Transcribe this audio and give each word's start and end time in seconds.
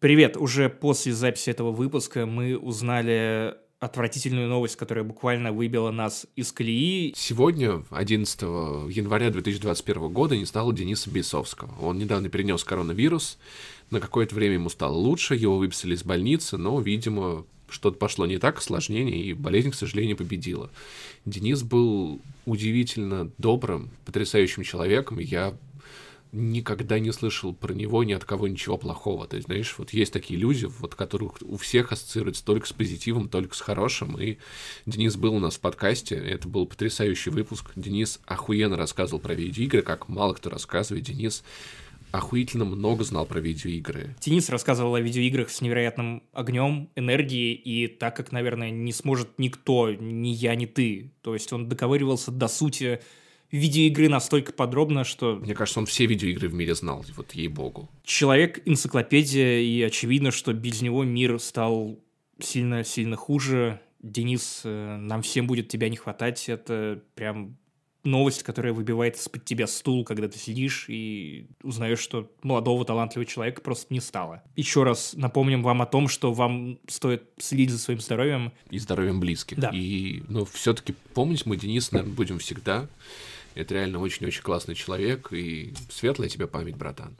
Привет! 0.00 0.38
Уже 0.38 0.70
после 0.70 1.12
записи 1.12 1.50
этого 1.50 1.72
выпуска 1.72 2.24
мы 2.24 2.56
узнали 2.56 3.54
отвратительную 3.80 4.48
новость, 4.48 4.76
которая 4.76 5.04
буквально 5.04 5.52
выбила 5.52 5.90
нас 5.90 6.26
из 6.36 6.52
колеи. 6.52 7.12
Сегодня, 7.14 7.84
11 7.90 8.40
января 8.40 9.28
2021 9.28 10.08
года, 10.08 10.38
не 10.38 10.46
стало 10.46 10.72
Дениса 10.72 11.10
Бейсовского. 11.10 11.74
Он 11.82 11.98
недавно 11.98 12.30
перенес 12.30 12.64
коронавирус, 12.64 13.36
на 13.90 14.00
какое-то 14.00 14.34
время 14.34 14.54
ему 14.54 14.70
стало 14.70 14.94
лучше, 14.94 15.34
его 15.34 15.58
выписали 15.58 15.94
из 15.94 16.02
больницы, 16.02 16.56
но, 16.56 16.80
видимо, 16.80 17.44
что-то 17.68 17.98
пошло 17.98 18.24
не 18.24 18.38
так, 18.38 18.56
осложнение, 18.56 19.22
и 19.22 19.34
болезнь, 19.34 19.70
к 19.70 19.74
сожалению, 19.74 20.16
победила. 20.16 20.70
Денис 21.26 21.62
был 21.62 22.22
удивительно 22.46 23.30
добрым, 23.36 23.90
потрясающим 24.06 24.62
человеком, 24.62 25.18
я 25.18 25.52
никогда 26.32 26.98
не 26.98 27.12
слышал 27.12 27.52
про 27.52 27.72
него 27.72 28.04
ни 28.04 28.12
от 28.12 28.24
кого 28.24 28.48
ничего 28.48 28.76
плохого. 28.78 29.26
То 29.26 29.36
есть, 29.36 29.46
знаешь, 29.46 29.74
вот 29.78 29.92
есть 29.92 30.12
такие 30.12 30.38
люди, 30.38 30.66
вот 30.66 30.94
которых 30.94 31.34
у 31.42 31.56
всех 31.56 31.92
ассоциируется 31.92 32.44
только 32.44 32.66
с 32.66 32.72
позитивом, 32.72 33.28
только 33.28 33.54
с 33.54 33.60
хорошим. 33.60 34.20
И 34.20 34.38
Денис 34.86 35.16
был 35.16 35.34
у 35.34 35.40
нас 35.40 35.56
в 35.56 35.60
подкасте, 35.60 36.14
это 36.14 36.48
был 36.48 36.66
потрясающий 36.66 37.30
выпуск. 37.30 37.72
Денис 37.76 38.20
охуенно 38.26 38.76
рассказывал 38.76 39.20
про 39.20 39.34
видеоигры, 39.34 39.82
как 39.82 40.08
мало 40.08 40.34
кто 40.34 40.50
рассказывает. 40.50 41.04
Денис 41.04 41.42
охуительно 42.12 42.64
много 42.64 43.04
знал 43.04 43.26
про 43.26 43.40
видеоигры. 43.40 44.16
Денис 44.20 44.48
рассказывал 44.48 44.94
о 44.94 45.00
видеоиграх 45.00 45.50
с 45.50 45.60
невероятным 45.60 46.22
огнем, 46.32 46.90
энергией, 46.96 47.54
и 47.54 47.86
так 47.86 48.16
как, 48.16 48.32
наверное, 48.32 48.70
не 48.70 48.92
сможет 48.92 49.38
никто, 49.38 49.92
ни 49.92 50.28
я, 50.28 50.54
ни 50.54 50.66
ты. 50.66 51.12
То 51.22 51.34
есть 51.34 51.52
он 51.52 51.68
доковыривался 51.68 52.30
до 52.30 52.48
сути 52.48 53.00
видеоигры 53.50 54.08
настолько 54.08 54.52
подробно, 54.52 55.04
что... 55.04 55.36
Мне 55.36 55.54
кажется, 55.54 55.80
он 55.80 55.86
все 55.86 56.06
видеоигры 56.06 56.48
в 56.48 56.54
мире 56.54 56.74
знал, 56.74 57.04
вот 57.16 57.32
ей-богу. 57.32 57.88
Человек-энциклопедия, 58.04 59.60
и 59.60 59.82
очевидно, 59.82 60.30
что 60.30 60.52
без 60.52 60.82
него 60.82 61.04
мир 61.04 61.38
стал 61.38 61.98
сильно-сильно 62.38 63.16
хуже. 63.16 63.80
Денис, 64.02 64.62
э, 64.64 64.96
нам 64.96 65.22
всем 65.22 65.46
будет 65.46 65.68
тебя 65.68 65.88
не 65.88 65.96
хватать. 65.96 66.48
Это 66.48 67.02
прям 67.14 67.56
новость, 68.04 68.42
которая 68.42 68.72
выбивает 68.72 69.16
из-под 69.16 69.44
тебя 69.44 69.66
стул, 69.66 70.04
когда 70.04 70.28
ты 70.28 70.38
сидишь 70.38 70.86
и 70.88 71.48
узнаешь, 71.62 71.98
что 71.98 72.30
молодого 72.42 72.84
талантливого 72.84 73.26
человека 73.26 73.60
просто 73.60 73.92
не 73.92 74.00
стало. 74.00 74.42
Еще 74.56 74.84
раз 74.84 75.12
напомним 75.14 75.62
вам 75.62 75.82
о 75.82 75.86
том, 75.86 76.08
что 76.08 76.32
вам 76.32 76.78
стоит 76.88 77.24
следить 77.38 77.70
за 77.70 77.78
своим 77.78 78.00
здоровьем. 78.00 78.52
И 78.70 78.78
здоровьем 78.78 79.20
близких. 79.20 79.58
Да. 79.58 79.70
И, 79.72 80.22
ну, 80.28 80.46
все-таки 80.46 80.94
помнить 81.14 81.44
мы 81.46 81.56
Денис, 81.56 81.92
наверное, 81.92 82.14
будем 82.14 82.38
всегда. 82.38 82.88
Это 83.54 83.74
реально 83.74 84.00
очень-очень 84.00 84.42
классный 84.42 84.74
человек, 84.74 85.32
и 85.32 85.74
светлая 85.90 86.28
тебе 86.28 86.46
память, 86.46 86.76
братан. 86.76 87.16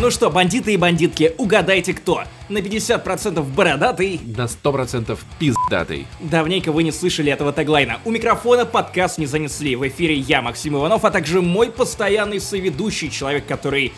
Ну 0.00 0.10
что, 0.10 0.30
бандиты 0.30 0.72
и 0.72 0.78
бандитки, 0.78 1.34
угадайте 1.36 1.92
кто? 1.92 2.22
На 2.48 2.58
50% 2.58 3.42
бородатый. 3.54 4.18
На 4.34 4.46
100% 4.46 5.18
пиздатый. 5.38 6.06
Давненько 6.20 6.72
вы 6.72 6.84
не 6.84 6.90
слышали 6.90 7.30
этого 7.30 7.52
теглайна. 7.52 8.00
У 8.06 8.10
микрофона 8.10 8.64
подкаст 8.64 9.18
не 9.18 9.26
занесли. 9.26 9.76
В 9.76 9.86
эфире 9.86 10.14
я, 10.14 10.40
Максим 10.40 10.74
Иванов, 10.78 11.04
а 11.04 11.10
также 11.10 11.42
мой 11.42 11.70
постоянный 11.70 12.40
соведущий, 12.40 13.10
человек, 13.10 13.44
который 13.46 13.92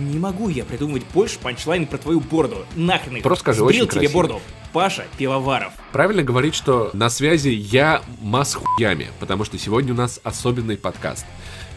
не 0.00 0.18
могу 0.18 0.48
я 0.48 0.64
придумывать 0.64 1.02
больше 1.14 1.38
панчлайн 1.38 1.86
про 1.86 1.98
твою 1.98 2.20
бороду. 2.20 2.64
Нахрен 2.76 3.16
их. 3.16 3.22
Просто 3.22 3.42
скажи, 3.42 3.60
Сбрил 3.60 3.82
очень 3.84 3.90
тебе 3.90 4.00
красиво. 4.08 4.12
бороду. 4.22 4.40
Паша 4.72 5.04
Пивоваров. 5.18 5.72
Правильно 5.92 6.22
говорить, 6.22 6.54
что 6.54 6.90
на 6.92 7.10
связи 7.10 7.48
я 7.48 8.02
мас 8.20 8.54
хуями, 8.54 9.08
потому 9.18 9.44
что 9.44 9.58
сегодня 9.58 9.92
у 9.92 9.96
нас 9.96 10.20
особенный 10.22 10.76
подкаст, 10.76 11.26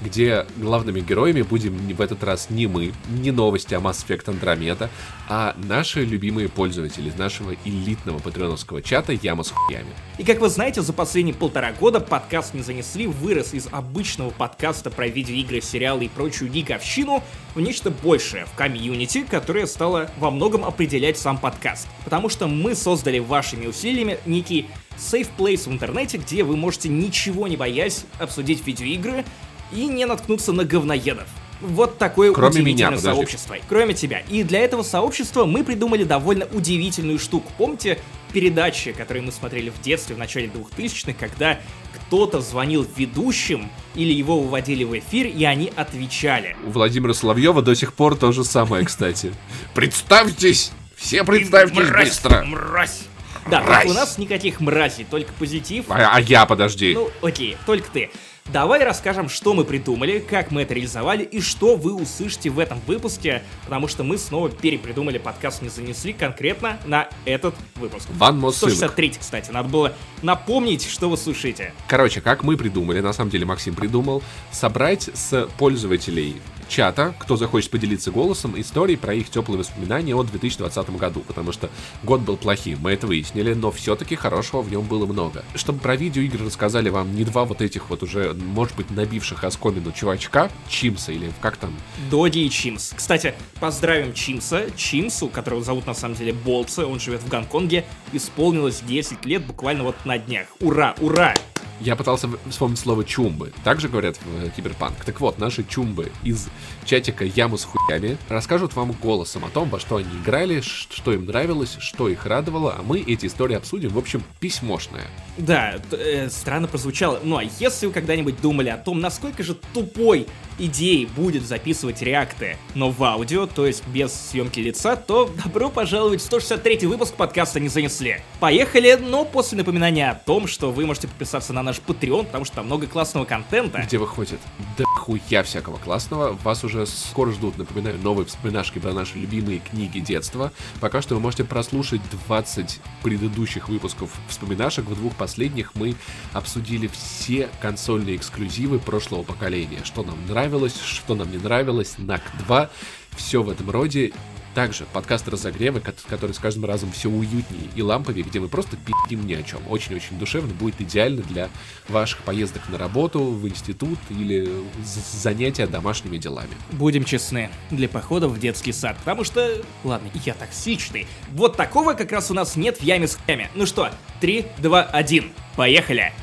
где 0.01 0.45
главными 0.57 1.01
героями 1.01 1.41
будем 1.41 1.77
в 1.77 2.01
этот 2.01 2.23
раз 2.23 2.49
не 2.49 2.67
мы, 2.67 2.93
не 3.09 3.31
новости 3.31 3.73
о 3.73 3.79
Mass 3.79 4.05
Effect 4.05 4.25
Andromeda, 4.25 4.89
а 5.29 5.55
наши 5.57 6.03
любимые 6.03 6.49
пользователи 6.49 7.09
из 7.09 7.15
нашего 7.15 7.55
элитного 7.65 8.19
патреоновского 8.19 8.81
чата 8.81 9.13
Яма 9.13 9.43
с 9.43 9.51
хуями. 9.51 9.93
И 10.17 10.23
как 10.23 10.39
вы 10.39 10.49
знаете, 10.49 10.81
за 10.81 10.93
последние 10.93 11.35
полтора 11.35 11.71
года 11.73 11.99
подкаст 11.99 12.53
«Не 12.53 12.61
занесли» 12.61 13.07
вырос 13.07 13.53
из 13.53 13.67
обычного 13.71 14.29
подкаста 14.29 14.89
про 14.89 15.07
видеоигры, 15.07 15.61
сериалы 15.61 16.05
и 16.05 16.09
прочую 16.09 16.51
гиковщину 16.51 17.23
в 17.55 17.61
нечто 17.61 17.91
большее, 17.91 18.45
в 18.45 18.55
комьюнити, 18.55 19.25
которое 19.29 19.67
стало 19.67 20.09
во 20.17 20.31
многом 20.31 20.65
определять 20.65 21.17
сам 21.17 21.37
подкаст. 21.37 21.87
Потому 22.03 22.29
что 22.29 22.47
мы 22.47 22.75
создали 22.75 23.19
вашими 23.19 23.67
усилиями 23.67 24.17
некий 24.25 24.67
safe 24.97 25.29
place 25.37 25.69
в 25.69 25.71
интернете, 25.71 26.17
где 26.17 26.43
вы 26.43 26.55
можете 26.55 26.89
ничего 26.89 27.47
не 27.47 27.57
боясь 27.57 28.05
обсудить 28.19 28.65
видеоигры 28.65 29.25
и 29.73 29.85
не 29.87 30.05
наткнуться 30.05 30.51
на 30.53 30.63
говноедов. 30.63 31.27
Вот 31.61 31.97
такое 31.97 32.33
Кроме 32.33 32.61
удивительное 32.61 32.89
меня, 32.91 32.97
подожди. 32.97 33.15
сообщество. 33.17 33.55
Кроме 33.69 33.93
тебя. 33.93 34.19
И 34.29 34.43
для 34.43 34.59
этого 34.59 34.83
сообщества 34.83 35.45
мы 35.45 35.63
придумали 35.63 36.03
довольно 36.03 36.45
удивительную 36.51 37.19
штуку. 37.19 37.49
Помните 37.57 37.99
передачи, 38.33 38.91
которые 38.91 39.23
мы 39.23 39.31
смотрели 39.31 39.69
в 39.69 39.79
детстве, 39.81 40.15
в 40.15 40.19
начале 40.19 40.47
2000-х, 40.47 41.13
когда 41.17 41.59
кто-то 41.95 42.41
звонил 42.41 42.85
ведущим 42.97 43.69
или 43.95 44.11
его 44.11 44.41
выводили 44.41 44.83
в 44.83 44.97
эфир, 44.97 45.27
и 45.27 45.45
они 45.45 45.71
отвечали. 45.75 46.57
У 46.65 46.71
Владимира 46.71 47.13
Соловьева 47.13 47.61
до 47.61 47.75
сих 47.75 47.93
пор 47.93 48.15
то 48.15 48.31
же 48.31 48.43
самое, 48.43 48.85
кстати. 48.85 49.33
Представьтесь! 49.73 50.71
Все 50.97 51.23
представьтесь 51.23 51.89
Мразь, 51.89 52.09
быстро! 52.09 52.43
Мразь! 52.43 53.03
Да, 53.49 53.83
у 53.85 53.93
нас 53.93 54.17
никаких 54.17 54.59
мразей, 54.61 55.05
только 55.09 55.33
позитив. 55.33 55.85
А, 55.89 56.15
а 56.15 56.21
я, 56.21 56.45
подожди. 56.45 56.93
Ну, 56.93 57.09
окей, 57.21 57.57
только 57.65 57.89
ты. 57.91 58.09
Давай 58.51 58.83
расскажем, 58.83 59.29
что 59.29 59.53
мы 59.53 59.63
придумали, 59.63 60.19
как 60.19 60.51
мы 60.51 60.63
это 60.63 60.73
реализовали 60.73 61.23
и 61.23 61.39
что 61.39 61.75
вы 61.75 61.93
услышите 61.93 62.49
в 62.49 62.59
этом 62.59 62.79
выпуске, 62.85 63.41
потому 63.63 63.87
что 63.87 64.03
мы 64.03 64.17
снова 64.17 64.49
перепридумали 64.49 65.17
подкаст 65.17 65.61
«Не 65.61 65.69
занесли» 65.69 66.11
конкретно 66.11 66.77
на 66.85 67.07
этот 67.25 67.55
выпуск. 67.75 68.09
More 68.19 68.51
ссылок. 68.51 68.73
163, 68.73 69.13
кстати, 69.19 69.49
надо 69.49 69.69
было 69.69 69.93
напомнить, 70.21 70.87
что 70.87 71.09
вы 71.09 71.17
слушаете. 71.17 71.73
Короче, 71.87 72.19
как 72.19 72.43
мы 72.43 72.57
придумали, 72.57 72.99
на 72.99 73.13
самом 73.13 73.31
деле 73.31 73.45
Максим 73.45 73.75
придумал, 73.75 74.21
собрать 74.51 75.09
с 75.13 75.47
пользователей 75.57 76.35
чата, 76.73 77.13
кто 77.19 77.37
захочет 77.37 77.69
поделиться 77.69 78.09
голосом, 78.09 78.59
истории 78.59 78.95
про 78.95 79.13
их 79.13 79.29
теплые 79.29 79.59
воспоминания 79.59 80.15
о 80.15 80.23
2020 80.23 80.89
году, 80.97 81.19
потому 81.19 81.51
что 81.51 81.69
год 82.01 82.21
был 82.21 82.35
плохим, 82.35 82.79
мы 82.81 82.93
это 82.93 83.05
выяснили, 83.05 83.53
но 83.53 83.71
все-таки 83.71 84.15
хорошего 84.15 84.63
в 84.63 84.71
нем 84.71 84.81
было 84.81 85.05
много. 85.05 85.45
Чтобы 85.53 85.77
про 85.77 85.95
видеоигры 85.95 86.47
рассказали 86.47 86.89
вам 86.89 87.15
не 87.15 87.25
два 87.25 87.45
вот 87.45 87.61
этих 87.61 87.91
вот 87.91 88.01
уже, 88.01 88.33
может 88.33 88.75
быть, 88.75 88.89
набивших 88.89 89.43
оскомину 89.43 89.91
чувачка, 89.91 90.49
Чимса 90.67 91.11
или 91.11 91.31
как 91.41 91.57
там, 91.57 91.75
Доди 92.09 92.39
и 92.39 92.49
Чимс. 92.49 92.93
Кстати, 92.95 93.35
поздравим 93.59 94.15
Чимса. 94.15 94.65
Чимсу, 94.75 95.27
которого 95.27 95.63
зовут 95.63 95.85
на 95.85 95.93
самом 95.93 96.15
деле 96.15 96.33
Болтса, 96.33 96.87
он 96.87 96.99
живет 96.99 97.21
в 97.21 97.29
Гонконге, 97.29 97.85
исполнилось 98.13 98.81
10 98.81 99.25
лет 99.25 99.45
буквально 99.45 99.83
вот 99.83 99.95
на 100.05 100.17
днях. 100.17 100.47
Ура, 100.59 100.95
ура! 100.99 101.35
Я 101.79 101.95
пытался 101.95 102.29
вспомнить 102.49 102.79
слово 102.79 103.03
чумбы. 103.03 103.51
Также 103.63 103.89
говорят 103.89 104.17
в 104.17 104.45
э, 104.45 104.49
Киберпанк. 104.55 105.03
Так 105.05 105.19
вот, 105.19 105.39
наши 105.39 105.63
чумбы 105.63 106.11
из 106.23 106.47
чатика 106.83 107.25
Яму 107.25 107.57
с 107.57 107.65
хуями 107.65 108.17
расскажут 108.29 108.75
вам 108.75 108.91
голосом 108.91 109.45
о 109.45 109.49
том, 109.49 109.69
во 109.69 109.79
что 109.79 109.97
они 109.97 110.09
играли, 110.23 110.61
что 110.61 111.13
им 111.13 111.25
нравилось, 111.25 111.77
что 111.79 112.09
их 112.09 112.25
радовало, 112.25 112.75
а 112.77 112.83
мы 112.83 112.99
эти 112.99 113.25
истории 113.25 113.55
обсудим. 113.55 113.89
В 113.89 113.97
общем, 113.97 114.23
письмошное. 114.39 115.07
Да, 115.37 115.75
э, 115.91 116.29
странно 116.29 116.67
прозвучало. 116.67 117.19
Ну 117.23 117.37
а 117.37 117.43
если 117.43 117.87
вы 117.87 117.91
когда-нибудь 117.91 118.39
думали 118.41 118.69
о 118.69 118.77
том, 118.77 118.99
насколько 118.99 119.43
же 119.43 119.55
тупой 119.73 120.27
идеей 120.59 121.05
будет 121.05 121.43
записывать 121.43 122.01
реакты, 122.01 122.57
но 122.75 122.91
в 122.91 123.03
аудио, 123.03 123.47
то 123.47 123.65
есть 123.65 123.85
без 123.87 124.13
съемки 124.13 124.59
лица, 124.59 124.95
то 124.95 125.29
добро 125.43 125.69
пожаловать 125.69 126.21
в 126.21 126.25
163 126.25 126.85
выпуск 126.87 127.15
подкаста 127.15 127.59
«Не 127.59 127.69
занесли». 127.69 128.21
Поехали, 128.39 128.93
но 128.93 129.25
после 129.25 129.57
напоминания 129.57 130.11
о 130.11 130.15
том, 130.15 130.47
что 130.47 130.71
вы 130.71 130.85
можете 130.85 131.07
подписаться 131.07 131.53
на 131.53 131.63
наш 131.63 131.81
Patreon, 131.85 132.25
потому 132.25 132.45
что 132.45 132.55
там 132.57 132.65
много 132.67 132.87
классного 132.87 133.25
контента. 133.25 133.81
Где 133.81 133.97
выходит 133.97 134.39
да 134.77 134.85
хуя 134.85 135.43
всякого 135.43 135.77
классного. 135.77 136.37
Вас 136.43 136.63
уже 136.63 136.72
скоро 136.85 137.31
ждут, 137.31 137.57
напоминаю, 137.57 137.97
новые 137.99 138.25
вспоминашки 138.25 138.79
про 138.79 138.93
наши 138.93 139.17
любимые 139.17 139.59
книги 139.59 139.99
детства. 139.99 140.51
Пока 140.81 141.01
что 141.01 141.15
вы 141.15 141.21
можете 141.21 141.43
прослушать 141.43 142.01
20 142.27 142.79
предыдущих 143.03 143.69
выпусков 143.69 144.11
вспоминашек. 144.27 144.85
В 144.85 144.95
двух 144.95 145.15
последних 145.15 145.75
мы 145.75 145.95
обсудили 146.33 146.87
все 146.87 147.49
консольные 147.61 148.15
эксклюзивы 148.15 148.79
прошлого 148.79 149.23
поколения. 149.23 149.81
Что 149.83 150.03
нам 150.03 150.17
нравилось, 150.27 150.79
что 150.81 151.15
нам 151.15 151.31
не 151.31 151.37
нравилось, 151.37 151.95
НАК 151.97 152.21
2, 152.45 152.69
все 153.15 153.43
в 153.43 153.49
этом 153.49 153.69
роде. 153.69 154.11
Также 154.53 154.85
подкаст 154.93 155.27
разогрева, 155.27 155.79
ко- 155.79 155.95
который 156.07 156.33
с 156.33 156.37
каждым 156.39 156.65
разом 156.65 156.91
все 156.91 157.09
уютнее 157.09 157.69
и 157.75 157.81
ламповее, 157.81 158.23
где 158.23 158.39
мы 158.39 158.47
просто 158.47 158.77
пи***им 158.77 159.25
ни 159.25 159.33
о 159.33 159.41
чем. 159.41 159.61
Очень-очень 159.67 160.19
душевно, 160.19 160.53
будет 160.53 160.79
идеально 160.79 161.23
для 161.23 161.49
ваших 161.89 162.19
поездок 162.19 162.61
на 162.69 162.77
работу, 162.77 163.23
в 163.23 163.47
институт 163.47 163.97
или 164.09 164.47
занятия 164.85 165.65
домашними 165.65 166.17
делами. 166.17 166.51
Будем 166.71 167.03
честны, 167.03 167.49
для 167.71 167.89
похода 167.89 168.27
в 168.27 168.39
детский 168.39 168.73
сад, 168.73 168.95
потому 168.99 169.23
что, 169.23 169.63
ладно, 169.83 170.09
я 170.23 170.35
токсичный. 170.35 171.07
Вот 171.31 171.57
такого 171.57 171.93
как 171.93 172.11
раз 172.11 172.29
у 172.29 172.35
нас 172.35 172.55
нет 172.55 172.77
в 172.77 172.83
яме 172.83 173.07
с 173.07 173.17
хами. 173.25 173.49
Ну 173.55 173.65
что, 173.65 173.89
3, 174.21 174.45
2, 174.59 174.83
1, 174.83 175.31
поехали! 175.55 176.13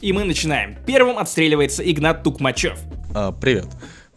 И 0.00 0.14
мы 0.14 0.24
начинаем. 0.24 0.76
Первым 0.86 1.18
отстреливается 1.18 1.82
Игнат 1.82 2.22
Тукмачев. 2.22 2.78
А, 3.14 3.32
привет. 3.32 3.66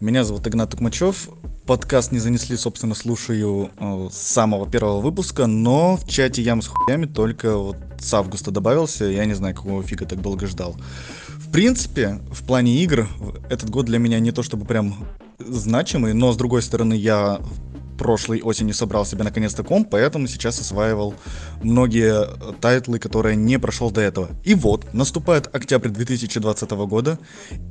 Меня 0.00 0.24
зовут 0.24 0.46
Игнат 0.46 0.70
Тукмачев. 0.70 1.28
Подкаст 1.66 2.10
не 2.10 2.18
занесли, 2.18 2.56
собственно, 2.56 2.94
слушаю 2.94 3.70
э, 3.78 4.08
с 4.10 4.16
самого 4.16 4.66
первого 4.66 5.02
выпуска, 5.02 5.46
но 5.46 5.98
в 5.98 6.08
чате 6.08 6.40
ям 6.40 6.62
с 6.62 6.68
хуями 6.68 7.04
только 7.04 7.58
вот 7.58 7.76
с 7.98 8.14
августа 8.14 8.50
добавился. 8.50 9.04
Я 9.04 9.26
не 9.26 9.34
знаю, 9.34 9.54
какого 9.54 9.82
фига 9.82 10.06
так 10.06 10.22
долго 10.22 10.46
ждал. 10.46 10.74
В 11.28 11.50
принципе, 11.50 12.18
в 12.30 12.46
плане 12.46 12.82
игр 12.82 13.06
этот 13.50 13.68
год 13.68 13.84
для 13.84 13.98
меня 13.98 14.20
не 14.20 14.32
то 14.32 14.42
чтобы 14.42 14.64
прям 14.64 15.06
значимый, 15.38 16.14
но 16.14 16.32
с 16.32 16.36
другой 16.38 16.62
стороны 16.62 16.94
я 16.94 17.40
прошлой 18.04 18.42
осенью 18.42 18.74
собрал 18.74 19.06
себе 19.06 19.24
наконец-то 19.24 19.64
комп, 19.64 19.88
поэтому 19.90 20.26
сейчас 20.26 20.60
осваивал 20.60 21.14
многие 21.62 22.26
тайтлы, 22.60 22.98
которые 22.98 23.34
не 23.34 23.58
прошел 23.58 23.90
до 23.90 24.02
этого. 24.02 24.28
И 24.44 24.54
вот, 24.54 24.92
наступает 24.92 25.48
октябрь 25.54 25.88
2020 25.88 26.70
года, 26.70 27.18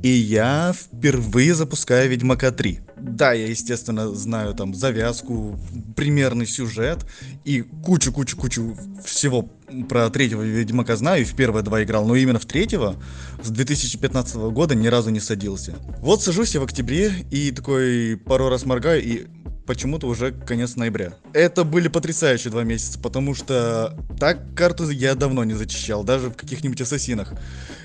и 0.02 0.08
я 0.08 0.74
впервые 0.74 1.54
запускаю 1.54 2.10
Ведьмака 2.10 2.50
3. 2.50 2.80
Да, 2.96 3.32
я, 3.32 3.46
естественно, 3.46 4.12
знаю 4.12 4.54
там 4.54 4.74
завязку, 4.74 5.56
примерный 5.94 6.48
сюжет 6.48 7.06
и 7.44 7.62
кучу-кучу-кучу 7.62 8.76
всего 9.04 9.48
про 9.88 10.10
третьего 10.10 10.42
Ведьмака 10.42 10.96
знаю, 10.96 11.22
и 11.22 11.24
в 11.24 11.34
первые 11.34 11.62
два 11.62 11.82
играл, 11.82 12.06
но 12.06 12.16
именно 12.16 12.38
в 12.38 12.46
третьего 12.46 12.96
с 13.42 13.50
2015 13.50 14.36
года 14.36 14.74
ни 14.74 14.86
разу 14.86 15.10
не 15.10 15.20
садился. 15.20 15.74
Вот 16.00 16.22
сажусь 16.22 16.54
я 16.54 16.60
в 16.60 16.64
октябре 16.64 17.12
и 17.30 17.50
такой 17.50 18.16
пару 18.16 18.48
раз 18.48 18.64
моргаю, 18.64 19.02
и 19.02 19.26
почему-то 19.66 20.06
уже 20.06 20.32
конец 20.32 20.76
ноября. 20.76 21.14
Это 21.32 21.64
были 21.64 21.88
потрясающие 21.88 22.50
два 22.50 22.64
месяца, 22.64 22.98
потому 22.98 23.34
что 23.34 23.96
так 24.18 24.54
карту 24.54 24.88
я 24.90 25.14
давно 25.14 25.44
не 25.44 25.54
зачищал, 25.54 26.04
даже 26.04 26.30
в 26.30 26.34
каких-нибудь 26.34 26.80
ассасинах. 26.80 27.32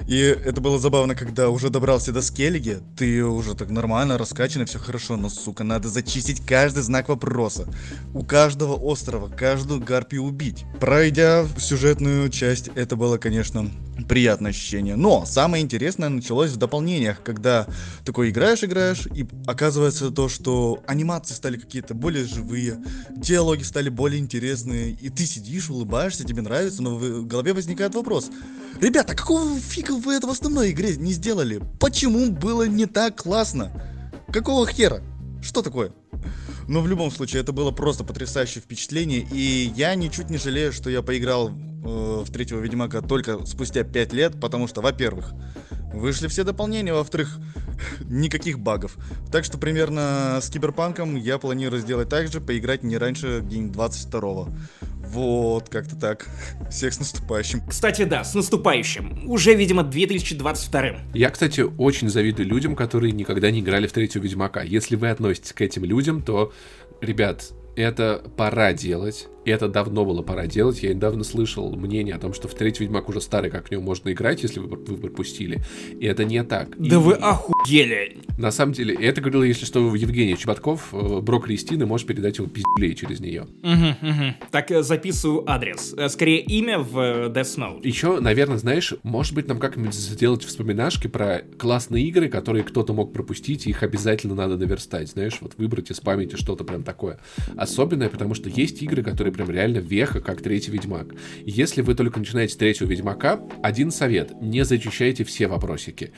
И 0.07 0.17
это 0.17 0.61
было 0.61 0.79
забавно, 0.79 1.15
когда 1.15 1.49
уже 1.49 1.69
добрался 1.69 2.11
до 2.11 2.21
Скеллиги, 2.21 2.79
ты 2.97 3.23
уже 3.23 3.55
так 3.55 3.69
нормально 3.69 4.17
раскачан 4.17 4.63
и 4.63 4.65
все 4.65 4.79
хорошо, 4.79 5.17
но, 5.17 5.29
сука, 5.29 5.63
надо 5.63 5.89
зачистить 5.89 6.45
каждый 6.45 6.83
знак 6.83 7.09
вопроса. 7.09 7.67
У 8.13 8.23
каждого 8.23 8.73
острова, 8.73 9.29
каждую 9.29 9.81
гарпию 9.81 10.23
убить. 10.23 10.65
Пройдя 10.79 11.45
сюжетную 11.69 12.30
часть, 12.30 12.69
это 12.74 12.95
было, 12.95 13.19
конечно, 13.19 13.69
приятное 14.07 14.50
ощущение. 14.50 14.95
Но 14.95 15.24
самое 15.27 15.63
интересное 15.63 16.10
началось 16.10 16.50
в 16.50 16.57
дополнениях, 16.57 17.21
когда 17.24 17.68
такой 18.04 18.31
играешь-играешь, 18.31 19.06
и 19.13 19.27
оказывается 19.45 20.10
то, 20.10 20.30
что 20.30 20.81
анимации 20.88 21.36
стали 21.36 21.57
какие-то 21.57 21.94
более 21.94 22.25
живые, 22.25 22.80
диалоги 23.12 23.62
стали 23.62 23.89
более 23.89 24.19
интересные, 24.19 24.98
и 25.00 25.10
ты 25.10 25.27
сидишь, 25.27 25.69
улыбаешься, 25.69 26.24
тебе 26.24 26.42
нравится, 26.42 26.81
но 26.81 26.95
в 26.95 27.27
голове 27.27 27.54
возникает 27.54 27.94
вопрос. 27.94 28.31
Ребята, 28.81 29.13
какого 29.13 29.60
фига 29.60 29.92
вы 29.92 30.15
это 30.15 30.25
в 30.25 30.31
основной 30.31 30.72
игре 30.72 30.95
не 30.95 31.13
сделали? 31.13 31.62
Почему 31.80 32.31
было 32.31 32.63
не 32.63 32.88
так 32.88 33.22
классно? 33.22 33.72
Какого 34.33 34.65
хера? 34.65 35.04
Что 35.41 35.62
такое? 35.62 35.91
Но 36.68 36.81
в 36.81 36.88
любом 36.88 37.12
случае, 37.12 37.41
это 37.41 37.51
было 37.51 37.71
просто 37.71 38.03
потрясающее 38.03 38.62
впечатление, 38.62 39.25
и 39.31 39.71
я 39.75 39.95
ничуть 39.95 40.30
не 40.30 40.38
жалею, 40.38 40.71
что 40.71 40.89
я 40.89 41.01
поиграл 41.01 41.50
э, 41.50 41.53
в 42.25 42.31
третьего 42.31 42.59
Ведьмака 42.59 43.01
только 43.01 43.45
спустя 43.45 43.83
5 43.83 44.13
лет, 44.13 44.39
потому 44.39 44.68
что, 44.68 44.81
во-первых, 44.81 45.33
вышли 45.94 46.27
все 46.27 46.44
дополнения, 46.44 46.94
во-вторых, 46.94 47.39
никаких 48.01 48.59
багов. 48.59 48.97
Так 49.31 49.45
что 49.45 49.57
примерно 49.57 50.39
с 50.41 50.50
Киберпанком 50.50 51.15
я 51.15 51.38
планирую 51.38 51.81
сделать 51.81 52.09
так 52.09 52.31
же, 52.31 52.41
поиграть 52.41 52.83
не 52.83 52.97
раньше 52.97 53.41
день 53.41 53.69
22-го. 53.69 54.50
Вот, 55.11 55.69
как-то 55.69 55.95
так. 55.95 56.27
Всех 56.69 56.94
с 56.94 57.00
наступающим. 57.00 57.61
Кстати, 57.67 58.03
да, 58.03 58.23
с 58.23 58.35
наступающим. 58.35 59.27
Уже, 59.27 59.56
видимо, 59.56 59.83
2022. 59.83 60.81
Я, 61.13 61.29
кстати, 61.29 61.61
очень 61.61 62.09
завидую 62.09 62.47
людям, 62.47 62.75
которые 62.75 63.11
никогда 63.11 63.50
не 63.50 63.61
играли 63.61 63.88
в 63.88 63.91
третью 63.91 64.21
Ведьмака. 64.21 64.61
Если 64.61 64.95
вы 64.95 65.09
относитесь 65.09 65.53
к 65.53 65.61
этим 65.61 65.83
людям, 65.83 66.21
то, 66.21 66.53
ребят, 67.01 67.51
это 67.75 68.23
пора 68.38 68.73
делать. 68.73 69.27
И 69.50 69.51
это 69.51 69.68
давно 69.68 70.06
было 70.06 70.22
пора 70.22 70.46
делать. 70.46 70.84
Я 70.84 70.94
недавно 70.94 71.24
слышал 71.24 71.75
мнение 71.75 72.13
о 72.13 72.19
том, 72.19 72.36
что 72.36 72.48
в 72.48 72.54
третий 72.54 72.84
Ведьмак 72.84 73.10
уже 73.10 73.19
старый, 73.19 73.50
как 73.50 73.69
в 73.69 73.72
него 73.72 73.81
можно 73.81 74.13
играть, 74.13 74.44
если 74.44 74.60
вы, 74.60 74.68
вы 74.68 74.98
пропустили. 74.98 75.63
И 76.00 76.06
это 76.06 76.24
не 76.24 76.44
так. 76.44 76.78
Да 76.78 76.98
и, 76.98 77.00
вы 77.00 77.13
охуели! 77.16 78.18
На 78.38 78.51
самом 78.51 78.74
деле, 78.74 78.94
это 78.94 79.22
говорил, 79.22 79.42
если 79.42 79.66
что, 79.66 79.96
Евгений 79.96 80.38
Чеботков, 80.38 80.94
э, 80.94 81.19
Бро 81.22 81.40
Кристины, 81.40 81.88
можешь 81.88 82.06
передать 82.06 82.38
его 82.38 82.48
пиздюлей 82.48 82.94
через 82.94 83.22
нее. 83.22 83.48
Угу, 83.63 84.07
угу. 84.07 84.36
Так, 84.51 84.69
э, 84.69 84.84
записываю 84.84 85.50
адрес. 85.50 85.96
Э, 85.98 86.10
скорее, 86.10 86.42
имя 86.42 86.78
в 86.78 87.30
Death 87.30 87.57
Note. 87.57 87.81
Еще, 87.81 88.19
наверное, 88.19 88.60
знаешь, 88.60 88.94
может 89.01 89.34
быть, 89.34 89.48
нам 89.48 89.57
как-нибудь 89.57 89.96
сделать 89.96 90.44
вспоминашки 90.44 91.07
про 91.07 91.42
классные 91.57 92.06
игры, 92.06 92.30
которые 92.30 92.63
кто-то 92.63 92.94
мог 92.94 93.13
пропустить, 93.13 93.66
и 93.66 93.72
их 93.72 93.81
обязательно 93.81 94.36
надо 94.36 94.57
наверстать, 94.57 95.10
знаешь, 95.10 95.40
вот 95.42 95.56
выбрать 95.57 95.90
из 95.90 96.00
памяти 96.00 96.36
что-то 96.36 96.63
прям 96.63 96.84
такое. 96.84 97.19
Особенное, 97.57 98.10
потому 98.10 98.36
что 98.36 98.48
есть 98.48 98.84
игры, 98.84 99.01
которые 99.01 99.34
прям 99.39 99.51
реально 99.51 99.77
веха, 99.77 100.19
как 100.19 100.41
третий 100.41 100.71
Ведьмак. 100.71 101.15
Если 101.45 101.81
вы 101.81 101.95
только 101.95 102.19
начинаете 102.19 102.57
третьего 102.57 102.89
Ведьмака, 102.89 103.39
один 103.63 103.89
совет. 103.89 104.33
Не 104.41 104.65
зачищайте 104.65 105.24
все 105.24 105.47
вопросики. 105.47 106.12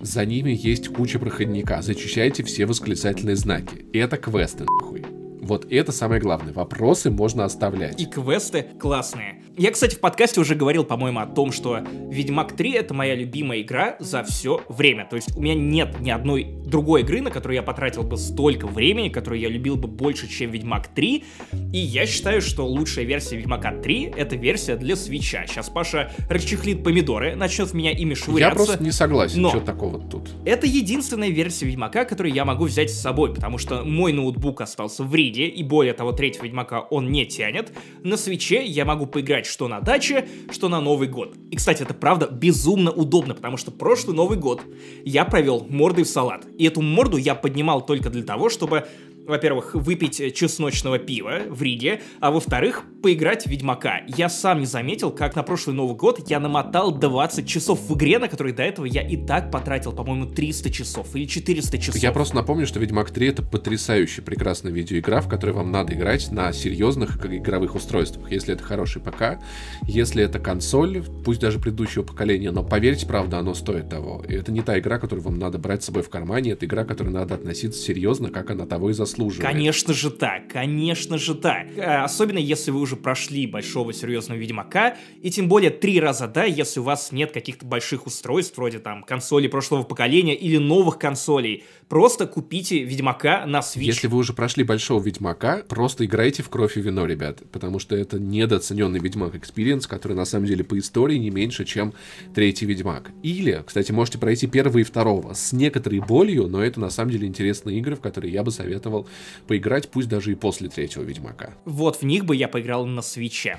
За 0.00 0.24
ними 0.24 0.50
есть 0.50 0.88
куча 0.88 1.20
проходника. 1.20 1.82
Зачищайте 1.82 2.42
все 2.42 2.66
восклицательные 2.66 3.36
знаки. 3.36 3.86
Это 3.92 4.16
квесты, 4.16 4.64
нахуй. 4.64 5.23
Вот 5.44 5.70
это 5.70 5.92
самое 5.92 6.22
главное. 6.22 6.54
Вопросы 6.54 7.10
можно 7.10 7.44
оставлять. 7.44 8.00
И 8.00 8.06
квесты 8.06 8.66
классные. 8.80 9.42
Я, 9.58 9.70
кстати, 9.70 9.94
в 9.94 10.00
подкасте 10.00 10.40
уже 10.40 10.54
говорил, 10.54 10.84
по-моему, 10.84 11.20
о 11.20 11.26
том, 11.26 11.52
что 11.52 11.80
Ведьмак 12.10 12.56
3 12.56 12.72
это 12.72 12.94
моя 12.94 13.14
любимая 13.14 13.60
игра 13.60 13.96
за 14.00 14.24
все 14.24 14.62
время. 14.68 15.06
То 15.08 15.16
есть 15.16 15.36
у 15.36 15.42
меня 15.42 15.54
нет 15.54 16.00
ни 16.00 16.10
одной 16.10 16.44
другой 16.64 17.02
игры, 17.02 17.20
на 17.20 17.30
которую 17.30 17.56
я 17.56 17.62
потратил 17.62 18.02
бы 18.02 18.16
столько 18.16 18.66
времени, 18.66 19.10
которую 19.10 19.40
я 19.40 19.48
любил 19.50 19.76
бы 19.76 19.86
больше, 19.86 20.28
чем 20.28 20.50
Ведьмак 20.50 20.88
3. 20.88 21.24
И 21.72 21.78
я 21.78 22.06
считаю, 22.06 22.40
что 22.40 22.66
лучшая 22.66 23.04
версия 23.04 23.36
Ведьмака 23.36 23.72
3 23.72 24.14
это 24.16 24.36
версия 24.36 24.76
для 24.76 24.96
свеча. 24.96 25.46
Сейчас 25.46 25.68
Паша 25.68 26.10
расчехлит 26.30 26.82
помидоры, 26.82 27.36
начнет 27.36 27.68
в 27.68 27.74
меня 27.74 27.90
ими 27.90 28.14
швыряться. 28.14 28.48
Я 28.48 28.54
просто 28.54 28.82
не 28.82 28.92
согласен, 28.92 29.42
но 29.42 29.50
что 29.50 29.60
такого 29.60 30.00
тут. 30.00 30.30
Это 30.46 30.66
единственная 30.66 31.28
версия 31.28 31.66
Ведьмака, 31.66 32.06
которую 32.06 32.34
я 32.34 32.46
могу 32.46 32.64
взять 32.64 32.90
с 32.90 32.98
собой, 32.98 33.34
потому 33.34 33.58
что 33.58 33.84
мой 33.84 34.14
ноутбук 34.14 34.62
остался 34.62 35.04
в 35.04 35.14
Риде, 35.34 35.46
и 35.46 35.62
более 35.62 35.92
того, 35.92 36.12
третьего 36.12 36.44
Ведьмака 36.44 36.80
он 36.80 37.10
не 37.10 37.26
тянет. 37.26 37.72
На 38.02 38.16
свече 38.16 38.64
я 38.64 38.84
могу 38.84 39.06
поиграть 39.06 39.24
играть 39.24 39.46
что 39.46 39.68
на 39.68 39.80
даче, 39.80 40.28
что 40.50 40.68
на 40.68 40.80
Новый 40.80 41.08
год. 41.08 41.34
И, 41.50 41.56
кстати, 41.56 41.82
это 41.82 41.94
правда 41.94 42.28
безумно 42.30 42.90
удобно, 42.92 43.34
потому 43.34 43.56
что 43.56 43.70
прошлый 43.70 44.16
Новый 44.16 44.38
год 44.38 44.62
я 45.04 45.24
провел 45.24 45.66
мордой 45.68 46.04
в 46.04 46.08
салат. 46.08 46.46
И 46.58 46.64
эту 46.64 46.82
морду 46.82 47.16
я 47.16 47.34
поднимал 47.34 47.84
только 47.84 48.10
для 48.10 48.22
того, 48.22 48.48
чтобы 48.48 48.86
во-первых, 49.26 49.74
выпить 49.74 50.34
чесночного 50.34 50.98
пива 50.98 51.40
в 51.48 51.62
Риге, 51.62 52.02
а 52.20 52.30
во-вторых, 52.30 52.82
поиграть 53.02 53.44
в 53.44 53.46
Ведьмака. 53.50 54.02
Я 54.06 54.28
сам 54.28 54.60
не 54.60 54.66
заметил, 54.66 55.10
как 55.10 55.36
на 55.36 55.42
прошлый 55.42 55.76
Новый 55.76 55.96
год 55.96 56.28
я 56.30 56.40
намотал 56.40 56.92
20 56.92 57.48
часов 57.48 57.80
в 57.88 57.96
игре, 57.96 58.18
на 58.18 58.28
которые 58.28 58.54
до 58.54 58.62
этого 58.62 58.86
я 58.86 59.06
и 59.06 59.16
так 59.16 59.50
потратил, 59.50 59.92
по-моему, 59.92 60.26
300 60.26 60.70
часов 60.70 61.14
или 61.14 61.26
400 61.26 61.78
часов. 61.78 61.96
Я 61.96 62.12
просто 62.12 62.36
напомню, 62.36 62.66
что 62.66 62.80
Ведьмак 62.80 63.10
3 63.10 63.28
это 63.28 63.42
потрясающая, 63.42 64.22
прекрасная 64.22 64.72
видеоигра, 64.72 65.20
в 65.20 65.28
которой 65.28 65.52
вам 65.52 65.70
надо 65.70 65.94
играть 65.94 66.30
на 66.30 66.52
серьезных 66.52 67.24
игровых 67.24 67.74
устройствах. 67.74 68.30
Если 68.30 68.54
это 68.54 68.62
хороший 68.62 69.00
ПК, 69.00 69.40
если 69.82 70.22
это 70.22 70.38
консоль, 70.38 71.02
пусть 71.24 71.40
даже 71.40 71.58
предыдущего 71.58 72.02
поколения, 72.02 72.50
но 72.50 72.62
поверьте, 72.62 73.06
правда, 73.06 73.38
оно 73.38 73.54
стоит 73.54 73.88
того. 73.88 74.22
И 74.28 74.34
это 74.34 74.52
не 74.52 74.62
та 74.62 74.78
игра, 74.78 74.98
которую 74.98 75.24
вам 75.24 75.38
надо 75.38 75.58
брать 75.58 75.82
с 75.82 75.86
собой 75.86 76.02
в 76.02 76.10
кармане, 76.10 76.52
это 76.52 76.66
игра, 76.66 76.84
к 76.84 76.88
которой 76.88 77.10
надо 77.10 77.34
относиться 77.34 77.80
серьезно, 77.80 78.30
как 78.30 78.50
она 78.50 78.66
того 78.66 78.90
и 78.90 78.92
заслуживает 78.92 79.13
заслуживает. 79.14 79.52
Конечно 79.52 79.94
же 79.94 80.10
так, 80.10 80.48
конечно 80.48 81.18
же 81.18 81.34
так. 81.34 81.66
Э, 81.76 82.02
особенно 82.02 82.38
если 82.38 82.70
вы 82.70 82.80
уже 82.80 82.96
прошли 82.96 83.46
большого 83.46 83.92
серьезного 83.92 84.38
Ведьмака, 84.38 84.96
и 85.22 85.30
тем 85.30 85.48
более 85.48 85.70
три 85.70 86.00
раза 86.00 86.26
да, 86.26 86.44
если 86.44 86.80
у 86.80 86.82
вас 86.82 87.12
нет 87.12 87.32
каких-то 87.32 87.64
больших 87.64 88.06
устройств, 88.06 88.56
вроде 88.56 88.78
там 88.78 89.02
консолей 89.02 89.48
прошлого 89.48 89.82
поколения 89.82 90.34
или 90.34 90.58
новых 90.58 90.98
консолей. 90.98 91.64
Просто 91.88 92.26
купите 92.26 92.82
Ведьмака 92.82 93.44
на 93.46 93.58
Switch. 93.58 93.82
Если 93.82 94.06
вы 94.06 94.18
уже 94.18 94.32
прошли 94.32 94.64
большого 94.64 95.02
Ведьмака, 95.02 95.62
просто 95.68 96.04
играйте 96.04 96.42
в 96.42 96.48
кровь 96.48 96.76
и 96.76 96.80
вино, 96.80 97.06
ребят, 97.06 97.42
потому 97.52 97.78
что 97.78 97.94
это 97.94 98.18
недооцененный 98.18 99.00
Ведьмак 99.00 99.34
Experience, 99.34 99.86
который 99.86 100.14
на 100.14 100.24
самом 100.24 100.46
деле 100.46 100.64
по 100.64 100.78
истории 100.78 101.16
не 101.16 101.30
меньше, 101.30 101.64
чем 101.64 101.92
третий 102.34 102.66
Ведьмак. 102.66 103.10
Или, 103.22 103.62
кстати, 103.66 103.92
можете 103.92 104.18
пройти 104.18 104.46
первого 104.46 104.78
и 104.78 104.82
второго 104.82 105.34
с 105.34 105.52
некоторой 105.52 106.00
болью, 106.00 106.46
но 106.46 106.62
это 106.62 106.80
на 106.80 106.90
самом 106.90 107.10
деле 107.10 107.26
интересные 107.26 107.78
игры, 107.78 107.96
в 107.96 108.00
которые 108.00 108.32
я 108.32 108.42
бы 108.42 108.50
советовал 108.50 109.06
поиграть, 109.46 109.90
пусть 109.90 110.08
даже 110.08 110.32
и 110.32 110.34
после 110.34 110.68
третьего 110.68 111.02
Ведьмака. 111.02 111.54
Вот 111.64 111.96
в 111.96 112.02
них 112.02 112.24
бы 112.24 112.34
я 112.34 112.48
поиграл 112.48 112.86
на 112.86 113.02
свече. 113.02 113.58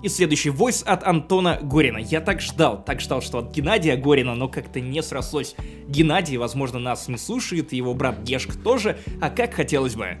И 0.00 0.08
следующий 0.08 0.50
войс 0.50 0.84
от 0.86 1.02
Антона 1.04 1.58
Горина. 1.60 1.98
Я 1.98 2.20
так 2.20 2.40
ждал, 2.40 2.80
так 2.84 3.00
ждал, 3.00 3.20
что 3.20 3.38
от 3.38 3.50
Геннадия 3.50 3.96
Горина, 3.96 4.36
но 4.36 4.48
как-то 4.48 4.80
не 4.80 5.02
срослось. 5.02 5.56
Геннадий, 5.88 6.36
возможно, 6.36 6.78
нас 6.78 7.08
не 7.08 7.16
слушает, 7.16 7.72
его 7.72 7.94
брат 7.94 8.20
Гешк 8.22 8.62
тоже, 8.62 8.96
а 9.20 9.28
как 9.28 9.54
хотелось 9.54 9.96
бы. 9.96 10.18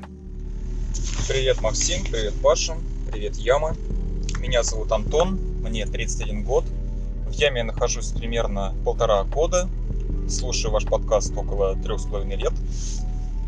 Привет, 1.28 1.60
Максим, 1.60 2.04
привет, 2.04 2.34
Паша, 2.42 2.74
привет, 3.12 3.36
Яма. 3.36 3.76
Меня 4.40 4.64
зовут 4.64 4.90
Антон, 4.90 5.38
мне 5.62 5.86
31 5.86 6.42
год. 6.42 6.64
В 7.28 7.32
яме 7.34 7.58
я 7.58 7.64
нахожусь 7.64 8.10
примерно 8.10 8.74
полтора 8.84 9.22
года. 9.22 9.68
Слушаю 10.28 10.72
ваш 10.72 10.86
подкаст 10.86 11.32
около 11.36 11.76
трех 11.76 12.00
с 12.00 12.06
половиной 12.06 12.36
лет. 12.36 12.52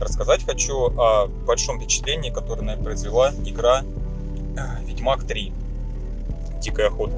Рассказать 0.00 0.44
хочу 0.44 0.76
о 0.76 1.26
большом 1.26 1.80
впечатлении, 1.80 2.30
которое 2.30 2.62
на 2.62 2.74
меня 2.74 2.84
произвела 2.84 3.32
игра 3.44 3.82
Ведьмак 4.86 5.24
3. 5.24 5.52
Дикая 6.60 6.88
охота. 6.88 7.14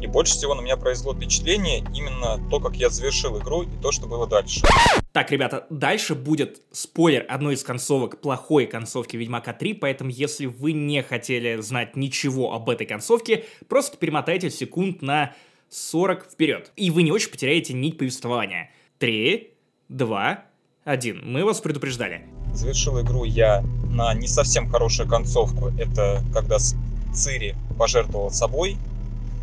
И 0.00 0.06
больше 0.06 0.34
всего 0.34 0.54
на 0.54 0.60
меня 0.60 0.76
произвело 0.76 1.14
впечатление 1.14 1.82
именно 1.94 2.38
то, 2.50 2.60
как 2.60 2.76
я 2.76 2.88
завершил 2.88 3.38
игру 3.38 3.62
и 3.62 3.82
то, 3.82 3.90
что 3.90 4.06
было 4.06 4.26
дальше. 4.26 4.64
Так, 5.12 5.32
ребята, 5.32 5.66
дальше 5.70 6.14
будет 6.14 6.62
спойлер 6.70 7.26
одной 7.28 7.54
из 7.54 7.64
концовок 7.64 8.20
плохой 8.20 8.66
концовки 8.66 9.16
Ведьмака 9.16 9.52
3, 9.52 9.74
поэтому 9.74 10.10
если 10.10 10.46
вы 10.46 10.72
не 10.72 11.02
хотели 11.02 11.60
знать 11.60 11.96
ничего 11.96 12.52
об 12.52 12.70
этой 12.70 12.86
концовке, 12.86 13.44
просто 13.68 13.96
перемотайте 13.96 14.50
секунд 14.50 15.02
на 15.02 15.34
40 15.70 16.30
вперед, 16.30 16.70
и 16.76 16.90
вы 16.90 17.02
не 17.02 17.10
очень 17.10 17.30
потеряете 17.30 17.72
нить 17.72 17.98
повествования. 17.98 18.70
3, 18.98 19.50
2, 19.88 20.44
1. 20.84 21.22
Мы 21.24 21.44
вас 21.44 21.60
предупреждали. 21.60 22.24
Завершил 22.54 23.00
игру 23.00 23.24
я 23.24 23.64
на 23.90 24.14
не 24.14 24.26
совсем 24.26 24.70
хорошую 24.70 25.08
концовку. 25.08 25.72
Это 25.78 26.22
когда 26.32 26.58
Цири 27.12 27.56
пожертвовал 27.78 28.30
собой, 28.30 28.78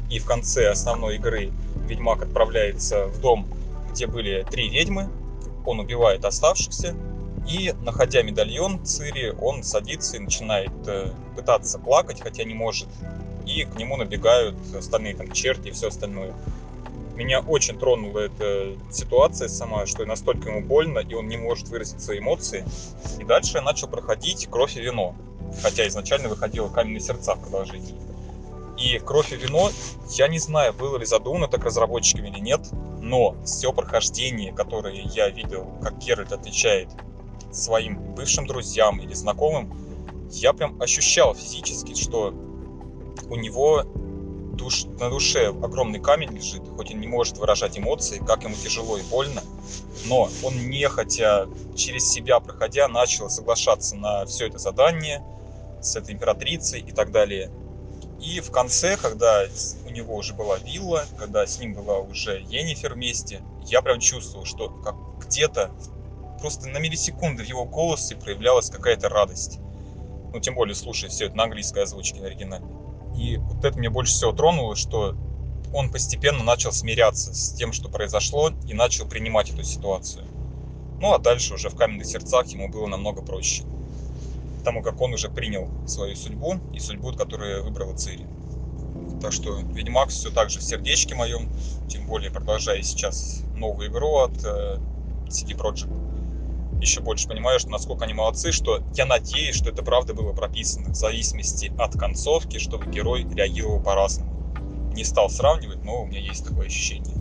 и 0.10 0.19
в 0.19 0.25
конце 0.25 0.69
основной 0.69 1.15
игры 1.15 1.51
Ведьмак 1.88 2.24
отправляется 2.24 3.07
в 3.07 3.19
дом, 3.19 3.48
где 3.91 4.07
были 4.07 4.45
три 4.50 4.69
ведьмы, 4.69 5.10
он 5.65 5.79
убивает 5.79 6.25
оставшихся, 6.25 6.95
и, 7.48 7.74
находя 7.81 8.24
медальон 8.24 8.84
Цири, 8.86 9.34
он 9.39 9.63
садится 9.63 10.17
и 10.17 10.19
начинает 10.19 10.72
э, 10.88 11.12
пытаться 11.36 11.77
плакать, 11.77 12.22
хотя 12.22 12.43
не 12.43 12.55
может, 12.55 12.88
и 13.45 13.65
к 13.65 13.75
нему 13.75 13.98
набегают 13.98 14.55
остальные 14.75 15.15
там 15.15 15.31
черти 15.31 15.67
и 15.67 15.72
все 15.72 15.89
остальное. 15.89 16.34
Меня 17.15 17.39
очень 17.39 17.79
тронула 17.79 18.19
эта 18.19 18.75
ситуация 18.91 19.48
сама, 19.48 19.86
что 19.86 20.05
настолько 20.05 20.50
ему 20.50 20.62
больно, 20.62 21.00
и 21.00 21.13
он 21.13 21.29
не 21.29 21.38
может 21.38 21.69
выразить 21.69 22.01
свои 22.01 22.19
эмоции. 22.19 22.65
И 23.19 23.24
дальше 23.24 23.57
я 23.57 23.62
начал 23.62 23.88
проходить 23.88 24.48
«Кровь 24.51 24.75
и 24.75 24.81
вино», 24.81 25.15
хотя 25.62 25.88
изначально 25.88 26.27
выходило 26.27 26.67
«Каменные 26.67 27.00
сердца» 27.00 27.36
в 27.36 27.41
продолжении. 27.41 27.95
И 28.77 29.00
«Кровь 29.00 29.31
и 29.31 29.38
вино», 29.38 29.72
я 30.10 30.27
не 30.27 30.39
знаю, 30.39 30.74
было 30.74 30.98
ли 30.98 31.05
задумано 31.05 31.48
так 31.48 31.63
разработчиками 31.63 32.27
или 32.27 32.39
нет, 32.39 32.67
но 33.00 33.38
все 33.45 33.72
прохождение, 33.72 34.51
которое 34.51 35.01
я 35.01 35.29
видел, 35.29 35.67
как 35.81 35.98
Геральт 36.00 36.34
отвечает 36.34 36.89
своим 37.53 37.98
бывшим 38.13 38.45
друзьям 38.45 39.00
или 39.00 39.13
знакомым, 39.13 39.74
я 40.31 40.51
прям 40.51 40.81
ощущал 40.81 41.34
физически, 41.34 41.95
что 41.95 42.34
у 43.29 43.36
него 43.38 43.86
душ, 44.55 44.85
на 45.00 45.09
душе 45.09 45.47
огромный 45.47 46.00
камень 46.00 46.31
лежит, 46.31 46.63
хоть 46.75 46.91
он 46.91 47.00
не 47.00 47.07
может 47.07 47.38
выражать 47.38 47.77
эмоции, 47.77 48.21
как 48.25 48.43
ему 48.43 48.55
тяжело 48.55 48.97
и 48.97 49.03
больно, 49.03 49.41
но 50.05 50.29
он 50.43 50.69
нехотя, 50.69 51.47
через 51.75 52.09
себя 52.09 52.39
проходя, 52.39 52.88
начал 52.88 53.29
соглашаться 53.29 53.95
на 53.95 54.25
все 54.25 54.47
это 54.47 54.57
задание 54.57 55.24
с 55.81 55.95
этой 55.95 56.13
императрицей 56.13 56.79
и 56.79 56.91
так 56.91 57.12
далее– 57.12 57.51
и 58.25 58.39
в 58.39 58.50
конце, 58.50 58.97
когда 58.97 59.45
у 59.85 59.89
него 59.91 60.15
уже 60.15 60.33
была 60.33 60.57
вилла, 60.57 61.05
когда 61.17 61.45
с 61.45 61.59
ним 61.59 61.74
была 61.74 62.00
уже 62.00 62.43
Енифер 62.47 62.95
вместе, 62.95 63.43
я 63.67 63.81
прям 63.81 64.00
чувствовал, 64.00 64.45
что 64.45 64.69
как 64.69 64.95
где-то 65.19 65.71
просто 66.39 66.67
на 66.67 66.79
миллисекунды 66.79 67.43
в 67.43 67.47
его 67.47 67.65
голосе 67.65 68.15
проявлялась 68.15 68.69
какая-то 68.69 69.09
радость. 69.09 69.59
Ну, 70.33 70.39
тем 70.39 70.55
более, 70.55 70.75
слушая 70.75 71.09
все 71.09 71.25
это 71.25 71.38
на 71.38 71.43
английской 71.43 71.83
озвучке, 71.83 72.19
на 72.19 72.27
оригинале. 72.27 72.65
И 73.17 73.38
вот 73.38 73.63
это 73.63 73.77
меня 73.79 73.89
больше 73.89 74.13
всего 74.13 74.31
тронуло, 74.31 74.75
что 74.75 75.15
он 75.74 75.89
постепенно 75.89 76.43
начал 76.43 76.72
смиряться 76.72 77.34
с 77.34 77.53
тем, 77.53 77.74
что 77.74 77.89
произошло, 77.89 78.51
и 78.67 78.74
начал 78.74 79.07
принимать 79.07 79.51
эту 79.51 79.63
ситуацию. 79.63 80.25
Ну, 81.00 81.13
а 81.13 81.19
дальше 81.19 81.53
уже 81.53 81.69
в 81.69 81.75
каменных 81.75 82.05
сердцах 82.05 82.48
ему 82.48 82.69
было 82.69 82.88
намного 82.88 83.22
проще 83.22 83.63
тому 84.65 84.81
как 84.81 85.00
он 85.00 85.13
уже 85.13 85.29
принял 85.29 85.69
свою 85.88 86.15
судьбу 86.15 86.55
и 86.74 86.79
судьбу, 86.79 87.13
которую 87.13 87.63
выбрала 87.63 87.95
Цири. 87.95 88.25
Так 89.22 89.31
что 89.31 89.60
Ведьмак 89.60 90.10
все 90.10 90.31
так 90.31 90.50
же 90.50 90.60
в 90.60 90.63
сердечке 90.63 91.15
моем, 91.15 91.48
тем 91.88 92.05
более 92.05 92.31
продолжая 92.31 92.81
сейчас 92.81 93.43
новую 93.55 93.89
игру 93.89 94.17
от 94.17 94.43
э, 94.43 94.77
CD 95.27 95.55
Projekt. 95.55 96.04
Еще 96.82 97.01
больше 97.01 97.27
понимаю, 97.27 97.60
что 97.60 97.70
насколько 97.70 98.05
они 98.05 98.13
молодцы, 98.13 98.51
что 98.51 98.82
я 98.96 99.05
надеюсь, 99.05 99.55
что 99.55 99.70
это 99.70 99.82
правда 99.82 100.13
было 100.13 100.34
прописано 100.34 100.91
в 100.91 100.96
зависимости 100.96 101.72
от 101.77 101.98
концовки, 101.98 102.58
чтобы 102.60 102.91
герой 102.91 103.25
реагировал 103.34 103.82
по-разному. 103.82 104.32
Не 104.94 105.03
стал 105.03 105.29
сравнивать, 105.29 105.84
но 105.84 106.03
у 106.03 106.05
меня 106.05 106.20
есть 106.20 106.46
такое 106.46 106.67
ощущение. 106.67 107.15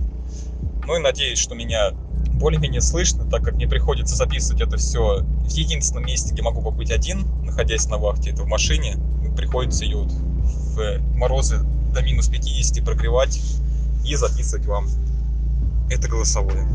Ну 0.87 0.97
и 0.97 1.01
надеюсь, 1.01 1.39
что 1.39 1.55
меня 1.55 1.93
более-менее 2.35 2.81
слышно, 2.81 3.29
так 3.29 3.43
как 3.43 3.55
мне 3.55 3.67
приходится 3.67 4.17
записывать 4.17 4.61
это 4.61 4.77
все 4.77 5.21
в 5.23 5.51
единственном 5.51 6.05
месте, 6.05 6.33
где 6.33 6.43
могу 6.43 6.61
побыть 6.61 6.91
один, 6.91 7.27
находясь 7.43 7.87
на 7.87 7.97
вахте, 7.97 8.31
это 8.31 8.43
в 8.43 8.47
машине. 8.47 8.97
Приходится 9.37 9.85
ее 9.85 9.99
вот 9.99 10.13
в 10.13 10.99
морозы 11.17 11.61
до 11.93 12.03
минус 12.03 12.29
50 12.29 12.85
прогревать 12.85 13.41
и 14.05 14.15
записывать 14.15 14.67
вам 14.67 14.89
это 15.91 16.09
голосовое. 16.09 16.67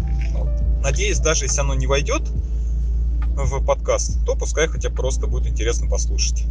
Надеюсь, 0.82 1.20
даже 1.20 1.46
если 1.46 1.60
оно 1.60 1.76
не 1.76 1.88
войдет 1.88 2.24
в 3.46 3.66
подкаст, 3.66 4.26
то 4.26 4.36
пускай 4.36 4.68
хотя 4.68 4.90
просто 4.90 5.28
будет 5.28 5.48
интересно 5.48 5.90
послушать. 5.90 6.46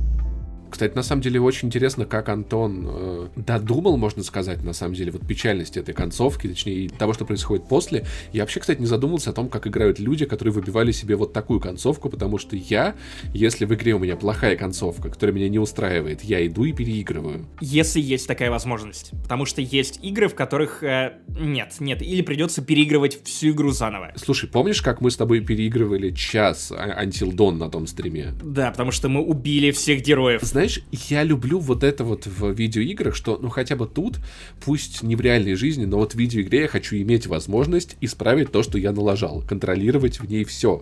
Кстати, 0.70 0.94
на 0.94 1.02
самом 1.02 1.22
деле 1.22 1.40
очень 1.40 1.68
интересно, 1.68 2.04
как 2.04 2.28
Антон 2.28 2.86
э, 2.88 3.28
додумал, 3.36 3.96
можно 3.96 4.22
сказать, 4.22 4.62
на 4.64 4.72
самом 4.72 4.94
деле, 4.94 5.10
вот 5.12 5.26
печальность 5.26 5.76
этой 5.76 5.94
концовки, 5.94 6.48
точнее, 6.48 6.88
того, 6.88 7.12
что 7.12 7.24
происходит 7.24 7.68
после. 7.68 8.06
Я 8.32 8.42
вообще, 8.42 8.60
кстати, 8.60 8.80
не 8.80 8.86
задумывался 8.86 9.30
о 9.30 9.32
том, 9.32 9.48
как 9.48 9.66
играют 9.66 9.98
люди, 9.98 10.26
которые 10.26 10.52
выбивали 10.52 10.92
себе 10.92 11.16
вот 11.16 11.32
такую 11.32 11.60
концовку, 11.60 12.08
потому 12.10 12.38
что 12.38 12.56
я, 12.56 12.94
если 13.32 13.64
в 13.64 13.74
игре 13.74 13.94
у 13.94 13.98
меня 13.98 14.16
плохая 14.16 14.56
концовка, 14.56 15.10
которая 15.10 15.34
меня 15.34 15.48
не 15.48 15.58
устраивает, 15.58 16.22
я 16.22 16.46
иду 16.46 16.64
и 16.64 16.72
переигрываю. 16.72 17.46
Если 17.60 18.00
есть 18.00 18.26
такая 18.26 18.50
возможность. 18.50 19.10
Потому 19.22 19.44
что 19.46 19.60
есть 19.60 20.00
игры, 20.02 20.28
в 20.28 20.34
которых 20.34 20.82
э, 20.82 21.14
нет, 21.28 21.74
нет, 21.80 22.02
или 22.02 22.22
придется 22.22 22.62
переигрывать 22.62 23.22
всю 23.24 23.50
игру 23.50 23.70
заново. 23.70 24.12
Слушай, 24.16 24.48
помнишь, 24.48 24.82
как 24.82 25.00
мы 25.00 25.10
с 25.10 25.16
тобой 25.16 25.40
переигрывали 25.40 26.10
час 26.10 26.72
а, 26.72 27.04
Until 27.04 27.32
Dawn 27.32 27.52
на 27.52 27.70
том 27.70 27.86
стриме? 27.86 28.32
Да, 28.42 28.70
потому 28.70 28.90
что 28.90 29.08
мы 29.08 29.22
убили 29.22 29.70
всех 29.70 30.02
героев 30.02 30.42
знаешь, 30.58 30.80
я 30.90 31.22
люблю 31.22 31.60
вот 31.60 31.84
это 31.84 32.02
вот 32.02 32.26
в 32.26 32.50
видеоиграх, 32.50 33.14
что, 33.14 33.38
ну, 33.40 33.48
хотя 33.48 33.76
бы 33.76 33.86
тут, 33.86 34.16
пусть 34.64 35.04
не 35.04 35.14
в 35.14 35.20
реальной 35.20 35.54
жизни, 35.54 35.84
но 35.84 35.98
вот 35.98 36.14
в 36.14 36.14
видеоигре 36.16 36.62
я 36.62 36.66
хочу 36.66 36.96
иметь 36.96 37.28
возможность 37.28 37.96
исправить 38.00 38.50
то, 38.50 38.64
что 38.64 38.76
я 38.76 38.90
налажал, 38.90 39.44
контролировать 39.48 40.18
в 40.18 40.28
ней 40.28 40.42
все. 40.42 40.80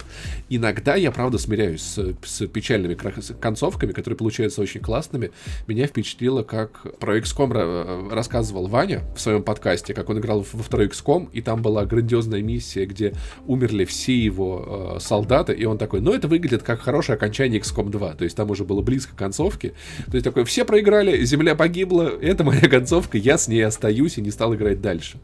Иногда 0.48 0.94
я, 0.94 1.12
правда, 1.12 1.36
смиряюсь 1.36 1.82
с, 1.82 2.14
с 2.24 2.46
печальными 2.46 2.94
концовками, 2.94 3.92
которые 3.92 4.16
получаются 4.16 4.62
очень 4.62 4.80
классными. 4.80 5.30
Меня 5.66 5.86
впечатлило, 5.86 6.42
как 6.42 6.98
про 6.98 7.18
XCOM 7.18 7.52
э, 7.54 8.14
рассказывал 8.14 8.68
Ваня 8.68 9.02
в 9.14 9.20
своем 9.20 9.42
подкасте, 9.42 9.92
как 9.92 10.08
он 10.08 10.20
играл 10.20 10.46
во 10.54 10.62
второй 10.62 10.86
XCOM, 10.86 11.28
и 11.34 11.42
там 11.42 11.60
была 11.60 11.84
грандиозная 11.84 12.40
миссия, 12.40 12.86
где 12.86 13.12
умерли 13.46 13.84
все 13.84 14.16
его 14.16 14.96
э, 14.96 15.00
солдаты, 15.00 15.52
и 15.52 15.66
он 15.66 15.76
такой, 15.76 16.00
ну, 16.00 16.14
это 16.14 16.28
выглядит 16.28 16.62
как 16.62 16.80
хорошее 16.80 17.16
окончание 17.16 17.60
XCOM 17.60 17.90
2, 17.90 18.14
то 18.14 18.24
есть 18.24 18.34
там 18.34 18.50
уже 18.50 18.64
было 18.64 18.80
близко 18.80 19.14
к 19.14 19.18
концовке, 19.18 19.65
концовки. 19.66 19.74
То 20.06 20.14
есть 20.14 20.24
такой, 20.24 20.44
все 20.44 20.64
проиграли, 20.64 21.24
земля 21.24 21.54
погибла, 21.54 22.12
это 22.20 22.44
моя 22.44 22.68
концовка, 22.68 23.18
я 23.18 23.38
с 23.38 23.48
ней 23.48 23.64
остаюсь 23.64 24.18
и 24.18 24.20
не 24.20 24.30
стал 24.30 24.54
играть 24.54 24.80
дальше. 24.80 25.18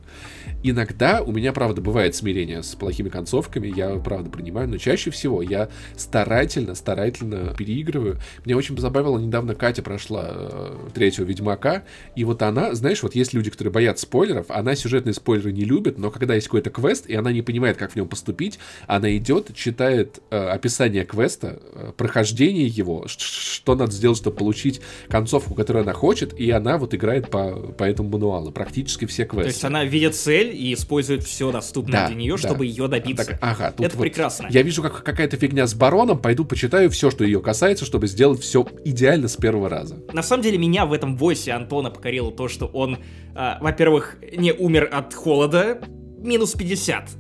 Иногда 0.64 1.22
у 1.22 1.32
меня, 1.32 1.52
правда, 1.52 1.80
бывает 1.80 2.14
смирение 2.14 2.62
с 2.62 2.74
плохими 2.76 3.08
концовками, 3.08 3.72
я, 3.74 3.96
правда, 3.96 4.30
принимаю, 4.30 4.68
но 4.68 4.78
чаще 4.78 5.10
всего 5.10 5.42
я 5.42 5.68
старательно, 5.96 6.74
старательно 6.74 7.54
переигрываю. 7.56 8.18
Меня 8.44 8.56
очень 8.56 8.76
позабавило, 8.76 9.18
недавно 9.18 9.54
Катя 9.54 9.82
прошла 9.82 10.28
э, 10.32 10.88
третьего 10.94 11.24
Ведьмака, 11.24 11.82
и 12.14 12.24
вот 12.24 12.42
она, 12.42 12.74
знаешь, 12.74 13.02
вот 13.02 13.16
есть 13.16 13.34
люди, 13.34 13.50
которые 13.50 13.72
боятся 13.72 14.06
спойлеров, 14.06 14.46
она 14.50 14.76
сюжетные 14.76 15.14
спойлеры 15.14 15.52
не 15.52 15.64
любит, 15.64 15.98
но 15.98 16.10
когда 16.10 16.34
есть 16.34 16.46
какой-то 16.46 16.70
квест, 16.70 17.06
и 17.06 17.14
она 17.14 17.32
не 17.32 17.42
понимает, 17.42 17.76
как 17.76 17.92
в 17.92 17.96
нем 17.96 18.06
поступить, 18.06 18.58
она 18.86 19.14
идет, 19.16 19.54
читает 19.56 20.20
э, 20.30 20.36
описание 20.36 21.04
квеста, 21.04 21.60
э, 21.72 21.92
прохождение 21.96 22.66
его, 22.66 23.06
что 23.08 23.74
надо 23.74 23.90
сделать, 23.90 24.18
чтобы 24.18 24.31
получить 24.32 24.80
концовку, 25.08 25.54
которую 25.54 25.82
она 25.82 25.92
хочет, 25.92 26.38
и 26.38 26.50
она 26.50 26.78
вот 26.78 26.94
играет 26.94 27.30
по, 27.30 27.54
по 27.54 27.84
этому 27.84 28.08
мануалу, 28.08 28.50
практически 28.52 29.04
все 29.06 29.24
квесты. 29.24 29.50
То 29.50 29.54
есть 29.54 29.64
она 29.64 29.84
видит 29.84 30.14
цель, 30.14 30.54
и 30.54 30.74
использует 30.74 31.22
все 31.22 31.50
доступное 31.52 32.02
да, 32.02 32.06
для 32.08 32.16
нее, 32.16 32.36
да. 32.36 32.48
чтобы 32.48 32.66
ее 32.66 32.88
добиться. 32.88 33.26
Так, 33.26 33.38
ага, 33.40 33.74
Это 33.78 33.96
вот 33.96 34.02
прекрасно. 34.02 34.48
Я 34.50 34.62
вижу, 34.62 34.82
как 34.82 35.02
какая-то 35.02 35.36
фигня 35.36 35.66
с 35.66 35.74
бароном, 35.74 36.18
пойду 36.18 36.44
почитаю 36.44 36.90
все, 36.90 37.10
что 37.10 37.24
ее 37.24 37.40
касается, 37.40 37.84
чтобы 37.84 38.06
сделать 38.06 38.40
все 38.40 38.66
идеально 38.84 39.28
с 39.28 39.36
первого 39.36 39.68
раза. 39.68 39.98
На 40.12 40.22
самом 40.22 40.42
деле, 40.42 40.58
меня 40.58 40.86
в 40.86 40.92
этом 40.92 41.16
войсе 41.16 41.52
Антона 41.52 41.90
покорило 41.90 42.32
то, 42.32 42.48
что 42.48 42.66
он, 42.66 42.98
э, 43.34 43.54
во-первых, 43.60 44.16
не 44.36 44.52
умер 44.52 44.88
от 44.92 45.14
холода, 45.14 45.80
минус 46.18 46.52
50. 46.52 47.10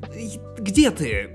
Где 0.58 0.90
ты? 0.90 1.30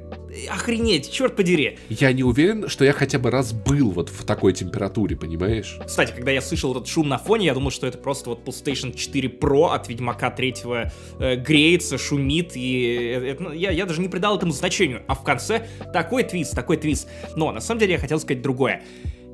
Охренеть, 0.50 1.12
черт 1.12 1.36
подери. 1.36 1.80
Я 1.90 2.14
не 2.14 2.24
уверен, 2.24 2.70
что 2.70 2.86
я 2.86 2.94
хотя 2.94 3.20
бы 3.20 3.32
раз 3.32 3.54
был 3.54 3.92
вот 3.92 4.10
в 4.10 4.24
такой 4.26 4.54
температуре, 4.54 5.16
понимаешь? 5.16 5.80
Кстати, 5.86 6.14
когда 6.14 6.32
я 6.32 6.42
слышал 6.42 6.72
этот 6.72 6.88
шум 6.88 7.10
на 7.10 7.18
фоне, 7.18 7.48
я 7.48 7.54
думал, 7.54 7.72
что 7.72 7.88
это 7.88 7.98
просто 7.98 8.30
вот 8.30 8.48
PlayStation 8.48 8.96
4 8.96 9.30
Pro 9.30 9.74
от 9.74 9.88
Ведьмака 9.88 10.30
3 10.30 10.56
э, 11.20 11.36
греется, 11.38 11.98
шумит, 11.98 12.52
и 12.56 13.12
это, 13.26 13.44
ну, 13.44 13.52
я, 13.52 13.72
я 13.72 13.86
даже 13.86 14.02
не 14.02 14.08
придал 14.08 14.38
этому 14.38 14.52
значению. 14.52 15.04
А 15.08 15.16
в 15.16 15.24
конце 15.24 15.68
такой 15.94 16.24
твист, 16.24 16.54
такой 16.54 16.78
твист. 16.78 17.08
Но 17.36 17.52
на 17.52 17.62
самом 17.62 17.80
деле 17.80 17.94
я 17.94 18.00
хотел 18.00 18.20
сказать 18.20 18.42
другое. 18.42 18.84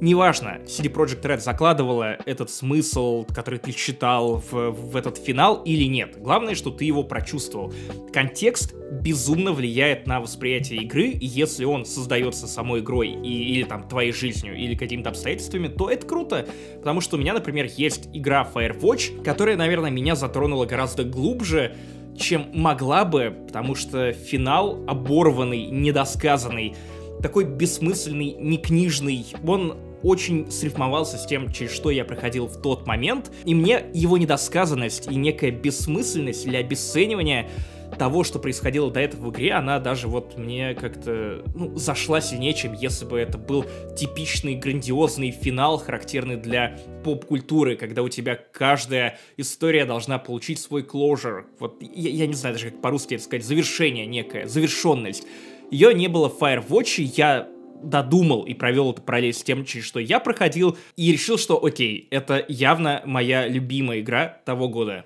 Неважно, 0.03 0.60
CD 0.65 0.91
Projekt 0.91 1.22
Red 1.22 1.39
закладывала 1.39 2.17
этот 2.25 2.50
смысл, 2.50 3.25
который 3.33 3.57
ты 3.57 3.72
читал 3.72 4.43
в, 4.51 4.72
в 4.72 4.98
этот 4.98 5.17
финал 5.17 5.63
или 5.63 5.86
нет. 5.86 6.22
Главное, 6.22 6.55
что 6.55 6.72
ты 6.72 6.83
его 6.83 7.03
прочувствовал. 7.03 7.74
Контекст 8.12 8.75
безумно 8.91 9.53
влияет 9.53 10.05
на 10.05 10.19
восприятие 10.19 10.81
игры, 10.81 11.07
и 11.07 11.25
если 11.25 11.63
он 11.63 11.86
создается 11.86 12.48
самой 12.48 12.81
игрой 12.81 13.12
и, 13.12 13.53
или 13.53 13.63
там 13.63 13.88
твоей 13.88 14.12
жизнью, 14.12 14.57
или 14.57 14.75
какими-то 14.75 15.12
обстоятельствами, 15.12 15.69
то 15.69 15.89
это 15.89 16.05
круто. 16.05 16.48
Потому 16.79 17.00
что 17.00 17.15
у 17.15 17.19
меня, 17.22 17.33
например, 17.33 17.69
есть 17.74 18.10
игра 18.12 18.45
Firewatch, 18.53 19.24
которая, 19.24 19.55
наверное, 19.55 19.89
меня 19.89 20.15
затронула 20.15 20.65
гораздо 20.65 21.05
глубже, 21.05 21.77
чем 22.17 22.50
могла 22.53 23.05
бы, 23.05 23.33
потому 23.48 23.74
что 23.75 24.12
финал 24.12 24.83
оборванный, 24.86 25.67
недосказанный, 25.67 26.75
такой 27.22 27.45
бессмысленный, 27.45 28.33
не 28.33 28.57
книжный, 28.57 29.25
он 29.48 29.77
очень 30.03 30.51
срифмовался 30.51 31.17
с 31.17 31.25
тем, 31.25 31.51
через 31.51 31.72
что 31.72 31.89
я 31.89 32.05
проходил 32.05 32.48
в 32.48 32.62
тот 32.62 32.86
момент, 32.86 33.31
и 33.45 33.55
мне 33.55 33.86
его 33.93 34.17
недосказанность 34.17 35.10
и 35.10 35.15
некая 35.15 35.51
бессмысленность 35.51 36.45
или 36.45 36.57
обесценивание 36.57 37.50
того, 37.93 38.24
что 38.24 38.39
происходило 38.39 38.91
до 38.91 39.00
этого 39.00 39.27
в 39.27 39.31
игре, 39.31 39.53
она 39.53 39.79
даже 39.79 40.07
вот 40.07 40.38
мне 40.38 40.74
как-то 40.74 41.43
ну, 41.55 41.75
зашла 41.75 42.22
сильнее, 42.22 42.53
чем 42.53 42.74
если 42.74 43.05
бы 43.05 43.19
это 43.19 43.38
был 43.38 43.65
типичный 43.95 44.55
грандиозный 44.55 45.31
финал, 45.31 45.77
характерный 45.77 46.38
для 46.38 46.79
поп-культуры, 47.03 47.75
когда 47.75 48.03
у 48.03 48.10
тебя 48.10 48.36
каждая 48.36 49.19
история 49.38 49.86
должна 49.86 50.17
получить 50.19 50.60
свой 50.60 50.83
closure. 50.83 51.43
Вот 51.60 51.81
я, 51.81 52.10
я 52.10 52.27
не 52.27 52.33
знаю 52.33 52.55
даже, 52.55 52.72
как 52.72 52.81
по-русски 52.81 53.15
это 53.15 53.24
сказать, 53.24 53.45
завершение 53.45 54.05
некое, 54.05 54.48
завершенность. 54.48 55.25
Ее 55.72 55.93
не 55.93 56.07
было 56.07 56.29
в 56.29 56.39
Firewatch, 56.39 57.01
я 57.15 57.48
додумал 57.84 58.44
и 58.44 58.54
провел 58.54 58.92
эту 58.92 59.02
параллель 59.02 59.34
с 59.34 59.44
тем, 59.44 59.66
через 59.66 59.86
что 59.86 60.00
я 60.00 60.20
проходил, 60.20 60.78
и 60.96 61.12
решил, 61.12 61.38
что 61.38 61.63
окей, 61.63 62.08
это 62.12 62.44
явно 62.48 63.02
моя 63.06 63.48
любимая 63.48 64.00
игра 64.00 64.38
того 64.46 64.70
года. 64.70 65.06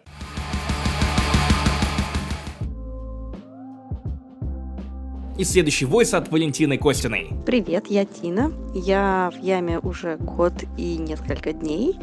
И 5.38 5.44
следующий 5.44 5.86
войс 5.86 6.16
от 6.16 6.32
Валентины 6.32 6.80
Костиной. 6.80 7.30
Привет, 7.46 7.86
я 7.90 8.06
Тина. 8.06 8.52
Я 8.74 9.32
в 9.32 9.44
яме 9.44 9.78
уже 9.78 10.18
год 10.18 10.54
и 10.78 10.98
несколько 10.98 11.54
дней. 11.54 11.96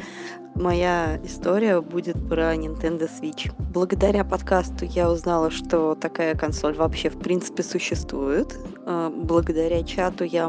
Моя 0.55 1.19
история 1.25 1.81
будет 1.81 2.29
про 2.29 2.55
Nintendo 2.55 3.11
Switch. 3.11 3.53
Благодаря 3.73 4.25
подкасту 4.25 4.85
я 4.85 5.11
узнала, 5.11 5.51
что 5.51 5.97
такая 5.97 6.37
консоль 6.37 6.75
вообще 6.75 7.11
в 7.11 7.19
принципе 7.19 7.65
существует. 7.65 8.57
А, 8.87 9.11
благодаря 9.11 9.83
чату 9.83 10.23
я, 10.23 10.49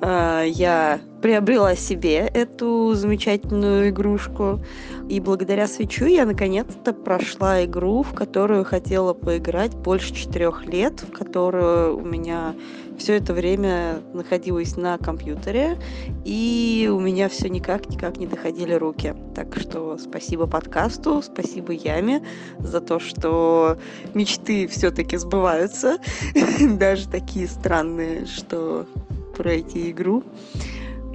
а, 0.00 0.42
я 0.44 1.00
приобрела 1.22 1.74
себе 1.74 2.18
эту 2.18 2.94
замечательную 2.94 3.88
игрушку. 3.88 4.60
И 5.08 5.18
благодаря 5.18 5.66
свечу 5.66 6.06
я 6.06 6.24
наконец-то 6.24 6.92
прошла 6.92 7.64
игру, 7.64 8.04
в 8.04 8.14
которую 8.14 8.64
хотела 8.64 9.12
поиграть 9.12 9.74
больше 9.74 10.14
четырех 10.14 10.66
лет, 10.66 11.00
в 11.02 11.10
которую 11.10 11.98
у 11.98 12.04
меня 12.04 12.54
все 12.98 13.16
это 13.16 13.32
время 13.32 14.02
находилась 14.12 14.76
на 14.76 14.98
компьютере, 14.98 15.78
и 16.24 16.90
у 16.92 16.98
меня 16.98 17.28
все 17.28 17.48
никак-никак 17.48 18.16
не 18.16 18.26
доходили 18.26 18.72
руки. 18.74 19.14
Так 19.34 19.56
что 19.56 19.98
спасибо 19.98 20.46
подкасту, 20.46 21.22
спасибо 21.22 21.72
Яме 21.72 22.22
за 22.58 22.80
то, 22.80 22.98
что 22.98 23.78
мечты 24.14 24.66
все-таки 24.66 25.16
сбываются, 25.16 25.98
даже 26.78 27.08
такие 27.08 27.48
странные, 27.48 28.26
что 28.26 28.86
пройти 29.36 29.90
игру. 29.90 30.22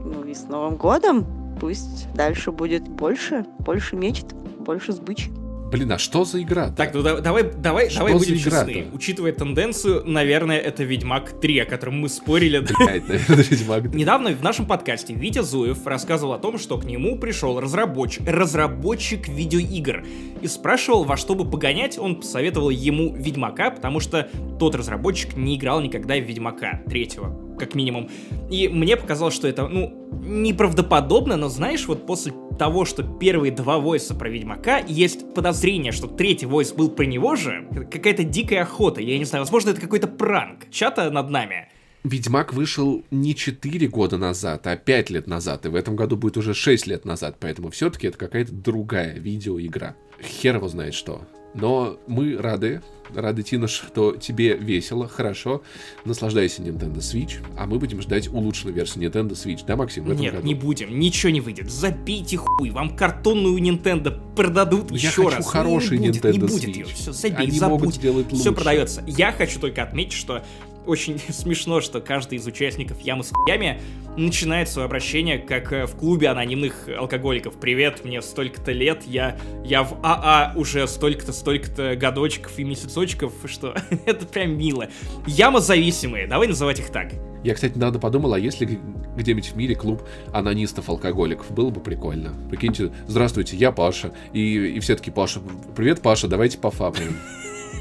Ну 0.04 0.24
и 0.24 0.34
с 0.34 0.44
Новым 0.44 0.78
годом! 0.78 1.26
Пусть 1.60 2.12
дальше 2.15 2.52
будет 2.52 2.88
больше, 2.88 3.46
больше 3.60 3.96
мечт, 3.96 4.34
больше 4.60 4.94
сбычи. 4.94 5.30
Блин, 5.72 5.92
а 5.92 5.98
что 5.98 6.26
за 6.26 6.42
игра? 6.42 6.68
-то? 6.68 6.76
Так, 6.76 6.94
ну 6.94 7.02
давай, 7.02 7.44
давай, 7.44 7.90
что 7.90 8.00
давай 8.00 8.14
будем 8.16 8.38
честны. 8.38 8.88
Учитывая 8.94 9.32
тенденцию, 9.32 10.04
наверное, 10.06 10.58
это 10.58 10.84
Ведьмак 10.84 11.40
3, 11.40 11.60
о 11.60 11.66
котором 11.66 12.00
мы 12.00 12.10
спорили. 12.10 12.60
Блять, 12.60 13.08
наверное, 13.08 13.46
Ведьмак 13.50 13.82
3. 13.84 14.00
Недавно 14.00 14.32
в 14.32 14.44
нашем 14.44 14.66
подкасте 14.66 15.14
Витя 15.14 15.42
Зуев 15.42 15.88
рассказывал 15.88 16.34
о 16.34 16.40
том, 16.40 16.58
что 16.60 16.78
к 16.78 16.84
нему 16.84 17.18
пришел 17.18 17.60
разработчик, 17.60 18.28
разработчик 18.28 19.30
видеоигр 19.30 20.06
и 20.42 20.48
спрашивал, 20.48 21.06
во 21.06 21.16
что 21.16 21.36
бы 21.36 21.50
погонять, 21.50 21.98
он 21.98 22.18
посоветовал 22.18 22.70
ему 22.70 23.16
Ведьмака, 23.16 23.72
потому 23.72 24.02
что 24.02 24.30
тот 24.60 24.76
разработчик 24.76 25.38
не 25.38 25.56
играл 25.56 25.80
никогда 25.82 26.16
в 26.18 26.24
Ведьмака 26.24 26.82
третьего 26.90 27.51
как 27.62 27.76
минимум. 27.76 28.10
И 28.50 28.67
мне 28.67 28.97
показалось, 28.97 29.34
что 29.34 29.47
это, 29.47 29.67
ну, 29.67 30.10
неправдоподобно, 30.12 31.38
но 31.38 31.47
знаешь, 31.47 31.88
вот 31.88 32.06
после 32.06 32.34
того, 32.58 32.86
что 32.86 33.04
первые 33.04 33.52
два 33.52 33.78
войса 33.78 34.13
про 34.13 34.30
Ведьмака, 34.30 34.80
есть 34.80 35.34
подозрение, 35.34 35.91
что 35.91 36.08
третий 36.08 36.45
войс 36.45 36.74
был 36.74 36.89
про 36.89 37.06
него 37.06 37.36
же, 37.36 37.67
какая-то 37.91 38.24
дикая 38.24 38.63
охота, 38.63 39.02
я 39.02 39.17
не 39.17 39.26
знаю, 39.26 39.43
возможно, 39.43 39.69
это 39.69 39.82
какой-то 39.82 40.08
пранк 40.08 40.69
чата 40.69 41.10
над 41.10 41.30
нами. 41.30 41.67
Ведьмак 42.04 42.54
вышел 42.54 43.04
не 43.12 43.36
4 43.36 43.88
года 43.88 44.17
назад, 44.17 44.65
а 44.65 44.76
5 44.76 45.10
лет 45.12 45.28
назад, 45.28 45.65
и 45.67 45.69
в 45.69 45.76
этом 45.76 45.95
году 45.95 46.17
будет 46.17 46.38
уже 46.38 46.56
6 46.56 46.88
лет 46.88 47.06
назад, 47.06 47.38
поэтому 47.39 47.69
все-таки 47.69 48.08
это 48.08 48.17
какая-то 48.17 48.52
другая 48.52 49.13
видеоигра. 49.13 49.95
Хер 50.19 50.56
его 50.56 50.67
знает 50.67 50.95
что. 50.95 51.21
Но 51.54 51.98
мы 52.08 52.38
рады, 52.38 52.82
рады, 53.14 53.44
Тина, 53.44 53.68
что 53.68 54.16
тебе 54.16 54.56
весело, 54.56 55.08
хорошо. 55.08 55.62
Наслаждайся 56.06 56.62
Nintendo 56.62 57.00
Switch, 57.00 57.44
а 57.58 57.66
мы 57.66 57.78
будем 57.78 58.02
ждать 58.02 58.30
улучшенную 58.30 58.74
версию 58.76 59.04
Nintendo 59.10 59.32
Switch, 59.32 59.62
да, 59.68 59.76
Максим? 59.76 60.06
Нет, 60.16 60.34
году? 60.36 60.48
не 60.48 60.56
будем, 60.56 60.98
ничего 60.98 61.30
не 61.32 61.42
выйдет. 61.42 61.70
Забейте 61.70 62.38
хуй, 62.38 62.70
вам 62.70 62.96
картонную 62.96 63.58
Nintendo 63.58 64.18
продадут 64.36 64.92
Я 64.92 64.98
еще 65.10 65.24
хочу 65.26 65.38
раз. 65.38 65.48
хороший 65.48 65.98
не 66.00 66.08
будет, 66.10 66.24
Nintendo 66.24 66.32
не 66.34 66.40
будет 66.40 66.64
Switch. 66.64 66.74
ее. 66.78 66.86
Все, 66.86 67.12
забей, 67.12 67.38
Они 67.48 67.52
забудь. 67.60 67.80
могут 67.82 67.96
сделать 67.96 68.28
Все 68.28 68.36
лучше. 68.38 68.52
продается. 68.54 69.04
Я 69.06 69.32
хочу 69.34 69.60
только 69.60 69.84
отметить, 69.84 70.14
что 70.14 70.44
очень 70.86 71.20
смешно, 71.30 71.82
что 71.82 72.02
каждый 72.02 72.38
из 72.38 72.48
участников 72.48 73.00
Ямы 73.02 73.24
с 73.24 73.32
хуями 73.32 73.82
начинает 74.17 74.70
свое 74.70 74.86
обращение 74.86 75.39
как 75.39 75.72
э, 75.72 75.86
в 75.86 75.96
клубе 75.96 76.30
анонимных 76.30 76.89
алкоголиков. 76.89 77.56
Привет, 77.56 78.04
мне 78.04 78.22
столько-то 78.22 78.72
лет, 78.72 79.04
я, 79.06 79.38
я 79.63 79.84
в 79.84 79.98
АА 80.04 80.54
уже 80.56 80.88
столько-то, 80.88 81.32
столько-то 81.34 81.96
годочков 81.96 82.58
и 82.60 82.63
месяцочков, 82.63 83.34
что 83.46 83.76
это 84.06 84.26
прям 84.26 84.58
мило. 84.58 84.89
Яма 85.28 85.62
зависимые, 85.62 86.28
давай 86.28 86.48
называть 86.48 86.80
их 86.80 86.89
так. 86.89 87.13
Я, 87.44 87.56
кстати, 87.56 87.78
надо 87.78 87.98
подумал, 87.98 88.34
а 88.34 88.39
если 88.39 88.80
где-нибудь 89.15 89.48
в 89.48 89.56
мире 89.56 89.76
клуб 89.76 90.04
анонистов-алкоголиков, 90.32 91.50
было 91.52 91.70
бы 91.70 91.80
прикольно. 91.80 92.36
Прикиньте, 92.50 92.91
здравствуйте, 93.08 93.56
я 93.58 93.72
Паша. 93.72 94.13
И, 94.32 94.76
и 94.76 94.80
все 94.80 94.96
таки 94.96 95.10
Паша, 95.10 95.39
привет, 95.76 96.02
Паша, 96.02 96.28
давайте 96.28 96.60
пофапаем. 96.60 97.17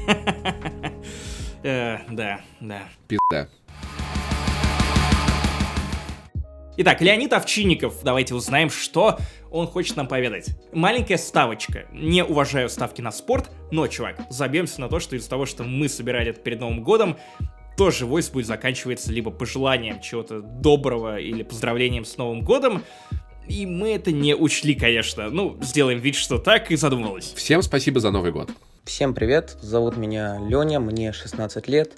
Э, 1.63 1.99
да, 2.09 2.41
да. 2.59 2.83
Пизда. 3.07 3.47
Итак, 6.77 7.01
Леонид 7.01 7.33
Овчинников, 7.33 8.01
давайте 8.03 8.33
узнаем, 8.33 8.69
что 8.69 9.19
он 9.51 9.67
хочет 9.67 9.97
нам 9.97 10.07
поведать. 10.07 10.57
Маленькая 10.73 11.17
ставочка. 11.17 11.85
Не 11.91 12.23
уважаю 12.23 12.69
ставки 12.69 13.01
на 13.01 13.11
спорт, 13.11 13.51
но, 13.71 13.87
чувак, 13.87 14.15
забьемся 14.29 14.81
на 14.81 14.87
то, 14.87 14.99
что 14.99 15.15
из-за 15.15 15.29
того, 15.29 15.45
что 15.45 15.63
мы 15.63 15.89
собирали 15.89 16.31
это 16.31 16.39
перед 16.39 16.59
Новым 16.59 16.81
годом, 16.81 17.17
тоже 17.77 18.05
войс 18.05 18.29
будет 18.29 18.47
заканчиваться 18.47 19.11
либо 19.11 19.31
пожеланием 19.31 19.99
чего-то 20.01 20.41
доброго 20.41 21.19
или 21.19 21.43
поздравлением 21.43 22.05
с 22.05 22.17
Новым 22.17 22.41
годом, 22.41 22.83
и 23.51 23.65
мы 23.65 23.93
это 23.93 24.11
не 24.11 24.35
учли, 24.35 24.75
конечно. 24.75 25.29
Ну, 25.29 25.57
сделаем 25.61 25.99
вид, 25.99 26.15
что 26.15 26.37
так, 26.37 26.71
и 26.71 26.75
задумалось. 26.75 27.33
Всем 27.35 27.61
спасибо 27.61 27.99
за 27.99 28.11
Новый 28.11 28.31
год. 28.31 28.49
Всем 28.85 29.13
привет, 29.13 29.57
зовут 29.61 29.97
меня 29.97 30.39
Леня, 30.47 30.79
мне 30.79 31.11
16 31.11 31.67
лет. 31.67 31.93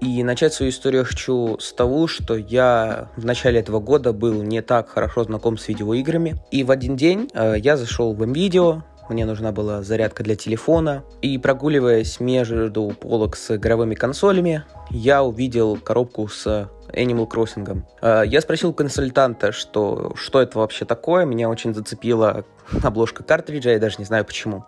И 0.00 0.22
начать 0.22 0.54
свою 0.54 0.70
историю 0.70 1.04
хочу 1.04 1.58
с 1.58 1.72
того, 1.72 2.06
что 2.06 2.36
я 2.36 3.10
в 3.16 3.24
начале 3.24 3.58
этого 3.58 3.80
года 3.80 4.12
был 4.12 4.42
не 4.44 4.62
так 4.62 4.88
хорошо 4.88 5.24
знаком 5.24 5.58
с 5.58 5.66
видеоиграми. 5.66 6.36
И 6.52 6.62
в 6.62 6.70
один 6.70 6.96
день 6.96 7.28
э, 7.34 7.56
я 7.58 7.76
зашел 7.76 8.14
в 8.14 8.32
видео, 8.32 8.84
мне 9.08 9.24
нужна 9.24 9.52
была 9.52 9.82
зарядка 9.82 10.22
для 10.22 10.36
телефона. 10.36 11.04
И 11.22 11.38
прогуливаясь 11.38 12.20
между 12.20 12.88
полок 13.00 13.36
с 13.36 13.56
игровыми 13.56 13.94
консолями, 13.94 14.64
я 14.90 15.22
увидел 15.22 15.76
коробку 15.76 16.28
с 16.28 16.68
Animal 16.92 17.28
Crossing. 17.28 17.82
А, 18.00 18.22
я 18.22 18.40
спросил 18.40 18.72
консультанта, 18.72 19.52
что, 19.52 20.12
что 20.16 20.40
это 20.40 20.58
вообще 20.58 20.84
такое. 20.84 21.24
Меня 21.24 21.48
очень 21.48 21.74
зацепила 21.74 22.44
обложка 22.82 23.22
картриджа, 23.22 23.70
я 23.70 23.78
даже 23.78 23.96
не 23.98 24.04
знаю 24.04 24.24
почему. 24.24 24.64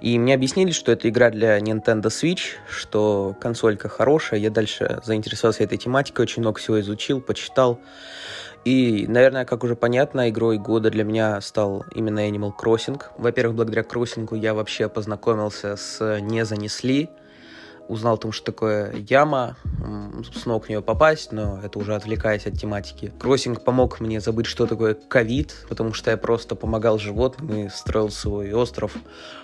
И 0.00 0.18
мне 0.18 0.34
объяснили, 0.34 0.70
что 0.70 0.92
это 0.92 1.08
игра 1.08 1.30
для 1.30 1.58
Nintendo 1.58 2.06
Switch, 2.06 2.56
что 2.68 3.36
консолька 3.40 3.88
хорошая. 3.88 4.40
Я 4.40 4.50
дальше 4.50 5.00
заинтересовался 5.04 5.64
этой 5.64 5.78
тематикой, 5.78 6.24
очень 6.24 6.42
много 6.42 6.58
всего 6.58 6.80
изучил, 6.80 7.20
почитал. 7.20 7.80
И, 8.64 9.06
наверное, 9.08 9.44
как 9.44 9.64
уже 9.64 9.74
понятно, 9.74 10.28
игрой 10.28 10.58
года 10.58 10.90
для 10.90 11.02
меня 11.02 11.40
стал 11.40 11.84
именно 11.94 12.28
Animal 12.28 12.52
Crossing. 12.58 13.00
Во-первых, 13.16 13.56
благодаря 13.56 13.82
кроссингу 13.82 14.34
я 14.34 14.52
вообще 14.52 14.88
познакомился 14.88 15.76
с 15.76 16.20
«Не 16.20 16.44
занесли», 16.44 17.08
узнал 17.88 18.14
о 18.14 18.18
том, 18.18 18.32
что 18.32 18.52
такое 18.52 18.94
яма, 19.08 19.56
смог 20.34 20.66
в 20.66 20.68
нее 20.68 20.80
попасть, 20.80 21.32
но 21.32 21.58
это 21.64 21.78
уже 21.78 21.96
отвлекаясь 21.96 22.46
от 22.46 22.54
тематики. 22.54 23.12
Кроссинг 23.18 23.64
помог 23.64 23.98
мне 23.98 24.20
забыть, 24.20 24.46
что 24.46 24.66
такое 24.66 24.94
ковид, 24.94 25.56
потому 25.68 25.92
что 25.92 26.12
я 26.12 26.16
просто 26.16 26.54
помогал 26.54 26.98
животным 26.98 27.52
и 27.52 27.68
строил 27.68 28.10
свой 28.10 28.52
остров, 28.52 28.94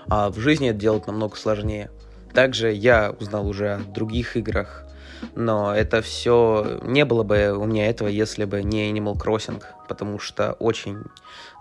а 0.08 0.30
в 0.30 0.38
жизни 0.38 0.68
это 0.70 0.78
делать 0.78 1.06
намного 1.08 1.36
сложнее. 1.36 1.90
Также 2.34 2.70
я 2.70 3.14
узнал 3.18 3.48
уже 3.48 3.74
о 3.74 3.78
других 3.78 4.36
играх, 4.36 4.85
но 5.34 5.74
это 5.74 6.02
все 6.02 6.80
не 6.82 7.04
было 7.04 7.22
бы 7.22 7.56
у 7.56 7.66
меня 7.66 7.88
этого, 7.88 8.08
если 8.08 8.44
бы 8.44 8.62
не 8.62 8.90
Animal 8.90 9.16
Crossing, 9.16 9.62
потому 9.88 10.18
что 10.18 10.52
очень 10.54 10.98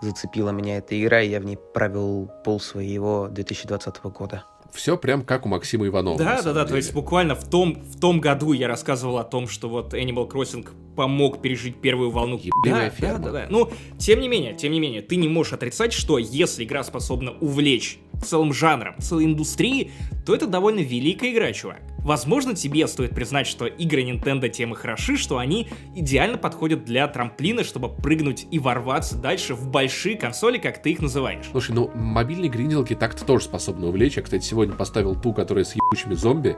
зацепила 0.02 0.50
меня 0.50 0.78
эта 0.78 1.00
игра, 1.00 1.20
и 1.20 1.28
я 1.28 1.40
в 1.40 1.44
ней 1.44 1.56
провел 1.56 2.30
пол 2.44 2.60
своего 2.60 3.28
2020 3.28 4.02
года. 4.04 4.44
Все 4.72 4.98
прям 4.98 5.22
как 5.24 5.46
у 5.46 5.48
Максима 5.48 5.86
Иванова. 5.86 6.18
Да, 6.18 6.42
да, 6.42 6.52
да, 6.52 6.60
деле. 6.60 6.66
то 6.66 6.76
есть 6.76 6.92
буквально 6.92 7.34
в 7.34 7.48
том, 7.48 7.82
в 7.82 7.98
том 7.98 8.20
году 8.20 8.52
я 8.52 8.68
рассказывал 8.68 9.18
о 9.18 9.24
том, 9.24 9.48
что 9.48 9.68
вот 9.68 9.94
Animal 9.94 10.28
Crossing 10.30 10.68
помог 10.94 11.40
пережить 11.40 11.80
первую 11.80 12.10
волну. 12.10 12.38
Да, 12.64 12.90
ферма. 12.90 13.18
да, 13.18 13.24
да, 13.24 13.32
да. 13.32 13.46
Ну, 13.48 13.70
тем 13.98 14.20
не 14.20 14.28
менее, 14.28 14.54
тем 14.54 14.72
не 14.72 14.80
менее, 14.80 15.02
ты 15.02 15.16
не 15.16 15.28
можешь 15.28 15.54
отрицать, 15.54 15.92
что 15.92 16.18
если 16.18 16.64
игра 16.64 16.84
способна 16.84 17.32
увлечь 17.40 17.98
целым 18.24 18.52
жанром, 18.52 18.96
целой 18.98 19.24
индустрией, 19.24 19.92
то 20.24 20.34
это 20.34 20.46
довольно 20.46 20.80
великая 20.80 21.32
игра, 21.32 21.52
чувак. 21.52 21.80
Возможно, 22.06 22.54
тебе 22.54 22.86
стоит 22.86 23.16
признать, 23.16 23.48
что 23.48 23.66
игры 23.66 24.02
Nintendo 24.02 24.48
тем 24.48 24.72
и 24.72 24.76
хороши, 24.76 25.16
что 25.16 25.38
они 25.38 25.66
идеально 25.96 26.38
подходят 26.38 26.84
для 26.84 27.08
трамплина, 27.08 27.64
чтобы 27.64 27.88
прыгнуть 27.88 28.46
и 28.52 28.60
ворваться 28.60 29.16
дальше 29.16 29.54
в 29.54 29.68
большие 29.68 30.16
консоли, 30.16 30.58
как 30.58 30.80
ты 30.80 30.92
их 30.92 31.00
называешь. 31.00 31.46
Слушай, 31.50 31.72
ну 31.72 31.90
мобильные 31.96 32.48
гринделки 32.48 32.94
так-то 32.94 33.24
тоже 33.24 33.46
способны 33.46 33.88
увлечь. 33.88 34.16
Я, 34.16 34.22
кстати, 34.22 34.44
сегодня 34.44 34.76
поставил 34.76 35.20
ту, 35.20 35.32
которая 35.32 35.64
с 35.64 35.74
ебучими 35.74 36.14
зомби. 36.14 36.56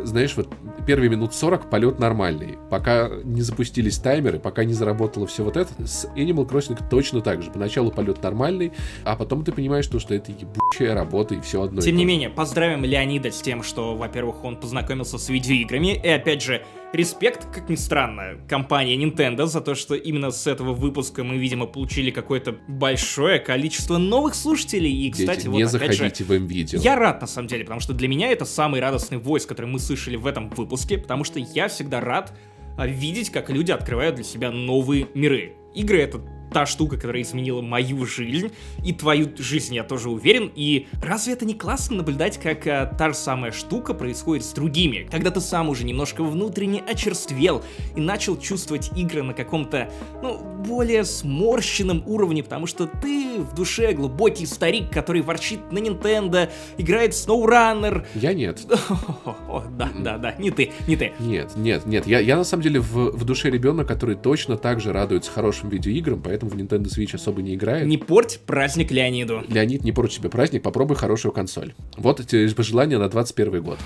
Знаешь, 0.00 0.36
вот 0.36 0.54
первые 0.86 1.10
минут 1.10 1.34
40 1.34 1.68
полет 1.68 1.98
нормальный. 1.98 2.56
Пока 2.70 3.10
не 3.24 3.42
запустились 3.42 3.98
таймеры, 3.98 4.38
пока 4.38 4.62
не 4.62 4.72
заработало 4.72 5.26
все 5.26 5.42
вот 5.42 5.56
это, 5.56 5.84
с 5.84 6.04
Animal 6.14 6.48
Crossing 6.48 6.78
точно 6.88 7.22
так 7.22 7.42
же. 7.42 7.50
Поначалу 7.50 7.90
полет 7.90 8.22
нормальный, 8.22 8.72
а 9.02 9.16
потом 9.16 9.44
ты 9.44 9.50
понимаешь, 9.50 9.84
что, 9.84 9.98
что 9.98 10.14
это 10.14 10.30
ебучая 10.30 10.94
работа 10.94 11.34
и 11.34 11.40
все 11.40 11.62
одно. 11.62 11.80
Тем 11.80 11.96
не 11.96 12.04
менее, 12.04 12.30
поздравим 12.30 12.84
Леонида 12.84 13.32
с 13.32 13.40
тем, 13.40 13.64
что, 13.64 13.96
во-первых, 13.96 14.44
он 14.44 14.54
познакомился 14.54 14.75
познакомился 14.76 15.16
с 15.18 15.28
видеоиграми. 15.30 15.98
И 16.02 16.08
опять 16.08 16.42
же, 16.42 16.62
респект, 16.92 17.46
как 17.50 17.70
ни 17.70 17.76
странно, 17.76 18.38
компании 18.46 19.02
Nintendo 19.02 19.46
за 19.46 19.62
то, 19.62 19.74
что 19.74 19.94
именно 19.94 20.30
с 20.30 20.46
этого 20.46 20.74
выпуска 20.74 21.24
мы, 21.24 21.38
видимо, 21.38 21.66
получили 21.66 22.10
какое-то 22.10 22.56
большое 22.68 23.38
количество 23.38 23.96
новых 23.96 24.34
слушателей. 24.34 25.06
И, 25.06 25.10
кстати, 25.10 25.38
Дети, 25.38 25.48
вот 25.48 25.56
не 25.56 25.62
опять 25.62 25.72
заходите 25.96 26.24
же, 26.24 26.38
в 26.38 26.42
видео. 26.42 26.78
Я 26.78 26.96
рад, 26.96 27.22
на 27.22 27.26
самом 27.26 27.48
деле, 27.48 27.64
потому 27.64 27.80
что 27.80 27.94
для 27.94 28.08
меня 28.08 28.30
это 28.30 28.44
самый 28.44 28.80
радостный 28.80 29.18
войс, 29.18 29.46
который 29.46 29.66
мы 29.66 29.78
слышали 29.78 30.16
в 30.16 30.26
этом 30.26 30.50
выпуске, 30.50 30.98
потому 30.98 31.24
что 31.24 31.38
я 31.38 31.68
всегда 31.68 32.00
рад 32.00 32.36
а, 32.76 32.86
видеть, 32.86 33.30
как 33.30 33.48
люди 33.48 33.72
открывают 33.72 34.16
для 34.16 34.24
себя 34.24 34.50
новые 34.50 35.08
миры. 35.14 35.54
Игры— 35.74 35.98
это 36.02 36.20
та 36.52 36.66
штука, 36.66 36.96
которая 36.96 37.22
изменила 37.22 37.62
мою 37.62 38.06
жизнь, 38.06 38.52
и 38.84 38.92
твою 38.92 39.28
жизнь, 39.36 39.74
я 39.74 39.84
тоже 39.84 40.10
уверен, 40.10 40.50
и 40.54 40.86
разве 41.02 41.32
это 41.32 41.44
не 41.44 41.54
классно 41.54 41.96
наблюдать, 41.96 42.38
как 42.38 42.66
а, 42.66 42.86
та 42.86 43.10
же 43.10 43.16
самая 43.16 43.52
штука 43.52 43.94
происходит 43.94 44.44
с 44.44 44.52
другими, 44.52 45.08
когда 45.10 45.30
ты 45.30 45.40
сам 45.40 45.68
уже 45.68 45.84
немножко 45.84 46.22
внутренне 46.22 46.80
очерствел 46.80 47.62
и 47.94 48.00
начал 48.00 48.38
чувствовать 48.38 48.90
игры 48.96 49.22
на 49.22 49.34
каком-то, 49.34 49.90
ну, 50.22 50.38
более 50.66 51.04
сморщенном 51.04 52.02
уровне, 52.06 52.42
потому 52.42 52.66
что 52.66 52.86
ты 52.86 53.40
в 53.40 53.54
душе 53.54 53.92
глубокий 53.92 54.46
старик, 54.46 54.90
который 54.90 55.22
ворчит 55.22 55.72
на 55.72 55.78
Nintendo, 55.78 56.50
играет 56.76 57.14
в 57.14 57.28
SnowRunner. 57.28 58.04
Я 58.14 58.34
нет. 58.34 58.60
О, 59.24 59.64
да, 59.70 59.90
да, 59.96 60.18
да, 60.18 60.34
не 60.38 60.50
ты, 60.50 60.72
не 60.86 60.96
ты. 60.96 61.12
Нет, 61.18 61.52
нет, 61.56 61.86
нет. 61.86 62.06
Я, 62.06 62.20
я 62.20 62.36
на 62.36 62.44
самом 62.44 62.62
деле 62.62 62.80
в, 62.80 63.10
в 63.12 63.24
душе 63.24 63.50
ребенок, 63.50 63.86
который 63.88 64.16
точно 64.16 64.56
так 64.56 64.80
же 64.80 64.92
радуется 64.92 65.30
хорошим 65.30 65.68
видеоиграм, 65.68 66.20
поэтому 66.20 66.35
поэтому 66.36 66.50
в 66.50 66.54
Nintendo 66.56 66.84
Switch 66.84 67.14
особо 67.14 67.40
не 67.40 67.54
играет. 67.54 67.86
Не 67.86 67.96
порть 67.96 68.40
праздник 68.46 68.90
Леониду. 68.90 69.42
Леонид, 69.48 69.84
не 69.84 69.92
порть 69.92 70.12
себе 70.12 70.28
праздник, 70.28 70.62
попробуй 70.62 70.96
хорошую 70.96 71.32
консоль. 71.32 71.74
Вот 71.96 72.20
эти 72.20 72.52
пожелания 72.52 72.98
на 72.98 73.08
21 73.08 73.62
год. 73.62 73.78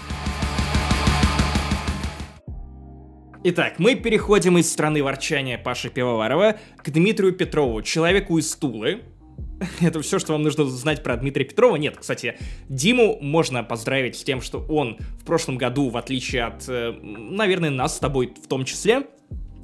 Итак, 3.43 3.75
мы 3.79 3.95
переходим 3.95 4.59
из 4.59 4.71
страны 4.71 5.03
ворчания 5.03 5.57
Паши 5.59 5.89
Пивоварова 5.89 6.57
к 6.77 6.91
Дмитрию 6.91 7.33
Петрову, 7.33 7.83
человеку 7.83 8.37
из 8.37 8.55
Тулы. 8.57 9.03
Это 9.81 10.03
все, 10.03 10.19
что 10.19 10.33
вам 10.33 10.43
нужно 10.43 10.65
знать 10.67 11.03
про 11.03 11.17
Дмитрия 11.17 11.45
Петрова. 11.45 11.77
Нет, 11.77 11.97
кстати, 11.99 12.37
Диму 12.69 13.19
можно 13.23 13.63
поздравить 13.63 14.17
с 14.17 14.25
тем, 14.25 14.43
что 14.43 14.59
он 14.69 14.99
в 15.21 15.25
прошлом 15.25 15.57
году, 15.57 15.89
в 15.89 15.97
отличие 15.97 16.45
от, 16.45 16.69
э, 16.69 16.93
наверное, 17.01 17.71
нас 17.71 17.97
с 17.97 17.99
тобой 18.01 18.35
в 18.43 18.47
том 18.47 18.65
числе, 18.65 19.07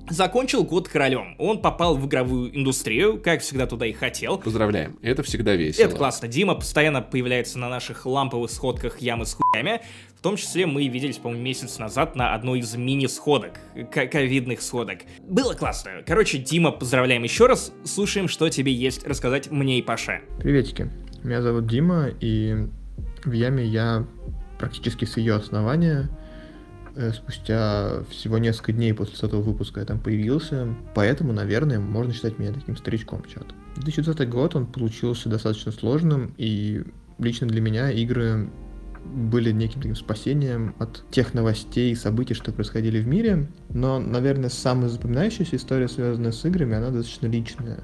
Закончил 0.08 0.62
год 0.62 0.88
королем. 0.88 1.34
Он 1.38 1.60
попал 1.60 1.96
в 1.96 2.06
игровую 2.06 2.56
индустрию, 2.56 3.20
как 3.20 3.40
всегда 3.40 3.66
туда 3.66 3.86
и 3.86 3.92
хотел. 3.92 4.38
Поздравляем, 4.38 4.98
это 5.02 5.22
всегда 5.24 5.56
весело. 5.56 5.84
Это 5.84 5.96
классно. 5.96 6.28
Дима 6.28 6.54
постоянно 6.54 7.02
появляется 7.02 7.58
на 7.58 7.68
наших 7.68 8.06
ламповых 8.06 8.50
сходках 8.50 9.00
ямы 9.00 9.26
с 9.26 9.34
хуями. 9.34 9.80
В 10.16 10.22
том 10.22 10.36
числе 10.36 10.66
мы 10.66 10.86
виделись, 10.86 11.18
по-моему, 11.18 11.42
месяц 11.42 11.78
назад 11.78 12.14
на 12.14 12.34
одной 12.34 12.60
из 12.60 12.74
мини-сходок, 12.76 13.58
ковидных 13.90 14.62
сходок. 14.62 15.00
Было 15.28 15.54
классно. 15.54 16.02
Короче, 16.06 16.38
Дима, 16.38 16.70
поздравляем 16.70 17.24
еще 17.24 17.46
раз. 17.46 17.72
Слушаем, 17.84 18.28
что 18.28 18.48
тебе 18.48 18.72
есть 18.72 19.06
рассказать 19.06 19.50
мне 19.50 19.78
и 19.78 19.82
Паше. 19.82 20.22
Приветики. 20.38 20.90
Меня 21.24 21.42
зовут 21.42 21.66
Дима, 21.66 22.10
и 22.20 22.68
в 23.24 23.32
яме 23.32 23.64
я 23.64 24.06
практически 24.58 25.04
с 25.04 25.16
ее 25.16 25.34
основания 25.34 26.08
спустя 27.14 28.02
всего 28.10 28.38
несколько 28.38 28.72
дней 28.72 28.94
после 28.94 29.28
этого 29.28 29.42
выпуска 29.42 29.80
я 29.80 29.86
там 29.86 30.00
появился, 30.00 30.74
поэтому, 30.94 31.32
наверное, 31.32 31.78
можно 31.78 32.12
считать 32.12 32.38
меня 32.38 32.52
таким 32.52 32.76
старичком 32.76 33.22
чата. 33.24 33.54
2020 33.76 34.28
год, 34.28 34.56
он 34.56 34.66
получился 34.66 35.28
достаточно 35.28 35.72
сложным, 35.72 36.34
и 36.38 36.84
лично 37.18 37.46
для 37.46 37.60
меня 37.60 37.90
игры 37.90 38.50
были 39.04 39.52
неким 39.52 39.80
таким 39.80 39.96
спасением 39.96 40.74
от 40.78 41.04
тех 41.10 41.34
новостей 41.34 41.92
и 41.92 41.94
событий, 41.94 42.34
что 42.34 42.52
происходили 42.52 43.00
в 43.00 43.06
мире. 43.06 43.48
Но, 43.68 43.98
наверное, 43.98 44.50
самая 44.50 44.88
запоминающаяся 44.88 45.56
история, 45.56 45.88
связанная 45.88 46.32
с 46.32 46.44
играми, 46.44 46.76
она 46.76 46.90
достаточно 46.90 47.26
личная. 47.26 47.80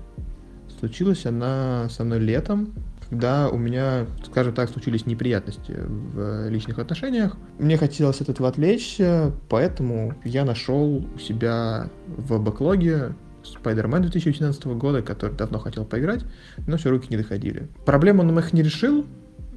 Случилась 0.81 1.27
она 1.27 1.89
со 1.91 2.05
мной 2.05 2.19
летом, 2.19 2.75
когда 3.13 3.51
у 3.51 3.59
меня, 3.59 4.07
скажем 4.25 4.55
так, 4.55 4.71
случились 4.71 5.05
неприятности 5.05 5.77
в 5.77 6.49
личных 6.49 6.79
отношениях. 6.79 7.37
Мне 7.59 7.77
хотелось 7.77 8.23
от 8.23 8.31
этого 8.31 8.49
отвлечься, 8.49 9.33
поэтому 9.51 10.15
я 10.25 10.47
нашел 10.47 11.05
у 11.15 11.19
себя 11.19 11.91
в 12.07 12.39
бэклоге 12.39 13.15
Spider-Man 13.45 14.01
2019 14.01 14.65
года, 14.65 15.03
который 15.03 15.37
давно 15.37 15.59
хотел 15.59 15.85
поиграть, 15.85 16.25
но 16.67 16.79
все 16.79 16.89
руки 16.89 17.09
не 17.11 17.19
доходили. 17.19 17.69
Проблему 17.85 18.23
он 18.23 18.39
их 18.39 18.55
не 18.55 18.63
решил, 18.63 19.05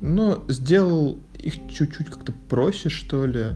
но 0.01 0.43
сделал 0.49 1.17
их 1.39 1.53
чуть-чуть 1.69 2.07
как-то 2.07 2.33
проще, 2.49 2.89
что 2.89 3.25
ли. 3.25 3.55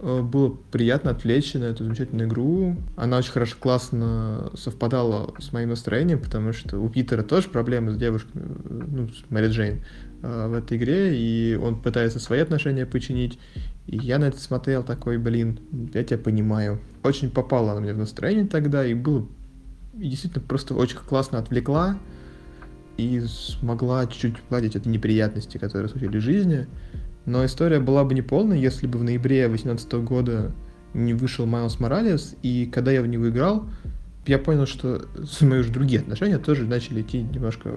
Э, 0.00 0.22
было 0.22 0.56
приятно 0.70 1.10
отвлечься 1.10 1.58
на 1.58 1.64
эту 1.64 1.84
замечательную 1.84 2.28
игру. 2.28 2.76
Она 2.96 3.18
очень 3.18 3.32
хорошо, 3.32 3.56
классно 3.58 4.50
совпадала 4.54 5.34
с 5.38 5.52
моим 5.52 5.70
настроением, 5.70 6.20
потому 6.20 6.52
что 6.52 6.78
у 6.78 6.88
Питера 6.88 7.22
тоже 7.22 7.48
проблемы 7.48 7.92
с 7.92 7.96
девушкой, 7.96 8.42
ну, 8.68 9.08
с 9.08 9.30
Мэри 9.30 9.48
Джейн 9.48 9.84
э, 10.22 10.48
в 10.48 10.54
этой 10.54 10.76
игре, 10.76 11.18
и 11.18 11.56
он 11.56 11.80
пытается 11.80 12.20
свои 12.20 12.40
отношения 12.40 12.86
починить. 12.86 13.38
И 13.86 13.96
я 13.96 14.18
на 14.18 14.24
это 14.24 14.38
смотрел 14.38 14.82
такой, 14.82 15.18
блин, 15.18 15.58
я 15.94 16.04
тебя 16.04 16.18
понимаю. 16.18 16.80
Очень 17.02 17.30
попала 17.30 17.72
она 17.72 17.80
мне 17.80 17.94
в 17.94 17.98
настроение 17.98 18.46
тогда, 18.46 18.84
и 18.84 18.94
было 18.94 19.26
и 19.98 20.10
действительно 20.10 20.44
просто 20.46 20.74
очень 20.74 20.98
классно 20.98 21.38
отвлекла 21.38 21.98
и 22.96 23.20
смогла 23.20 24.06
чуть-чуть 24.06 24.34
гладить 24.48 24.76
эти 24.76 24.86
неприятности, 24.86 25.58
которые 25.58 25.88
случились 25.88 26.22
в 26.22 26.24
жизни. 26.24 26.68
Но 27.28 27.44
история 27.44 27.78
была 27.78 28.04
бы 28.04 28.14
неполной, 28.14 28.58
если 28.58 28.86
бы 28.86 28.98
в 28.98 29.04
ноябре 29.04 29.46
2018 29.46 29.92
года 30.04 30.52
не 30.94 31.12
вышел 31.12 31.44
Майлз 31.44 31.78
Моралес, 31.78 32.34
и 32.42 32.66
когда 32.66 32.90
я 32.90 33.02
в 33.02 33.06
него 33.06 33.28
играл, 33.28 33.66
я 34.26 34.38
понял, 34.38 34.66
что 34.66 35.06
мои 35.42 35.60
уже 35.60 35.70
другие 35.70 36.00
отношения 36.00 36.38
тоже 36.38 36.64
начали 36.64 37.02
идти 37.02 37.20
немножко 37.22 37.74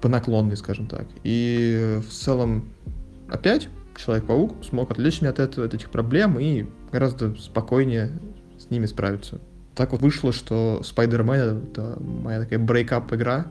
по 0.00 0.08
наклонной, 0.08 0.56
скажем 0.56 0.86
так. 0.86 1.06
И 1.24 2.00
в 2.08 2.10
целом 2.10 2.70
опять 3.28 3.68
Человек-паук 3.96 4.64
смог 4.64 4.90
отвлечь 4.90 5.20
меня 5.20 5.30
от, 5.30 5.38
этого, 5.38 5.66
от 5.66 5.74
этих 5.74 5.90
проблем 5.90 6.38
и 6.38 6.66
гораздо 6.92 7.34
спокойнее 7.36 8.12
с 8.58 8.70
ними 8.70 8.86
справиться. 8.86 9.40
Так 9.74 9.92
вот 9.92 10.02
вышло, 10.02 10.32
что 10.32 10.82
Spider-Man— 10.82 11.70
это 11.70 11.98
моя 12.00 12.40
такая 12.40 12.58
брейкап 12.58 13.12
игра, 13.12 13.46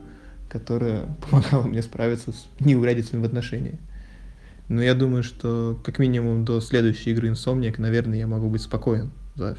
которая 0.48 1.16
помогала 1.30 1.64
мне 1.66 1.82
справиться 1.82 2.32
с 2.32 2.46
неурядицами 2.60 3.22
в 3.22 3.24
отношении. 3.24 3.78
Но 4.68 4.82
я 4.82 4.94
думаю, 4.94 5.22
что 5.22 5.80
как 5.84 5.98
минимум 5.98 6.44
до 6.44 6.60
следующей 6.60 7.10
игры 7.10 7.30
Insomniac, 7.30 7.76
наверное, 7.78 8.18
я 8.18 8.26
могу 8.26 8.48
быть 8.48 8.62
спокоен 8.62 9.12
за 9.34 9.56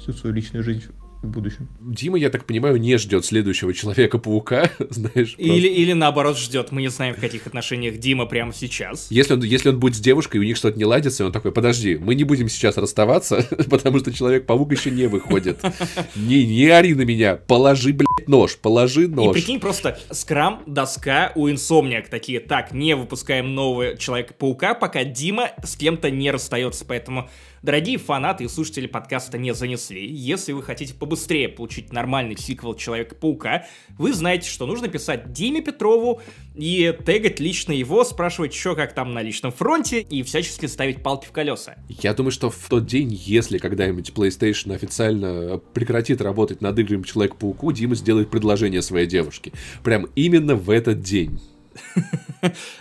всю 0.00 0.12
свою 0.12 0.34
личную 0.34 0.64
жизнь 0.64 0.84
в 1.22 1.28
будущем. 1.28 1.68
Дима, 1.80 2.18
я 2.18 2.30
так 2.30 2.44
понимаю, 2.44 2.76
не 2.76 2.96
ждет 2.98 3.24
следующего 3.24 3.72
Человека-паука, 3.72 4.70
знаешь. 4.90 5.34
Или, 5.38 5.68
или 5.68 5.92
наоборот 5.92 6.38
ждет. 6.38 6.72
Мы 6.72 6.82
не 6.82 6.88
знаем, 6.88 7.14
в 7.14 7.20
каких 7.20 7.46
отношениях 7.46 7.98
Дима 7.98 8.26
прямо 8.26 8.52
сейчас. 8.52 9.08
Если 9.10 9.34
он, 9.34 9.42
если 9.42 9.70
он 9.70 9.78
будет 9.78 9.96
с 9.96 10.00
девушкой, 10.00 10.36
и 10.36 10.40
у 10.40 10.42
них 10.42 10.56
что-то 10.56 10.78
не 10.78 10.84
ладится, 10.84 11.26
он 11.26 11.32
такой, 11.32 11.52
подожди, 11.52 11.96
мы 11.96 12.14
не 12.14 12.24
будем 12.24 12.48
сейчас 12.48 12.76
расставаться, 12.76 13.46
потому 13.70 13.98
что 13.98 14.12
Человек-паук 14.12 14.72
еще 14.72 14.90
не 14.90 15.06
выходит. 15.06 15.60
Не, 16.16 16.46
не 16.46 16.68
ори 16.68 16.94
на 16.94 17.02
меня, 17.02 17.36
положи, 17.36 17.92
блядь, 17.92 18.28
нож, 18.28 18.56
положи 18.56 19.08
нож. 19.08 19.36
И 19.36 19.40
прикинь, 19.40 19.60
просто 19.60 19.98
скрам, 20.10 20.62
доска 20.66 21.32
у 21.34 21.48
Insomniac 21.48 22.06
такие, 22.08 22.40
так, 22.40 22.72
не 22.72 22.96
выпускаем 22.96 23.54
нового 23.54 23.96
Человека-паука, 23.96 24.74
пока 24.74 25.04
Дима 25.04 25.50
с 25.62 25.76
кем-то 25.76 26.10
не 26.10 26.30
расстается, 26.30 26.84
поэтому 26.84 27.28
Дорогие 27.62 27.98
фанаты 27.98 28.44
и 28.44 28.48
слушатели 28.48 28.86
подкаста 28.86 29.38
не 29.38 29.54
занесли. 29.54 30.06
Если 30.06 30.52
вы 30.52 30.62
хотите 30.62 30.94
побыстрее 30.94 31.48
получить 31.48 31.92
нормальный 31.92 32.36
сиквел 32.36 32.74
Человека-паука, 32.74 33.66
вы 33.98 34.12
знаете, 34.12 34.48
что 34.48 34.66
нужно 34.66 34.88
писать 34.88 35.32
Диме 35.32 35.62
Петрову 35.62 36.20
и 36.54 36.94
тегать 37.04 37.40
лично 37.40 37.72
его, 37.72 38.04
спрашивать, 38.04 38.54
что 38.54 38.74
как 38.74 38.94
там 38.94 39.12
на 39.12 39.22
личном 39.22 39.52
фронте, 39.52 40.00
и 40.00 40.22
всячески 40.22 40.66
ставить 40.66 41.02
палки 41.02 41.26
в 41.26 41.32
колеса. 41.32 41.76
Я 41.88 42.14
думаю, 42.14 42.30
что 42.30 42.50
в 42.50 42.68
тот 42.68 42.86
день, 42.86 43.12
если 43.12 43.58
когда-нибудь 43.58 44.10
PlayStation 44.10 44.74
официально 44.74 45.58
прекратит 45.58 46.20
работать 46.20 46.60
над 46.60 46.78
играми 46.78 47.02
Человек-пауку, 47.02 47.72
Дима 47.72 47.94
сделает 47.94 48.30
предложение 48.30 48.82
своей 48.82 49.06
девушке. 49.06 49.52
Прям 49.82 50.06
именно 50.14 50.54
в 50.54 50.70
этот 50.70 51.00
день. 51.00 51.40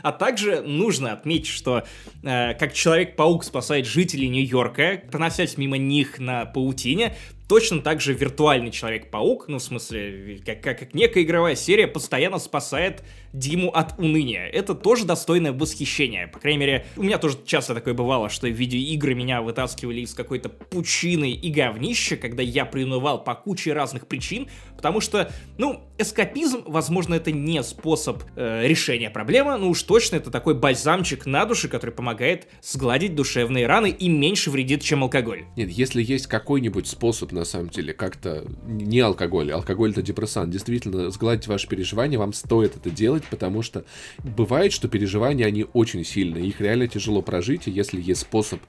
А 0.02 0.12
также 0.12 0.62
нужно 0.62 1.14
отметить, 1.14 1.48
что 1.48 1.84
э, 2.24 2.54
как 2.54 2.74
Человек-паук 2.74 3.44
спасает 3.44 3.86
жителей 3.88 4.28
Нью-Йорка, 4.28 5.02
проносясь 5.10 5.58
мимо 5.58 5.78
них 5.78 6.20
на 6.20 6.46
паутине, 6.46 7.16
Точно 7.48 7.80
так 7.80 8.02
же 8.02 8.14
виртуальный 8.14 8.72
Человек-паук, 8.72 9.48
ну, 9.48 9.60
в 9.60 9.64
смысле, 9.64 10.42
как, 10.44 10.62
как, 10.62 10.80
как 10.80 10.94
некая 10.96 11.22
игровая 11.24 11.56
серия, 11.56 11.86
постоянно 11.86 12.40
спасает 12.40 13.04
Диму 13.34 13.70
от 13.70 14.00
уныния. 14.00 14.48
Это 14.48 14.74
тоже 14.74 15.06
достойное 15.06 15.52
восхищение. 15.52 16.28
По 16.28 16.40
крайней 16.40 16.58
мере, 16.58 16.86
у 16.96 17.04
меня 17.04 17.20
тоже 17.20 17.38
часто 17.46 17.76
такое 17.76 17.94
бывало, 17.94 18.30
что 18.30 18.48
видеоигры 18.48 19.14
меня 19.14 19.44
вытаскивали 19.44 20.02
из 20.02 20.16
какой-то 20.16 20.50
пучины 20.50 21.32
и 21.32 21.52
говнища, 21.52 22.18
когда 22.18 22.42
я 22.42 22.66
приунывал 22.66 23.24
по 23.24 23.36
куче 23.36 23.74
разных 23.74 24.08
причин, 24.08 24.48
потому 24.86 25.02
что, 25.02 25.32
ну, 25.58 25.82
эскапизм, 25.98 26.62
возможно, 26.68 27.16
это 27.16 27.32
не 27.32 27.64
способ 27.64 28.22
э, 28.36 28.68
решения 28.68 29.10
проблемы, 29.10 29.58
но 29.58 29.70
уж 29.70 29.82
точно 29.82 30.18
это 30.18 30.30
такой 30.30 30.54
бальзамчик 30.54 31.26
на 31.26 31.44
душе, 31.46 31.68
который 31.68 31.90
помогает 31.90 32.48
сгладить 32.62 33.16
душевные 33.16 33.66
раны 33.66 33.90
и 33.90 34.08
меньше 34.08 34.52
вредит, 34.52 34.84
чем 34.84 35.02
алкоголь. 35.02 35.46
Нет, 35.58 35.72
если 35.72 36.04
есть 36.04 36.28
какой-нибудь 36.28 36.86
способ 36.86 37.32
на 37.32 37.46
самом 37.46 37.70
деле, 37.70 37.94
как-то 37.94 38.46
не 38.68 39.00
алкоголь, 39.00 39.52
алкоголь 39.52 39.90
это 39.90 40.04
депрессант. 40.04 40.52
Действительно, 40.52 41.10
сгладить 41.10 41.48
ваши 41.48 41.68
переживания, 41.68 42.20
вам 42.20 42.34
стоит 42.34 42.76
это 42.76 42.92
делать, 42.92 43.24
потому 43.32 43.64
что 43.64 43.86
бывает, 44.24 44.72
что 44.72 44.88
переживания, 44.88 45.48
они 45.48 45.66
очень 45.74 46.06
сильные, 46.06 46.46
их 46.46 46.62
реально 46.62 46.88
тяжело 46.88 47.24
прожить, 47.24 47.68
и 47.68 47.72
если 47.72 48.00
есть 48.00 48.22
способ 48.22 48.60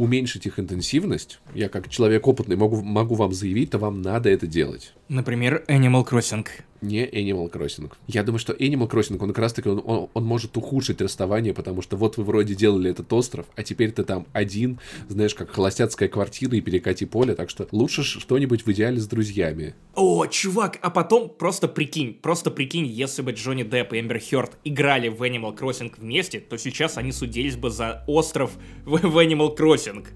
уменьшить 0.00 0.46
их 0.46 0.58
интенсивность, 0.58 1.40
я 1.54 1.68
как 1.68 1.90
человек 1.90 2.26
опытный 2.26 2.56
могу, 2.56 2.82
могу 2.82 3.14
вам 3.14 3.32
заявить, 3.32 3.70
то 3.70 3.78
вам 3.78 4.00
надо 4.00 4.30
это 4.30 4.46
делать. 4.46 4.94
Например, 5.08 5.59
Animal 5.68 6.04
Crossing 6.04 6.46
не 6.82 7.06
Animal 7.06 7.50
Crossing. 7.50 7.90
Я 8.06 8.22
думаю, 8.22 8.38
что 8.38 8.52
Animal 8.52 8.90
Crossing, 8.90 9.18
он 9.20 9.28
как 9.28 9.38
раз-таки, 9.38 9.68
он, 9.68 9.82
он, 9.84 10.08
он 10.12 10.24
может 10.24 10.56
ухудшить 10.56 11.00
расставание, 11.00 11.54
потому 11.54 11.82
что 11.82 11.96
вот 11.96 12.16
вы 12.16 12.24
вроде 12.24 12.54
делали 12.54 12.90
этот 12.90 13.12
остров, 13.12 13.46
а 13.56 13.62
теперь 13.62 13.92
ты 13.92 14.04
там 14.04 14.26
один, 14.32 14.78
знаешь, 15.08 15.34
как 15.34 15.50
холостяцкая 15.50 16.08
квартира 16.08 16.56
и 16.56 16.60
перекати 16.60 17.06
поле, 17.06 17.34
так 17.34 17.50
что 17.50 17.66
лучше 17.72 18.02
что-нибудь 18.02 18.66
в 18.66 18.72
идеале 18.72 19.00
с 19.00 19.06
друзьями. 19.06 19.74
О, 19.94 20.26
чувак, 20.26 20.78
а 20.82 20.90
потом 20.90 21.28
просто 21.28 21.68
прикинь, 21.68 22.14
просто 22.14 22.50
прикинь, 22.50 22.86
если 22.86 23.22
бы 23.22 23.32
Джонни 23.32 23.62
Депп 23.64 23.92
и 23.94 24.00
Эмбер 24.00 24.20
Хёрд 24.20 24.52
играли 24.64 25.08
в 25.08 25.22
Animal 25.22 25.58
Crossing 25.58 25.92
вместе, 25.98 26.40
то 26.40 26.56
сейчас 26.56 26.96
они 26.96 27.12
судились 27.12 27.56
бы 27.56 27.70
за 27.70 28.04
остров 28.06 28.52
в, 28.84 28.98
в 28.98 29.18
Animal 29.18 29.56
Crossing. 29.56 30.06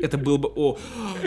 Это 0.00 0.18
был 0.18 0.38
бы, 0.38 0.48
о, 0.54 0.78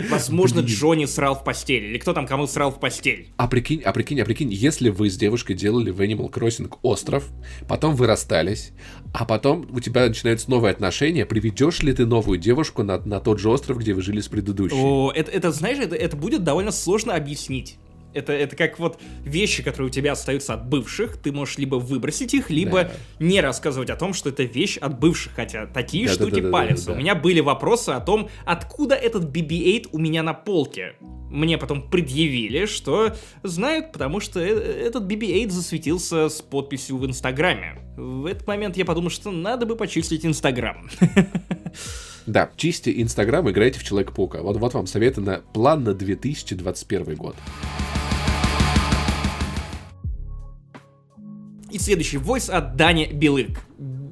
возможно. 0.10 0.62
Джонни 0.62 1.06
срал 1.06 1.36
в 1.36 1.44
постель, 1.44 1.86
или 1.86 1.98
кто 1.98 2.14
там 2.14 2.28
кому 2.28 2.48
срал 2.48 2.72
в 2.72 2.80
постель. 2.80 3.30
А 3.38 3.48
прикинь, 3.48 3.82
а 3.82 3.92
прикинь, 3.92 4.22
а 4.22 4.26
прикинь, 4.26 4.52
если 4.52 4.79
если 4.80 4.90
вы 4.90 5.10
с 5.10 5.18
девушкой 5.18 5.56
делали 5.56 5.92
в 5.92 6.00
Animal 6.00 6.32
Crossing 6.32 6.74
остров, 6.84 7.30
потом 7.68 7.96
вы 7.96 8.08
расстались, 8.08 8.72
а 9.14 9.26
потом 9.26 9.68
у 9.72 9.82
тебя 9.82 10.08
начинаются 10.08 10.50
новые 10.50 10.72
отношения, 10.72 11.26
приведешь 11.26 11.84
ли 11.84 11.92
ты 11.92 12.06
новую 12.06 12.40
девушку 12.40 12.84
на, 12.84 12.98
на 13.00 13.20
тот 13.20 13.40
же 13.40 13.50
остров, 13.50 13.78
где 13.78 13.94
вы 13.94 14.02
жили 14.02 14.22
с 14.22 14.30
предыдущей? 14.30 14.78
О, 14.78 15.12
это, 15.14 15.32
это 15.32 15.52
знаешь, 15.52 15.80
это, 15.80 15.98
это 15.98 16.16
будет 16.16 16.46
довольно 16.46 16.72
сложно 16.72 17.14
объяснить. 17.14 17.78
Это, 18.14 18.34
это 18.34 18.56
как 18.56 18.80
вот 18.80 19.00
вещи, 19.24 19.64
которые 19.64 19.88
у 19.88 19.92
тебя 19.92 20.14
остаются 20.14 20.56
от 20.56 20.68
бывших, 20.68 21.18
ты 21.18 21.32
можешь 21.32 21.58
либо 21.58 21.76
выбросить 21.76 22.34
их, 22.34 22.50
либо 22.50 22.84
да. 22.84 22.92
не 23.20 23.42
рассказывать 23.42 23.90
о 23.90 23.96
том, 23.96 24.14
что 24.14 24.30
это 24.30 24.44
вещь 24.44 24.78
от 24.78 25.00
бывших, 25.00 25.34
хотя 25.36 25.68
такие 25.68 26.08
да, 26.08 26.14
штуки 26.14 26.42
да, 26.42 26.42
да, 26.42 26.52
палятся. 26.52 26.86
Да, 26.88 26.92
да, 26.92 26.94
да. 26.94 26.98
У 26.98 27.02
меня 27.02 27.16
были 27.16 27.40
вопросы 27.40 27.90
о 27.90 28.00
том, 28.00 28.30
откуда 28.46 28.96
этот 28.96 29.26
BB-8 29.26 29.90
у 29.92 30.00
меня 30.00 30.24
на 30.24 30.34
полке. 30.34 30.96
Мне 31.30 31.60
потом 31.60 31.88
предъявили, 31.90 32.66
что 32.66 33.16
знают, 33.44 33.92
потому 33.92 34.20
что 34.20 34.40
э, 34.40 34.48
этот 34.48 35.04
BB-8 35.04 35.50
засветился 35.52 36.30
с 36.30 36.42
подписью 36.42 36.98
в 36.98 37.06
Инстаграме. 37.06 37.80
В 37.96 38.26
этот 38.26 38.48
момент 38.48 38.78
я 38.78 38.86
подумал, 38.86 39.12
что 39.12 39.30
надо 39.30 39.66
бы 39.66 39.76
почистить 39.76 40.26
Инстаграм. 40.26 40.90
Да, 42.26 42.52
чисти 42.58 43.02
Инстаграм, 43.02 43.50
играйте 43.50 43.80
в 43.80 43.84
Человека-паука. 43.84 44.44
Вот, 44.44 44.58
вот 44.58 44.74
вам 44.76 44.86
советы 44.86 45.20
на 45.20 45.38
план 45.52 45.84
на 45.84 45.96
2021 45.96 47.16
год. 47.16 47.36
И 51.72 51.78
следующий 51.78 52.18
войс 52.18 52.50
от 52.50 52.76
Дани 52.76 53.10
Белык. 53.12 53.60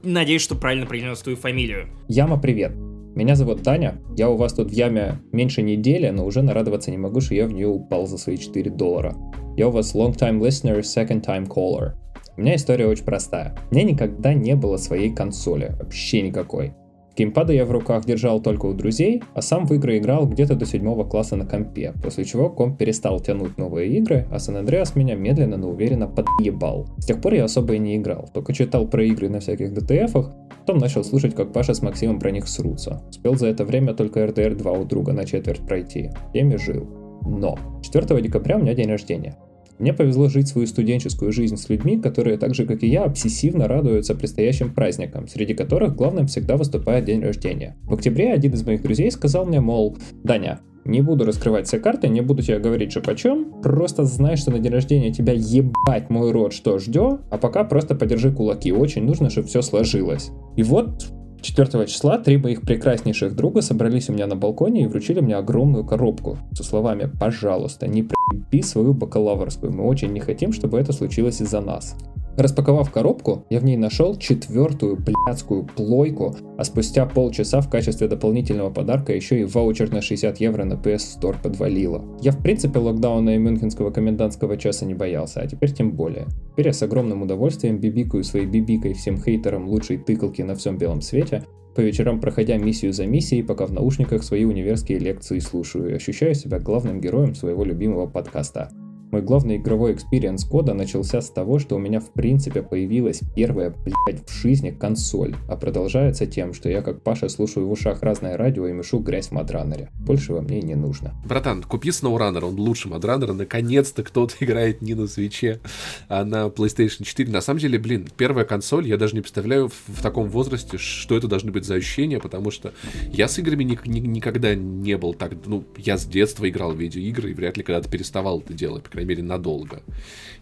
Надеюсь, 0.03 0.41
что 0.41 0.55
правильно 0.55 0.85
произнес 0.85 1.19
твою 1.19 1.37
фамилию. 1.37 1.87
Яма, 2.07 2.39
привет. 2.39 2.73
Меня 3.15 3.35
зовут 3.35 3.63
Таня. 3.63 3.99
Я 4.15 4.29
у 4.29 4.37
вас 4.37 4.53
тут 4.53 4.69
в 4.69 4.73
яме 4.73 5.19
меньше 5.31 5.63
недели, 5.63 6.09
но 6.09 6.23
уже 6.23 6.43
нарадоваться 6.43 6.91
не 6.91 6.99
могу, 6.99 7.19
что 7.19 7.33
я 7.33 7.47
в 7.47 7.51
нее 7.51 7.67
упал 7.67 8.05
за 8.05 8.19
свои 8.19 8.37
4 8.37 8.69
доллара. 8.69 9.15
Я 9.55 9.69
у 9.69 9.71
вас 9.71 9.95
long 9.95 10.15
time 10.15 10.39
listener, 10.39 10.81
second 10.81 11.25
time 11.25 11.47
caller. 11.47 11.93
У 12.37 12.41
меня 12.41 12.55
история 12.55 12.85
очень 12.85 13.05
простая. 13.05 13.57
У 13.71 13.75
меня 13.75 13.85
никогда 13.85 14.35
не 14.35 14.55
было 14.55 14.77
своей 14.77 15.11
консоли. 15.11 15.75
Вообще 15.79 16.21
никакой. 16.21 16.73
Геймпады 17.17 17.55
я 17.55 17.65
в 17.65 17.71
руках 17.71 18.05
держал 18.05 18.39
только 18.39 18.67
у 18.67 18.73
друзей, 18.73 19.23
а 19.33 19.41
сам 19.41 19.65
в 19.65 19.73
игры 19.73 19.97
играл 19.97 20.27
где-то 20.27 20.53
до 20.55 20.67
седьмого 20.67 21.03
класса 21.03 21.35
на 21.35 21.47
компе, 21.47 21.93
после 22.03 22.25
чего 22.25 22.47
комп 22.51 22.77
перестал 22.77 23.19
тянуть 23.19 23.57
новые 23.57 23.89
игры, 23.97 24.27
а 24.31 24.37
Сан 24.37 24.57
Андреас 24.57 24.95
меня 24.95 25.15
медленно, 25.15 25.57
но 25.57 25.69
уверенно 25.69 26.07
подъебал. 26.07 26.87
С 26.99 27.07
тех 27.07 27.19
пор 27.19 27.33
я 27.33 27.45
особо 27.45 27.73
и 27.73 27.79
не 27.79 27.97
играл, 27.97 28.29
только 28.31 28.53
читал 28.53 28.87
про 28.87 29.03
игры 29.03 29.29
на 29.29 29.39
всяких 29.39 29.73
ДТФах, 29.73 30.31
потом 30.59 30.77
начал 30.77 31.03
слушать, 31.03 31.33
как 31.33 31.53
Паша 31.53 31.73
с 31.73 31.81
Максимом 31.81 32.19
про 32.19 32.29
них 32.29 32.47
срутся. 32.47 33.01
Успел 33.09 33.33
за 33.33 33.47
это 33.47 33.65
время 33.65 33.95
только 33.95 34.23
RDR 34.23 34.53
2 34.53 34.71
у 34.73 34.85
друга 34.85 35.11
на 35.11 35.25
четверть 35.25 35.65
пройти. 35.65 36.11
Теми 36.33 36.55
жил. 36.57 36.87
Но 37.25 37.57
4 37.81 38.21
декабря 38.21 38.57
у 38.57 38.61
меня 38.61 38.75
день 38.75 38.89
рождения. 38.89 39.35
Мне 39.79 39.93
повезло 39.93 40.27
жить 40.27 40.47
свою 40.47 40.65
студенческую 40.67 41.31
жизнь 41.31 41.55
с 41.55 41.69
людьми, 41.69 41.99
которые 41.99 42.37
так 42.37 42.55
же, 42.55 42.65
как 42.65 42.83
и 42.83 42.87
я, 42.87 43.03
обсессивно 43.03 43.67
радуются 43.67 44.15
предстоящим 44.15 44.73
праздникам, 44.73 45.27
среди 45.27 45.53
которых 45.53 45.95
главным 45.95 46.27
всегда 46.27 46.57
выступает 46.57 47.05
день 47.05 47.21
рождения. 47.21 47.77
В 47.83 47.93
октябре 47.93 48.33
один 48.33 48.53
из 48.53 48.65
моих 48.65 48.81
друзей 48.81 49.11
сказал 49.11 49.45
мне, 49.45 49.61
мол, 49.61 49.97
Даня, 50.23 50.61
не 50.87 51.01
буду 51.01 51.25
раскрывать 51.25 51.67
все 51.67 51.79
карты, 51.79 52.07
не 52.07 52.21
буду 52.21 52.41
тебе 52.41 52.59
говорить 52.59 52.93
же 52.93 53.01
почем, 53.01 53.61
просто 53.61 54.05
знай, 54.05 54.37
что 54.37 54.51
на 54.51 54.59
день 54.59 54.71
рождения 54.71 55.11
тебя 55.11 55.33
ебать 55.33 56.09
мой 56.09 56.31
рот, 56.31 56.53
что 56.53 56.79
ждет, 56.79 57.21
а 57.29 57.37
пока 57.37 57.63
просто 57.63 57.93
подержи 57.93 58.31
кулаки, 58.31 58.71
очень 58.71 59.03
нужно, 59.03 59.29
чтобы 59.29 59.47
все 59.47 59.61
сложилось. 59.61 60.31
И 60.55 60.63
вот 60.63 61.11
4 61.41 61.85
числа 61.87 62.17
три 62.17 62.37
моих 62.37 62.61
прекраснейших 62.61 63.35
друга 63.35 63.61
собрались 63.61 64.09
у 64.09 64.13
меня 64.13 64.27
на 64.27 64.35
балконе 64.35 64.83
и 64.83 64.87
вручили 64.87 65.19
мне 65.19 65.35
огромную 65.35 65.85
коробку 65.85 66.37
со 66.53 66.63
словами 66.63 67.09
«Пожалуйста, 67.19 67.87
не 67.87 68.03
приеби 68.03 68.61
свою 68.61 68.93
бакалаврскую, 68.93 69.71
мы 69.71 69.85
очень 69.85 70.11
не 70.13 70.19
хотим, 70.19 70.51
чтобы 70.51 70.79
это 70.79 70.93
случилось 70.93 71.41
из-за 71.41 71.61
нас». 71.61 71.95
Распаковав 72.37 72.91
коробку, 72.91 73.45
я 73.49 73.59
в 73.59 73.63
ней 73.63 73.77
нашел 73.77 74.15
четвертую 74.15 74.95
блядскую 74.95 75.63
плойку, 75.65 76.35
а 76.55 76.63
спустя 76.63 77.07
полчаса 77.07 77.61
в 77.61 77.69
качестве 77.69 78.07
дополнительного 78.07 78.69
подарка 78.69 79.11
еще 79.11 79.41
и 79.41 79.43
ваучер 79.43 79.91
на 79.91 80.03
60 80.03 80.39
евро 80.39 80.63
на 80.63 80.73
PS 80.73 81.19
Store 81.19 81.35
подвалило. 81.41 82.05
Я 82.21 82.31
в 82.31 82.37
принципе 82.37 82.77
локдауна 82.77 83.31
и 83.31 83.39
мюнхенского 83.39 83.89
комендантского 83.89 84.55
часа 84.55 84.85
не 84.85 84.93
боялся, 84.93 85.41
а 85.41 85.47
теперь 85.47 85.73
тем 85.73 85.93
более. 85.93 86.27
Теперь 86.51 86.67
я 86.67 86.73
с 86.73 86.83
огромным 86.83 87.23
удовольствием 87.23 87.79
бибикаю 87.79 88.23
своей 88.23 88.45
бибикой 88.45 88.93
всем 88.93 89.19
хейтерам 89.19 89.67
лучшей 89.67 89.97
тыкалки 89.97 90.43
на 90.43 90.53
всем 90.53 90.77
белом 90.77 91.01
свете, 91.01 91.43
по 91.75 91.81
вечерам 91.81 92.19
проходя 92.19 92.57
миссию 92.57 92.93
за 92.93 93.07
миссией, 93.07 93.41
пока 93.41 93.65
в 93.65 93.71
наушниках 93.71 94.23
свои 94.23 94.45
универские 94.45 94.99
лекции 94.99 95.39
слушаю 95.39 95.89
и 95.89 95.93
ощущаю 95.93 96.35
себя 96.35 96.59
главным 96.59 97.01
героем 97.01 97.33
своего 97.33 97.63
любимого 97.63 98.05
подкаста. 98.05 98.69
Мой 99.09 99.21
главный 99.21 99.55
игровой 99.55 99.93
experience 99.93 100.43
года 100.43 100.73
начался 100.73 101.21
с 101.21 101.29
того, 101.29 101.59
что 101.59 101.77
у 101.77 101.79
меня 101.79 102.01
в 102.01 102.11
принципе 102.11 102.61
появилась 102.61 103.21
первая, 103.37 103.69
блядь, 103.69 104.27
в 104.27 104.33
жизни 104.33 104.71
консоль, 104.71 105.33
а 105.47 105.55
продолжается 105.55 106.25
тем, 106.25 106.53
что 106.53 106.67
я 106.67 106.81
как 106.81 107.01
Паша 107.03 107.29
слушаю 107.29 107.67
в 107.67 107.71
ушах 107.71 108.01
разное 108.01 108.35
радио 108.35 108.67
и 108.67 108.73
мешу 108.73 108.99
грязь 108.99 109.27
в 109.27 109.31
MudRunner 109.31 109.80
е. 109.80 109.91
Больше 109.97 110.41
мне 110.41 110.61
не 110.61 110.75
нужно. 110.75 111.15
Братан, 111.25 111.63
купи 111.63 111.89
SnowRunner, 111.89 112.43
он 112.43 112.59
лучше 112.59 112.89
MudRunner 112.89 113.24
а. 113.24 113.31
Наконец-то 113.31 114.03
кто-то 114.03 114.35
играет 114.41 114.81
не 114.81 114.93
на 114.93 115.07
Switch 115.07 115.48
е, 115.48 115.61
а 116.09 116.25
на 116.25 116.47
PlayStation 116.47 117.05
4. 117.05 117.31
На 117.31 117.39
самом 117.39 117.61
деле, 117.61 117.79
блин, 117.79 118.09
первая 118.17 118.43
консоль, 118.43 118.89
я 118.89 118.97
даже 118.97 119.15
не 119.15 119.21
представляю 119.21 119.69
в, 119.69 119.83
в 119.87 120.01
таком 120.01 120.27
возрасте, 120.27 120.77
что 120.77 121.15
это 121.15 121.29
должны 121.29 121.53
быть 121.53 121.63
за 121.63 121.75
ощущения, 121.75 122.19
потому 122.19 122.51
что 122.51 122.73
я 123.13 123.29
с 123.29 123.39
играми 123.39 123.63
ни, 123.63 123.79
ни, 123.85 123.99
никогда 123.99 124.53
не 124.53 124.97
был 124.97 125.13
так... 125.13 125.31
Ну, 125.45 125.63
я 125.77 125.97
с 125.97 126.05
детства 126.05 126.49
играл 126.49 126.73
в 126.73 126.77
видеоигры 126.77 127.31
и 127.31 127.33
вряд 127.33 127.55
ли 127.55 127.63
когда-то 127.63 127.89
переставал 127.89 128.41
это 128.41 128.53
делать 128.53 128.83
крайней 128.97 129.09
мере, 129.09 129.23
надолго. 129.23 129.83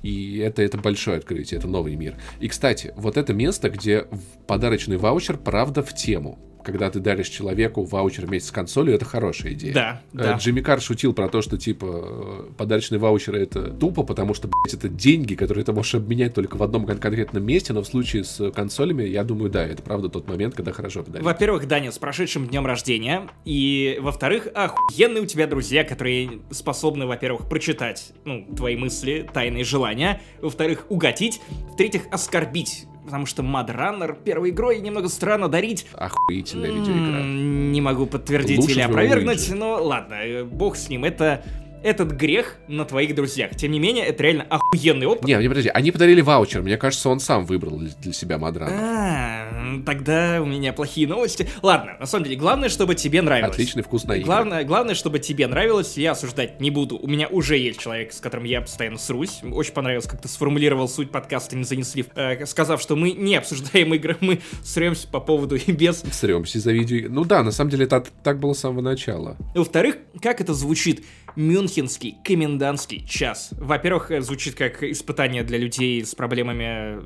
И 0.02 0.38
это, 0.38 0.62
это 0.62 0.78
большое 0.78 1.18
открытие, 1.18 1.58
это 1.58 1.68
новый 1.68 1.96
мир. 1.96 2.16
И, 2.40 2.48
кстати, 2.48 2.94
вот 2.96 3.18
это 3.18 3.34
место, 3.34 3.70
где 3.70 4.08
подарочный 4.48 4.98
ваучер, 4.98 5.38
правда, 5.38 5.84
в 5.84 5.94
тему 5.94 6.40
когда 6.66 6.90
ты 6.90 7.00
даришь 7.00 7.30
человеку 7.30 7.84
ваучер 7.84 8.26
вместе 8.26 8.50
с 8.50 8.52
консолью, 8.52 8.96
это 8.96 9.06
хорошая 9.06 9.54
идея. 9.54 9.74
Да, 9.74 10.02
Э, 10.14 10.18
да. 10.18 10.34
Джимми 10.34 10.62
Кар 10.62 10.82
шутил 10.82 11.14
про 11.14 11.30
то, 11.30 11.42
что, 11.42 11.58
типа, 11.58 11.86
э, 11.88 12.44
подарочные 12.58 13.00
ваучеры 13.00 13.40
это 13.42 13.70
тупо, 13.70 14.04
потому 14.04 14.34
что, 14.34 14.48
блядь, 14.48 14.74
это 14.74 14.90
деньги, 14.90 15.36
которые 15.36 15.64
ты 15.64 15.72
можешь 15.74 15.96
обменять 15.96 16.34
только 16.34 16.58
в 16.58 16.64
одном 16.64 16.86
кон- 16.86 16.98
конкретном 16.98 17.44
месте, 17.46 17.72
но 17.74 17.82
в 17.82 17.88
случае 17.88 18.24
с 18.24 18.52
консолями, 18.52 19.04
я 19.04 19.24
думаю, 19.24 19.50
да, 19.50 19.66
это 19.66 19.82
правда 19.84 20.10
тот 20.10 20.28
момент, 20.28 20.56
когда 20.56 20.72
хорошо 20.72 21.04
подарить. 21.04 21.24
Во-первых, 21.26 21.68
Даня, 21.68 21.92
с 21.92 21.98
прошедшим 22.00 22.48
днем 22.48 22.66
рождения. 22.66 23.28
И, 23.46 23.98
во-вторых, 24.02 24.48
охуенные 24.54 25.24
у 25.24 25.26
тебя 25.26 25.48
друзья, 25.48 25.84
которые 25.84 26.40
способны, 26.52 27.06
во-первых, 27.06 27.48
прочитать, 27.48 28.12
ну, 28.26 28.46
твои 28.56 28.76
мысли, 28.76 29.30
тайные 29.34 29.64
желания. 29.64 30.22
Во-вторых, 30.42 30.86
угодить. 30.90 31.42
В-третьих, 31.74 32.04
оскорбить. 32.12 32.86
Потому 33.06 33.26
что 33.26 33.44
Mad 33.44 33.68
Runner 33.68 34.16
первой 34.24 34.50
игрой 34.50 34.80
немного 34.80 35.08
странно 35.10 35.48
дарить. 35.48 35.86
Охуительная 35.94 36.72
видеоигра. 36.72 37.22
Не 37.24 37.82
могу 37.82 38.06
подтвердить 38.08 38.60
Лучше 38.60 38.74
или 38.74 38.82
опровергнуть, 38.82 39.50
но 39.54 39.82
ладно, 39.84 40.16
э, 40.16 40.44
бог 40.44 40.76
с 40.76 40.90
ним. 40.90 41.06
Это 41.06 41.44
этот 41.84 42.12
грех 42.12 42.58
на 42.68 42.86
твоих 42.86 43.16
друзьях. 43.16 43.56
Тем 43.56 43.72
не 43.72 43.80
менее, 43.80 44.06
это 44.06 44.24
реально 44.24 44.46
охуенный 44.50 45.06
опыт. 45.06 45.26
Не, 45.26 45.36
не, 45.36 45.48
подожди, 45.48 45.70
они 45.70 45.92
подарили 45.92 46.22
ваучер. 46.22 46.62
Мне 46.62 46.78
кажется, 46.78 47.10
он 47.10 47.20
сам 47.20 47.46
выбрал 47.46 47.78
для, 47.78 48.14
себя 48.14 48.38
Мадрана. 48.38 48.72
А, 48.72 49.82
тогда 49.86 50.42
у 50.42 50.46
меня 50.46 50.74
плохие 50.74 51.08
новости. 51.08 51.48
Ладно, 51.62 51.98
на 52.00 52.06
самом 52.06 52.26
деле, 52.26 52.38
главное, 52.38 52.70
чтобы 52.70 52.96
тебе 52.96 53.22
нравилось. 53.22 53.54
Отличный 53.54 53.84
вкус 53.84 54.06
на 54.06 54.14
игры. 54.14 54.26
Главное, 54.26 54.64
главное, 54.64 54.96
чтобы 54.96 55.20
тебе 55.20 55.48
нравилось, 55.48 55.98
я 55.98 56.12
осуждать 56.12 56.60
не 56.60 56.72
буду. 56.72 56.98
У 56.98 57.08
меня 57.08 57.28
уже 57.28 57.58
есть 57.58 57.80
человек, 57.80 58.14
с 58.14 58.20
которым 58.20 58.46
я 58.46 58.62
постоянно 58.62 58.98
срусь. 58.98 59.42
Очень 59.44 59.74
понравилось, 59.74 60.08
как 60.08 60.22
ты 60.22 60.28
сформулировал 60.28 60.88
суть 60.88 61.12
подкаста, 61.12 61.56
не 61.56 61.64
занесли, 61.64 62.06
э, 62.16 62.46
сказав, 62.46 62.82
что 62.82 62.96
мы 62.96 63.12
не 63.12 63.36
обсуждаем 63.36 63.94
игры, 63.94 64.18
мы 64.22 64.42
сремся 64.64 65.08
по 65.08 65.20
поводу 65.20 65.56
и 65.56 65.72
без. 65.72 66.04
Сремся 66.12 66.60
за 66.60 66.72
видео. 66.72 67.08
Ну 67.10 67.26
да, 67.26 67.44
на 67.44 67.52
самом 67.52 67.72
деле 67.72 67.86
это 67.86 68.06
так 68.24 68.40
было 68.40 68.54
с 68.54 68.60
самого 68.60 68.82
начала. 68.82 69.38
Во-вторых, 69.54 69.98
как 70.22 70.42
это 70.42 70.54
звучит? 70.54 71.04
Мюнхенский 71.36 72.18
комендантский 72.24 73.06
час. 73.08 73.50
Во-первых, 73.52 74.12
э, 74.12 74.22
звучит 74.22 74.56
как 74.56 74.84
испытание 74.84 75.44
для 75.44 75.58
людей 75.58 76.04
с 76.04 76.16
проблемами 76.16 76.64
э, 76.68 77.02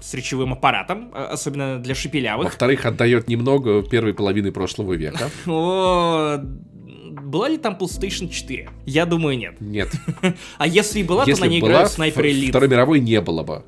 с 0.00 0.14
речевым 0.14 0.52
аппаратом, 0.52 1.10
э, 1.14 1.24
особенно 1.24 1.78
для 1.78 1.94
шепелявых. 1.94 2.46
Во-вторых, 2.46 2.84
отдает 2.86 3.28
немного 3.28 3.82
первой 3.82 4.14
половины 4.14 4.52
прошлого 4.52 4.94
века. 4.94 5.30
О, 5.46 6.38
была 6.38 7.48
ли 7.48 7.58
там 7.58 7.76
PlayStation 7.80 8.28
4? 8.28 8.70
Я 8.86 9.06
думаю, 9.06 9.38
нет. 9.38 9.60
Нет. 9.60 9.90
А 10.58 10.66
если 10.66 11.00
и 11.00 11.02
была, 11.02 11.24
то 11.24 11.30
Если 11.30 11.44
на 11.44 11.48
ней 11.48 11.60
была, 11.60 11.70
играют 11.70 11.90
Снайпер 11.90 12.26
Элит. 12.26 12.50
Второй 12.50 12.68
мировой 12.68 13.00
не 13.00 13.20
было 13.20 13.42
бы. 13.42 13.64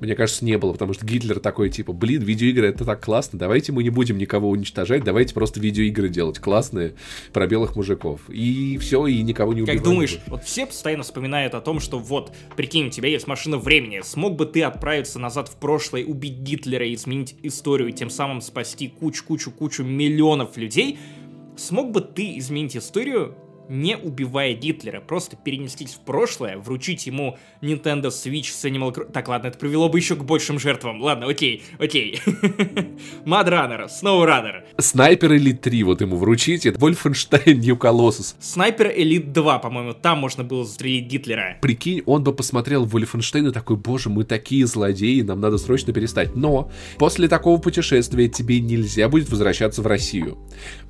Мне 0.00 0.14
кажется, 0.14 0.44
не 0.44 0.56
было, 0.58 0.72
потому 0.72 0.92
что 0.92 1.04
Гитлер 1.04 1.40
такой, 1.40 1.70
типа, 1.70 1.92
блин, 1.92 2.22
видеоигры 2.22 2.68
это 2.68 2.84
так 2.84 3.02
классно, 3.04 3.38
давайте 3.38 3.72
мы 3.72 3.82
не 3.82 3.90
будем 3.90 4.18
никого 4.18 4.48
уничтожать, 4.48 5.02
давайте 5.04 5.34
просто 5.34 5.60
видеоигры 5.60 6.08
делать 6.08 6.38
классные 6.38 6.94
про 7.32 7.46
белых 7.46 7.74
мужиков. 7.76 8.20
И 8.28 8.78
все, 8.78 9.06
и 9.06 9.22
никого 9.22 9.54
не 9.54 9.62
убивать. 9.62 9.78
Как 9.78 9.84
думаешь, 9.84 10.18
вот 10.28 10.44
все 10.44 10.66
постоянно 10.66 11.02
вспоминают 11.02 11.54
о 11.54 11.60
том, 11.60 11.80
что 11.80 11.98
вот, 11.98 12.32
прикинь, 12.56 12.86
у 12.86 12.90
тебя 12.90 13.08
есть 13.08 13.26
машина 13.26 13.58
времени, 13.58 14.00
смог 14.04 14.36
бы 14.36 14.46
ты 14.46 14.62
отправиться 14.62 15.18
назад 15.18 15.48
в 15.48 15.56
прошлое, 15.56 16.04
убить 16.04 16.38
Гитлера 16.38 16.86
и 16.86 16.94
изменить 16.94 17.34
историю, 17.42 17.88
и 17.88 17.92
тем 17.92 18.10
самым 18.10 18.40
спасти 18.40 18.88
кучу-кучу-кучу 18.88 19.82
миллионов 19.82 20.56
людей? 20.56 20.98
Смог 21.56 21.90
бы 21.90 22.00
ты 22.00 22.38
изменить 22.38 22.76
историю, 22.76 23.34
не 23.68 23.96
убивая 23.96 24.54
Гитлера, 24.54 25.00
просто 25.00 25.36
перенестись 25.36 25.94
в 25.94 26.00
прошлое, 26.00 26.58
вручить 26.58 27.06
ему 27.06 27.38
Nintendo 27.60 28.08
Switch 28.08 28.50
с 28.52 28.64
Animal 28.64 28.94
Crossing... 28.94 29.12
Так, 29.12 29.28
ладно, 29.28 29.48
это 29.48 29.58
привело 29.58 29.88
бы 29.88 29.98
еще 29.98 30.16
к 30.16 30.24
большим 30.24 30.58
жертвам. 30.58 31.00
Ладно, 31.00 31.26
окей, 31.26 31.62
окей. 31.78 32.20
Mad 33.24 33.48
Runner, 33.48 33.86
Snow 33.86 34.24
Runner, 34.24 34.62
Снайпер 34.78 35.34
Элит 35.34 35.60
3 35.60 35.82
вот 35.82 36.00
ему 36.00 36.16
вручите, 36.16 36.72
Вольфенштейн 36.72 37.60
Нью 37.60 37.76
Колоссус. 37.76 38.36
Снайпер 38.40 38.92
Элит 38.94 39.32
2, 39.32 39.58
по-моему, 39.58 39.92
там 39.92 40.18
можно 40.18 40.44
было 40.44 40.64
застрелить 40.64 41.06
Гитлера. 41.06 41.58
Прикинь, 41.60 42.02
он 42.06 42.22
бы 42.24 42.32
посмотрел 42.32 42.84
Вольфенштейн 42.84 43.48
и 43.48 43.52
такой, 43.52 43.76
боже, 43.76 44.08
мы 44.08 44.24
такие 44.24 44.66
злодеи, 44.66 45.22
нам 45.22 45.40
надо 45.40 45.58
срочно 45.58 45.92
перестать. 45.92 46.36
Но 46.36 46.70
после 46.98 47.28
такого 47.28 47.60
путешествия 47.60 48.28
тебе 48.28 48.60
нельзя 48.60 49.08
будет 49.08 49.28
возвращаться 49.30 49.82
в 49.82 49.86
Россию. 49.86 50.38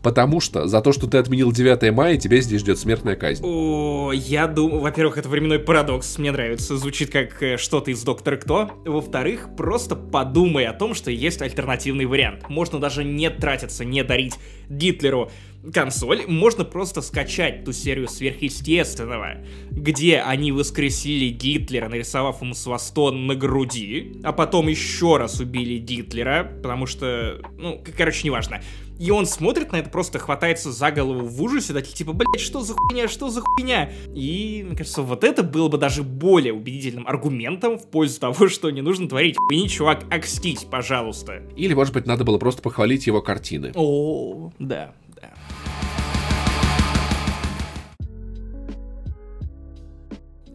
Потому 0.03 0.41
что 0.41 0.67
за 0.67 0.81
то, 0.81 0.93
что 0.93 1.07
ты 1.07 1.19
отменил 1.19 1.53
9 1.53 1.93
мая, 1.93 2.17
тебя 2.17 2.41
здесь 2.41 2.62
ждет 2.69 2.79
смертная 2.79 3.17
казнь. 3.17 3.43
О, 3.45 4.13
я 4.13 4.47
думаю, 4.47 4.81
во-первых, 4.81 5.17
это 5.17 5.29
временной 5.31 5.59
парадокс, 5.59 6.19
мне 6.19 6.31
нравится, 6.31 6.77
звучит 6.77 7.11
как 7.11 7.43
э, 7.43 7.57
что-то 7.57 7.91
из 7.91 8.03
Доктора 8.03 8.37
Кто. 8.37 8.71
Во-вторых, 8.85 9.49
просто 9.57 9.97
подумай 9.97 10.67
о 10.67 10.75
том, 10.75 10.93
что 10.93 11.11
есть 11.11 11.41
альтернативный 11.41 12.05
вариант. 12.05 12.51
Можно 12.51 12.79
даже 12.79 13.05
не 13.05 13.31
тратиться, 13.31 13.87
не 13.87 14.05
дарить 14.05 14.35
Гитлеру 14.69 15.31
консоль, 15.73 16.25
можно 16.27 16.65
просто 16.65 17.03
скачать 17.03 17.65
ту 17.65 17.73
серию 17.73 18.07
сверхъестественного, 18.07 19.39
где 19.71 20.19
они 20.19 20.53
воскресили 20.53 21.31
Гитлера, 21.31 21.89
нарисовав 21.89 22.43
ему 22.43 22.55
свастон 22.55 23.27
на 23.27 23.35
груди, 23.35 24.21
а 24.23 24.33
потом 24.33 24.69
еще 24.69 25.17
раз 25.17 25.41
убили 25.41 25.79
Гитлера, 25.79 26.53
потому 26.63 26.87
что, 26.87 27.41
ну, 27.59 27.83
короче, 27.97 28.27
неважно. 28.27 28.61
И 28.99 29.11
он 29.11 29.27
смотрит 29.27 29.73
на 29.73 29.77
это, 29.77 29.91
просто 29.91 30.19
хватается 30.19 30.73
за 30.73 30.91
голову 30.91 31.27
в 31.27 31.43
ужасе, 31.43 31.73
такие 31.73 31.95
типа, 31.95 32.13
блять, 32.13 32.41
что 32.41 32.63
за 32.63 32.75
хуйня, 32.75 33.09
что 33.09 33.29
за 33.29 33.43
хуйня? 33.43 33.91
И, 34.15 34.65
мне 34.67 34.77
кажется, 34.77 35.03
вот 35.03 35.25
это 35.25 35.43
было 35.43 35.69
бы 35.69 35.79
даже 35.79 36.03
более 36.03 36.53
убедительным 36.53 37.07
аргументом 37.07 37.79
в 37.79 37.87
пользу 37.89 38.21
того, 38.21 38.49
что 38.49 38.71
не 38.71 38.83
нужно 38.83 39.09
творить 39.09 39.37
хуйни, 39.37 39.69
чувак, 39.69 40.05
окстись, 40.11 40.65
пожалуйста. 40.65 41.43
Или, 41.57 41.75
может 41.75 41.95
быть, 41.95 42.07
надо 42.07 42.25
было 42.25 42.39
просто 42.39 42.61
похвалить 42.63 43.07
его 43.07 43.23
картины. 43.23 43.73
О, 43.75 44.51
да, 44.59 44.93
да. 45.15 45.31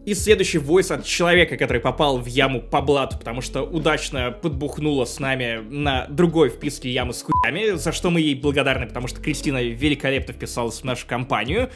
И 0.04 0.12
следующий 0.12 0.58
войс 0.58 0.90
от 0.90 1.06
человека, 1.06 1.56
который 1.56 1.80
попал 1.80 2.18
в 2.18 2.26
яму 2.26 2.60
по 2.60 2.82
блату, 2.82 3.16
потому 3.16 3.40
что 3.40 3.62
удачно 3.62 4.30
подбухнула 4.30 5.06
с 5.06 5.18
нами 5.18 5.62
на 5.70 6.06
другой 6.08 6.50
вписке 6.50 6.90
ямы 6.90 7.14
с 7.14 7.22
хуями, 7.22 7.76
за 7.76 7.90
что 7.90 8.10
мы 8.10 8.20
ей 8.20 8.34
благодарны, 8.34 8.86
потому 8.86 9.08
что 9.08 9.22
Кристина 9.22 9.62
великолепно 9.62 10.34
вписалась 10.34 10.80
в 10.80 10.84
нашу 10.84 11.06
компанию. 11.06 11.70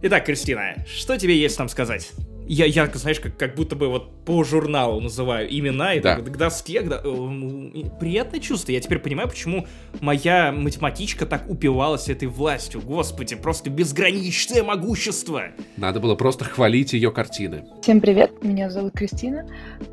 Итак, 0.00 0.26
Кристина, 0.26 0.84
что 0.86 1.18
тебе 1.18 1.36
есть 1.36 1.58
нам 1.58 1.68
сказать? 1.68 2.12
Я, 2.46 2.66
я 2.66 2.86
знаешь, 2.94 3.20
как, 3.20 3.36
как 3.36 3.54
будто 3.54 3.76
бы 3.76 3.88
вот 3.88 4.24
по 4.24 4.44
журналу 4.44 5.00
называю 5.00 5.48
имена, 5.50 5.94
и 5.94 6.00
Да. 6.00 6.16
так 6.16 6.24
к 6.26 6.36
доске, 6.36 6.80
к 6.82 7.02
и 7.04 7.86
приятное 8.00 8.40
чувство. 8.40 8.72
Я 8.72 8.80
теперь 8.80 8.98
понимаю, 8.98 9.28
почему 9.28 9.66
моя 10.00 10.52
математичка 10.52 11.26
так 11.26 11.48
упивалась 11.48 12.08
этой 12.08 12.28
властью. 12.28 12.80
Господи, 12.82 13.36
просто 13.36 13.70
безграничное 13.70 14.62
могущество. 14.62 15.42
Надо 15.76 16.00
было 16.00 16.14
просто 16.14 16.44
хвалить 16.44 16.92
ее 16.92 17.10
картины. 17.10 17.64
Всем 17.82 18.00
привет, 18.00 18.42
меня 18.42 18.70
зовут 18.70 18.92
Кристина. 18.94 19.48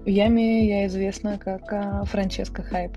В 0.06 0.10
Яме 0.10 0.68
я 0.68 0.88
известна 0.88 1.38
как 1.38 1.62
а, 1.72 2.04
Франческа 2.06 2.64
Хайп. 2.64 2.92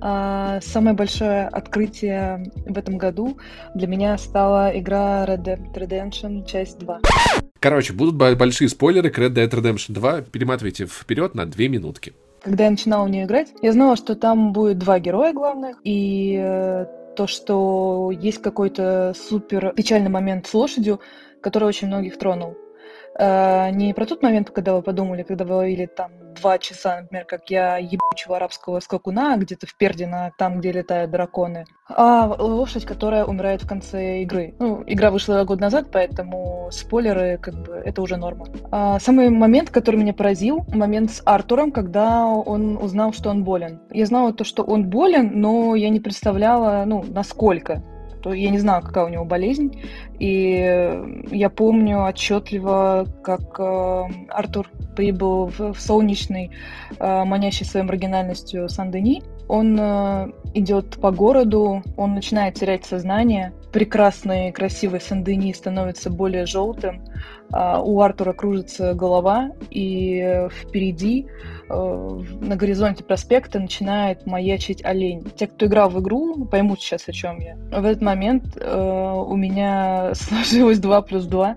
А, 0.00 0.60
самое 0.62 0.96
большое 0.96 1.46
открытие 1.46 2.50
в 2.66 2.76
этом 2.78 2.96
году 2.96 3.36
для 3.74 3.86
меня 3.86 4.16
стала 4.18 4.70
игра 4.78 5.24
Red 5.26 5.44
Dead 5.44 5.74
Redemption 5.74 6.46
часть 6.46 6.78
2. 6.78 7.00
Короче, 7.60 7.92
будут 7.92 8.16
бо- 8.16 8.34
большие 8.34 8.68
спойлеры 8.68 9.10
к 9.10 9.18
Red 9.18 9.34
Dead 9.34 9.50
Redemption 9.50 9.92
2. 9.92 10.22
Перематывайте 10.22 10.86
вперед 10.86 11.34
на 11.34 11.44
две 11.44 11.68
минутки. 11.68 12.14
Когда 12.42 12.64
я 12.64 12.70
начинала 12.70 13.04
в 13.04 13.10
нее 13.10 13.24
играть, 13.24 13.52
я 13.60 13.72
знала, 13.72 13.96
что 13.96 14.14
там 14.14 14.52
будет 14.52 14.78
два 14.78 14.98
героя 14.98 15.34
главных, 15.34 15.76
и 15.84 16.40
э, 16.42 16.86
то, 17.14 17.26
что 17.26 18.10
есть 18.10 18.40
какой-то 18.40 19.12
супер 19.14 19.74
печальный 19.74 20.08
момент 20.08 20.46
с 20.46 20.54
лошадью, 20.54 21.00
который 21.42 21.64
очень 21.64 21.88
многих 21.88 22.18
тронул. 22.18 22.56
Э, 23.18 23.70
не 23.72 23.92
про 23.92 24.06
тот 24.06 24.22
момент, 24.22 24.50
когда 24.50 24.74
вы 24.74 24.80
подумали, 24.80 25.22
когда 25.22 25.44
вы 25.44 25.56
ловили 25.56 25.84
там 25.84 26.12
два 26.40 26.58
часа, 26.58 27.02
например, 27.02 27.24
как 27.26 27.50
я 27.50 27.76
ебучего 27.76 28.36
арабского 28.36 28.80
скакуна 28.80 29.36
где-то 29.36 29.66
в 29.66 29.76
Пердино, 29.76 30.32
там, 30.38 30.60
где 30.60 30.72
летают 30.72 31.10
драконы, 31.10 31.66
а 31.88 32.26
лошадь, 32.26 32.84
которая 32.84 33.24
умирает 33.24 33.62
в 33.62 33.68
конце 33.68 34.22
игры. 34.22 34.54
Ну, 34.58 34.82
игра 34.86 35.10
вышла 35.10 35.44
года 35.44 35.62
назад, 35.62 35.88
поэтому 35.92 36.68
спойлеры, 36.72 37.38
как 37.38 37.54
бы, 37.54 37.74
это 37.74 38.00
уже 38.00 38.16
норма. 38.16 38.46
А 38.70 38.98
самый 39.00 39.28
момент, 39.28 39.70
который 39.70 39.96
меня 39.96 40.14
поразил, 40.14 40.64
момент 40.68 41.10
с 41.10 41.22
Артуром, 41.24 41.72
когда 41.72 42.24
он 42.26 42.76
узнал, 42.76 43.12
что 43.12 43.30
он 43.30 43.44
болен. 43.44 43.80
Я 43.90 44.06
знала 44.06 44.32
то, 44.32 44.44
что 44.44 44.62
он 44.62 44.88
болен, 44.88 45.40
но 45.40 45.74
я 45.74 45.90
не 45.90 46.00
представляла, 46.00 46.84
ну, 46.86 47.04
насколько 47.06 47.82
то 48.22 48.32
я 48.32 48.50
не 48.50 48.58
знаю, 48.58 48.82
какая 48.82 49.04
у 49.04 49.08
него 49.08 49.24
болезнь. 49.24 49.82
И 50.18 51.02
я 51.30 51.50
помню 51.50 52.04
отчетливо, 52.04 53.06
как 53.22 53.58
э, 53.58 54.04
Артур 54.28 54.68
прибыл 54.94 55.46
в, 55.46 55.72
в 55.72 55.80
солнечный, 55.80 56.50
э, 56.98 57.24
манящий 57.24 57.66
своей 57.66 57.86
маргинальностью 57.86 58.68
Сан-Дени. 58.68 59.22
Он 59.50 59.76
э, 59.78 60.32
идет 60.54 61.00
по 61.00 61.10
городу, 61.10 61.82
он 61.96 62.14
начинает 62.14 62.54
терять 62.54 62.84
сознание. 62.84 63.52
Прекрасный, 63.72 64.52
красивый 64.52 65.00
Сан-Дени 65.00 65.52
становится 65.52 66.10
более 66.10 66.46
желтым. 66.46 67.02
Э, 67.52 67.80
у 67.82 68.00
Артура 68.00 68.32
кружится 68.32 68.94
голова, 68.94 69.50
и 69.70 70.48
впереди 70.50 71.26
Э, 71.70 72.20
на 72.40 72.56
горизонте 72.56 73.04
проспекта 73.04 73.60
начинает 73.60 74.26
маячить 74.26 74.84
олень. 74.84 75.24
Те, 75.36 75.46
кто 75.46 75.66
играл 75.66 75.88
в 75.88 76.00
игру, 76.00 76.44
поймут 76.46 76.80
сейчас, 76.80 77.08
о 77.08 77.12
чем 77.12 77.38
я. 77.38 77.56
В 77.70 77.84
этот 77.84 78.02
момент 78.02 78.56
э, 78.56 79.24
у 79.26 79.36
меня 79.36 80.12
сложилось 80.14 80.80
2 80.80 81.02
плюс 81.02 81.26
2. 81.26 81.56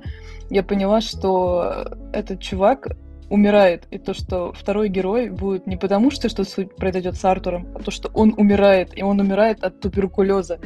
Я 0.51 0.63
поняла, 0.63 1.01
что 1.01 1.87
этот 2.13 2.41
чувак 2.41 2.89
умирает, 3.29 3.87
и 3.91 3.97
то, 3.97 4.13
что 4.13 4.53
второй 4.53 4.89
герой 4.89 5.29
будет 5.29 5.67
не 5.67 5.77
потому, 5.77 6.11
что 6.11 6.29
что-то 6.29 6.65
произойдет 6.67 7.15
с 7.15 7.25
Артуром, 7.25 7.67
а 7.75 7.79
то, 7.79 7.91
что 7.91 8.09
он 8.13 8.33
умирает, 8.37 8.97
и 8.97 9.03
он 9.03 9.19
умирает 9.19 9.63
от 9.63 9.79
туберкулеза. 9.79 10.59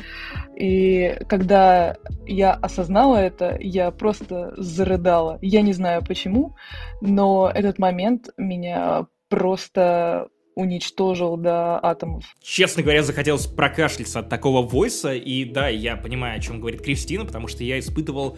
И 0.55 1.17
когда 1.27 1.95
я 2.25 2.53
осознала 2.53 3.17
это, 3.17 3.57
я 3.59 3.91
просто 3.91 4.53
зарыдала. 4.57 5.39
Я 5.41 5.61
не 5.61 5.73
знаю 5.73 6.03
почему, 6.05 6.55
но 7.01 7.51
этот 7.53 7.79
момент 7.79 8.29
меня 8.37 9.07
просто 9.29 10.29
уничтожил 10.55 11.37
до 11.37 11.79
атомов. 11.83 12.25
Честно 12.41 12.81
говоря, 12.81 13.03
захотелось 13.03 13.45
прокашляться 13.45 14.19
от 14.19 14.29
такого 14.29 14.65
войса, 14.65 15.13
и 15.13 15.45
да, 15.45 15.67
я 15.69 15.95
понимаю, 15.95 16.37
о 16.37 16.41
чем 16.41 16.59
говорит 16.59 16.81
Кристина, 16.81 17.25
потому 17.25 17.47
что 17.47 17.63
я 17.63 17.77
испытывал 17.77 18.37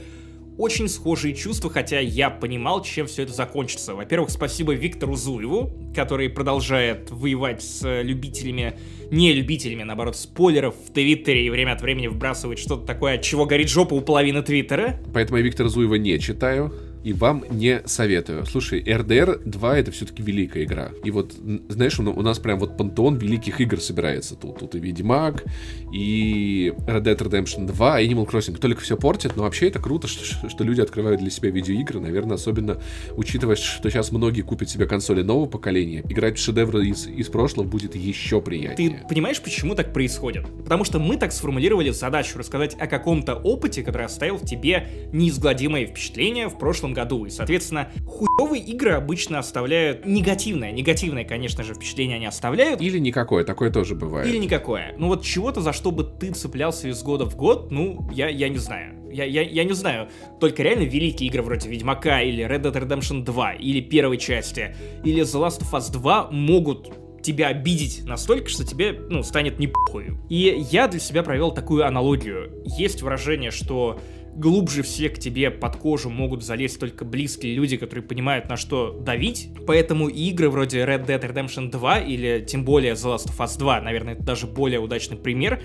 очень 0.59 0.89
схожие 0.89 1.33
чувства, 1.33 1.69
хотя 1.69 1.99
я 1.99 2.29
понимал, 2.29 2.83
чем 2.83 3.07
все 3.07 3.23
это 3.23 3.31
закончится. 3.31 3.95
Во-первых, 3.95 4.29
спасибо 4.29 4.73
Виктору 4.73 5.15
Зуеву, 5.15 5.71
который 5.95 6.29
продолжает 6.29 7.09
воевать 7.11 7.63
с 7.63 8.01
любителями, 8.03 8.77
не 9.09 9.31
любителями, 9.31 9.83
наоборот, 9.83 10.17
спойлеров 10.17 10.75
в 10.75 10.91
Твиттере 10.91 11.45
и 11.45 11.49
время 11.49 11.71
от 11.71 11.81
времени 11.81 12.07
вбрасывает 12.07 12.59
что-то 12.59 12.85
такое, 12.85 13.15
от 13.15 13.21
чего 13.21 13.45
горит 13.45 13.69
жопа 13.69 13.93
у 13.93 14.01
половины 14.01 14.43
Твиттера. 14.43 14.99
Поэтому 15.13 15.37
я 15.37 15.43
Виктора 15.43 15.69
Зуева 15.69 15.95
не 15.95 16.19
читаю 16.19 16.73
и 17.03 17.13
вам 17.13 17.43
не 17.49 17.81
советую. 17.85 18.45
Слушай, 18.45 18.81
RDR 18.81 19.41
2 19.45 19.77
это 19.77 19.91
все-таки 19.91 20.21
великая 20.21 20.63
игра. 20.63 20.91
И 21.03 21.11
вот, 21.11 21.33
знаешь, 21.69 21.99
у 21.99 22.21
нас 22.21 22.39
прям 22.39 22.59
вот 22.59 22.77
пантеон 22.77 23.17
великих 23.17 23.61
игр 23.61 23.79
собирается 23.79 24.35
тут. 24.35 24.59
Тут 24.59 24.75
и 24.75 24.79
Ведьмак, 24.79 25.43
и 25.93 26.73
Red 26.87 27.03
Dead 27.03 27.17
Redemption 27.17 27.65
2, 27.65 28.01
и 28.01 28.09
Animal 28.09 28.29
Crossing. 28.29 28.57
Только 28.57 28.81
все 28.81 28.97
портит, 28.97 29.35
но 29.35 29.43
вообще 29.43 29.67
это 29.67 29.79
круто, 29.79 30.07
что, 30.07 30.49
что 30.49 30.63
люди 30.63 30.81
открывают 30.81 31.21
для 31.21 31.29
себя 31.29 31.49
видеоигры. 31.49 31.99
Наверное, 31.99 32.35
особенно 32.35 32.81
учитывая, 33.15 33.55
что 33.55 33.89
сейчас 33.89 34.11
многие 34.11 34.41
купят 34.41 34.69
себе 34.69 34.85
консоли 34.85 35.21
нового 35.21 35.47
поколения. 35.47 36.03
Играть 36.09 36.37
в 36.37 36.43
шедевры 36.43 36.87
из, 36.87 37.07
из 37.07 37.27
прошлого 37.27 37.65
будет 37.65 37.95
еще 37.95 38.41
приятнее. 38.41 38.89
Ты 38.89 39.07
понимаешь, 39.07 39.41
почему 39.41 39.75
так 39.75 39.93
происходит? 39.93 40.45
Потому 40.63 40.83
что 40.83 40.99
мы 40.99 41.17
так 41.17 41.31
сформулировали 41.31 41.91
задачу 41.91 42.37
рассказать 42.37 42.75
о 42.79 42.87
каком-то 42.87 43.35
опыте, 43.35 43.83
который 43.83 44.05
оставил 44.05 44.37
в 44.37 44.45
тебе 44.45 44.87
неизгладимое 45.13 45.85
впечатление 45.85 46.49
в 46.49 46.57
прошлом 46.57 46.88
прошлом 46.89 46.93
году. 46.93 47.25
И, 47.25 47.29
соответственно, 47.29 47.89
хуевые 48.05 48.63
игры 48.63 48.91
обычно 48.91 49.39
оставляют 49.39 50.05
негативное. 50.05 50.71
Негативное, 50.71 51.23
конечно 51.23 51.63
же, 51.63 51.73
впечатление 51.73 52.17
они 52.17 52.25
оставляют. 52.25 52.81
Или 52.81 52.99
никакое, 52.99 53.43
такое 53.43 53.71
тоже 53.71 53.95
бывает. 53.95 54.27
Или 54.27 54.37
никакое. 54.37 54.93
Ну 54.97 55.07
вот 55.07 55.23
чего-то, 55.23 55.61
за 55.61 55.73
что 55.73 55.91
бы 55.91 56.03
ты 56.03 56.31
цеплялся 56.31 56.87
из 56.87 57.01
года 57.03 57.25
в 57.25 57.35
год, 57.35 57.71
ну, 57.71 58.07
я, 58.11 58.29
я 58.29 58.49
не 58.49 58.57
знаю. 58.57 58.95
Я, 59.11 59.25
я, 59.25 59.41
я 59.41 59.63
не 59.63 59.73
знаю, 59.73 60.09
только 60.39 60.61
реально 60.61 60.83
великие 60.83 61.29
игры 61.29 61.41
вроде 61.41 61.67
Ведьмака 61.67 62.21
или 62.21 62.45
Red 62.45 62.61
Dead 62.61 62.73
Redemption 62.73 63.23
2 63.23 63.53
или 63.53 63.81
первой 63.81 64.17
части 64.17 64.75
или 65.03 65.23
The 65.23 65.47
Last 65.47 65.61
of 65.61 65.71
Us 65.73 65.91
2 65.91 66.29
могут 66.31 66.91
тебя 67.23 67.47
обидеть 67.47 68.05
настолько, 68.05 68.49
что 68.49 68.65
тебе, 68.65 68.93
ну, 68.93 69.23
станет 69.23 69.59
не 69.59 69.67
похуй. 69.67 70.17
И 70.29 70.65
я 70.71 70.87
для 70.87 70.99
себя 70.99 71.23
провел 71.23 71.51
такую 71.51 71.85
аналогию. 71.85 72.63
Есть 72.77 73.01
выражение, 73.01 73.51
что 73.51 73.99
глубже 74.39 74.83
всех 74.83 75.15
к 75.15 75.19
тебе 75.19 75.51
под 75.51 75.75
кожу 75.75 76.09
могут 76.09 76.43
залезть 76.43 76.79
только 76.79 77.03
близкие 77.05 77.53
люди, 77.53 77.77
которые 77.77 78.03
понимают, 78.03 78.49
на 78.49 78.57
что 78.57 78.91
давить. 78.91 79.49
Поэтому 79.67 80.07
игры 80.07 80.49
вроде 80.49 80.79
Red 80.79 81.05
Dead 81.05 81.21
Redemption 81.21 81.69
2 81.69 81.99
или 81.99 82.45
тем 82.47 82.63
более 82.63 82.93
The 82.93 83.15
Last 83.15 83.27
of 83.27 83.37
Us 83.37 83.59
2, 83.59 83.81
наверное, 83.81 84.13
это 84.13 84.23
даже 84.23 84.47
более 84.47 84.79
удачный 84.79 85.17
пример, 85.17 85.61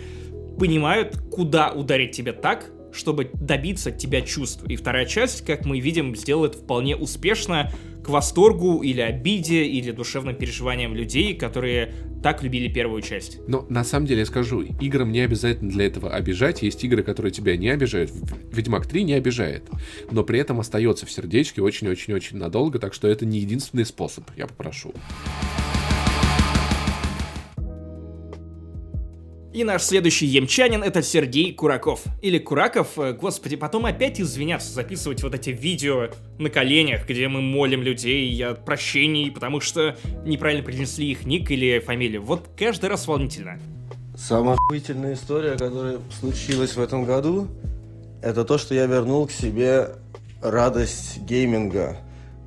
понимают, 0.58 1.16
куда 1.30 1.72
ударить 1.72 2.12
тебя 2.12 2.32
так, 2.32 2.70
чтобы 2.94 3.30
добиться 3.34 3.90
от 3.90 3.98
тебя 3.98 4.20
чувств. 4.20 4.64
И 4.68 4.76
вторая 4.76 5.06
часть, 5.06 5.44
как 5.44 5.64
мы 5.64 5.80
видим, 5.80 6.14
сделает 6.16 6.54
вполне 6.54 6.96
успешно 6.96 7.72
к 8.04 8.08
восторгу 8.08 8.82
или 8.82 9.00
обиде, 9.00 9.64
или 9.64 9.90
душевным 9.90 10.36
переживаниям 10.36 10.94
людей, 10.94 11.34
которые 11.34 11.94
так 12.22 12.42
любили 12.42 12.68
первую 12.68 13.02
часть. 13.02 13.38
Но 13.48 13.66
на 13.68 13.82
самом 13.82 14.06
деле 14.06 14.20
я 14.20 14.26
скажу, 14.26 14.62
играм 14.62 15.10
не 15.10 15.20
обязательно 15.20 15.70
для 15.70 15.86
этого 15.86 16.10
обижать. 16.10 16.62
Есть 16.62 16.84
игры, 16.84 17.02
которые 17.02 17.32
тебя 17.32 17.56
не 17.56 17.68
обижают. 17.70 18.12
Ведьмак 18.52 18.86
3 18.86 19.04
не 19.04 19.14
обижает. 19.14 19.64
Но 20.10 20.22
при 20.22 20.38
этом 20.38 20.60
остается 20.60 21.06
в 21.06 21.10
сердечке 21.10 21.62
очень-очень-очень 21.62 22.36
надолго, 22.36 22.78
так 22.78 22.94
что 22.94 23.08
это 23.08 23.26
не 23.26 23.38
единственный 23.38 23.86
способ, 23.86 24.24
я 24.36 24.46
попрошу. 24.46 24.92
И 29.54 29.62
наш 29.62 29.84
следующий 29.84 30.26
емчанин 30.26 30.82
это 30.82 31.00
Сергей 31.00 31.54
Кураков. 31.54 32.02
Или 32.22 32.38
Кураков, 32.38 32.98
э, 32.98 33.12
господи, 33.12 33.54
потом 33.54 33.86
опять 33.86 34.20
извиняться, 34.20 34.72
записывать 34.72 35.22
вот 35.22 35.32
эти 35.32 35.50
видео 35.50 36.08
на 36.38 36.50
коленях, 36.50 37.06
где 37.08 37.28
мы 37.28 37.40
молим 37.40 37.80
людей 37.80 38.44
о 38.44 38.54
прощении, 38.54 39.30
потому 39.30 39.60
что 39.60 39.96
неправильно 40.26 40.64
принесли 40.64 41.08
их 41.08 41.24
ник 41.24 41.52
или 41.52 41.78
фамилию. 41.78 42.24
Вот 42.24 42.48
каждый 42.58 42.90
раз 42.90 43.06
волнительно. 43.06 43.60
Самая 44.18 44.56
охуительная 44.56 45.14
история, 45.14 45.52
которая 45.52 45.98
случилась 46.18 46.74
в 46.74 46.80
этом 46.80 47.04
году, 47.04 47.46
это 48.22 48.44
то, 48.44 48.58
что 48.58 48.74
я 48.74 48.86
вернул 48.86 49.28
к 49.28 49.30
себе 49.30 49.90
радость 50.42 51.20
гейминга 51.20 51.98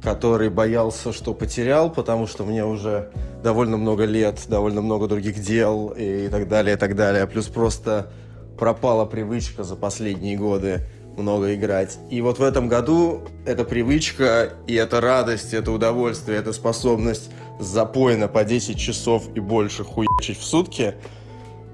который 0.02 0.50
боялся, 0.50 1.12
что 1.12 1.34
потерял, 1.34 1.90
потому 1.90 2.28
что 2.28 2.46
мне 2.46 2.66
уже 2.66 3.10
довольно 3.44 3.78
много 3.78 4.06
лет, 4.06 4.40
довольно 4.48 4.82
много 4.82 5.08
других 5.08 5.40
дел 5.40 5.94
и 5.98 6.28
так 6.30 6.48
далее, 6.48 6.76
и 6.76 6.78
так 6.78 6.96
далее. 6.96 7.28
Плюс 7.28 7.48
просто 7.48 8.12
пропала 8.58 9.06
привычка 9.06 9.64
за 9.64 9.76
последние 9.76 10.38
годы 10.38 10.82
много 11.16 11.56
играть. 11.56 11.98
И 12.10 12.22
вот 12.22 12.40
в 12.40 12.44
этом 12.44 12.68
году 12.68 13.22
эта 13.46 13.64
привычка 13.64 14.54
и 14.68 14.76
эта 14.76 15.02
радость, 15.02 15.54
это 15.54 15.72
удовольствие, 15.72 16.38
эта 16.38 16.54
способность 16.54 17.32
запойно 17.60 18.28
по 18.28 18.44
10 18.44 18.78
часов 18.78 19.24
и 19.36 19.40
больше 19.40 19.84
хуячить 19.84 20.40
в 20.40 20.44
сутки, 20.44 20.96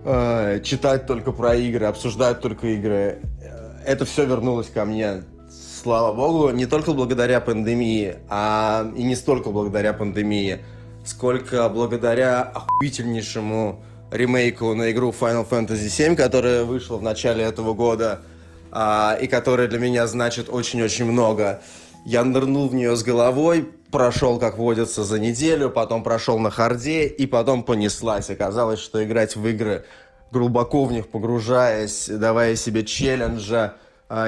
э, 0.05 0.61
читать 0.63 1.07
только 1.07 1.31
про 1.31 1.55
игры, 1.55 1.87
обсуждать 1.87 2.39
только 2.39 2.67
игры, 2.67 3.19
э, 3.41 3.81
это 3.85 4.05
все 4.05 4.25
вернулось 4.25 4.67
ко 4.67 4.85
мне 4.85 5.23
слава 5.83 6.13
богу, 6.13 6.49
не 6.51 6.65
только 6.65 6.93
благодаря 6.93 7.41
пандемии, 7.41 8.15
а 8.29 8.89
и 8.95 9.03
не 9.03 9.15
столько 9.15 9.49
благодаря 9.49 9.91
пандемии, 9.91 10.59
сколько 11.05 11.67
благодаря 11.69 12.41
охуительнейшему 12.41 13.83
ремейку 14.11 14.73
на 14.73 14.91
игру 14.91 15.13
Final 15.17 15.47
Fantasy 15.47 15.87
VII, 15.87 16.15
которая 16.15 16.63
вышла 16.63 16.97
в 16.97 17.01
начале 17.01 17.43
этого 17.43 17.73
года, 17.73 18.21
а, 18.71 19.17
и 19.19 19.27
которая 19.27 19.67
для 19.67 19.79
меня 19.79 20.07
значит 20.07 20.49
очень-очень 20.49 21.05
много. 21.05 21.61
Я 22.05 22.23
нырнул 22.23 22.67
в 22.69 22.75
нее 22.75 22.95
с 22.95 23.03
головой, 23.03 23.69
прошел, 23.91 24.39
как 24.39 24.57
водится, 24.57 25.03
за 25.03 25.19
неделю, 25.19 25.69
потом 25.69 26.03
прошел 26.03 26.37
на 26.39 26.49
харде, 26.49 27.07
и 27.07 27.25
потом 27.25 27.63
понеслась. 27.63 28.29
Оказалось, 28.29 28.79
что 28.79 29.03
играть 29.03 29.35
в 29.35 29.47
игры, 29.47 29.85
глубоко 30.31 30.85
в 30.85 30.91
них 30.91 31.07
погружаясь, 31.07 32.07
давая 32.07 32.55
себе 32.55 32.83
челленджа, 32.83 33.75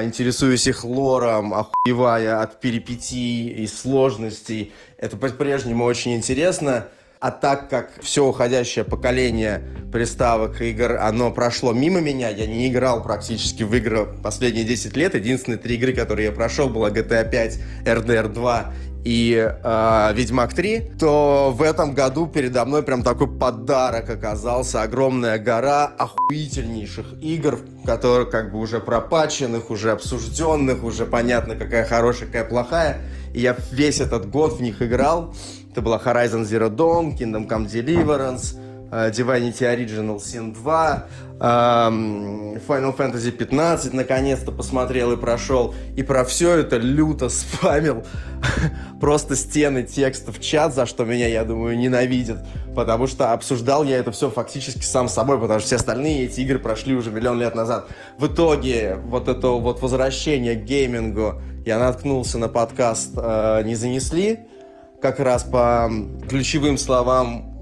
интересуюсь 0.02 0.66
их 0.66 0.84
лором, 0.84 1.54
охуевая 1.54 2.40
от 2.40 2.60
перипетий 2.60 3.48
и 3.48 3.66
сложностей. 3.66 4.72
Это 4.98 5.16
по-прежнему 5.16 5.84
очень 5.84 6.16
интересно. 6.16 6.88
А 7.18 7.30
так 7.30 7.70
как 7.70 7.90
все 8.02 8.26
уходящее 8.26 8.84
поколение 8.84 9.62
приставок 9.92 10.60
игр, 10.60 10.96
оно 11.00 11.30
прошло 11.30 11.72
мимо 11.72 12.00
меня, 12.00 12.28
я 12.28 12.46
не 12.46 12.68
играл 12.68 13.02
практически 13.02 13.62
в 13.62 13.74
игры 13.74 14.06
последние 14.22 14.64
10 14.64 14.96
лет. 14.96 15.14
Единственные 15.14 15.58
три 15.58 15.76
игры, 15.76 15.92
которые 15.92 16.26
я 16.26 16.32
прошел, 16.32 16.68
была 16.68 16.90
GTA 16.90 17.28
5, 17.30 17.58
RDR 17.84 18.28
2 18.28 18.74
и 19.06 19.36
э, 19.62 20.12
Ведьмак 20.14 20.52
3, 20.52 20.94
то 20.98 21.54
в 21.56 21.62
этом 21.62 21.94
году 21.94 22.26
передо 22.26 22.64
мной 22.64 22.82
прям 22.82 23.04
такой 23.04 23.28
подарок 23.28 24.10
оказался. 24.10 24.82
Огромная 24.82 25.38
гора 25.38 25.84
охуительнейших 25.96 27.22
игр, 27.22 27.60
которые 27.84 28.28
как 28.28 28.50
бы 28.50 28.58
уже 28.58 28.80
пропаченных, 28.80 29.70
уже 29.70 29.92
обсужденных, 29.92 30.82
уже 30.82 31.06
понятно, 31.06 31.54
какая 31.54 31.84
хорошая, 31.84 32.26
какая 32.26 32.46
плохая. 32.46 33.00
И 33.32 33.40
я 33.40 33.56
весь 33.70 34.00
этот 34.00 34.28
год 34.28 34.54
в 34.54 34.60
них 34.60 34.82
играл. 34.82 35.32
Это 35.70 35.82
была 35.82 36.02
Horizon 36.04 36.42
Zero 36.42 36.68
Dawn, 36.68 37.16
Kingdom 37.16 37.46
Come 37.46 37.66
Deliverance, 37.68 38.56
Divinity 38.90 39.64
Original 39.64 40.18
Sin 40.18 40.52
2, 40.52 41.06
uh, 41.38 42.60
Final 42.66 42.96
Fantasy 42.96 43.30
15 43.30 43.92
наконец-то 43.92 44.52
посмотрел 44.52 45.12
и 45.12 45.16
прошел. 45.16 45.74
И 45.96 46.02
про 46.02 46.24
все 46.24 46.56
это 46.56 46.76
люто 46.76 47.28
спамил 47.28 48.04
просто 49.00 49.36
стены 49.36 49.82
текстов 49.82 50.38
в 50.38 50.40
чат, 50.40 50.74
за 50.74 50.86
что 50.86 51.04
меня, 51.04 51.28
я 51.28 51.44
думаю, 51.44 51.76
ненавидят. 51.78 52.44
Потому 52.74 53.06
что 53.06 53.32
обсуждал 53.32 53.84
я 53.84 53.98
это 53.98 54.12
все 54.12 54.30
фактически 54.30 54.84
сам 54.84 55.08
собой, 55.08 55.38
потому 55.40 55.60
что 55.60 55.66
все 55.66 55.76
остальные 55.76 56.24
эти 56.26 56.40
игры 56.40 56.58
прошли 56.58 56.94
уже 56.94 57.10
миллион 57.10 57.40
лет 57.40 57.54
назад. 57.54 57.88
В 58.18 58.26
итоге 58.26 58.98
вот 59.04 59.28
это 59.28 59.48
вот 59.48 59.82
возвращение 59.82 60.54
к 60.54 60.64
геймингу 60.64 61.40
я 61.64 61.78
наткнулся 61.78 62.38
на 62.38 62.48
подкаст 62.48 63.12
э, 63.16 63.62
«Не 63.64 63.74
занесли», 63.74 64.40
как 65.00 65.20
раз 65.20 65.44
по 65.44 65.90
ключевым 66.28 66.78
словам 66.78 67.55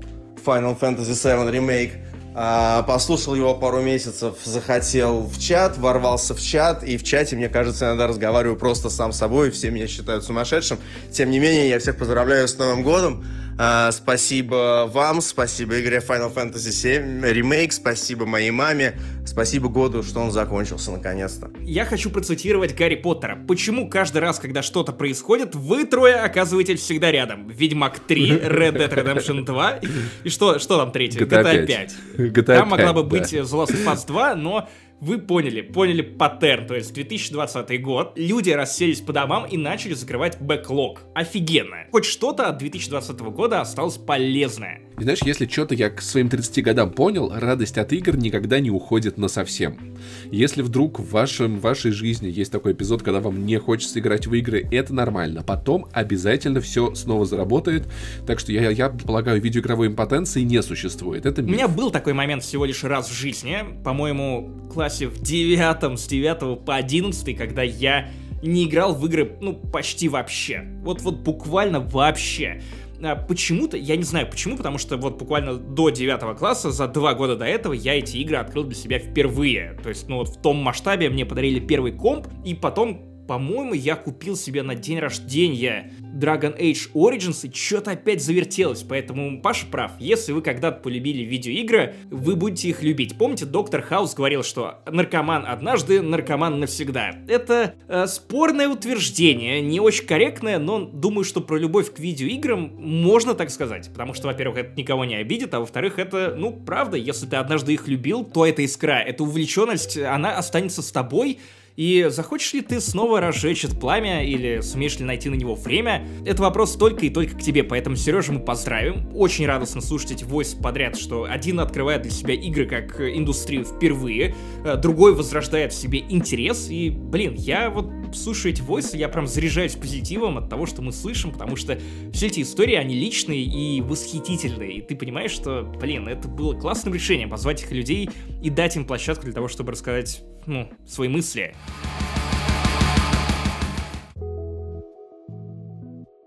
Final 0.44 0.74
Fantasy 0.74 1.14
VII 1.14 1.50
Remake. 1.50 2.03
А, 2.36 2.82
послушал 2.82 3.36
его 3.36 3.54
пару 3.54 3.80
месяцев, 3.80 4.34
захотел 4.44 5.20
в 5.20 5.38
чат, 5.38 5.78
ворвался 5.78 6.34
в 6.34 6.42
чат, 6.42 6.82
и 6.82 6.96
в 6.96 7.04
чате, 7.04 7.36
мне 7.36 7.48
кажется, 7.48 7.86
иногда 7.86 8.08
разговариваю 8.08 8.56
просто 8.56 8.90
сам 8.90 9.12
с 9.12 9.18
собой, 9.18 9.52
все 9.52 9.70
меня 9.70 9.86
считают 9.86 10.24
сумасшедшим. 10.24 10.78
Тем 11.12 11.30
не 11.30 11.38
менее, 11.38 11.68
я 11.68 11.78
всех 11.78 11.96
поздравляю 11.96 12.48
с 12.48 12.58
Новым 12.58 12.82
годом. 12.82 13.24
А, 13.56 13.92
спасибо 13.92 14.90
вам, 14.92 15.20
спасибо 15.20 15.80
игре 15.80 15.98
Final 15.98 16.34
Fantasy 16.34 17.20
VII 17.22 17.32
Remake, 17.32 17.70
спасибо 17.70 18.26
моей 18.26 18.50
маме, 18.50 18.98
спасибо 19.24 19.68
году, 19.68 20.02
что 20.02 20.20
он 20.20 20.32
закончился 20.32 20.90
наконец-то. 20.90 21.50
Я 21.60 21.84
хочу 21.84 22.10
процитировать 22.10 22.74
Гарри 22.74 22.96
Поттера. 22.96 23.38
Почему 23.46 23.88
каждый 23.88 24.18
раз, 24.18 24.40
когда 24.40 24.62
что-то 24.62 24.92
происходит, 24.92 25.54
вы 25.54 25.84
трое 25.84 26.16
оказываетесь 26.16 26.80
всегда 26.80 27.12
рядом? 27.12 27.48
Ведьмак 27.48 28.00
3, 28.00 28.30
Red 28.30 28.76
Dead 28.76 28.92
Redemption 28.92 29.44
2 29.44 29.80
и 30.24 30.28
что, 30.28 30.58
что 30.58 30.76
там 30.76 30.90
третье? 30.90 31.20
GTA 31.20 31.64
5. 31.64 31.94
GTA 32.30 32.58
Там 32.58 32.68
могла 32.68 32.92
5, 32.92 32.94
бы 32.94 33.02
да. 33.02 33.08
быть 33.08 33.32
The 33.32 33.42
Last 33.42 33.72
of 33.72 33.92
Us 33.92 34.06
2, 34.06 34.34
но 34.36 34.68
вы 35.00 35.18
поняли, 35.18 35.60
поняли 35.60 36.02
паттерн, 36.02 36.66
то 36.66 36.74
есть 36.74 36.94
2020 36.94 37.82
год, 37.82 38.12
люди 38.16 38.50
расселись 38.50 39.00
по 39.00 39.12
домам 39.12 39.44
и 39.44 39.56
начали 39.56 39.94
закрывать 39.94 40.40
бэклог. 40.40 41.02
Офигенно. 41.14 41.86
Хоть 41.90 42.06
что-то 42.06 42.48
от 42.48 42.58
2020 42.58 43.18
года 43.20 43.60
осталось 43.60 43.98
полезное. 43.98 44.80
И 44.98 45.02
знаешь, 45.02 45.20
если 45.24 45.46
что-то 45.48 45.74
я 45.74 45.90
к 45.90 46.00
своим 46.00 46.28
30 46.28 46.62
годам 46.62 46.90
понял, 46.90 47.32
радость 47.34 47.78
от 47.78 47.92
игр 47.92 48.16
никогда 48.16 48.60
не 48.60 48.70
уходит 48.70 49.18
на 49.18 49.26
совсем. 49.26 49.96
Если 50.30 50.62
вдруг 50.62 51.00
в 51.00 51.10
вашем, 51.10 51.58
в 51.58 51.62
вашей 51.62 51.90
жизни 51.90 52.28
есть 52.28 52.52
такой 52.52 52.72
эпизод, 52.72 53.02
когда 53.02 53.20
вам 53.20 53.44
не 53.44 53.58
хочется 53.58 53.98
играть 53.98 54.28
в 54.28 54.34
игры, 54.34 54.66
это 54.70 54.94
нормально. 54.94 55.42
Потом 55.42 55.86
обязательно 55.92 56.60
все 56.60 56.94
снова 56.94 57.26
заработает. 57.26 57.88
Так 58.24 58.38
что 58.38 58.52
я, 58.52 58.70
я 58.70 58.88
полагаю, 58.88 59.40
видеоигровой 59.40 59.88
импотенции 59.88 60.42
не 60.42 60.62
существует. 60.62 61.26
Это 61.26 61.42
У 61.42 61.46
меня 61.46 61.66
был 61.66 61.90
такой 61.90 62.12
момент 62.12 62.44
всего 62.44 62.64
лишь 62.64 62.84
раз 62.84 63.10
в 63.10 63.12
жизни, 63.12 63.58
по-моему, 63.82 64.48
в 64.64 64.68
классе 64.72 65.08
в 65.08 65.20
девятом, 65.20 65.96
с 65.96 66.06
9 66.06 66.64
по 66.64 66.76
11, 66.76 67.36
когда 67.36 67.62
я 67.62 68.10
не 68.44 68.64
играл 68.64 68.94
в 68.94 69.04
игры, 69.06 69.36
ну, 69.40 69.54
почти 69.54 70.08
вообще. 70.08 70.64
Вот, 70.82 71.00
вот 71.00 71.16
буквально 71.16 71.80
вообще. 71.80 72.62
А 73.04 73.16
Почему-то, 73.16 73.76
я 73.76 73.96
не 73.96 74.02
знаю 74.02 74.28
почему, 74.30 74.56
потому 74.56 74.78
что 74.78 74.96
вот 74.96 75.18
буквально 75.18 75.54
до 75.54 75.90
9 75.90 76.38
класса, 76.38 76.70
за 76.70 76.88
два 76.88 77.14
года 77.14 77.36
до 77.36 77.44
этого, 77.44 77.72
я 77.72 77.98
эти 77.98 78.16
игры 78.16 78.36
открыл 78.36 78.64
для 78.64 78.74
себя 78.74 78.98
впервые. 78.98 79.78
То 79.82 79.88
есть, 79.88 80.08
ну 80.08 80.16
вот 80.18 80.28
в 80.28 80.40
том 80.40 80.56
масштабе 80.56 81.10
мне 81.10 81.26
подарили 81.26 81.60
первый 81.60 81.92
комп, 81.92 82.28
и 82.44 82.54
потом 82.54 83.13
по-моему, 83.26 83.74
я 83.74 83.96
купил 83.96 84.36
себе 84.36 84.62
на 84.62 84.74
день 84.74 84.98
рождения 84.98 85.92
Dragon 86.14 86.58
Age 86.58 86.92
Origins, 86.94 87.48
и 87.48 87.54
что-то 87.54 87.92
опять 87.92 88.22
завертелось, 88.22 88.82
поэтому 88.82 89.40
Паша 89.40 89.66
прав. 89.66 89.92
Если 89.98 90.32
вы 90.32 90.42
когда-то 90.42 90.80
полюбили 90.80 91.22
видеоигры, 91.22 91.94
вы 92.10 92.36
будете 92.36 92.68
их 92.68 92.82
любить. 92.82 93.16
Помните, 93.16 93.46
Доктор 93.46 93.82
Хаус 93.82 94.14
говорил, 94.14 94.42
что 94.42 94.82
наркоман 94.86 95.44
однажды, 95.46 96.02
наркоман 96.02 96.60
навсегда. 96.60 97.16
Это 97.28 97.74
э, 97.88 98.06
спорное 98.06 98.68
утверждение, 98.68 99.60
не 99.60 99.80
очень 99.80 100.06
корректное, 100.06 100.58
но 100.58 100.84
думаю, 100.84 101.24
что 101.24 101.40
про 101.40 101.56
любовь 101.56 101.92
к 101.92 101.98
видеоиграм 101.98 102.72
можно 102.78 103.34
так 103.34 103.50
сказать. 103.50 103.90
Потому 103.92 104.14
что, 104.14 104.28
во-первых, 104.28 104.58
это 104.58 104.76
никого 104.76 105.04
не 105.04 105.16
обидит, 105.16 105.54
а 105.54 105.60
во-вторых, 105.60 105.98
это, 105.98 106.34
ну, 106.36 106.52
правда, 106.52 106.96
если 106.96 107.26
ты 107.26 107.36
однажды 107.36 107.74
их 107.74 107.88
любил, 107.88 108.24
то 108.24 108.46
эта 108.46 108.64
искра, 108.64 109.00
эта 109.00 109.22
увлеченность, 109.22 109.96
она 109.98 110.36
останется 110.36 110.82
с 110.82 110.90
тобой, 110.92 111.38
и 111.76 112.06
захочешь 112.08 112.52
ли 112.52 112.60
ты 112.60 112.80
снова 112.80 113.20
разжечь 113.20 113.64
это 113.64 113.74
пламя, 113.74 114.24
или 114.24 114.60
сумеешь 114.60 114.98
ли 114.98 115.04
найти 115.04 115.28
на 115.28 115.34
него 115.34 115.54
время, 115.54 116.06
это 116.24 116.42
вопрос 116.42 116.76
только 116.76 117.06
и 117.06 117.10
только 117.10 117.36
к 117.36 117.42
тебе, 117.42 117.64
поэтому, 117.64 117.96
Сережа, 117.96 118.32
мы 118.32 118.40
поздравим. 118.40 119.10
Очень 119.14 119.46
радостно 119.46 119.80
слушать 119.80 120.12
эти 120.12 120.24
войсы 120.24 120.56
подряд, 120.60 120.96
что 120.96 121.24
один 121.24 121.60
открывает 121.60 122.02
для 122.02 122.10
себя 122.10 122.34
игры 122.34 122.66
как 122.66 123.00
индустрию 123.00 123.64
впервые, 123.64 124.34
э, 124.64 124.76
другой 124.76 125.14
возрождает 125.14 125.72
в 125.72 125.76
себе 125.76 126.00
интерес, 126.00 126.68
и, 126.70 126.90
блин, 126.90 127.34
я 127.34 127.70
вот 127.70 127.90
слушаю 128.14 128.52
эти 128.52 128.62
войсы, 128.62 128.96
я 128.96 129.08
прям 129.08 129.26
заряжаюсь 129.26 129.74
позитивом 129.74 130.38
от 130.38 130.48
того, 130.48 130.66
что 130.66 130.82
мы 130.82 130.92
слышим, 130.92 131.32
потому 131.32 131.56
что 131.56 131.78
все 132.12 132.28
эти 132.28 132.42
истории, 132.42 132.74
они 132.74 132.94
личные 132.94 133.42
и 133.42 133.80
восхитительные, 133.80 134.74
и 134.74 134.80
ты 134.80 134.94
понимаешь, 134.94 135.32
что, 135.32 135.62
блин, 135.80 136.08
это 136.08 136.28
было 136.28 136.54
классным 136.54 136.94
решением 136.94 137.30
позвать 137.30 137.62
их 137.62 137.72
людей 137.72 138.08
и 138.42 138.50
дать 138.50 138.76
им 138.76 138.84
площадку 138.84 139.24
для 139.24 139.32
того, 139.32 139.48
чтобы 139.48 139.72
рассказать, 139.72 140.22
ну, 140.46 140.68
свои 140.86 141.08
мысли. 141.08 141.54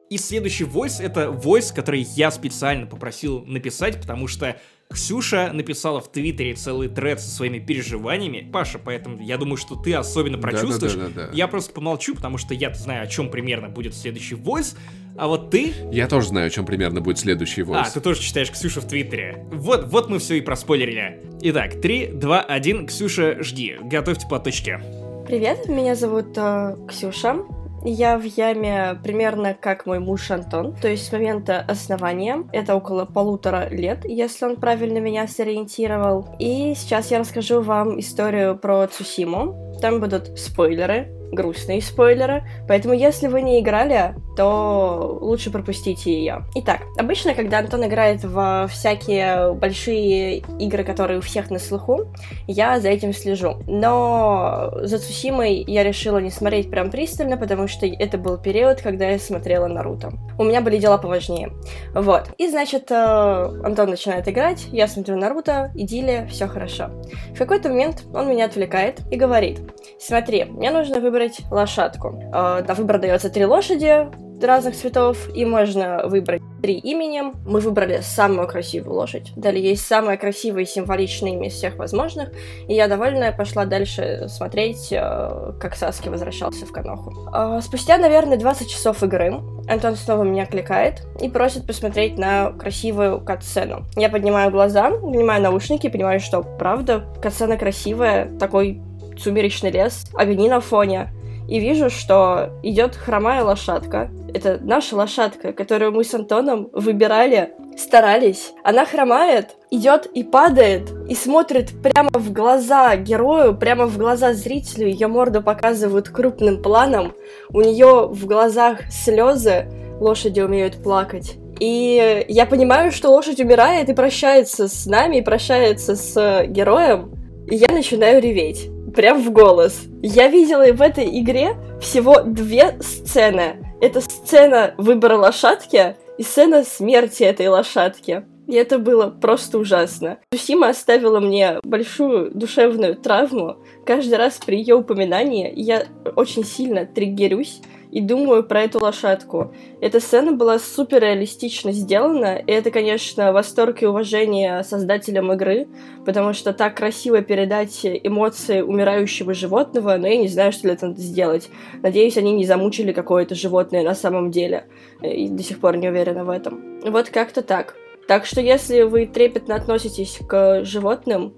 И 0.09 0.17
следующий 0.17 0.63
войс— 0.63 0.99
это 1.01 1.31
войс, 1.31 1.71
который 1.71 2.01
я 2.01 2.31
специально 2.31 2.87
попросил 2.87 3.43
написать, 3.45 3.99
потому 3.99 4.27
что 4.27 4.59
Ксюша 4.89 5.51
написала 5.53 5.99
в 5.99 6.11
Твиттере 6.11 6.53
целый 6.53 6.87
тред 6.87 7.19
со 7.19 7.29
своими 7.29 7.59
переживаниями. 7.59 8.49
Паша, 8.51 8.79
поэтому 8.79 9.21
я 9.21 9.37
думаю, 9.37 9.57
что 9.57 9.75
ты 9.75 9.93
особенно 9.93 10.37
прочувствуешь. 10.37 10.93
Да-да-да-да-да. 10.93 11.35
Я 11.35 11.47
просто 11.47 11.73
помолчу, 11.73 12.15
потому 12.15 12.37
что 12.37 12.53
я 12.53 12.73
знаю, 12.73 13.03
о 13.03 13.07
чем 13.07 13.29
примерно 13.29 13.69
будет 13.69 13.93
следующий 13.93 14.35
войс. 14.35 14.75
А 15.17 15.27
вот 15.27 15.49
ты... 15.49 15.73
Я 15.91 16.07
тоже 16.07 16.27
знаю, 16.27 16.47
о 16.47 16.49
чем 16.49 16.65
примерно 16.65 17.01
будет 17.01 17.19
следующий 17.19 17.63
войс. 17.63 17.87
А, 17.87 17.91
ты 17.91 17.99
тоже 17.99 18.21
читаешь 18.21 18.51
Ксюшу 18.51 18.81
в 18.81 18.87
Твиттере. 18.87 19.45
Вот, 19.51 19.91
вот 19.91 20.09
мы 20.09 20.19
все 20.19 20.35
и 20.35 20.41
проспойлерили. 20.41 21.21
Итак, 21.41 21.81
3, 21.81 22.11
2, 22.13 22.41
1. 22.41 22.87
Ксюша, 22.87 23.43
жди. 23.43 23.77
Готовьте 23.81 24.27
платочки. 24.27 24.79
Привет, 25.27 25.67
меня 25.67 25.95
зовут 25.95 26.37
э, 26.37 26.77
Ксюша. 26.87 27.43
Я 27.83 28.17
в 28.17 28.23
яме 28.23 28.99
примерно 29.03 29.53
как 29.53 29.85
мой 29.85 29.99
муж 29.99 30.31
Антон, 30.31 30.75
то 30.75 30.87
есть 30.87 31.05
с 31.05 31.11
момента 31.11 31.63
основания. 31.67 32.43
Это 32.51 32.75
около 32.75 33.05
полутора 33.05 33.69
лет, 33.69 34.03
если 34.03 34.45
он 34.45 34.55
правильно 34.57 34.97
меня 34.97 35.27
сориентировал. 35.27 36.35
И 36.39 36.73
сейчас 36.75 37.11
я 37.11 37.19
расскажу 37.19 37.61
вам 37.61 37.99
историю 37.99 38.57
про 38.57 38.87
Цусиму. 38.87 39.77
Там 39.81 39.99
будут 39.99 40.37
спойлеры, 40.39 41.07
грустные 41.31 41.81
спойлеры, 41.81 42.43
поэтому 42.67 42.93
если 42.93 43.27
вы 43.27 43.41
не 43.41 43.59
играли, 43.59 44.15
то 44.37 45.17
лучше 45.19 45.49
пропустите 45.51 46.13
ее. 46.13 46.45
Итак, 46.55 46.81
обычно, 46.97 47.33
когда 47.33 47.57
Антон 47.57 47.83
играет 47.85 48.23
во 48.23 48.67
всякие 48.67 49.53
большие 49.53 50.43
игры, 50.59 50.83
которые 50.83 51.17
у 51.17 51.21
всех 51.21 51.49
на 51.49 51.57
слуху, 51.57 52.13
я 52.47 52.79
за 52.79 52.89
этим 52.89 53.13
слежу. 53.13 53.55
Но 53.65 54.71
за 54.83 54.99
Цусимой 54.99 55.63
я 55.67 55.83
решила 55.83 56.19
не 56.19 56.29
смотреть 56.29 56.69
прям 56.69 56.91
пристально, 56.91 57.35
потому 57.35 57.67
что 57.67 57.87
это 57.87 58.19
был 58.19 58.37
период, 58.37 58.81
когда 58.81 59.09
я 59.09 59.17
смотрела 59.17 59.65
Наруто. 59.67 60.11
У 60.37 60.43
меня 60.43 60.61
были 60.61 60.77
дела 60.77 60.99
поважнее. 60.99 61.51
Вот. 61.95 62.29
И, 62.37 62.47
значит, 62.47 62.91
э, 62.91 62.95
Антон 62.95 63.89
начинает 63.89 64.27
играть, 64.27 64.67
я 64.71 64.87
смотрю 64.87 65.17
Наруто, 65.17 65.71
идиллия, 65.73 66.27
все 66.27 66.47
хорошо. 66.47 66.91
В 67.33 67.39
какой-то 67.39 67.69
момент 67.69 68.03
он 68.13 68.29
меня 68.29 68.45
отвлекает 68.45 69.01
и 69.09 69.15
говорит, 69.15 69.59
смотри, 69.99 70.43
мне 70.45 70.69
нужно 70.69 70.99
выбрать 70.99 71.39
лошадку. 71.49 72.21
Э, 72.31 72.63
На 72.67 72.75
выбор 72.75 72.99
дается 72.99 73.31
три 73.31 73.45
лошади, 73.45 74.07
разных 74.43 74.75
цветов, 74.75 75.17
и 75.35 75.45
можно 75.45 76.01
выбрать 76.05 76.41
три 76.61 76.75
именем. 76.75 77.33
Мы 77.45 77.59
выбрали 77.59 77.99
самую 78.01 78.47
красивую 78.47 78.95
лошадь. 78.95 79.31
Далее 79.35 79.69
есть 79.69 79.85
самое 79.85 80.17
красивое 80.17 80.63
и 80.63 80.65
символичное 80.65 81.31
имя 81.31 81.47
из 81.47 81.53
всех 81.53 81.77
возможных. 81.77 82.29
И 82.67 82.73
я 82.73 82.87
довольная 82.87 83.31
пошла 83.31 83.65
дальше 83.65 84.27
смотреть, 84.29 84.89
э, 84.91 85.53
как 85.59 85.75
Саски 85.75 86.09
возвращался 86.09 86.65
в 86.65 86.71
Каноху. 86.71 87.29
Э, 87.33 87.59
Спустя, 87.61 87.97
наверное, 87.97 88.37
20 88.37 88.69
часов 88.69 89.03
игры 89.03 89.41
Антон 89.67 89.95
снова 89.95 90.23
меня 90.23 90.45
кликает 90.45 91.03
и 91.21 91.29
просит 91.29 91.67
посмотреть 91.67 92.17
на 92.17 92.51
красивую 92.51 93.21
катсцену. 93.21 93.85
Я 93.95 94.09
поднимаю 94.09 94.51
глаза, 94.51 94.89
вынимаю 94.89 95.41
наушники, 95.41 95.89
понимаю, 95.89 96.19
что 96.19 96.41
правда, 96.41 97.05
катсцена 97.21 97.57
красивая, 97.57 98.29
такой 98.39 98.81
сумеречный 99.17 99.71
лес, 99.71 100.05
огни 100.13 100.49
на 100.49 100.61
фоне. 100.61 101.09
И 101.47 101.59
вижу, 101.59 101.89
что 101.89 102.59
идет 102.61 102.95
хромая 102.95 103.43
лошадка. 103.43 104.09
Это 104.37 104.59
наша 104.61 104.95
лошадка, 104.95 105.51
которую 105.51 105.91
мы 105.93 106.03
с 106.03 106.13
Антоном 106.13 106.69
выбирали, 106.71 107.53
старались. 107.75 108.53
Она 108.63 108.85
хромает, 108.85 109.55
идет 109.71 110.05
и 110.05 110.23
падает, 110.23 110.91
и 111.09 111.15
смотрит 111.15 111.71
прямо 111.81 112.11
в 112.13 112.31
глаза 112.31 112.95
герою, 112.97 113.57
прямо 113.57 113.87
в 113.87 113.97
глаза 113.97 114.33
зрителю. 114.33 114.89
Ее 114.89 115.07
морду 115.07 115.41
показывают 115.41 116.09
крупным 116.09 116.61
планом. 116.61 117.13
У 117.49 117.61
нее 117.61 118.07
в 118.11 118.27
глазах 118.27 118.81
слезы. 118.91 119.71
Лошади 119.99 120.41
умеют 120.41 120.83
плакать. 120.83 121.37
И 121.59 122.23
я 122.27 122.45
понимаю, 122.45 122.91
что 122.91 123.09
лошадь 123.09 123.39
умирает 123.39 123.89
и 123.89 123.95
прощается 123.95 124.67
с 124.67 124.85
нами, 124.85 125.17
и 125.17 125.21
прощается 125.23 125.95
с 125.95 126.45
героем. 126.45 127.11
И 127.49 127.55
я 127.55 127.69
начинаю 127.69 128.21
реветь 128.21 128.69
прям 128.95 129.23
в 129.23 129.31
голос. 129.31 129.81
Я 130.03 130.27
видела 130.27 130.71
в 130.73 130.81
этой 130.83 131.19
игре 131.19 131.55
всего 131.81 132.21
две 132.21 132.77
сцены. 132.81 133.66
Это 133.79 134.01
сцена 134.01 134.73
выбора 134.77 135.17
лошадки 135.17 135.95
и 136.17 136.23
сцена 136.23 136.63
смерти 136.63 137.21
этой 137.21 137.47
лошадки. 137.47 138.25
И 138.47 138.55
это 138.55 138.79
было 138.79 139.09
просто 139.09 139.59
ужасно. 139.59 140.17
Сусима 140.33 140.69
оставила 140.69 141.19
мне 141.19 141.59
большую 141.63 142.31
душевную 142.31 142.95
травму. 142.95 143.57
Каждый 143.85 144.17
раз 144.17 144.39
при 144.43 144.57
ее 144.57 144.75
упоминании 144.75 145.51
я 145.55 145.85
очень 146.15 146.43
сильно 146.43 146.85
триггерюсь 146.87 147.61
и 147.91 148.01
думаю 148.01 148.43
про 148.43 148.63
эту 148.63 148.79
лошадку. 148.79 149.53
Эта 149.81 149.99
сцена 149.99 150.31
была 150.31 150.59
супер 150.59 151.01
реалистично 151.01 151.71
сделана, 151.71 152.37
и 152.37 152.51
это, 152.51 152.71
конечно, 152.71 153.31
восторг 153.31 153.81
и 153.81 153.85
уважение 153.85 154.63
создателям 154.63 155.31
игры, 155.33 155.67
потому 156.05 156.33
что 156.33 156.53
так 156.53 156.75
красиво 156.75 157.21
передать 157.21 157.79
эмоции 157.83 158.61
умирающего 158.61 159.33
животного, 159.33 159.97
но 159.97 160.07
я 160.07 160.17
не 160.17 160.27
знаю, 160.27 160.51
что 160.51 160.63
для 160.63 160.73
этого 160.73 160.93
сделать. 160.95 161.49
Надеюсь, 161.81 162.17
они 162.17 162.33
не 162.33 162.45
замучили 162.45 162.91
какое-то 162.91 163.35
животное 163.35 163.83
на 163.83 163.95
самом 163.95 164.31
деле, 164.31 164.65
и 165.01 165.29
до 165.29 165.43
сих 165.43 165.59
пор 165.59 165.77
не 165.77 165.89
уверена 165.89 166.23
в 166.23 166.29
этом. 166.29 166.81
Вот 166.85 167.09
как-то 167.09 167.41
так. 167.41 167.75
Так 168.07 168.25
что 168.25 168.39
если 168.39 168.83
вы 168.83 169.05
трепетно 169.05 169.55
относитесь 169.55 170.19
к 170.27 170.63
животным, 170.63 171.33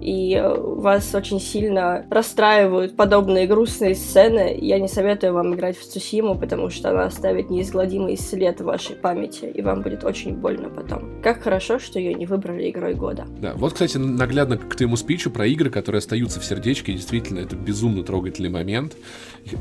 и 0.00 0.34
э, 0.34 0.54
вас 0.58 1.14
очень 1.14 1.40
сильно 1.40 2.06
расстраивают 2.10 2.96
подобные 2.96 3.46
грустные 3.46 3.94
сцены. 3.94 4.56
Я 4.60 4.78
не 4.78 4.88
советую 4.88 5.34
вам 5.34 5.54
играть 5.54 5.76
в 5.78 5.84
Цусиму, 5.84 6.38
потому 6.38 6.70
что 6.70 6.90
она 6.90 7.04
оставит 7.04 7.50
неизгладимый 7.50 8.16
след 8.16 8.60
в 8.60 8.64
вашей 8.64 8.96
памяти, 8.96 9.46
и 9.46 9.62
вам 9.62 9.82
будет 9.82 10.04
очень 10.04 10.34
больно 10.34 10.68
потом. 10.68 11.20
Как 11.22 11.42
хорошо, 11.42 11.78
что 11.78 11.98
ее 11.98 12.14
не 12.14 12.26
выбрали 12.26 12.70
игрой 12.70 12.94
года. 12.94 13.26
Да, 13.40 13.54
вот, 13.54 13.72
кстати, 13.72 13.96
наглядно 13.96 14.56
к 14.56 14.74
твоему 14.74 14.96
спичу 14.96 15.30
про 15.30 15.46
игры, 15.46 15.70
которые 15.70 15.98
остаются 15.98 16.40
в 16.40 16.44
сердечке, 16.44 16.92
действительно, 16.92 17.40
это 17.40 17.56
безумно 17.56 18.02
трогательный 18.02 18.50
момент. 18.50 18.96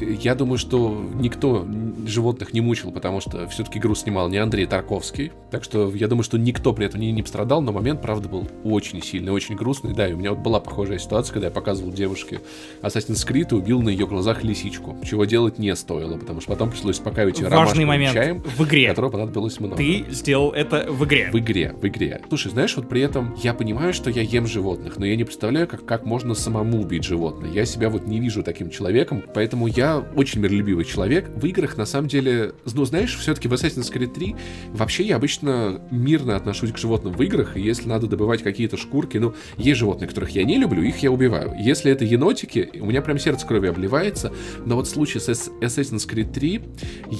Я 0.01 0.35
думаю, 0.35 0.57
что 0.57 1.05
никто 1.15 1.67
животных 2.05 2.53
не 2.53 2.61
мучил, 2.61 2.91
потому 2.91 3.21
что 3.21 3.47
все-таки 3.47 3.79
игру 3.79 3.95
снимал 3.95 4.29
не 4.29 4.37
Андрей 4.37 4.65
Тарковский, 4.65 5.31
так 5.51 5.63
что 5.63 5.91
я 5.93 6.07
думаю, 6.07 6.23
что 6.23 6.37
никто 6.37 6.73
при 6.73 6.85
этом 6.85 6.99
не, 6.99 7.11
не 7.11 7.21
пострадал, 7.23 7.61
но 7.61 7.71
момент, 7.71 8.01
правда, 8.01 8.29
был 8.29 8.47
очень 8.63 9.01
сильный, 9.01 9.31
очень 9.31 9.55
грустный, 9.55 9.93
да, 9.93 10.07
и 10.07 10.13
у 10.13 10.17
меня 10.17 10.31
вот 10.31 10.39
была 10.39 10.59
похожая 10.59 10.99
ситуация, 10.99 11.33
когда 11.33 11.47
я 11.47 11.51
показывал 11.51 11.91
девушке 11.91 12.41
Assassin's 12.81 13.27
Creed 13.27 13.47
и 13.51 13.55
убил 13.55 13.81
на 13.81 13.89
ее 13.89 14.07
глазах 14.07 14.43
лисичку, 14.43 14.97
чего 15.03 15.25
делать 15.25 15.59
не 15.59 15.75
стоило, 15.75 16.17
потому 16.17 16.41
что 16.41 16.51
потом 16.51 16.71
пришлось 16.71 16.97
успокаивать 16.97 17.39
ее 17.39 17.49
Важный 17.49 17.85
момент 17.85 18.13
чаем, 18.13 18.41
в 18.41 18.63
игре. 18.65 18.89
которого 18.89 19.11
понадобилось 19.11 19.59
много. 19.59 19.75
Ты 19.75 20.05
сделал 20.09 20.51
это 20.51 20.85
в 20.89 21.05
игре. 21.05 21.29
В 21.31 21.37
игре, 21.37 21.73
в 21.79 21.87
игре. 21.87 22.21
Слушай, 22.29 22.51
знаешь, 22.51 22.75
вот 22.75 22.89
при 22.89 23.01
этом 23.01 23.35
я 23.43 23.53
понимаю, 23.53 23.93
что 23.93 24.09
я 24.09 24.21
ем 24.21 24.47
животных, 24.47 24.97
но 24.97 25.05
я 25.05 25.15
не 25.15 25.23
представляю, 25.23 25.67
как, 25.67 25.85
как 25.85 26.05
можно 26.05 26.33
самому 26.33 26.81
убить 26.81 27.03
животное. 27.03 27.51
Я 27.51 27.65
себя 27.65 27.89
вот 27.89 28.07
не 28.07 28.19
вижу 28.19 28.43
таким 28.43 28.69
человеком, 28.69 29.23
поэтому 29.33 29.67
я 29.77 29.99
очень 30.15 30.41
миролюбивый 30.41 30.83
человек. 30.83 31.29
В 31.35 31.45
играх, 31.45 31.77
на 31.77 31.85
самом 31.85 32.07
деле, 32.07 32.53
ну, 32.73 32.83
знаешь, 32.83 33.15
все-таки 33.15 33.47
в 33.47 33.53
Assassin's 33.53 33.93
Creed 33.93 34.13
3 34.13 34.35
вообще 34.73 35.03
я 35.03 35.15
обычно 35.15 35.81
мирно 35.91 36.35
отношусь 36.35 36.71
к 36.71 36.77
животным 36.77 37.13
в 37.13 37.21
играх, 37.21 37.55
и 37.55 37.61
если 37.61 37.87
надо 37.87 38.07
добывать 38.07 38.41
какие-то 38.41 38.75
шкурки, 38.75 39.17
ну, 39.17 39.35
есть 39.57 39.79
животные, 39.79 40.07
которых 40.07 40.31
я 40.31 40.43
не 40.43 40.57
люблю, 40.57 40.81
их 40.81 40.97
я 40.99 41.11
убиваю. 41.11 41.53
Если 41.59 41.91
это 41.91 42.03
енотики, 42.03 42.69
у 42.79 42.87
меня 42.87 43.01
прям 43.01 43.19
сердце 43.19 43.45
крови 43.45 43.67
обливается, 43.67 44.33
но 44.65 44.75
вот 44.75 44.87
в 44.87 44.89
случае 44.89 45.21
с 45.21 45.29
Assassin's 45.29 46.09
Creed 46.09 46.33
3 46.33 46.61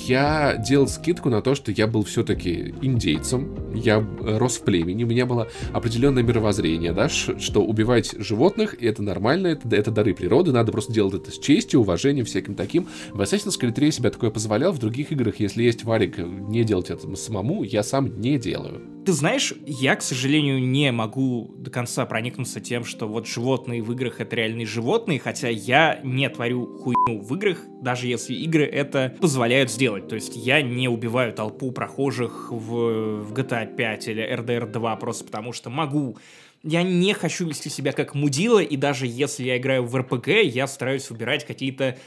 я 0.08 0.58
делал 0.58 0.88
скидку 0.88 1.30
на 1.30 1.41
то, 1.41 1.53
что 1.53 1.72
я 1.72 1.86
был 1.86 2.03
все-таки 2.03 2.74
индейцем, 2.82 3.55
я 3.76 4.03
рос 4.22 4.58
в 4.58 4.64
племени, 4.64 5.03
у 5.03 5.08
меня 5.08 5.26
было 5.28 5.47
определенное 5.74 6.24
мировоззрение, 6.24 6.91
да, 6.91 7.08
что 7.08 7.64
убивать 7.64 8.16
животных 8.18 8.76
это 8.82 9.03
нормально, 9.03 9.47
это, 9.47 9.76
это 9.76 9.91
дары 9.91 10.16
природы, 10.16 10.51
надо 10.51 10.72
просто 10.72 10.91
делать 10.91 11.14
это 11.14 11.32
с 11.32 11.38
честью, 11.38 11.82
уважением, 11.82 12.26
всяким 12.26 12.47
таким. 12.56 12.88
В 13.12 13.22
Assassin's 13.22 13.60
Creed 13.60 13.74
3 13.74 13.86
я 13.88 13.91
себя 13.91 14.10
такое 14.10 14.30
позволял, 14.30 14.72
в 14.72 14.80
других 14.80 15.12
играх, 15.12 15.39
если 15.39 15.64
есть 15.64 15.84
варик, 15.84 16.18
не 16.18 16.64
делать 16.64 16.89
это 16.89 17.16
самому, 17.16 17.64
я 17.64 17.84
сам 17.84 18.20
не 18.20 18.38
делаю. 18.38 18.82
Ты 19.08 19.14
знаешь, 19.14 19.54
я, 19.66 19.95
к 19.95 20.02
сожалению, 20.02 20.60
не 20.62 20.91
могу 20.91 21.54
до 21.58 21.72
конца 21.72 22.06
проникнуться 22.06 22.60
тем, 22.60 22.84
что 22.84 23.08
вот 23.08 23.26
животные 23.26 23.82
в 23.82 23.89
играх 23.93 24.20
это 24.20 24.36
реальные 24.36 24.66
животные, 24.66 25.18
хотя 25.18 25.48
я 25.48 26.02
не 26.04 26.28
творю 26.30 26.78
хуйню 26.78 27.22
в 27.22 27.34
играх, 27.36 27.60
даже 27.82 28.08
если 28.08 28.34
игры 28.34 28.66
это 28.66 29.16
позволяют 29.22 29.72
сделать. 29.72 30.10
То 30.10 30.16
есть 30.16 30.36
я 30.36 30.62
не 30.62 30.89
убиваю 30.89 31.32
толпу 31.32 31.72
прохожих 31.72 32.52
в, 32.52 33.24
в 33.24 33.34
GTA 33.34 33.74
5 33.76 34.08
или 34.10 34.38
RDR 34.38 34.70
2 34.70 34.95
просто 34.98 35.24
потому, 35.24 35.54
что 35.54 35.70
могу. 35.70 36.18
Я 36.64 36.84
не 36.84 37.14
хочу 37.14 37.48
вести 37.48 37.70
себя 37.70 37.93
как 37.93 38.14
мудила, 38.14 38.60
и 38.60 38.76
даже 38.76 39.08
если 39.08 39.45
я 39.45 39.58
играю 39.58 39.86
в 39.86 39.95
РПГ, 39.95 40.28
я 40.43 40.68
стараюсь 40.68 41.10
выбирать 41.10 41.45
какие-то 41.45 41.98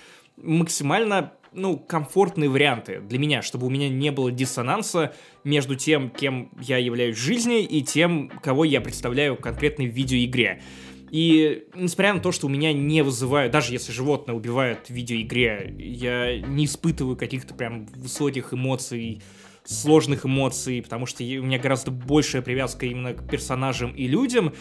максимально 0.43 1.33
ну, 1.53 1.77
комфортные 1.79 2.49
варианты 2.49 3.01
для 3.01 3.19
меня, 3.19 3.43
чтобы 3.43 3.67
у 3.67 3.71
меня 3.71 3.89
не 3.89 4.11
было 4.11 4.31
диссонанса 4.31 5.15
между 5.45 5.75
тем, 5.75 6.11
кем 6.11 6.51
я 6.61 6.77
являюсь 6.79 7.17
в 7.17 7.21
жизни, 7.21 7.63
и 7.63 7.83
тем, 7.83 8.31
кого 8.43 8.65
я 8.65 8.81
представляю 8.81 9.35
в 9.35 9.41
конкретной 9.41 9.87
видеоигре. 9.87 10.63
И 11.11 11.65
несмотря 11.75 12.15
на 12.15 12.21
то, 12.21 12.31
что 12.31 12.47
у 12.47 12.51
меня 12.51 12.73
не 12.73 13.03
вызывают, 13.03 13.53
даже 13.53 13.73
если 13.73 13.91
животное 13.91 14.35
убивают 14.35 14.87
в 14.87 14.91
видеоигре, 14.91 15.75
я 15.79 16.41
не 16.41 16.67
испытываю 16.67 17.17
каких-то 17.17 17.53
прям 17.55 17.87
высоких 17.87 18.55
эмоций, 18.55 19.21
сложных 19.65 20.25
эмоций, 20.25 20.83
потому 20.83 21.07
что 21.07 21.25
у 21.25 21.43
меня 21.43 21.59
гораздо 21.59 21.91
большая 21.91 22.43
привязка 22.43 22.87
именно 22.87 23.15
к 23.15 23.29
персонажам 23.29 23.93
и 23.93 24.07
людям. 24.07 24.55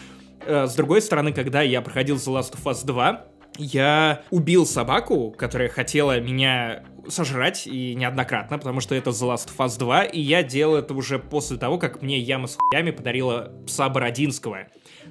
Э, 0.44 0.66
с 0.66 0.74
другой 0.74 1.02
стороны, 1.02 1.32
когда 1.32 1.62
я 1.62 1.82
проходил 1.82 2.16
The 2.16 2.40
Last 2.40 2.54
of 2.54 2.64
Us 2.64 2.84
2, 2.84 3.26
я 3.60 4.22
убил 4.30 4.66
собаку, 4.66 5.30
которая 5.30 5.68
хотела 5.68 6.18
меня 6.20 6.82
сожрать, 7.08 7.66
и 7.66 7.94
неоднократно, 7.94 8.58
потому 8.58 8.80
что 8.80 8.94
это 8.94 9.10
The 9.10 9.34
Last 9.34 9.48
of 9.48 9.56
Us 9.58 9.78
2, 9.78 10.04
и 10.04 10.20
я 10.20 10.42
делал 10.42 10.76
это 10.76 10.94
уже 10.94 11.18
после 11.18 11.56
того, 11.56 11.78
как 11.78 12.02
мне 12.02 12.18
яма 12.18 12.46
с 12.46 12.56
хуями 12.56 12.90
подарила 12.90 13.52
пса 13.66 13.88
Бородинского. 13.88 14.68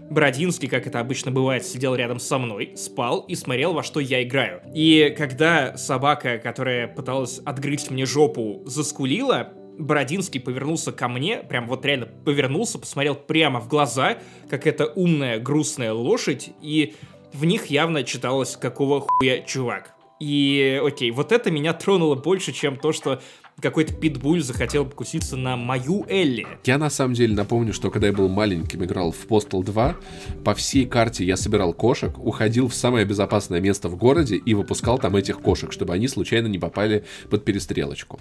Бородинский, 0.10 0.68
как 0.68 0.88
это 0.88 1.00
обычно 1.00 1.32
бывает, 1.32 1.66
сидел 1.66 1.96
рядом 1.96 2.20
со 2.20 2.38
мной, 2.38 2.74
спал 2.76 3.22
и 3.22 3.36
смотрел, 3.36 3.74
во 3.74 3.84
что 3.84 4.00
я 4.00 4.24
играю. 4.24 4.62
И 4.74 5.14
когда 5.18 5.78
собака, 5.78 6.38
которая 6.38 6.88
пыталась 6.88 7.40
отгрызть 7.40 7.92
мне 7.92 8.06
жопу, 8.06 8.64
заскулила, 8.66 9.54
Бородинский 9.80 10.42
повернулся 10.42 10.92
ко 10.92 11.08
мне, 11.08 11.38
прям 11.38 11.66
вот 11.66 11.86
реально 11.86 12.06
повернулся, 12.06 12.78
посмотрел 12.78 13.16
прямо 13.16 13.62
в 13.62 13.70
глаза, 13.70 14.18
как 14.50 14.68
эта 14.68 14.86
умная, 14.86 15.40
грустная 15.40 15.94
лошадь, 15.94 16.50
и 16.62 16.96
в 17.34 17.46
них 17.46 17.68
явно 17.68 18.04
читалось, 18.04 18.56
какого 18.56 19.02
хуя 19.02 19.40
чувак. 19.40 19.96
И, 20.20 20.82
окей, 20.84 21.12
вот 21.12 21.32
это 21.32 21.50
меня 21.50 21.74
тронуло 21.74 22.16
больше, 22.16 22.52
чем 22.52 22.76
то, 22.76 22.92
что 22.92 23.22
какой-то 23.62 23.94
питбуль 23.94 24.42
захотел 24.42 24.86
покуситься 24.86 25.38
на 25.38 25.56
мою 25.56 26.06
Элли. 26.10 26.48
Я 26.66 26.78
на 26.78 26.90
самом 26.90 27.14
деле 27.14 27.36
напомню, 27.36 27.74
что 27.74 27.90
когда 27.90 28.08
я 28.08 28.14
был 28.14 28.28
маленьким, 28.28 28.84
играл 28.84 29.12
в 29.12 29.28
Postal 29.28 29.64
2, 29.64 29.96
по 30.44 30.54
всей 30.56 30.86
карте 30.86 31.24
я 31.24 31.38
собирал 31.38 31.74
кошек, 31.74 32.18
уходил 32.18 32.68
в 32.68 32.76
самое 32.76 33.06
безопасное 33.06 33.62
место 33.62 33.88
в 33.88 33.96
городе 33.96 34.36
и 34.36 34.54
выпускал 34.54 34.98
там 34.98 35.16
этих 35.16 35.40
кошек, 35.40 35.72
чтобы 35.72 35.94
они 35.94 36.08
случайно 36.08 36.48
не 36.48 36.60
попали 36.60 37.06
под 37.30 37.46
перестрелочку. 37.46 38.20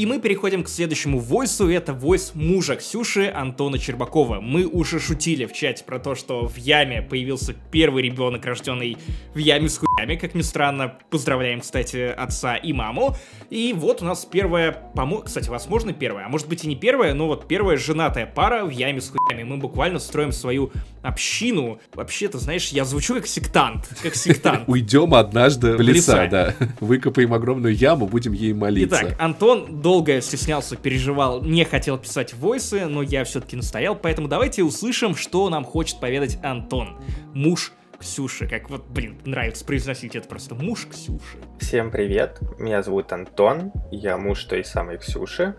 И 0.00 0.06
мы 0.06 0.18
переходим 0.18 0.64
к 0.64 0.70
следующему 0.70 1.18
войсу, 1.18 1.68
это 1.68 1.92
войс 1.92 2.32
мужа 2.32 2.76
Ксюши 2.76 3.30
Антона 3.36 3.78
Чербакова. 3.78 4.40
Мы 4.40 4.64
уже 4.64 4.98
шутили 4.98 5.44
в 5.44 5.52
чате 5.52 5.84
про 5.84 5.98
то, 5.98 6.14
что 6.14 6.48
в 6.48 6.56
яме 6.56 7.02
появился 7.02 7.54
первый 7.70 8.04
ребенок, 8.04 8.46
рожденный 8.46 8.96
в 9.34 9.36
яме 9.36 9.68
с 9.68 9.76
хуями, 9.76 10.16
как 10.16 10.34
ни 10.34 10.40
странно. 10.40 10.94
Поздравляем, 11.10 11.60
кстати, 11.60 12.14
отца 12.16 12.56
и 12.56 12.72
маму. 12.72 13.14
И 13.50 13.74
вот 13.76 14.00
у 14.00 14.06
нас 14.06 14.24
первая, 14.24 14.72
помо... 14.94 15.18
кстати, 15.18 15.50
возможно, 15.50 15.92
первая, 15.92 16.24
а 16.24 16.28
может 16.30 16.48
быть 16.48 16.64
и 16.64 16.66
не 16.66 16.76
первая, 16.76 17.12
но 17.12 17.26
вот 17.26 17.46
первая 17.46 17.76
женатая 17.76 18.24
пара 18.24 18.64
в 18.64 18.70
яме 18.70 19.02
с 19.02 19.10
хуями. 19.10 19.42
Мы 19.42 19.58
буквально 19.58 19.98
строим 19.98 20.32
свою 20.32 20.72
общину. 21.02 21.78
Вообще-то, 21.92 22.38
знаешь, 22.38 22.68
я 22.68 22.86
звучу 22.86 23.16
как 23.16 23.26
сектант, 23.26 23.86
как 24.02 24.14
сектант. 24.14 24.64
Уйдем 24.66 25.12
однажды 25.12 25.76
в 25.76 25.80
леса, 25.82 26.26
да. 26.30 26.54
Выкопаем 26.80 27.34
огромную 27.34 27.74
яму, 27.74 28.06
будем 28.06 28.32
ей 28.32 28.54
молиться. 28.54 29.00
Итак, 29.02 29.16
Антон 29.18 29.82
долго 29.90 30.20
стеснялся, 30.20 30.76
переживал, 30.76 31.42
не 31.42 31.64
хотел 31.64 31.98
писать 31.98 32.32
войсы, 32.32 32.86
но 32.86 33.02
я 33.02 33.24
все-таки 33.24 33.56
настоял, 33.56 33.96
поэтому 33.96 34.28
давайте 34.28 34.62
услышим, 34.62 35.16
что 35.16 35.48
нам 35.48 35.64
хочет 35.64 35.98
поведать 35.98 36.38
Антон, 36.44 37.00
муж 37.34 37.72
Ксюши. 37.98 38.46
Как 38.46 38.70
вот, 38.70 38.86
блин, 38.86 39.18
нравится 39.24 39.64
произносить 39.64 40.14
это 40.14 40.28
просто 40.28 40.54
муж 40.54 40.86
Ксюши. 40.88 41.38
Всем 41.58 41.90
привет, 41.90 42.38
меня 42.60 42.84
зовут 42.84 43.12
Антон, 43.12 43.72
я 43.90 44.16
муж 44.16 44.44
той 44.44 44.64
самой 44.64 44.96
Ксюши. 44.98 45.56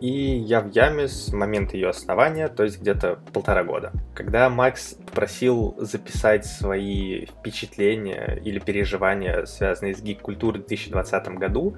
И 0.00 0.10
я 0.10 0.60
в 0.60 0.70
яме 0.72 1.08
с 1.08 1.32
момента 1.32 1.76
ее 1.76 1.88
основания, 1.88 2.48
то 2.48 2.64
есть 2.64 2.80
где-то 2.80 3.18
полтора 3.32 3.64
года. 3.64 3.92
Когда 4.14 4.50
Макс 4.50 4.94
попросил 5.06 5.74
записать 5.78 6.44
свои 6.44 7.24
впечатления 7.26 8.38
или 8.44 8.58
переживания, 8.58 9.46
связанные 9.46 9.94
с 9.94 10.02
гик-культурой 10.02 10.62
в 10.62 10.66
2020 10.66 11.28
году, 11.38 11.76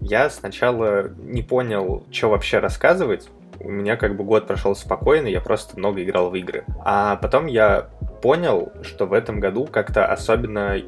я 0.00 0.30
сначала 0.30 1.08
не 1.18 1.42
понял, 1.42 2.04
что 2.10 2.30
вообще 2.30 2.58
рассказывать. 2.58 3.28
У 3.60 3.68
меня 3.68 3.96
как 3.96 4.16
бы 4.16 4.24
год 4.24 4.46
прошел 4.46 4.74
спокойно, 4.74 5.28
я 5.28 5.40
просто 5.40 5.78
много 5.78 6.02
играл 6.02 6.30
в 6.30 6.34
игры. 6.34 6.64
А 6.84 7.16
потом 7.16 7.46
я 7.46 7.90
понял, 8.22 8.72
что 8.82 9.06
в 9.06 9.12
этом 9.12 9.38
году 9.38 9.66
как-то 9.66 10.06
особенно 10.06 10.80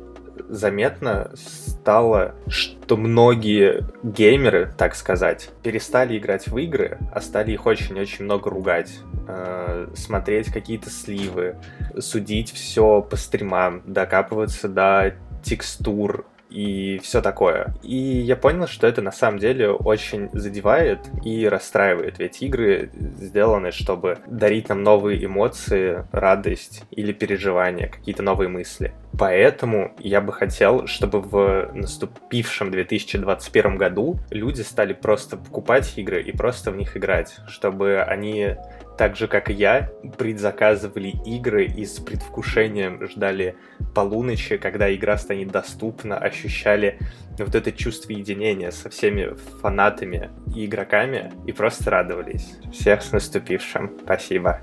заметно 0.52 1.30
стало, 1.34 2.34
что 2.46 2.96
многие 2.98 3.86
геймеры, 4.02 4.72
так 4.76 4.94
сказать, 4.94 5.48
перестали 5.62 6.18
играть 6.18 6.46
в 6.46 6.56
игры, 6.58 6.98
а 7.12 7.22
стали 7.22 7.52
их 7.52 7.64
очень-очень 7.64 8.26
много 8.26 8.50
ругать, 8.50 8.92
э, 9.26 9.88
смотреть 9.94 10.52
какие-то 10.52 10.90
сливы, 10.90 11.56
судить 11.98 12.52
все 12.52 13.00
по 13.00 13.16
стримам, 13.16 13.82
докапываться 13.86 14.68
до 14.68 15.14
текстур, 15.42 16.26
и 16.52 16.98
все 16.98 17.22
такое. 17.22 17.74
И 17.82 17.96
я 17.96 18.36
понял, 18.36 18.66
что 18.66 18.86
это 18.86 19.02
на 19.02 19.12
самом 19.12 19.38
деле 19.38 19.70
очень 19.70 20.28
задевает 20.32 21.00
и 21.24 21.48
расстраивает, 21.48 22.18
ведь 22.18 22.42
игры 22.42 22.90
сделаны, 22.92 23.72
чтобы 23.72 24.18
дарить 24.26 24.68
нам 24.68 24.82
новые 24.82 25.24
эмоции, 25.24 26.04
радость 26.12 26.84
или 26.90 27.12
переживания, 27.12 27.88
какие-то 27.88 28.22
новые 28.22 28.48
мысли. 28.48 28.92
Поэтому 29.18 29.92
я 29.98 30.20
бы 30.20 30.32
хотел, 30.32 30.86
чтобы 30.86 31.20
в 31.20 31.70
наступившем 31.74 32.70
2021 32.70 33.76
году 33.76 34.18
люди 34.30 34.62
стали 34.62 34.94
просто 34.94 35.36
покупать 35.36 35.92
игры 35.96 36.22
и 36.22 36.32
просто 36.32 36.70
в 36.70 36.76
них 36.76 36.96
играть, 36.96 37.36
чтобы 37.46 38.00
они 38.00 38.56
так 38.98 39.16
же, 39.16 39.28
как 39.28 39.50
и 39.50 39.52
я, 39.52 39.90
предзаказывали 40.18 41.14
игры 41.24 41.66
и 41.66 41.84
с 41.84 41.98
предвкушением 41.98 43.06
ждали 43.08 43.56
полуночи, 43.94 44.56
когда 44.56 44.94
игра 44.94 45.16
станет 45.18 45.48
доступна, 45.48 46.18
ощущали 46.18 46.98
вот 47.38 47.54
это 47.54 47.72
чувство 47.72 48.12
единения 48.12 48.70
со 48.70 48.90
всеми 48.90 49.34
фанатами 49.60 50.30
и 50.54 50.66
игроками 50.66 51.32
и 51.46 51.52
просто 51.52 51.90
радовались. 51.90 52.58
Всех 52.72 53.02
с 53.02 53.12
наступившим. 53.12 53.98
Спасибо. 54.04 54.60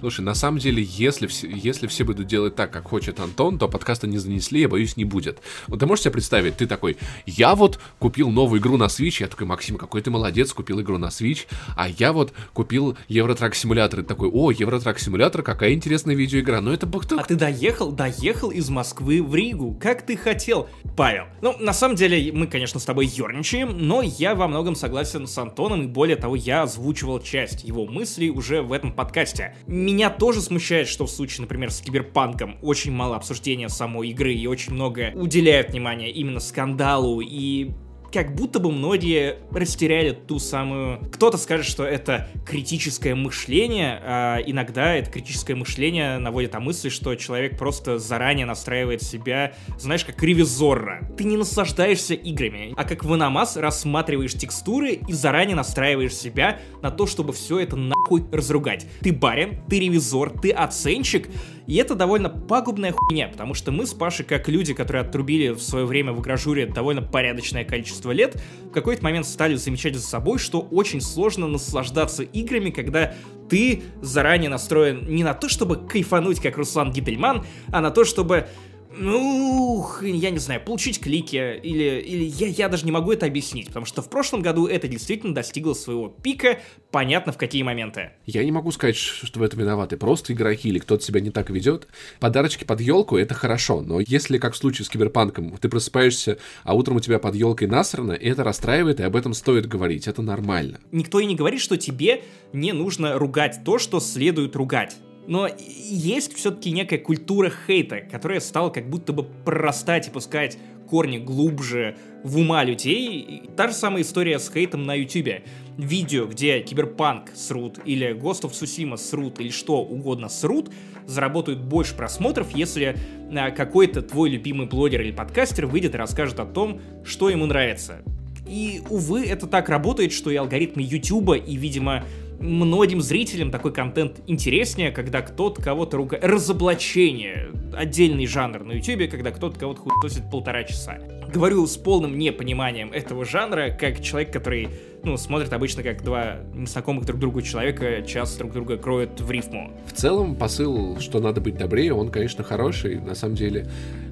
Слушай, 0.00 0.22
на 0.22 0.34
самом 0.34 0.58
деле, 0.58 0.82
если, 0.82 1.28
если 1.46 1.86
все 1.86 2.04
будут 2.04 2.26
делать 2.26 2.54
так, 2.54 2.72
как 2.72 2.88
хочет 2.88 3.20
Антон, 3.20 3.58
то 3.58 3.68
подкаста 3.68 4.06
не 4.06 4.18
занесли, 4.18 4.62
я 4.62 4.68
боюсь, 4.68 4.96
не 4.96 5.04
будет. 5.04 5.40
Вот 5.66 5.80
ты 5.80 5.86
можешь 5.86 6.04
себе 6.04 6.12
представить, 6.12 6.56
ты 6.56 6.66
такой, 6.66 6.96
я 7.26 7.54
вот 7.54 7.78
купил 7.98 8.30
новую 8.30 8.60
игру 8.60 8.78
на 8.78 8.84
Switch, 8.84 9.16
я 9.20 9.28
такой, 9.28 9.46
Максим, 9.46 9.76
какой 9.76 10.00
ты 10.00 10.10
молодец, 10.10 10.52
купил 10.54 10.80
игру 10.80 10.96
на 10.96 11.06
Switch, 11.06 11.46
а 11.76 11.88
я 11.88 12.12
вот 12.12 12.32
купил 12.54 12.96
Евротрак 13.08 13.54
симулятор, 13.54 14.00
и 14.00 14.02
такой, 14.02 14.30
о, 14.30 14.50
Евротрак 14.50 14.98
симулятор, 14.98 15.42
какая 15.42 15.74
интересная 15.74 16.14
видеоигра, 16.14 16.60
ну 16.60 16.72
это 16.72 16.86
бог 16.86 17.04
А 17.12 17.22
ты 17.24 17.34
доехал, 17.34 17.92
доехал 17.92 18.50
из 18.50 18.70
Москвы 18.70 19.22
в 19.22 19.34
Ригу, 19.34 19.76
как 19.80 20.06
ты 20.06 20.16
хотел, 20.16 20.68
Павел. 20.96 21.24
Ну, 21.42 21.56
на 21.58 21.74
самом 21.74 21.96
деле, 21.96 22.32
мы, 22.32 22.46
конечно, 22.46 22.80
с 22.80 22.84
тобой 22.84 23.06
ерничаем, 23.06 23.76
но 23.76 24.00
я 24.02 24.34
во 24.34 24.48
многом 24.48 24.76
согласен 24.76 25.26
с 25.26 25.36
Антоном, 25.36 25.82
и 25.82 25.86
более 25.86 26.16
того, 26.16 26.36
я 26.36 26.62
озвучивал 26.62 27.20
часть 27.20 27.64
его 27.64 27.86
мыслей 27.86 28.30
уже 28.30 28.62
в 28.62 28.72
этом 28.72 28.92
подкасте 28.92 29.54
меня 29.80 30.10
тоже 30.10 30.40
смущает, 30.40 30.88
что 30.88 31.06
в 31.06 31.10
случае, 31.10 31.42
например, 31.42 31.70
с 31.70 31.80
Киберпанком 31.80 32.58
очень 32.62 32.92
мало 32.92 33.16
обсуждения 33.16 33.68
самой 33.68 34.10
игры 34.10 34.32
и 34.32 34.46
очень 34.46 34.74
много 34.74 35.12
уделяют 35.14 35.70
внимания 35.70 36.10
именно 36.10 36.40
скандалу 36.40 37.20
и 37.20 37.70
как 38.12 38.34
будто 38.34 38.58
бы 38.58 38.72
многие 38.72 39.36
растеряли 39.52 40.12
ту 40.12 40.38
самую... 40.38 41.00
Кто-то 41.12 41.38
скажет, 41.38 41.66
что 41.66 41.84
это 41.84 42.28
критическое 42.46 43.14
мышление, 43.14 44.00
а 44.02 44.38
иногда 44.44 44.94
это 44.94 45.10
критическое 45.10 45.54
мышление 45.54 46.18
наводит 46.18 46.54
о 46.54 46.60
мысли, 46.60 46.88
что 46.88 47.14
человек 47.14 47.58
просто 47.58 47.98
заранее 47.98 48.46
настраивает 48.46 49.02
себя, 49.02 49.54
знаешь, 49.78 50.04
как 50.04 50.22
ревизорра. 50.22 51.08
Ты 51.16 51.24
не 51.24 51.36
наслаждаешься 51.36 52.14
играми, 52.14 52.74
а 52.76 52.84
как 52.84 53.04
в 53.04 53.12
Аномас 53.12 53.56
рассматриваешь 53.56 54.34
текстуры 54.34 55.00
и 55.06 55.12
заранее 55.12 55.56
настраиваешь 55.56 56.14
себя 56.14 56.58
на 56.82 56.90
то, 56.90 57.06
чтобы 57.06 57.32
все 57.32 57.60
это 57.60 57.76
нахуй 57.76 58.24
разругать. 58.32 58.86
Ты 59.00 59.12
барин, 59.12 59.60
ты 59.68 59.78
ревизор, 59.80 60.30
ты 60.30 60.50
оценщик, 60.50 61.28
и 61.66 61.76
это 61.76 61.94
довольно 61.94 62.28
пагубная 62.28 62.92
хуйня, 62.92 63.28
потому 63.28 63.54
что 63.54 63.72
мы 63.72 63.86
с 63.86 63.94
Пашей, 63.94 64.24
как 64.24 64.48
люди, 64.48 64.74
которые 64.74 65.02
отрубили 65.02 65.50
в 65.50 65.60
свое 65.60 65.84
время 65.86 66.12
в 66.12 66.20
игражуре 66.20 66.66
довольно 66.66 67.02
порядочное 67.02 67.64
количество 67.64 68.10
лет, 68.10 68.40
в 68.64 68.70
какой-то 68.70 69.02
момент 69.02 69.26
стали 69.26 69.54
замечать 69.54 69.94
за 69.94 70.02
собой, 70.02 70.38
что 70.38 70.60
очень 70.60 71.00
сложно 71.00 71.46
наслаждаться 71.46 72.22
играми, 72.22 72.70
когда 72.70 73.14
ты 73.48 73.82
заранее 74.00 74.48
настроен 74.48 75.06
не 75.08 75.24
на 75.24 75.34
то, 75.34 75.48
чтобы 75.48 75.76
кайфануть, 75.76 76.40
как 76.40 76.56
Руслан 76.56 76.92
Гительман, 76.92 77.44
а 77.72 77.80
на 77.80 77.90
то, 77.90 78.04
чтобы 78.04 78.46
ну, 78.92 79.86
я 80.02 80.30
не 80.30 80.38
знаю, 80.38 80.60
получить 80.64 81.00
клики, 81.00 81.60
или, 81.62 82.00
или 82.00 82.24
я, 82.24 82.48
я 82.48 82.68
даже 82.68 82.84
не 82.84 82.92
могу 82.92 83.12
это 83.12 83.26
объяснить, 83.26 83.68
потому 83.68 83.86
что 83.86 84.02
в 84.02 84.10
прошлом 84.10 84.42
году 84.42 84.66
это 84.66 84.88
действительно 84.88 85.34
достигло 85.34 85.74
своего 85.74 86.08
пика, 86.08 86.58
понятно 86.90 87.32
в 87.32 87.38
какие 87.38 87.62
моменты. 87.62 88.10
Я 88.26 88.44
не 88.44 88.52
могу 88.52 88.72
сказать, 88.72 88.96
что 88.96 89.38
в 89.38 89.42
этом 89.42 89.60
виноваты 89.60 89.96
просто 89.96 90.32
игроки 90.32 90.68
или 90.68 90.78
кто-то 90.78 91.04
себя 91.04 91.20
не 91.20 91.30
так 91.30 91.50
ведет. 91.50 91.86
Подарочки 92.18 92.64
под 92.64 92.80
елку 92.80 93.16
это 93.16 93.34
хорошо, 93.34 93.80
но 93.80 94.00
если, 94.00 94.38
как 94.38 94.54
в 94.54 94.56
случае 94.56 94.86
с 94.86 94.88
Киберпанком, 94.88 95.56
ты 95.58 95.68
просыпаешься, 95.68 96.38
а 96.64 96.74
утром 96.74 96.96
у 96.96 97.00
тебя 97.00 97.18
под 97.18 97.34
елкой 97.34 97.68
насрано, 97.68 98.12
это 98.12 98.44
расстраивает, 98.44 99.00
и 99.00 99.04
об 99.04 99.14
этом 99.14 99.34
стоит 99.34 99.66
говорить, 99.66 100.08
это 100.08 100.22
нормально. 100.22 100.80
Никто 100.90 101.20
и 101.20 101.26
не 101.26 101.36
говорит, 101.36 101.60
что 101.60 101.76
тебе 101.76 102.22
не 102.52 102.72
нужно 102.72 103.18
ругать 103.18 103.60
то, 103.64 103.78
что 103.78 104.00
следует 104.00 104.56
ругать. 104.56 104.96
Но 105.30 105.48
есть 105.56 106.34
все-таки 106.34 106.72
некая 106.72 106.98
культура 106.98 107.52
хейта, 107.68 108.00
которая 108.00 108.40
стала 108.40 108.68
как 108.70 108.90
будто 108.90 109.12
бы 109.12 109.22
прорастать 109.22 110.08
и 110.08 110.10
пускать 110.10 110.58
корни 110.88 111.18
глубже 111.18 111.96
в 112.24 112.36
ума 112.38 112.64
людей. 112.64 113.44
Та 113.56 113.68
же 113.68 113.74
самая 113.74 114.02
история 114.02 114.40
с 114.40 114.50
хейтом 114.52 114.86
на 114.86 114.96
ютубе. 114.96 115.44
Видео, 115.78 116.26
где 116.26 116.58
киберпанк 116.58 117.30
срут, 117.36 117.78
или 117.84 118.12
Ghost 118.12 118.42
of 118.42 118.50
Tsushima 118.50 118.96
срут, 118.96 119.38
или 119.38 119.50
что 119.50 119.82
угодно 119.82 120.28
срут, 120.28 120.72
заработают 121.06 121.60
больше 121.60 121.94
просмотров, 121.94 122.52
если 122.52 122.96
а, 123.32 123.52
какой-то 123.52 124.02
твой 124.02 124.30
любимый 124.30 124.66
блогер 124.66 125.00
или 125.00 125.12
подкастер 125.12 125.66
выйдет 125.66 125.94
и 125.94 125.96
расскажет 125.96 126.40
о 126.40 126.44
том, 126.44 126.80
что 127.04 127.30
ему 127.30 127.46
нравится. 127.46 128.02
И, 128.48 128.82
увы, 128.90 129.26
это 129.26 129.46
так 129.46 129.68
работает, 129.68 130.10
что 130.10 130.32
и 130.32 130.34
алгоритмы 130.34 130.82
Ютуба, 130.82 131.36
и, 131.36 131.54
видимо, 131.54 132.04
многим 132.40 133.00
зрителям 133.00 133.50
такой 133.50 133.72
контент 133.72 134.20
интереснее, 134.26 134.90
когда 134.90 135.22
кто-то 135.22 135.62
кого-то 135.62 135.98
ругает. 135.98 136.24
Разоблачение. 136.24 137.50
Отдельный 137.74 138.26
жанр 138.26 138.64
на 138.64 138.72
ютубе, 138.72 139.08
когда 139.08 139.30
кто-то 139.30 139.58
кого-то 139.58 139.82
хуйтосит 139.82 140.28
полтора 140.30 140.64
часа. 140.64 140.98
Говорю 141.32 141.64
с 141.66 141.76
полным 141.76 142.18
непониманием 142.18 142.92
этого 142.92 143.24
жанра, 143.24 143.70
как 143.70 144.00
человек, 144.00 144.32
который, 144.32 144.68
ну, 145.04 145.16
смотрит 145.16 145.52
обычно 145.52 145.84
как 145.84 146.02
два 146.02 146.38
незнакомых 146.54 147.04
друг 147.04 147.20
другу 147.20 147.42
человека 147.42 148.02
час 148.02 148.36
друг 148.36 148.52
друга 148.52 148.76
кроют 148.76 149.20
в 149.20 149.30
рифму. 149.30 149.70
В 149.86 149.92
целом, 149.92 150.34
посыл, 150.34 150.98
что 150.98 151.20
надо 151.20 151.40
быть 151.40 151.56
добрее, 151.56 151.94
он, 151.94 152.10
конечно, 152.10 152.42
хороший. 152.42 152.98
На 153.00 153.14
самом 153.14 153.36
деле, 153.36 153.68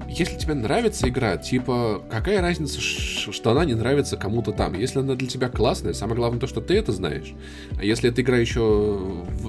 если 0.09 0.37
тебе 0.37 0.53
нравится 0.53 1.07
игра, 1.07 1.37
типа, 1.37 2.01
какая 2.09 2.41
разница, 2.41 2.81
что 2.81 3.51
она 3.51 3.65
не 3.65 3.75
нравится 3.75 4.17
кому-то 4.17 4.51
там? 4.51 4.73
Если 4.73 4.99
она 4.99 5.15
для 5.15 5.27
тебя 5.27 5.49
классная, 5.49 5.93
самое 5.93 6.17
главное 6.17 6.39
то, 6.39 6.47
что 6.47 6.61
ты 6.61 6.75
это 6.75 6.91
знаешь. 6.91 7.33
А 7.77 7.83
если 7.83 8.09
эта 8.09 8.21
игра 8.21 8.37
еще 8.37 8.97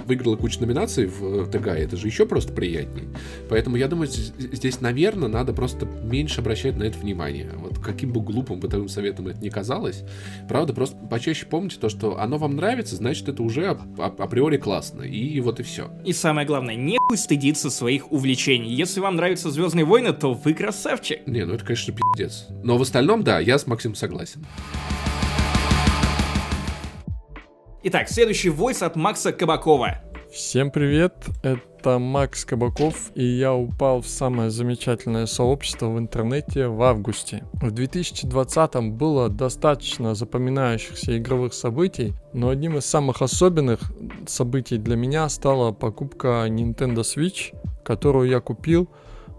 выиграла 0.07 0.37
кучу 0.37 0.61
номинаций 0.61 1.07
в 1.07 1.51
ТГ, 1.51 1.69
это 1.69 1.97
же 1.97 2.07
еще 2.07 2.27
просто 2.27 2.53
приятней. 2.53 3.09
Поэтому 3.49 3.77
я 3.77 3.89
думаю, 3.89 4.09
здесь, 4.09 4.81
наверное, 4.81 5.29
надо 5.29 5.53
просто 5.53 5.87
меньше 5.87 6.41
обращать 6.41 6.77
на 6.77 6.85
это 6.85 6.99
внимание. 6.99 7.51
Вот 7.57 7.79
каким 7.79 8.13
бы 8.13 8.21
глупым 8.21 8.61
бытовым 8.61 8.89
советом 8.89 9.29
это 9.29 9.41
ни 9.41 9.49
казалось, 9.49 10.03
правда, 10.49 10.75
просто 10.75 10.97
почаще 11.09 11.47
помните 11.47 11.79
то, 11.81 11.89
что 11.89 12.19
оно 12.21 12.39
вам 12.39 12.57
нравится, 12.57 12.97
значит, 12.97 13.29
это 13.29 13.43
уже 13.43 13.79
априори 13.99 14.59
классно. 14.59 15.03
И 15.03 15.41
вот 15.41 15.61
и 15.61 15.63
все. 15.63 15.91
И 16.05 16.13
самое 16.13 16.47
главное, 16.47 16.77
не 16.77 16.99
стыдиться 17.15 17.71
своих 17.71 18.13
увлечений. 18.13 18.73
Если 18.73 19.01
вам 19.01 19.17
нравятся 19.17 19.51
Звездные 19.51 19.85
войны, 19.85 20.13
то 20.13 20.35
вы 20.35 20.50
красавчик. 20.55 21.27
Не, 21.27 21.45
ну 21.45 21.55
это, 21.55 21.65
конечно, 21.65 21.95
пиздец. 21.95 22.47
Но 22.63 22.79
в 22.79 22.83
остальном, 22.83 23.25
да, 23.25 23.39
я 23.39 23.59
с 23.59 23.67
Максимом 23.67 23.95
согласен. 23.95 24.47
Итак, 27.83 28.09
следующий 28.09 28.51
войс 28.51 28.83
от 28.83 28.95
Макса 28.97 29.33
Кабакова. 29.33 30.03
Всем 30.31 30.71
привет, 30.71 31.27
это 31.43 31.99
Макс 31.99 32.45
Кабаков, 32.45 33.11
и 33.17 33.25
я 33.25 33.53
упал 33.53 34.01
в 34.01 34.07
самое 34.07 34.51
замечательное 34.51 35.27
сообщество 35.27 35.89
в 35.89 35.99
интернете 35.99 36.69
в 36.69 36.83
августе. 36.83 37.43
В 37.55 37.73
2020 37.73 38.93
было 38.93 39.29
достаточно 39.29 40.15
запоминающихся 40.15 41.19
игровых 41.19 41.53
событий, 41.53 42.13
но 42.33 42.51
одним 42.51 42.77
из 42.79 42.87
самых 42.87 43.23
особенных 43.23 43.81
событий 44.29 44.79
для 44.79 44.95
меня 44.95 45.29
стала 45.29 45.73
покупка 45.73 46.47
Nintendo 46.49 47.01
Switch, 47.01 47.53
которую 47.83 48.29
я 48.29 48.41
купил 48.41 48.89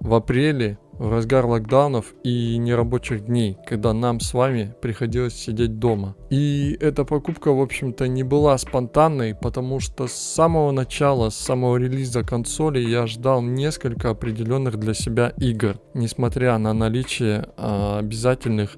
в 0.02 0.14
апреле 0.14 0.78
в 1.02 1.10
разгар 1.10 1.46
локдаунов 1.48 2.14
и 2.24 2.58
нерабочих 2.58 3.26
дней, 3.26 3.58
когда 3.66 3.92
нам 3.92 4.20
с 4.20 4.36
вами 4.36 4.76
приходилось 4.82 5.34
сидеть 5.34 5.80
дома. 5.80 6.16
И 6.30 6.78
эта 6.80 7.06
покупка, 7.06 7.52
в 7.52 7.60
общем-то, 7.60 8.08
не 8.08 8.22
была 8.22 8.56
спонтанной, 8.60 9.34
потому 9.34 9.80
что 9.80 10.08
с 10.08 10.14
самого 10.14 10.72
начала, 10.72 11.32
с 11.32 11.36
самого 11.36 11.78
релиза 11.78 12.24
консоли 12.24 12.80
я 12.80 13.08
ждал 13.08 13.42
несколько 13.42 14.12
определенных 14.12 14.78
для 14.78 14.94
себя 14.94 15.34
игр, 15.38 15.80
несмотря 15.96 16.60
на 16.60 16.72
наличие 16.74 17.48
а, 17.58 17.98
обязательных 17.98 18.78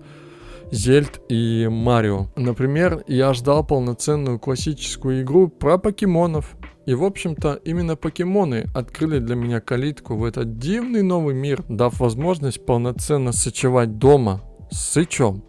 Зельд 0.72 1.20
и 1.30 1.68
Марио. 1.70 2.28
Например, 2.38 3.04
я 3.06 3.34
ждал 3.34 3.66
полноценную 3.66 4.40
классическую 4.40 5.22
игру 5.22 5.50
про 5.50 5.78
покемонов, 5.78 6.56
и 6.86 6.94
в 6.94 7.04
общем-то 7.04 7.60
именно 7.64 7.96
покемоны 7.96 8.66
открыли 8.74 9.20
для 9.20 9.36
меня 9.36 9.62
калитку 9.62 10.16
в 10.16 10.26
этот 10.26 10.58
дивный 10.58 11.02
новый 11.02 11.34
мир, 11.34 11.64
дав 11.70 11.98
возможность 12.00 12.66
полноценно 12.66 13.32
сочевать 13.32 13.98
дома 13.98 14.42
с 14.70 14.92
сычом. 14.92 15.44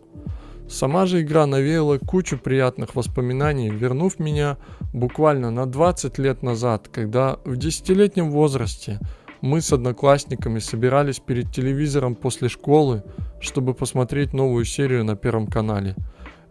Сама 0.69 1.07
же 1.07 1.21
игра 1.21 1.47
навеяла 1.47 1.99
кучу 1.99 2.39
приятных 2.39 2.95
воспоминаний, 2.95 3.69
вернув 3.69 4.19
меня 4.19 4.57
буквально 4.93 5.51
на 5.51 5.67
20 5.67 6.19
лет 6.19 6.43
назад, 6.43 6.89
когда 6.91 7.39
в 7.45 7.57
десятилетнем 7.57 8.31
возрасте 8.31 8.99
мы 9.41 9.61
с 9.61 9.73
одноклассниками 9.73 10.59
собирались 10.61 11.19
перед 11.19 11.53
телевизором 11.53 12.15
после 12.15 12.49
школы, 12.49 13.03
чтобы 13.41 13.75
посмотреть 13.75 14.33
новую 14.33 14.65
серию 14.65 15.05
на 15.05 15.17
Первом 15.17 15.47
канале– 15.49 15.97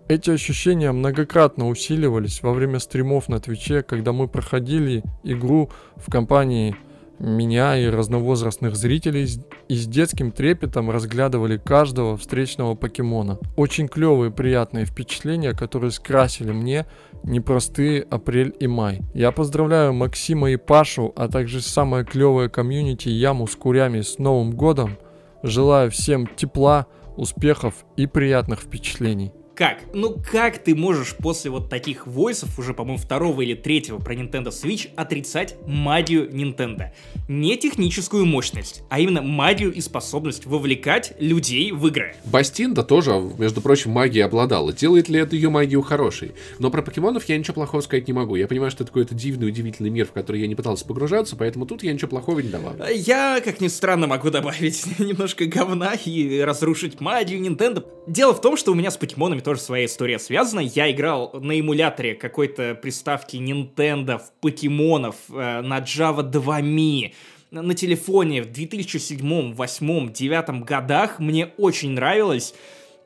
эти 0.08 0.30
ощущения 0.30 0.92
многократно 0.92 1.68
усиливались 1.68 2.42
во 2.44 2.54
время 2.54 2.80
стримов 2.80 3.30
на 3.30 3.40
Твиче, 3.40 3.84
когда 3.84 4.12
мы 4.12 4.28
проходили 4.28 5.04
игру 5.24 5.70
в 5.96 6.12
компании 6.12 6.76
меня 7.20 7.78
и 7.78 7.88
разновозрастных 7.88 8.76
зрителей 8.76 9.28
и 9.70 9.76
с 9.76 9.88
детским 9.88 10.32
трепетом 10.32 10.90
разглядывали 10.90 11.58
каждого 11.58 12.18
встречного 12.18 12.76
покемона. 12.76 13.40
Очень 13.56 13.88
клевые 13.88 14.32
приятные 14.32 14.86
впечатления, 14.86 15.54
которые 15.54 15.92
скрасили 15.92 16.52
мне 16.52 16.86
непростые 17.24 18.02
апрель 18.02 18.54
и 18.60 18.68
май. 18.68 19.02
Я 19.14 19.32
поздравляю 19.32 19.94
Максима 19.94 20.52
и 20.52 20.58
Пашу, 20.58 21.14
а 21.16 21.30
также 21.30 21.62
самое 21.62 22.04
клевое 22.04 22.50
комьюнити 22.50 23.10
Яму 23.10 23.48
с 23.48 23.56
курями 23.56 24.02
с 24.02 24.20
Новым 24.20 24.52
Годом. 24.52 24.98
Желаю 25.44 25.92
всем 25.92 26.28
тепла, 26.28 26.88
успехов 27.16 27.86
и 27.96 28.08
приятных 28.08 28.62
впечатлений. 28.62 29.32
Как? 29.56 29.82
Ну 29.94 30.18
как 30.32 30.58
ты 30.58 30.74
можешь 30.74 31.16
после 31.16 31.52
вот 31.52 31.70
таких 31.70 32.08
войсов, 32.08 32.58
уже, 32.58 32.74
по-моему, 32.74 32.98
второго 32.98 33.42
или 33.42 33.54
третьего 33.54 34.00
про 34.00 34.16
Nintendo 34.16 34.48
Switch, 34.48 34.90
отрицать 34.96 35.56
магию 35.68 36.28
Nintendo? 36.32 36.88
Не 37.28 37.56
техническую 37.58 38.26
мощность, 38.26 38.82
а 38.90 39.00
именно 39.00 39.22
магию 39.22 39.72
и 39.72 39.80
способность 39.80 40.48
вовлекать 40.48 41.14
людей 41.20 41.72
в 41.72 41.86
игры. 41.86 42.16
Бастинда 42.26 42.82
тоже, 42.82 43.12
между 43.38 43.62
прочим, 43.62 43.92
магией 43.92 44.26
обладала. 44.26 44.74
Делает 44.74 45.08
ли 45.08 45.20
это 45.20 45.36
ее 45.36 45.50
магию 45.50 45.84
хорошей? 45.84 46.32
Но 46.58 46.72
про 46.72 46.82
покемонов 46.82 47.26
я 47.26 47.38
ничего 47.38 47.54
плохого 47.54 47.82
сказать 47.82 48.08
не 48.08 48.14
могу. 48.14 48.36
Я 48.36 48.48
понимаю, 48.48 48.72
что 48.72 48.84
это 48.84 48.92
какой-то 48.92 49.14
дивный, 49.14 49.50
удивительный 49.50 49.92
мир, 49.92 50.08
в 50.08 50.14
который 50.14 50.42
я 50.42 50.48
не 50.48 50.56
пытался 50.56 50.84
погружаться, 50.84 51.36
поэтому 51.36 51.68
тут 51.68 51.84
я 51.84 51.94
ничего 51.94 52.10
плохого 52.10 52.40
не 52.40 52.50
давал. 52.50 52.74
Я, 52.92 53.40
как 53.40 53.62
ни 53.62 53.68
странно, 53.68 54.08
могу 54.08 54.32
добавить 54.32 54.84
немножко 54.98 55.46
говна 55.46 55.94
и 55.94 56.40
разрушить 56.40 57.00
магию 57.00 57.40
Nintendo. 57.40 57.86
Дело 58.08 58.34
в 58.34 58.42
том, 58.42 58.58
что 58.58 58.72
у 58.72 58.76
меня 58.76 58.90
с 58.90 58.98
покемонами 58.98 59.43
тоже 59.44 59.62
своя 59.62 59.86
история 59.86 60.20
связана. 60.20 60.62
Я 60.62 60.92
играл 60.92 61.32
на 61.34 61.60
эмуляторе 61.60 62.16
какой-то 62.16 62.76
приставки 62.76 63.36
Nintendo 63.38 64.18
в 64.18 64.32
покемонов 64.42 65.16
э, 65.30 65.62
на 65.62 65.80
Java 65.80 66.24
2 66.24 66.62
Mi 66.62 67.14
на 67.52 67.76
телефоне 67.76 68.42
в 68.42 68.52
2007, 68.52 69.54
2008, 69.54 70.06
2009 70.08 70.66
годах. 70.66 71.20
Мне 71.20 71.52
очень 71.58 71.92
нравилось. 71.92 72.56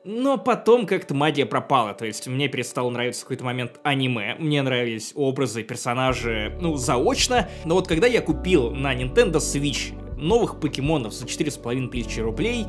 Но 0.04 0.38
потом 0.38 0.86
как-то 0.86 1.12
магия 1.12 1.44
пропала, 1.44 1.92
то 1.92 2.06
есть 2.06 2.28
мне 2.28 2.48
перестало 2.48 2.88
нравиться 2.88 3.20
в 3.20 3.24
какой-то 3.24 3.44
момент 3.44 3.78
аниме, 3.82 4.36
мне 4.38 4.62
нравились 4.62 5.12
образы, 5.14 5.64
персонажи, 5.64 6.56
ну, 6.62 6.76
заочно, 6.76 7.48
но 7.66 7.74
вот 7.74 7.88
когда 7.88 8.06
я 8.06 8.22
купил 8.22 8.70
на 8.70 8.94
Nintendo 8.94 9.34
Switch 9.34 9.92
новых 10.16 10.60
покемонов 10.60 11.12
за 11.12 11.26
4500 11.26 12.18
рублей, 12.18 12.66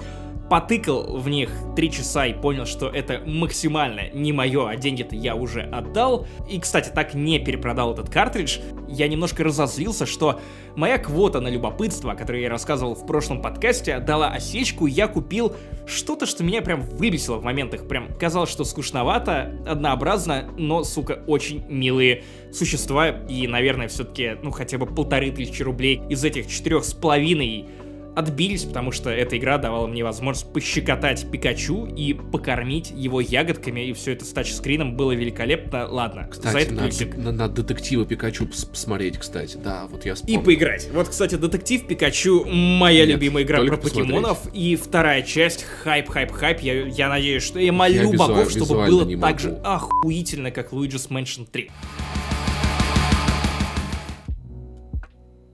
потыкал 0.50 1.18
в 1.18 1.30
них 1.30 1.52
три 1.76 1.91
часа 1.91 2.26
и 2.26 2.34
понял, 2.34 2.66
что 2.66 2.88
это 2.88 3.22
максимально 3.26 4.10
не 4.14 4.34
мое, 4.34 4.68
а 4.68 4.76
деньги-то 4.76 5.16
я 5.16 5.36
уже 5.36 5.62
отдал. 5.62 6.26
И, 6.50 6.60
кстати, 6.60 6.89
так 6.89 7.14
не 7.14 7.39
перепродал 7.39 7.93
этот 7.93 8.10
картридж. 8.10 8.60
Я 8.88 9.08
немножко 9.08 9.43
разозлился, 9.43 10.06
что 10.06 10.39
моя 10.76 10.97
квота 10.97 11.39
на 11.39 11.47
любопытство, 11.47 12.14
о 12.14 12.16
которой 12.16 12.41
я 12.41 12.50
рассказывал 12.50 12.95
в 12.95 13.06
прошлом 13.06 13.41
подкасте, 13.41 14.00
дала 14.00 14.30
осечку, 14.30 14.88
и 14.88 14.91
я 14.91 15.08
купил 15.08 15.56
что-то, 15.86 16.26
что 16.26 16.43
меня 16.43 16.62
прям 16.62 16.82
выбесило 16.82 17.38
в 17.38 17.43
моментах. 17.43 17.88
Прям 17.88 18.14
казалось, 18.18 18.50
что 18.50 18.64
скучновато, 18.64 19.56
однообразно, 19.68 20.50
но, 20.58 20.84
сука, 20.84 21.24
очень 21.28 21.64
милые 21.70 22.24
существа. 22.52 23.10
И, 23.10 23.47
наверное, 23.47 23.88
все-таки, 23.88 24.38
ну, 24.41 24.52
хотя 24.52 24.78
бы 24.78 24.88
полторы 24.88 25.32
тысячи 25.32 25.62
рублей 25.62 26.02
из 26.10 26.24
этих 26.24 26.47
четырех 26.47 26.84
с 26.84 26.93
половиной 26.93 27.68
отбились, 28.16 28.64
потому 28.66 28.91
что 28.91 29.10
эта 29.10 29.38
игра 29.38 29.57
давала 29.57 29.88
мне 29.88 30.03
возможность 30.03 30.51
пощекотать 30.51 31.30
Пикачу 31.32 31.86
и 31.86 32.14
покормить 32.14 32.91
его 32.91 33.22
ягодками, 33.22 33.88
и 33.88 33.93
все 33.93 34.14
это 34.14 34.26
с 34.26 34.30
тачскрином 34.30 34.95
было 34.95 35.12
великолепно. 35.12 35.88
Ладно, 35.88 36.28
кстати, 36.30 36.53
за 36.53 36.60
это 36.60 36.74
надо, 36.74 36.84
плюсик. 36.88 37.18
Надо, 37.18 37.32
надо 37.32 37.53
детектива 37.64 38.05
Пикачу 38.05 38.47
посмотреть, 38.47 39.18
кстати, 39.18 39.57
да, 39.57 39.88
вот 39.88 40.05
я 40.05 40.16
вспомнил. 40.16 40.41
И 40.41 40.43
поиграть. 40.43 40.89
Вот, 40.93 41.10
кстати, 41.10 41.36
детектив 41.36 41.88
Пикачу 41.88 42.45
моя 42.45 43.05
Нет, 43.05 43.16
любимая 43.16 43.43
игра 43.43 43.64
про 43.64 43.78
покемонов, 43.78 44.39
и 44.53 44.76
вторая 44.76 45.22
часть, 45.22 45.64
хайп, 45.64 46.10
хайп, 46.10 46.32
хайп, 46.32 46.60
я, 46.62 46.86
я 46.88 47.10
надеюсь, 47.10 47.43
что 47.43 47.60
я 47.60 47.72
молю 47.72 48.12
я 48.12 48.18
богов, 48.18 48.49
чтобы 48.49 48.86
было 48.86 49.20
так 49.20 49.39
же 49.39 49.60
охуительно, 49.64 50.51
как 50.51 50.72
Luigi's 50.72 51.10
Mansion 51.10 51.47
3. 51.49 51.70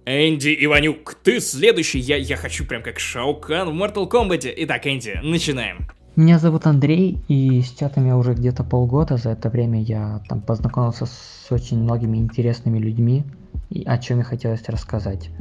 Энди 0.08 0.56
Иванюк, 0.64 1.16
ты 1.24 1.40
следующий, 1.40 1.98
я, 1.98 2.16
я 2.18 2.38
хочу 2.38 2.64
прям 2.64 2.84
как 2.84 3.00
Шаукан 3.00 3.72
в 3.72 3.82
Mortal 3.82 4.08
Kombat. 4.08 4.54
Итак, 4.58 4.86
Энди, 4.86 5.20
начинаем. 5.24 5.88
Меня 6.16 6.38
зовут 6.38 6.68
Андрей, 6.68 7.18
и 7.28 7.60
с 7.62 7.72
чатом 7.72 8.06
я 8.06 8.16
уже 8.16 8.36
где-то 8.36 8.64
полгода. 8.64 9.18
За 9.18 9.32
это 9.32 9.50
время 9.50 9.82
я 9.82 10.22
там 10.30 10.42
познакомился 10.42 11.08
с 11.08 11.48
очень 11.50 11.80
многими 11.80 12.18
интересными 12.18 12.78
людьми, 12.78 13.24
и 13.72 13.84
о 13.84 13.98
чем 13.98 14.18
мне 14.18 14.24
хотелось 14.24 14.70
рассказать. 14.70 15.32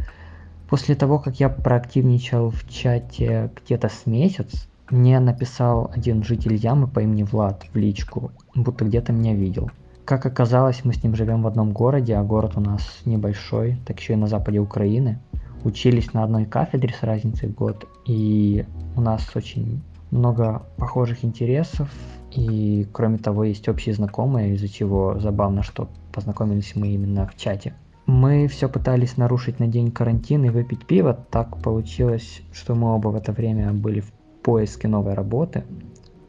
После 0.71 0.95
того, 0.95 1.19
как 1.19 1.41
я 1.41 1.51
проактивничал 1.51 2.49
в 2.49 2.67
чате 2.67 3.51
где-то 3.67 3.91
с 3.91 4.07
месяц, 4.07 4.67
мне 4.89 5.21
написал 5.21 5.91
один 5.95 6.25
житель 6.25 6.55
Ямы 6.55 6.89
по 6.89 7.01
имени 7.01 7.23
Влад 7.23 7.67
в 7.71 7.77
личку, 7.77 8.33
будто 8.55 8.87
где-то 8.87 9.13
меня 9.13 9.35
видел. 9.35 9.71
Как 10.05 10.27
оказалось, 10.27 10.85
мы 10.85 10.93
с 10.93 11.03
ним 11.03 11.15
живем 11.15 11.43
в 11.43 11.47
одном 11.47 11.73
городе, 11.73 12.15
а 12.15 12.23
город 12.23 12.53
у 12.57 12.61
нас 12.61 12.83
небольшой, 13.07 13.79
так 13.87 13.99
еще 13.99 14.13
и 14.13 14.17
на 14.17 14.27
западе 14.27 14.59
Украины. 14.59 15.19
Учились 15.65 16.13
на 16.13 16.25
одной 16.25 16.45
кафедре 16.45 16.93
с 16.93 17.03
разницей 17.03 17.49
год, 17.49 17.89
и 18.05 18.67
у 18.97 19.01
нас 19.01 19.35
очень 19.35 19.83
много 20.11 20.63
похожих 20.77 21.25
интересов, 21.25 21.91
и 22.31 22.87
кроме 22.93 23.17
того 23.17 23.45
есть 23.45 23.67
общие 23.67 23.95
знакомые, 23.95 24.55
из-за 24.55 24.69
чего 24.69 25.19
забавно, 25.19 25.63
что 25.63 25.89
познакомились 26.13 26.77
мы 26.77 26.89
именно 26.89 27.27
в 27.27 27.35
чате. 27.37 27.73
Мы 28.05 28.47
все 28.49 28.69
пытались 28.69 29.17
нарушить 29.17 29.59
на 29.59 29.69
день 29.69 29.91
карантин 29.91 30.45
и 30.45 30.51
выпить 30.51 30.85
пиво. 30.85 31.19
Так 31.31 31.57
получилось, 31.63 32.43
что 32.53 32.75
мы 32.75 32.95
оба 32.95 33.09
в 33.09 33.17
это 33.17 33.33
время 33.33 33.73
были 33.73 34.01
в 34.01 34.13
поиске 34.43 34.87
новой 34.87 35.15
работы. 35.15 35.65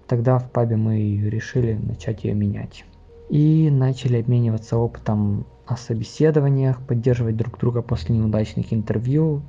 Тогда 0.07 0.39
в 0.39 0.49
пабе 0.49 0.77
мы 0.77 1.17
решили 1.29 1.73
начать 1.73 2.23
ее 2.23 2.33
менять. 2.33 2.85
И 3.29 3.69
начали 3.71 4.19
обмениваться 4.19 4.77
опытом 4.77 5.45
о 5.65 5.77
собеседованиях, 5.77 6.79
поддерживать 6.81 7.37
друг 7.37 7.57
друга 7.57 7.81
после 7.81 8.15
неудачных 8.15 8.71
интервью. 8.71 9.41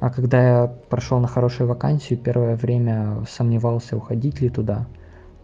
А 0.00 0.10
когда 0.10 0.42
я 0.42 0.66
прошел 0.66 1.18
на 1.18 1.26
хорошую 1.26 1.68
вакансию, 1.68 2.18
первое 2.18 2.54
время 2.54 3.24
сомневался, 3.28 3.96
уходить 3.96 4.40
ли 4.40 4.48
туда, 4.48 4.86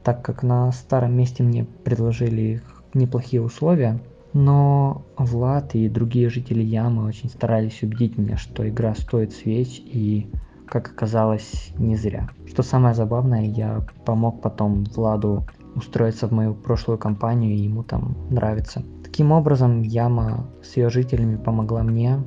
так 0.05 0.23
как 0.23 0.43
на 0.43 0.71
старом 0.71 1.17
месте 1.17 1.43
мне 1.43 1.65
предложили 1.65 2.63
неплохие 2.95 3.43
условия, 3.43 4.01
но 4.33 5.03
Влад 5.17 5.75
и 5.75 5.89
другие 5.89 6.29
жители 6.29 6.63
Ямы 6.63 7.05
очень 7.05 7.29
старались 7.29 7.83
убедить 7.83 8.19
меня, 8.19 8.37
что 8.37 8.69
игра 8.69 8.95
стоит 8.95 9.33
свеч 9.33 9.81
и, 9.85 10.29
как 10.67 10.89
оказалось, 10.89 11.71
не 11.79 11.97
зря. 11.97 12.29
Что 12.47 12.63
самое 12.63 12.95
забавное, 12.95 13.43
я 13.43 13.85
помог 14.05 14.41
потом 14.41 14.85
Владу 14.85 15.45
устроиться 15.75 16.29
в 16.29 16.33
мою 16.33 16.55
прошлую 16.55 16.99
компанию, 16.99 17.53
и 17.53 17.61
ему 17.63 17.83
там 17.83 18.17
нравится. 18.31 18.83
Таким 19.03 19.33
образом, 19.33 19.83
Яма 19.83 20.49
с 20.63 20.77
ее 20.77 20.91
жителями 20.91 21.37
помогла 21.37 21.83
мне, 21.83 22.23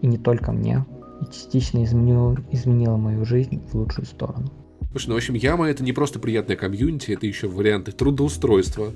и 0.00 0.06
не 0.06 0.18
только 0.18 0.52
мне, 0.52 0.84
и 1.20 1.24
частично 1.26 1.84
изменил, 1.84 2.36
изменила 2.50 2.96
мою 2.96 3.24
жизнь 3.24 3.62
в 3.66 3.74
лучшую 3.74 4.06
сторону. 4.06 4.50
Слушай, 4.92 5.08
ну, 5.08 5.14
в 5.14 5.16
общем, 5.16 5.34
Яма 5.34 5.70
это 5.70 5.82
не 5.82 5.94
просто 5.94 6.18
приятная 6.18 6.56
комьюнити, 6.56 7.12
это 7.12 7.26
еще 7.26 7.48
варианты 7.48 7.92
трудоустройства, 7.92 8.92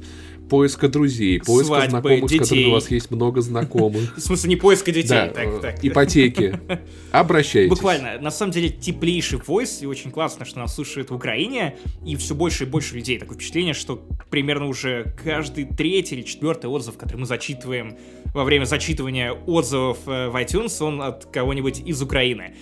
поиска 0.50 0.88
друзей, 0.88 1.40
поиска 1.40 1.66
Свадьбы, 1.66 1.90
знакомых, 1.90 2.30
детей. 2.30 2.36
с 2.36 2.42
которыми 2.42 2.64
у 2.66 2.70
вас 2.72 2.90
есть 2.90 3.10
много 3.10 3.40
знакомых. 3.40 4.14
В 4.16 4.20
смысле, 4.20 4.50
не 4.50 4.56
поиска 4.56 4.92
детей, 4.92 5.08
да, 5.08 5.28
так, 5.28 5.60
так. 5.62 5.84
ипотеки. 5.84 6.60
Обращайтесь. 7.12 7.70
Буквально, 7.70 8.18
на 8.20 8.30
самом 8.30 8.52
деле, 8.52 8.68
теплейший 8.68 9.38
войс, 9.38 9.80
и 9.80 9.86
очень 9.86 10.10
классно, 10.10 10.44
что 10.44 10.58
нас 10.58 10.74
слушают 10.74 11.10
в 11.10 11.14
Украине, 11.14 11.76
и 12.04 12.14
все 12.16 12.34
больше 12.34 12.64
и 12.64 12.66
больше 12.66 12.94
людей. 12.94 13.18
Такое 13.18 13.36
впечатление, 13.38 13.72
что 13.72 14.06
примерно 14.28 14.66
уже 14.66 15.14
каждый 15.24 15.64
третий 15.64 16.16
или 16.16 16.22
четвертый 16.22 16.66
отзыв, 16.66 16.98
который 16.98 17.20
мы 17.20 17.26
зачитываем 17.26 17.96
во 18.34 18.44
время 18.44 18.66
зачитывания 18.66 19.32
отзывов 19.32 19.98
э, 20.06 20.28
в 20.28 20.36
iTunes, 20.36 20.82
он 20.82 21.00
от 21.00 21.24
кого-нибудь 21.24 21.80
из 21.80 22.02
Украины. 22.02 22.54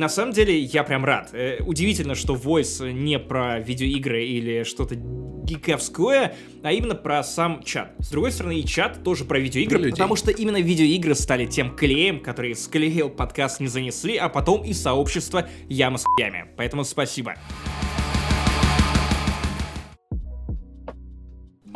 На 0.00 0.08
самом 0.08 0.32
деле, 0.32 0.58
я 0.58 0.82
прям 0.82 1.04
рад. 1.04 1.28
Э, 1.34 1.62
удивительно, 1.62 2.14
что 2.14 2.34
Voice 2.34 2.90
не 2.90 3.18
про 3.18 3.60
видеоигры 3.60 4.24
или 4.24 4.62
что-то 4.62 4.94
гиковское, 4.94 6.34
а 6.62 6.72
именно 6.72 6.94
про 6.94 7.22
сам 7.22 7.62
чат. 7.62 7.92
С 7.98 8.08
другой 8.08 8.32
стороны, 8.32 8.60
и 8.60 8.64
чат 8.64 9.04
тоже 9.04 9.26
про 9.26 9.38
видеоигры, 9.38 9.78
про 9.78 9.90
потому 9.90 10.16
что 10.16 10.30
именно 10.30 10.58
видеоигры 10.58 11.14
стали 11.14 11.44
тем 11.44 11.76
клеем, 11.76 12.20
который 12.20 12.54
склеил 12.54 13.10
подкаст 13.10 13.60
не 13.60 13.66
занесли, 13.66 14.16
а 14.16 14.30
потом 14.30 14.64
и 14.64 14.72
сообщество 14.72 15.46
Яма 15.68 15.98
с 15.98 16.04
Ями. 16.18 16.46
Поэтому 16.56 16.84
спасибо. 16.84 17.34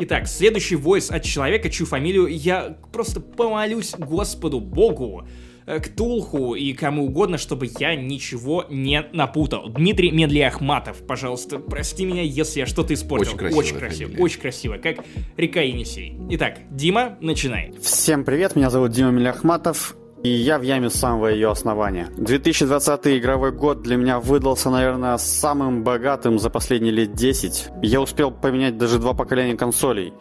Итак, 0.01 0.27
следующий 0.27 0.77
войс 0.77 1.11
от 1.11 1.25
человека, 1.25 1.69
чью 1.69 1.85
фамилию 1.85 2.27
я 2.29 2.79
просто 2.91 3.21
помолюсь 3.21 3.95
Господу 3.99 4.61
Богу, 4.61 5.29
Э, 5.67 5.81
к 5.81 5.89
Тулху 5.89 6.55
и 6.55 6.73
кому 6.75 7.07
угодно, 7.07 7.39
чтобы 7.39 7.71
я 7.79 7.97
ничего 7.97 8.67
не 8.69 9.07
напутал. 9.13 9.69
Дмитрий 9.69 10.11
Медляхматов, 10.11 10.99
пожалуйста, 11.07 11.59
прости 11.59 12.05
меня, 12.05 12.23
если 12.23 12.61
я 12.61 12.67
что-то 12.67 12.93
испортил. 12.93 13.33
Очень 13.33 13.39
красиво. 13.39 13.59
Очень 13.59 13.79
красиво, 13.79 14.23
очень 14.23 14.41
красиво, 14.41 14.77
как 14.77 14.97
река 15.37 15.61
Енисей. 15.63 16.19
Итак, 16.31 16.59
Дима, 16.71 17.17
начинай. 17.21 17.73
Всем 17.81 18.25
привет, 18.25 18.57
меня 18.57 18.69
зовут 18.69 18.93
Дима 18.93 19.11
Медляхматов. 19.11 19.97
И 20.23 20.29
я 20.31 20.59
в 20.59 20.63
яме 20.63 20.89
с 20.89 20.95
самого 20.95 21.27
ее 21.27 21.51
основания. 21.51 22.09
2020 22.17 23.19
игровой 23.19 23.53
год 23.53 23.83
для 23.83 23.97
меня 23.97 24.21
выдался, 24.21 24.71
наверное, 24.71 25.19
самым 25.19 25.85
богатым 25.85 26.39
за 26.39 26.49
последние 26.49 26.93
лет 26.93 27.13
10. 27.13 27.69
Я 27.83 28.01
успел 28.01 28.31
поменять 28.31 28.79
даже 28.79 28.99
два 28.99 29.13
поколения 29.13 29.55
консолей 29.55 30.15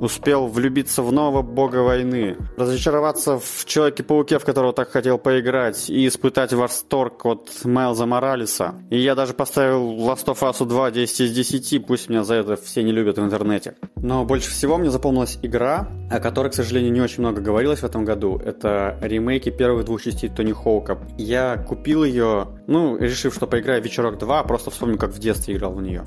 успел 0.00 0.46
влюбиться 0.46 1.02
в 1.02 1.12
нового 1.12 1.42
бога 1.42 1.78
войны, 1.78 2.36
разочароваться 2.56 3.38
в 3.38 3.64
Человеке-пауке, 3.64 4.38
в 4.38 4.44
которого 4.44 4.72
так 4.72 4.90
хотел 4.90 5.18
поиграть, 5.18 5.90
и 5.90 6.06
испытать 6.06 6.52
восторг 6.52 7.24
от 7.26 7.64
Майлза 7.64 8.06
Моралеса. 8.06 8.74
И 8.90 8.98
я 8.98 9.14
даже 9.14 9.34
поставил 9.34 9.92
Last 9.96 10.26
of 10.26 10.40
Us 10.40 10.64
2 10.64 10.90
10 10.90 11.20
из 11.20 11.32
10, 11.32 11.86
пусть 11.86 12.08
меня 12.08 12.24
за 12.24 12.34
это 12.34 12.56
все 12.56 12.82
не 12.82 12.92
любят 12.92 13.18
в 13.18 13.24
интернете. 13.24 13.74
Но 13.96 14.24
больше 14.24 14.50
всего 14.50 14.78
мне 14.78 14.90
запомнилась 14.90 15.38
игра, 15.42 15.88
о 16.10 16.20
которой, 16.20 16.50
к 16.50 16.54
сожалению, 16.54 16.92
не 16.92 17.00
очень 17.00 17.20
много 17.20 17.40
говорилось 17.40 17.80
в 17.80 17.84
этом 17.84 18.04
году. 18.04 18.40
Это 18.44 18.98
ремейки 19.00 19.50
первых 19.50 19.84
двух 19.84 20.02
частей 20.02 20.28
Тони 20.28 20.52
Хоука. 20.52 20.98
Я 21.16 21.56
купил 21.56 22.04
ее, 22.04 22.48
ну, 22.66 22.96
решив, 22.96 23.34
что 23.34 23.46
поиграю 23.46 23.82
вечерок 23.82 24.18
2, 24.18 24.42
просто 24.44 24.70
вспомню, 24.70 24.98
как 24.98 25.10
в 25.10 25.18
детстве 25.18 25.54
играл 25.54 25.72
в 25.72 25.82
нее 25.82 26.04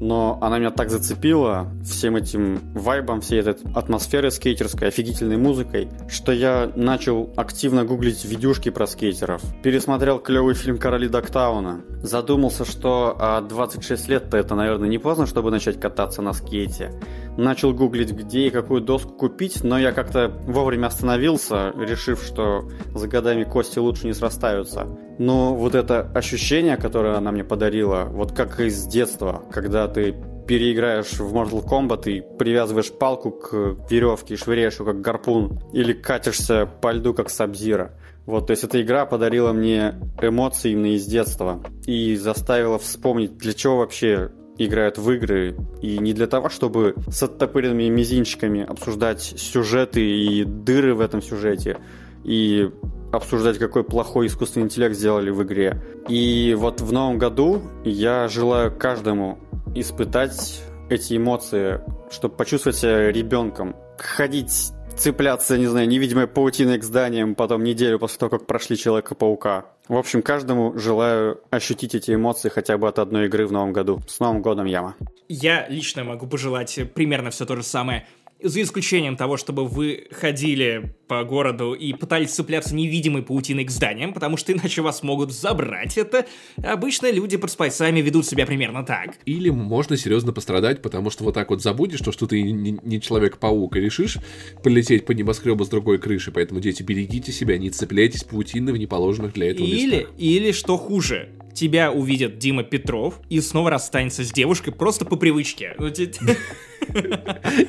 но 0.00 0.38
она 0.40 0.58
меня 0.58 0.70
так 0.70 0.90
зацепила 0.90 1.68
всем 1.84 2.16
этим 2.16 2.60
вайбом, 2.74 3.20
всей 3.20 3.40
этой 3.40 3.54
атмосферой 3.74 4.32
скейтерской, 4.32 4.88
офигительной 4.88 5.36
музыкой, 5.36 5.88
что 6.08 6.32
я 6.32 6.70
начал 6.74 7.30
активно 7.36 7.84
гуглить 7.84 8.24
видюшки 8.24 8.70
про 8.70 8.86
скейтеров. 8.86 9.42
Пересмотрел 9.62 10.18
клевый 10.18 10.54
фильм 10.54 10.78
«Короли 10.78 11.08
Доктауна». 11.08 11.82
Задумался, 12.02 12.64
что 12.64 13.14
а 13.18 13.42
26 13.42 14.08
лет-то 14.08 14.36
это, 14.36 14.54
наверное, 14.54 14.88
не 14.88 14.98
поздно, 14.98 15.26
чтобы 15.26 15.50
начать 15.50 15.78
кататься 15.78 16.22
на 16.22 16.32
скейте. 16.32 16.92
Начал 17.36 17.72
гуглить, 17.72 18.12
где 18.12 18.48
и 18.48 18.50
какую 18.50 18.80
доску 18.80 19.12
купить, 19.12 19.62
но 19.62 19.78
я 19.78 19.92
как-то 19.92 20.28
вовремя 20.46 20.86
остановился, 20.86 21.72
решив, 21.76 22.22
что 22.22 22.68
за 22.94 23.08
годами 23.08 23.44
кости 23.44 23.78
лучше 23.78 24.06
не 24.06 24.12
срастаются. 24.12 24.86
Но 25.18 25.54
вот 25.54 25.74
это 25.74 26.00
ощущение, 26.14 26.76
которое 26.76 27.16
она 27.16 27.32
мне 27.32 27.44
подарила, 27.44 28.04
вот 28.10 28.32
как 28.32 28.60
из 28.60 28.86
детства, 28.86 29.42
когда 29.50 29.86
ты 29.88 30.14
переиграешь 30.50 31.12
в 31.12 31.32
Mortal 31.32 31.64
Kombat 31.64 32.10
и 32.10 32.22
привязываешь 32.36 32.90
палку 32.90 33.30
к 33.30 33.76
веревке 33.88 34.34
и 34.34 34.36
швыряешь 34.36 34.80
ее 34.80 34.86
как 34.86 35.00
гарпун, 35.00 35.60
или 35.72 35.92
катишься 35.92 36.66
по 36.66 36.90
льду 36.90 37.14
как 37.14 37.30
Сабзира. 37.30 37.92
Вот, 38.26 38.48
то 38.48 38.50
есть 38.50 38.64
эта 38.64 38.82
игра 38.82 39.06
подарила 39.06 39.52
мне 39.52 39.94
эмоции 40.20 40.72
именно 40.72 40.94
из 40.94 41.06
детства 41.06 41.62
и 41.86 42.16
заставила 42.16 42.78
вспомнить, 42.78 43.38
для 43.38 43.52
чего 43.52 43.76
вообще 43.76 44.32
играют 44.66 44.98
в 44.98 45.10
игры, 45.10 45.56
и 45.80 45.98
не 45.98 46.12
для 46.12 46.26
того, 46.26 46.48
чтобы 46.48 46.94
с 47.08 47.22
оттопыренными 47.22 47.88
мизинчиками 47.88 48.62
обсуждать 48.62 49.20
сюжеты 49.22 50.02
и 50.02 50.44
дыры 50.44 50.94
в 50.94 51.00
этом 51.00 51.22
сюжете, 51.22 51.78
и 52.24 52.70
обсуждать, 53.12 53.58
какой 53.58 53.84
плохой 53.84 54.26
искусственный 54.26 54.66
интеллект 54.66 54.94
сделали 54.94 55.30
в 55.30 55.42
игре. 55.42 55.82
И 56.08 56.54
вот 56.58 56.80
в 56.80 56.92
новом 56.92 57.18
году 57.18 57.62
я 57.84 58.28
желаю 58.28 58.76
каждому 58.76 59.38
испытать 59.74 60.62
эти 60.90 61.16
эмоции, 61.16 61.80
чтобы 62.10 62.36
почувствовать 62.36 62.76
себя 62.76 63.10
ребенком. 63.10 63.74
Ходить, 63.98 64.72
цепляться, 65.00 65.56
не 65.56 65.66
знаю, 65.66 65.88
невидимой 65.88 66.26
паутиной 66.26 66.78
к 66.78 66.84
зданиям 66.84 67.34
потом 67.34 67.64
неделю 67.64 67.98
после 67.98 68.18
того, 68.18 68.30
как 68.30 68.46
прошли 68.46 68.76
Человека-паука. 68.76 69.64
В 69.88 69.96
общем, 69.96 70.22
каждому 70.22 70.78
желаю 70.78 71.40
ощутить 71.50 71.94
эти 71.94 72.14
эмоции 72.14 72.50
хотя 72.50 72.76
бы 72.76 72.86
от 72.86 72.98
одной 72.98 73.26
игры 73.26 73.46
в 73.46 73.52
новом 73.52 73.72
году. 73.72 74.00
С 74.06 74.20
Новым 74.20 74.42
годом, 74.42 74.66
Яма! 74.66 74.94
Я 75.28 75.66
лично 75.68 76.04
могу 76.04 76.26
пожелать 76.26 76.78
примерно 76.94 77.30
все 77.30 77.46
то 77.46 77.56
же 77.56 77.62
самое 77.62 78.06
за 78.42 78.62
исключением 78.62 79.16
того, 79.16 79.36
чтобы 79.36 79.66
вы 79.66 80.08
ходили 80.10 80.94
по 81.08 81.24
городу 81.24 81.74
и 81.74 81.92
пытались 81.92 82.30
цепляться 82.30 82.74
невидимой 82.74 83.22
паутиной 83.22 83.64
к 83.64 83.70
зданиям, 83.70 84.12
потому 84.12 84.36
что 84.36 84.52
иначе 84.52 84.82
вас 84.82 85.02
могут 85.02 85.32
забрать 85.32 85.98
это, 85.98 86.26
обычно 86.62 87.10
люди 87.10 87.36
под 87.36 87.50
спайсами 87.50 88.00
ведут 88.00 88.26
себя 88.26 88.46
примерно 88.46 88.84
так. 88.84 89.18
Или 89.26 89.50
можно 89.50 89.96
серьезно 89.96 90.32
пострадать, 90.32 90.82
потому 90.82 91.10
что 91.10 91.24
вот 91.24 91.34
так 91.34 91.50
вот 91.50 91.62
забудешь, 91.62 92.00
то, 92.00 92.12
что 92.12 92.26
ты 92.26 92.42
не, 92.42 92.78
не 92.82 93.00
Человек-паук, 93.00 93.76
и 93.76 93.80
решишь 93.80 94.18
полететь 94.62 95.04
по 95.06 95.12
небоскребу 95.12 95.64
с 95.64 95.68
другой 95.68 95.98
крыши, 95.98 96.30
поэтому, 96.30 96.60
дети, 96.60 96.82
берегите 96.82 97.32
себя, 97.32 97.58
не 97.58 97.70
цепляйтесь 97.70 98.24
паутины 98.24 98.72
в 98.72 98.76
неположенных 98.76 99.32
для 99.32 99.50
этого 99.50 99.66
или, 99.66 99.96
местах. 99.96 100.14
Или, 100.18 100.52
что 100.52 100.76
хуже, 100.76 101.30
тебя 101.54 101.92
увидит 101.92 102.38
Дима 102.38 102.62
Петров 102.62 103.20
и 103.28 103.40
снова 103.40 103.70
расстанется 103.70 104.24
с 104.24 104.32
девушкой 104.32 104.72
просто 104.72 105.04
по 105.04 105.16
привычке. 105.16 105.74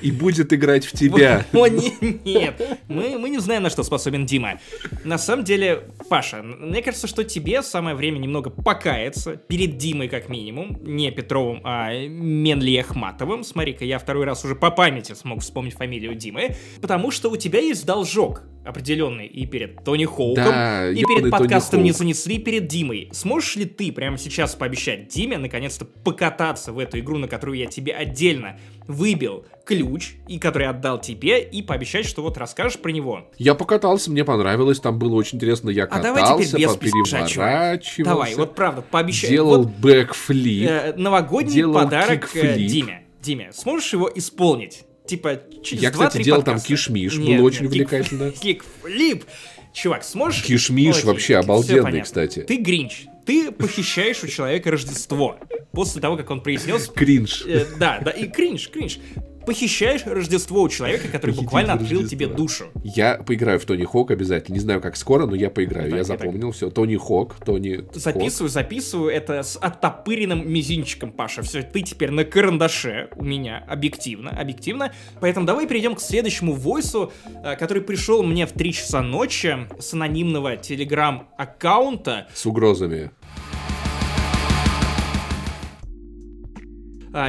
И 0.02 0.12
будет 0.12 0.54
играть 0.54 0.86
в 0.86 0.94
тебя. 0.94 1.46
О, 1.54 1.68
нет, 1.68 2.80
мы, 2.88 3.18
мы 3.18 3.30
не 3.30 3.40
знаем, 3.40 3.64
на 3.64 3.70
что 3.70 3.84
способен 3.84 4.26
Дима. 4.26 4.60
На 5.04 5.18
самом 5.18 5.44
деле, 5.44 5.84
Паша, 6.10 6.42
мне 6.44 6.82
кажется, 6.82 7.08
что 7.08 7.24
тебе 7.24 7.62
самое 7.62 7.96
время 7.96 8.20
немного 8.20 8.50
покаяться 8.50 9.36
перед 9.36 9.78
Димой, 9.78 10.08
как 10.08 10.30
минимум. 10.30 10.78
Не 10.82 11.12
Петровым, 11.12 11.62
а 11.64 11.94
Менли 11.94 12.78
Ахматовым. 12.78 13.44
Смотри-ка, 13.44 13.86
я 13.86 14.00
второй 14.00 14.26
раз 14.26 14.44
уже 14.46 14.56
по 14.56 14.72
памяти 14.72 15.14
смог 15.14 15.42
вспомнить 15.42 15.74
фамилию 15.74 16.16
Димы. 16.16 16.56
Потому 16.82 17.12
что 17.12 17.30
у 17.30 17.38
тебя 17.38 17.60
есть 17.60 17.86
должок 17.86 18.44
определенный 18.66 19.28
и 19.28 19.46
перед 19.46 19.84
Тони 19.84 20.06
Хоуком, 20.06 20.46
Да, 20.46 20.90
и 20.90 21.04
перед 21.04 21.32
подкастом 21.32 21.84
не 21.84 21.92
занесли 21.92 22.38
перед 22.40 22.68
Димой. 22.68 23.10
Сможешь 23.12 23.56
ли 23.56 23.66
ты 23.66 23.92
прямо 23.92 24.18
сейчас 24.18 24.56
пообещать 24.56 25.08
Диме 25.08 25.38
наконец-то 25.38 25.86
покататься 25.86 26.72
в 26.72 26.80
эту 26.80 27.00
игру, 27.00 27.18
на 27.18 27.28
которую 27.28 27.58
я 27.58 27.66
тебе 27.66 27.94
отдельно 27.94 28.58
выбил 28.88 29.46
ключ, 29.66 30.14
и 30.28 30.40
который 30.40 30.68
отдал 30.68 31.00
тебе, 31.00 31.42
и 31.42 31.62
пообещать, 31.62 32.06
что 32.06 32.22
вот 32.22 32.38
расскажешь 32.38 32.80
про 32.80 32.92
него? 32.92 33.30
Я 33.38 33.56
покатался, 33.56 34.12
мне 34.12 34.26
понравилось, 34.26 34.80
там 34.80 35.00
было 35.00 35.16
очень 35.16 35.38
интересно. 35.38 35.70
Я 35.70 35.86
А 35.86 36.02
давай 36.02 36.24
теперь 36.24 36.46
катался, 36.46 36.58
без 36.58 36.92
переворачивался. 36.92 38.04
Давай, 38.04 38.36
вот 38.36 38.56
правда, 38.56 38.82
пообещай. 38.82 39.30
Делал 39.30 39.64
Вот, 39.64 39.68
бэкфлип. 39.78 40.70
э, 40.70 40.94
новогодний 40.98 41.54
делал 41.54 41.74
подарок 41.74 42.30
э, 42.36 42.42
кикфлип. 42.42 42.68
Диме. 42.70 43.04
Диме, 43.22 43.52
сможешь 43.54 43.94
его 43.94 44.12
исполнить? 44.14 44.84
Типа, 45.12 45.42
через 45.62 45.84
Я, 45.84 45.92
кстати, 45.92 46.20
2-3 46.20 46.24
делал 46.24 46.42
там 46.42 46.54
подкаста. 46.54 46.68
кишмиш, 46.70 47.18
Нет, 47.18 47.38
было 47.38 47.46
очень 47.48 47.64
нет, 47.64 47.72
увлекательно. 47.74 48.24
кик- 48.30 48.64
Кикфлип. 48.84 49.26
Чувак, 49.74 50.06
сможешь... 50.06 50.42
Кишмиш 50.44 51.04
вообще 51.04 51.36
обалденный, 51.36 52.02
кстати. 52.02 52.44
Ты 52.44 52.56
Гринч. 52.56 53.08
Ты 53.26 53.52
похищаешь 53.52 54.24
у 54.24 54.28
человека 54.28 54.72
Рождество. 54.72 55.38
После 55.74 56.00
того, 56.02 56.16
как 56.16 56.32
он 56.32 56.40
произнес... 56.40 56.88
Кринж. 56.88 57.44
Э, 57.46 57.66
да, 57.78 58.00
да, 58.00 58.12
и 58.12 58.30
кринж, 58.30 58.70
кринж. 58.70 59.00
Похищаешь 59.46 60.02
Рождество 60.06 60.62
у 60.62 60.70
человека, 60.70 61.08
который 61.08 61.36
буквально 61.36 61.74
открыл 61.74 62.02
Рождества. 62.02 62.10
тебе 62.10 62.28
душу. 62.28 62.66
Я 62.84 63.16
поиграю 63.16 63.60
в 63.60 63.66
Тони 63.66 63.84
Хок 63.84 64.12
обязательно. 64.12 64.56
Не 64.56 64.60
знаю, 64.62 64.82
как 64.82 64.96
скоро, 64.96 65.26
но 65.26 65.36
я 65.36 65.50
поиграю. 65.50 65.86
Так, 65.86 65.92
я 65.92 65.98
я 65.98 66.04
так- 66.04 66.20
запомнил 66.20 66.52
все. 66.52 66.70
Тони 66.70 66.96
Хок, 66.96 67.36
Тони 67.44 67.78
Хок. 67.78 67.96
Записываю, 67.96 68.50
записываю. 68.50 69.10
Это 69.12 69.44
с 69.44 69.58
оттопыренным 69.58 70.50
мизинчиком, 70.52 71.12
Паша. 71.12 71.42
Все, 71.42 71.64
ты 71.64 71.82
теперь 71.82 72.12
на 72.12 72.24
карандаше 72.24 73.10
у 73.16 73.24
меня. 73.24 73.64
Объективно, 73.68 74.32
объективно. 74.32 74.94
Поэтому 75.20 75.46
давай 75.46 75.68
перейдем 75.68 75.96
к 75.96 76.02
следующему 76.02 76.54
войсу, 76.54 77.12
э, 77.44 77.56
который 77.56 77.82
пришел 77.82 78.24
мне 78.24 78.46
в 78.46 78.52
3 78.52 78.74
часа 78.74 79.02
ночи 79.02 79.68
с 79.80 79.94
анонимного 79.94 80.58
телеграм-аккаунта. 80.58 82.28
С 82.34 82.46
угрозами. 82.46 83.12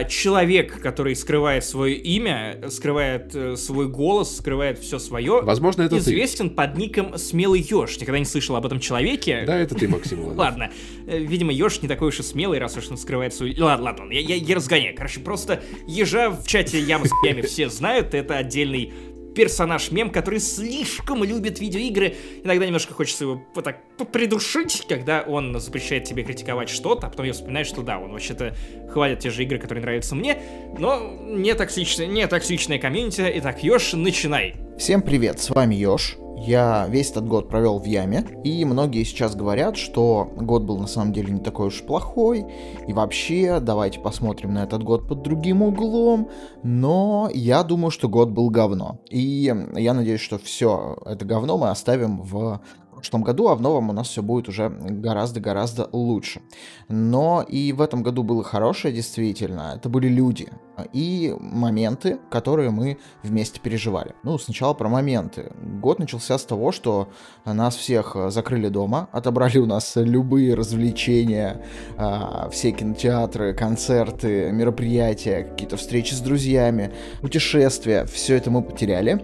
Человек, 0.08 0.80
который 0.80 1.16
скрывает 1.16 1.64
свое 1.64 1.96
имя, 1.96 2.60
скрывает 2.68 3.34
э, 3.34 3.56
свой 3.56 3.88
голос, 3.88 4.36
скрывает 4.36 4.78
все 4.78 4.98
свое. 4.98 5.42
Возможно, 5.42 5.82
это 5.82 5.96
ты. 5.96 6.00
известен 6.02 6.50
под 6.50 6.76
ником 6.76 7.18
Смелый 7.18 7.60
Ёж. 7.60 7.98
Никогда 7.98 8.18
не 8.18 8.24
слышал 8.24 8.56
об 8.56 8.66
этом 8.66 8.80
человеке. 8.80 9.44
Да, 9.46 9.58
это 9.58 9.74
ты, 9.74 9.88
Максим. 9.88 10.36
Ладно, 10.36 10.70
Э, 11.06 11.18
видимо, 11.18 11.52
еж 11.52 11.80
не 11.82 11.88
такой 11.88 12.08
уж 12.08 12.20
и 12.20 12.22
смелый, 12.22 12.58
раз 12.58 12.76
уж 12.76 12.90
он 12.90 12.96
скрывает 12.96 13.34
свою... 13.34 13.54
Ладно, 13.58 13.86
ладно, 13.86 14.12
я, 14.12 14.20
я, 14.20 14.36
я 14.36 14.54
разгоняю. 14.54 14.94
Короче, 14.96 15.20
просто 15.20 15.62
ежа 15.86 16.30
в 16.30 16.46
чате 16.46 16.80
Ямы 16.80 17.06
с 17.06 17.46
все 17.46 17.68
знают, 17.68 18.14
это 18.14 18.36
отдельный 18.36 18.92
персонаж-мем, 19.34 20.10
который 20.10 20.40
слишком 20.40 21.24
любит 21.24 21.60
видеоигры. 21.60 22.14
Иногда 22.44 22.66
немножко 22.66 22.94
хочется 22.94 23.24
его 23.24 23.42
вот 23.54 23.64
так 23.64 23.78
придушить, 24.12 24.84
когда 24.88 25.22
он 25.22 25.58
запрещает 25.60 26.04
тебе 26.04 26.22
критиковать 26.22 26.68
что-то, 26.68 27.06
а 27.06 27.10
потом 27.10 27.26
я 27.26 27.32
вспоминаю, 27.32 27.64
что 27.64 27.82
да, 27.82 27.98
он 27.98 28.12
вообще-то 28.12 28.54
хвалит 28.90 29.20
те 29.20 29.30
же 29.30 29.42
игры, 29.44 29.58
которые 29.58 29.82
нравятся 29.82 30.14
мне, 30.14 30.38
но 30.78 31.00
не 31.22 31.54
токсичная, 31.54 32.06
не 32.06 32.26
токсичная 32.26 32.78
комьюнити. 32.78 33.30
Итак, 33.36 33.62
Ёж, 33.62 33.92
начинай. 33.92 34.56
Всем 34.82 35.00
привет, 35.00 35.38
с 35.38 35.48
вами 35.48 35.76
Ёж. 35.76 36.18
Я 36.36 36.88
весь 36.88 37.12
этот 37.12 37.28
год 37.28 37.48
провел 37.48 37.78
в 37.78 37.84
яме, 37.84 38.26
и 38.42 38.64
многие 38.64 39.04
сейчас 39.04 39.36
говорят, 39.36 39.76
что 39.76 40.28
год 40.34 40.64
был 40.64 40.76
на 40.76 40.88
самом 40.88 41.12
деле 41.12 41.32
не 41.32 41.38
такой 41.38 41.68
уж 41.68 41.82
плохой, 41.82 42.44
и 42.88 42.92
вообще 42.92 43.60
давайте 43.60 44.00
посмотрим 44.00 44.54
на 44.54 44.64
этот 44.64 44.82
год 44.82 45.06
под 45.06 45.22
другим 45.22 45.62
углом, 45.62 46.30
но 46.64 47.30
я 47.32 47.62
думаю, 47.62 47.92
что 47.92 48.08
год 48.08 48.30
был 48.30 48.50
говно. 48.50 48.98
И 49.08 49.54
я 49.76 49.94
надеюсь, 49.94 50.20
что 50.20 50.36
все 50.38 50.98
это 51.06 51.24
говно 51.24 51.58
мы 51.58 51.70
оставим 51.70 52.20
в 52.20 52.60
прошлом 52.90 53.22
году, 53.22 53.50
а 53.50 53.54
в 53.54 53.60
новом 53.60 53.90
у 53.90 53.92
нас 53.92 54.08
все 54.08 54.20
будет 54.20 54.48
уже 54.48 54.68
гораздо-гораздо 54.68 55.88
лучше. 55.92 56.42
Но 56.88 57.44
и 57.48 57.72
в 57.72 57.80
этом 57.82 58.02
году 58.02 58.24
было 58.24 58.42
хорошее, 58.42 58.92
действительно. 58.92 59.74
Это 59.76 59.88
были 59.88 60.08
люди 60.08 60.48
и 60.92 61.34
моменты, 61.38 62.18
которые 62.30 62.70
мы 62.70 62.98
вместе 63.22 63.60
переживали. 63.60 64.14
Ну, 64.22 64.38
сначала 64.38 64.74
про 64.74 64.88
моменты. 64.88 65.52
Год 65.80 65.98
начался 65.98 66.38
с 66.38 66.44
того, 66.44 66.72
что 66.72 67.08
нас 67.44 67.76
всех 67.76 68.16
закрыли 68.28 68.68
дома, 68.68 69.08
отобрали 69.12 69.58
у 69.58 69.66
нас 69.66 69.92
любые 69.96 70.54
развлечения, 70.54 71.64
а, 71.96 72.48
все 72.50 72.72
кинотеатры, 72.72 73.54
концерты, 73.54 74.50
мероприятия, 74.52 75.44
какие-то 75.44 75.76
встречи 75.76 76.14
с 76.14 76.20
друзьями, 76.20 76.92
путешествия. 77.20 78.04
Все 78.06 78.36
это 78.36 78.50
мы 78.50 78.62
потеряли. 78.62 79.22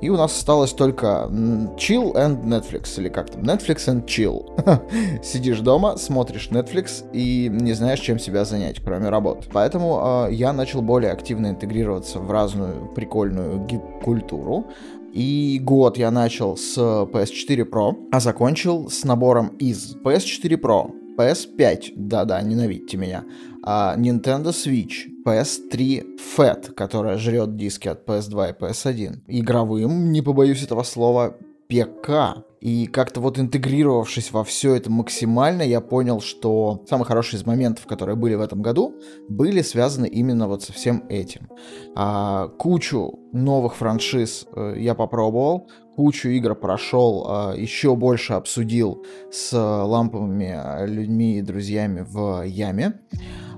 И 0.00 0.10
у 0.10 0.16
нас 0.16 0.32
осталось 0.36 0.72
только 0.72 1.28
chill 1.76 2.14
and 2.14 2.44
Netflix, 2.44 2.98
или 2.98 3.08
как 3.08 3.30
там, 3.30 3.42
Netflix 3.42 3.88
and 3.88 4.04
chill. 4.04 5.22
Сидишь 5.24 5.58
дома, 5.60 5.96
смотришь 5.96 6.50
Netflix 6.50 7.04
и 7.12 7.48
не 7.50 7.72
знаешь, 7.72 7.98
чем 7.98 8.18
себя 8.18 8.44
занять, 8.44 8.80
кроме 8.82 9.08
работы. 9.08 9.48
Поэтому 9.52 10.26
э, 10.28 10.34
я 10.34 10.52
начал 10.52 10.82
более 10.88 11.12
активно 11.12 11.48
интегрироваться 11.48 12.18
в 12.18 12.30
разную 12.30 12.86
прикольную 12.94 13.64
гик-культуру. 13.66 14.64
И 15.12 15.60
год 15.62 15.98
я 15.98 16.10
начал 16.10 16.56
с 16.56 16.78
PS4 16.78 17.68
Pro, 17.68 18.08
а 18.10 18.20
закончил 18.20 18.88
с 18.88 19.04
набором 19.04 19.48
из 19.58 19.96
PS4 20.02 20.58
Pro, 20.58 20.90
PS5, 21.18 21.92
да-да, 21.96 22.40
ненавидьте 22.40 22.96
меня, 22.96 23.24
а 23.62 23.96
Nintendo 23.98 24.50
Switch, 24.50 25.08
PS3 25.26 26.18
Fat, 26.36 26.72
которая 26.72 27.18
жрет 27.18 27.56
диски 27.56 27.88
от 27.88 28.08
PS2 28.08 28.50
и 28.50 28.52
PS1, 28.52 29.18
игровым, 29.26 30.10
не 30.10 30.22
побоюсь 30.22 30.62
этого 30.62 30.84
слова, 30.84 31.36
ПК. 31.68 32.44
И 32.60 32.86
как-то 32.86 33.20
вот 33.20 33.38
интегрировавшись 33.38 34.32
во 34.32 34.42
все 34.42 34.74
это 34.74 34.90
максимально, 34.90 35.62
я 35.62 35.80
понял, 35.80 36.20
что 36.20 36.84
самые 36.88 37.06
хорошие 37.06 37.38
из 37.38 37.46
моментов, 37.46 37.86
которые 37.86 38.16
были 38.16 38.34
в 38.34 38.40
этом 38.40 38.62
году, 38.62 38.94
были 39.28 39.62
связаны 39.62 40.06
именно 40.06 40.48
вот 40.48 40.62
со 40.62 40.72
всем 40.72 41.04
этим. 41.08 41.48
А, 41.94 42.48
кучу 42.48 43.18
новых 43.32 43.76
франшиз 43.76 44.46
э, 44.54 44.74
я 44.78 44.94
попробовал, 44.94 45.68
кучу 45.94 46.28
игр 46.28 46.54
прошел, 46.54 47.26
а, 47.28 47.54
еще 47.54 47.94
больше 47.94 48.34
обсудил 48.34 49.04
с 49.30 49.52
ламповыми 49.52 50.52
а, 50.54 50.86
людьми 50.86 51.38
и 51.38 51.42
друзьями 51.42 52.04
в 52.08 52.42
яме. 52.44 53.00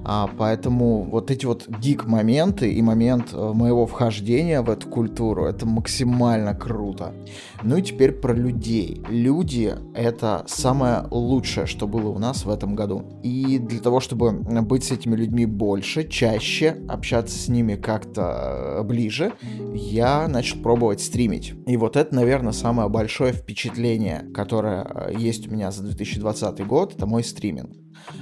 А, 0.04 0.28
поэтому 0.38 1.04
вот 1.04 1.30
эти 1.30 1.46
вот 1.46 1.68
гик-моменты 1.68 2.72
и 2.72 2.82
момент 2.82 3.30
э, 3.32 3.52
моего 3.52 3.86
вхождения 3.86 4.62
в 4.62 4.70
эту 4.70 4.88
культуру, 4.88 5.44
это 5.44 5.66
максимально 5.66 6.54
круто. 6.54 7.12
Ну 7.62 7.76
и 7.76 7.82
теперь 7.82 8.12
про 8.12 8.32
людей. 8.32 9.02
Люди— 9.08 9.74
это 9.94 10.44
самое 10.48 11.06
лучшее, 11.10 11.66
что 11.66 11.86
было 11.86 12.08
у 12.08 12.18
нас 12.18 12.44
в 12.44 12.50
этом 12.50 12.74
году. 12.74 13.04
И 13.22 13.58
для 13.58 13.80
того, 13.80 14.00
чтобы 14.00 14.32
быть 14.32 14.84
с 14.84 14.90
этими 14.90 15.16
людьми 15.16 15.46
больше, 15.46 16.08
чаще, 16.08 16.76
общаться 16.88 17.38
с 17.38 17.48
ними 17.48 17.74
как-то 17.74 18.80
э, 18.80 18.82
ближе, 18.82 19.32
я 19.74 20.28
начал 20.28 20.60
пробовать 20.62 21.00
стримить. 21.00 21.54
И 21.66 21.76
вот 21.76 21.96
это, 21.96 22.14
наверное, 22.14 22.52
самое 22.52 22.88
большое 22.88 23.32
впечатление, 23.32 24.24
которое 24.34 24.82
э, 24.82 25.12
есть 25.18 25.48
у 25.48 25.50
меня 25.50 25.70
за 25.70 25.82
2020 25.82 26.66
год, 26.66 26.94
это 26.94 27.06
мой 27.06 27.22
стриминг. 27.22 27.70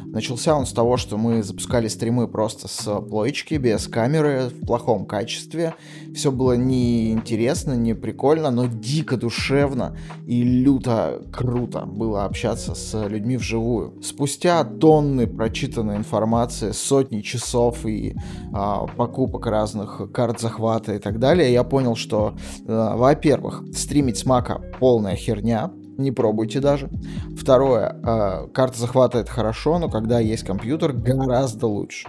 Начался 0.06 0.56
он 0.56 0.66
с 0.66 0.72
того, 0.72 0.96
что 0.96 1.16
мы 1.16 1.42
запускали 1.42 1.88
стримы 1.88 2.28
просто 2.28 2.68
с 2.68 3.00
плоечки, 3.00 3.54
без 3.54 3.86
камеры, 3.88 4.48
в 4.48 4.66
плохом 4.66 5.06
качестве. 5.06 5.74
Все 6.14 6.32
было 6.32 6.54
не 6.54 7.12
интересно, 7.12 7.74
не 7.74 7.94
прикольно, 7.94 8.50
но 8.50 8.66
дико 8.66 9.16
душевно 9.16 9.96
и 10.26 10.42
люто 10.42 11.22
круто 11.32 11.84
было 11.86 12.24
общаться 12.24 12.74
с 12.74 13.06
людьми 13.06 13.36
вживую. 13.36 14.02
Спустя 14.02 14.64
тонны 14.64 15.26
прочитанной 15.26 15.96
информации, 15.96 16.72
сотни 16.72 17.20
часов 17.20 17.84
и 17.86 18.16
а, 18.52 18.86
покупок 18.86 19.46
разных 19.46 20.10
карт 20.12 20.40
захвата 20.40 20.94
и 20.94 20.98
так 20.98 21.18
далее, 21.18 21.52
я 21.52 21.64
понял, 21.64 21.96
что, 21.96 22.36
а, 22.66 22.96
во-первых, 22.96 23.62
стримить 23.74 24.18
с 24.18 24.26
мака 24.26 24.60
полная 24.80 25.16
херня, 25.16 25.70
не 25.98 26.12
пробуйте 26.12 26.60
даже. 26.60 26.88
Второе, 27.36 27.96
э, 28.02 28.48
карта 28.54 28.78
захвата 28.78 29.18
это 29.18 29.30
хорошо, 29.30 29.78
но 29.78 29.90
когда 29.90 30.20
есть 30.20 30.44
компьютер, 30.44 30.92
гораздо 30.92 31.66
лучше. 31.66 32.08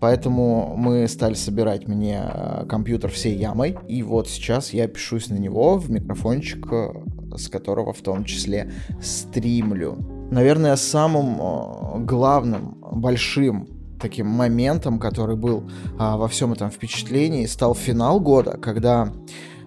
Поэтому 0.00 0.74
мы 0.76 1.06
стали 1.08 1.34
собирать 1.34 1.86
мне 1.88 2.22
э, 2.22 2.66
компьютер 2.68 3.10
всей 3.10 3.36
ямой, 3.36 3.78
и 3.88 4.02
вот 4.02 4.28
сейчас 4.28 4.72
я 4.72 4.88
пишусь 4.88 5.28
на 5.28 5.36
него 5.36 5.78
в 5.78 5.90
микрофончик, 5.90 6.66
э, 6.72 6.92
с 7.36 7.48
которого 7.48 7.92
в 7.92 8.00
том 8.00 8.24
числе 8.24 8.72
стримлю. 9.00 9.96
Наверное, 10.30 10.76
самым 10.76 12.06
главным, 12.06 12.78
большим 12.92 13.68
таким 14.00 14.26
моментом, 14.26 14.98
который 14.98 15.36
был 15.36 15.70
а, 15.98 16.16
во 16.16 16.26
всем 16.28 16.52
этом 16.52 16.70
впечатлении, 16.70 17.46
стал 17.46 17.74
финал 17.74 18.20
года, 18.20 18.56
когда 18.56 19.12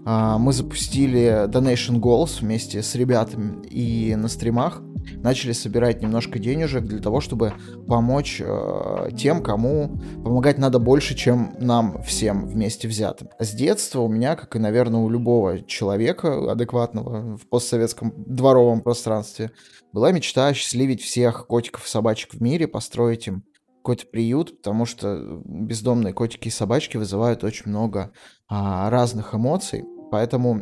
мы 0.05 0.53
запустили 0.53 1.47
Donation 1.47 1.99
Goals 1.99 2.41
вместе 2.41 2.81
с 2.81 2.95
ребятами 2.95 3.65
и 3.67 4.15
на 4.15 4.27
стримах 4.27 4.81
начали 5.17 5.51
собирать 5.51 6.01
немножко 6.01 6.39
денежек 6.39 6.83
для 6.83 6.99
того, 6.99 7.21
чтобы 7.21 7.53
помочь 7.87 8.41
э, 8.43 9.09
тем, 9.17 9.41
кому 9.41 9.99
помогать 10.23 10.57
надо 10.57 10.79
больше, 10.79 11.15
чем 11.15 11.55
нам 11.59 12.01
всем 12.03 12.47
вместе 12.47 12.87
взятым. 12.87 13.29
С 13.39 13.51
детства 13.51 14.01
у 14.01 14.07
меня, 14.07 14.35
как 14.35 14.55
и, 14.55 14.59
наверное, 14.59 15.01
у 15.01 15.09
любого 15.09 15.61
человека 15.63 16.51
адекватного 16.51 17.37
в 17.37 17.47
постсоветском 17.47 18.13
дворовом 18.17 18.81
пространстве, 18.81 19.51
была 19.91 20.11
мечта 20.11 20.47
осчастливить 20.47 21.01
всех 21.01 21.47
котиков 21.47 21.85
и 21.85 21.89
собачек 21.89 22.33
в 22.33 22.41
мире, 22.41 22.67
построить 22.67 23.27
им 23.27 23.43
какой-то 23.77 24.05
приют, 24.07 24.57
потому 24.59 24.85
что 24.85 25.41
бездомные 25.43 26.13
котики 26.13 26.47
и 26.47 26.51
собачки 26.51 26.95
вызывают 26.95 27.43
очень 27.43 27.69
много 27.69 28.13
а, 28.47 28.89
разных 28.89 29.35
эмоций. 29.35 29.83
Поэтому 30.13 30.59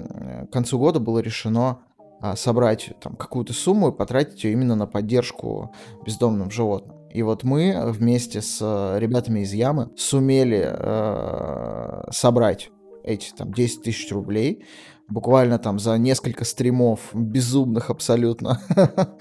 к 0.48 0.54
концу 0.54 0.80
года 0.80 1.02
было 1.02 1.20
решено 1.20 1.80
а, 2.22 2.38
собрать 2.38 2.94
там 3.02 3.18
какую-то 3.18 3.52
сумму 3.52 3.90
и 3.90 3.92
потратить 3.92 4.46
ее 4.46 4.54
именно 4.54 4.76
на 4.76 4.88
поддержку 4.88 5.76
бездомным 6.06 6.50
животным. 6.50 6.96
И 7.10 7.22
вот 7.22 7.44
мы 7.44 7.78
вместе 7.88 8.42
с 8.42 8.60
э, 8.62 8.98
ребятами 8.98 9.42
из 9.42 9.52
Ямы 9.52 9.90
сумели 9.98 10.66
э, 10.66 12.04
собрать 12.12 12.70
эти 13.04 13.32
там 13.32 13.54
10 13.54 13.84
тысяч 13.84 14.10
рублей 14.14 14.64
буквально 15.10 15.60
там 15.60 15.80
за 15.80 15.98
несколько 15.98 16.46
стримов 16.46 17.10
безумных 17.14 17.90
абсолютно 17.90 18.62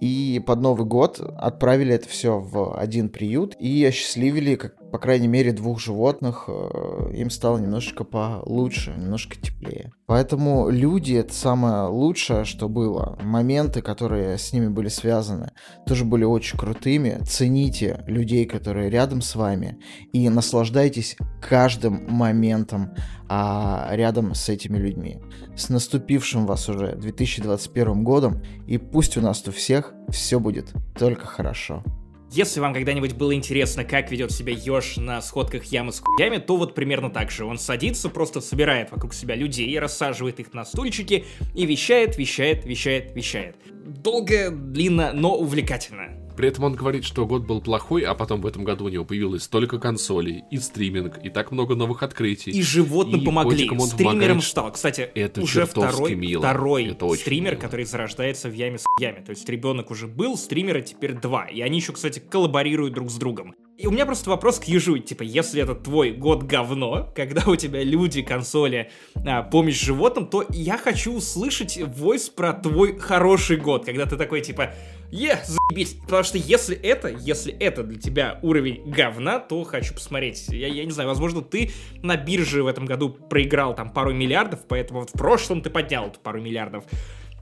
И 0.00 0.42
под 0.46 0.60
Новый 0.60 0.86
год 0.86 1.20
отправили 1.20 1.94
это 1.94 2.08
все 2.08 2.38
в 2.38 2.78
один 2.78 3.08
приют 3.08 3.56
и 3.58 3.84
осчастливили, 3.84 4.56
как, 4.56 4.90
по 4.90 4.98
крайней 4.98 5.28
мере, 5.28 5.52
двух 5.52 5.80
животных. 5.80 6.44
Э, 6.48 7.10
им 7.14 7.30
стало 7.30 7.58
немножечко 7.58 8.04
получше, 8.04 8.94
немножко 8.96 9.36
теплее. 9.36 9.92
Поэтому 10.06 10.68
люди— 10.68 11.14
это 11.14 11.32
самое 11.32 11.88
лучшее, 11.88 12.44
что 12.44 12.68
было. 12.68 13.18
Моменты, 13.22 13.80
которые 13.80 14.36
с 14.36 14.52
ними 14.52 14.68
были 14.68 14.88
связаны, 14.88 15.52
тоже 15.86 16.04
были 16.04 16.24
очень 16.24 16.58
крутыми. 16.58 17.20
Цените 17.26 18.04
людей, 18.06 18.44
которые 18.44 18.90
рядом 18.90 19.22
с 19.22 19.34
вами, 19.34 19.78
и 20.12 20.28
наслаждайтесь 20.28 21.16
каждым 21.40 22.04
моментом 22.08 22.94
а, 23.28 23.88
рядом 23.92 24.34
с 24.34 24.48
этими 24.48 24.76
людьми. 24.76 25.18
С 25.56 25.70
наступившим 25.70 26.46
вас 26.46 26.68
уже 26.68 26.94
2021 26.94 28.04
годом, 28.04 28.42
и 28.66 28.76
пусть 28.76 29.16
у 29.16 29.20
нас 29.22 29.42
у 29.48 29.50
всех 29.64 29.94
все 30.10 30.38
будет 30.38 30.74
только 30.94 31.24
хорошо. 31.24 31.82
Если 32.30 32.60
вам 32.60 32.74
когда-нибудь 32.74 33.14
было 33.14 33.34
интересно, 33.34 33.82
как 33.82 34.10
ведет 34.10 34.30
себя 34.30 34.52
Ёж 34.52 34.98
на 34.98 35.22
сходках 35.22 35.64
ямы 35.64 35.90
с 35.90 36.00
хуями, 36.00 36.36
то 36.36 36.58
вот 36.58 36.74
примерно 36.74 37.08
так 37.08 37.30
же. 37.30 37.46
Он 37.46 37.56
садится, 37.56 38.10
просто 38.10 38.42
собирает 38.42 38.90
вокруг 38.90 39.14
себя 39.14 39.36
людей, 39.36 39.78
рассаживает 39.78 40.38
их 40.38 40.52
на 40.52 40.66
стульчики 40.66 41.24
и 41.54 41.64
вещает, 41.64 42.18
вещает, 42.18 42.66
вещает, 42.66 43.16
вещает. 43.16 43.56
Долго, 43.72 44.50
длинно, 44.50 45.12
но 45.14 45.34
увлекательно. 45.34 46.13
При 46.36 46.48
этом 46.48 46.64
он 46.64 46.74
говорит, 46.74 47.04
что 47.04 47.26
год 47.26 47.46
был 47.46 47.60
плохой, 47.60 48.02
а 48.02 48.14
потом 48.14 48.40
в 48.40 48.46
этом 48.46 48.64
году 48.64 48.86
у 48.86 48.88
него 48.88 49.04
появилось 49.04 49.44
столько 49.44 49.78
консолей, 49.78 50.44
и 50.50 50.58
стриминг, 50.58 51.18
и 51.22 51.30
так 51.30 51.52
много 51.52 51.74
новых 51.74 52.02
открытий. 52.02 52.50
И 52.50 52.62
животным 52.62 53.20
и 53.20 53.24
помогли. 53.24 53.64
Стримером 53.64 54.18
помогает, 54.18 54.44
стал. 54.44 54.72
Кстати, 54.72 55.02
это 55.14 55.42
уже 55.42 55.66
второй, 55.66 56.14
мило. 56.14 56.40
второй 56.40 56.86
это 56.86 57.14
стример, 57.14 57.52
мило. 57.52 57.60
который 57.60 57.84
зарождается 57.84 58.48
в 58.48 58.54
яме 58.54 58.78
с 58.78 58.84
яме. 59.00 59.22
То 59.22 59.30
есть 59.30 59.48
ребенок 59.48 59.90
уже 59.90 60.06
был, 60.06 60.36
стримера 60.36 60.80
теперь 60.80 61.14
два. 61.14 61.46
И 61.46 61.60
они 61.60 61.78
еще, 61.78 61.92
кстати, 61.92 62.18
коллаборируют 62.18 62.94
друг 62.94 63.10
с 63.10 63.14
другом. 63.14 63.54
И 63.76 63.88
у 63.88 63.90
меня 63.90 64.06
просто 64.06 64.30
вопрос 64.30 64.60
к 64.60 64.64
Ежу, 64.64 64.98
типа, 64.98 65.22
если 65.24 65.60
это 65.60 65.74
твой 65.74 66.12
год 66.12 66.44
говно, 66.44 67.12
когда 67.16 67.42
у 67.46 67.56
тебя 67.56 67.82
люди, 67.82 68.22
консоли, 68.22 68.90
а, 69.26 69.42
помощь 69.42 69.80
животным, 69.80 70.26
то 70.26 70.44
я 70.50 70.78
хочу 70.78 71.14
услышать 71.14 71.80
войс 71.82 72.28
про 72.28 72.52
твой 72.52 72.96
хороший 72.98 73.56
год, 73.56 73.84
когда 73.84 74.06
ты 74.06 74.16
такой, 74.16 74.42
типа, 74.42 74.74
е, 75.14 75.38
заебись. 75.44 75.94
Потому 76.02 76.24
что 76.24 76.38
если 76.38 76.76
это, 76.76 77.08
если 77.08 77.52
это 77.52 77.82
для 77.82 78.00
тебя 78.00 78.38
уровень 78.42 78.82
говна, 78.84 79.38
то 79.38 79.62
хочу 79.64 79.94
посмотреть. 79.94 80.48
Я, 80.48 80.68
я 80.68 80.84
не 80.84 80.90
знаю, 80.90 81.08
возможно, 81.08 81.40
ты 81.40 81.70
на 82.02 82.16
бирже 82.16 82.62
в 82.62 82.66
этом 82.66 82.84
году 82.84 83.10
проиграл 83.10 83.74
там 83.74 83.90
пару 83.90 84.12
миллиардов, 84.12 84.60
поэтому 84.68 85.00
вот 85.00 85.10
в 85.10 85.12
прошлом 85.12 85.62
ты 85.62 85.70
поднял 85.70 86.08
эту 86.08 86.18
пару 86.18 86.40
миллиардов 86.40 86.84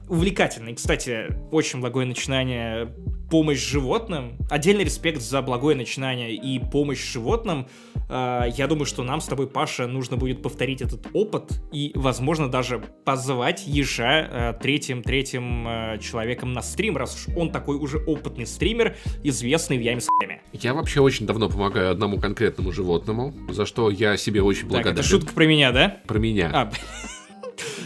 увлекательный. 0.07 0.75
Кстати, 0.75 1.27
очень 1.51 1.79
благое 1.79 2.05
начинание 2.05 2.93
помощь 3.29 3.65
животным. 3.65 4.37
Отдельный 4.49 4.83
респект 4.83 5.19
за 5.21 5.41
благое 5.41 5.75
начинание 5.75 6.35
и 6.35 6.59
помощь 6.59 7.03
животным. 7.03 7.67
А, 8.07 8.45
я 8.45 8.67
думаю, 8.67 8.85
что 8.85 9.01
нам 9.03 9.21
с 9.21 9.25
тобой, 9.25 9.47
Паша, 9.47 9.87
нужно 9.87 10.17
будет 10.17 10.43
повторить 10.43 10.81
этот 10.81 11.07
опыт 11.13 11.59
и, 11.71 11.91
возможно, 11.95 12.47
даже 12.47 12.83
позвать 13.05 13.65
ежа 13.65 14.55
третьим-третьим 14.61 15.65
а, 15.67 15.97
человеком 15.97 16.53
на 16.53 16.61
стрим, 16.61 16.95
раз 16.95 17.15
уж 17.15 17.35
он 17.35 17.51
такой 17.51 17.77
уже 17.77 17.97
опытный 17.97 18.45
стример, 18.45 18.97
известный 19.23 19.79
в 19.79 19.81
яме 19.81 20.01
с 20.01 20.07
Я 20.51 20.75
вообще 20.75 21.01
очень 21.01 21.25
давно 21.25 21.49
помогаю 21.49 21.89
одному 21.89 22.19
конкретному 22.19 22.71
животному, 22.71 23.33
за 23.49 23.65
что 23.65 23.89
я 23.89 24.15
себе 24.15 24.43
очень 24.43 24.67
благодарен. 24.67 24.95
Так, 24.95 24.99
это 24.99 25.09
шутка 25.09 25.33
про 25.33 25.45
меня, 25.45 25.71
да? 25.71 26.01
Про 26.05 26.19
меня. 26.19 26.51
А, 26.53 26.71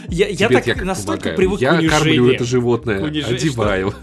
я, 0.08 0.28
я 0.28 0.48
так 0.48 0.66
я 0.66 0.74
настолько 0.76 1.32
привык 1.32 1.60
я 1.60 1.70
к 1.70 1.78
унижению. 1.78 1.98
кормлю 1.98 2.30
это 2.30 2.44
животное, 2.44 3.04
одеваю. 3.04 3.94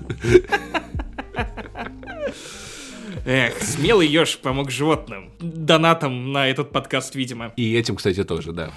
Эх, 3.25 3.59
смелый 3.59 4.07
еж 4.07 4.37
помог 4.37 4.69
животным. 4.69 5.31
Донатом 5.39 6.31
на 6.31 6.47
этот 6.47 6.71
подкаст, 6.71 7.15
видимо. 7.15 7.53
И 7.55 7.75
этим, 7.75 7.95
кстати, 7.95 8.23
тоже, 8.23 8.51
да. 8.51 8.71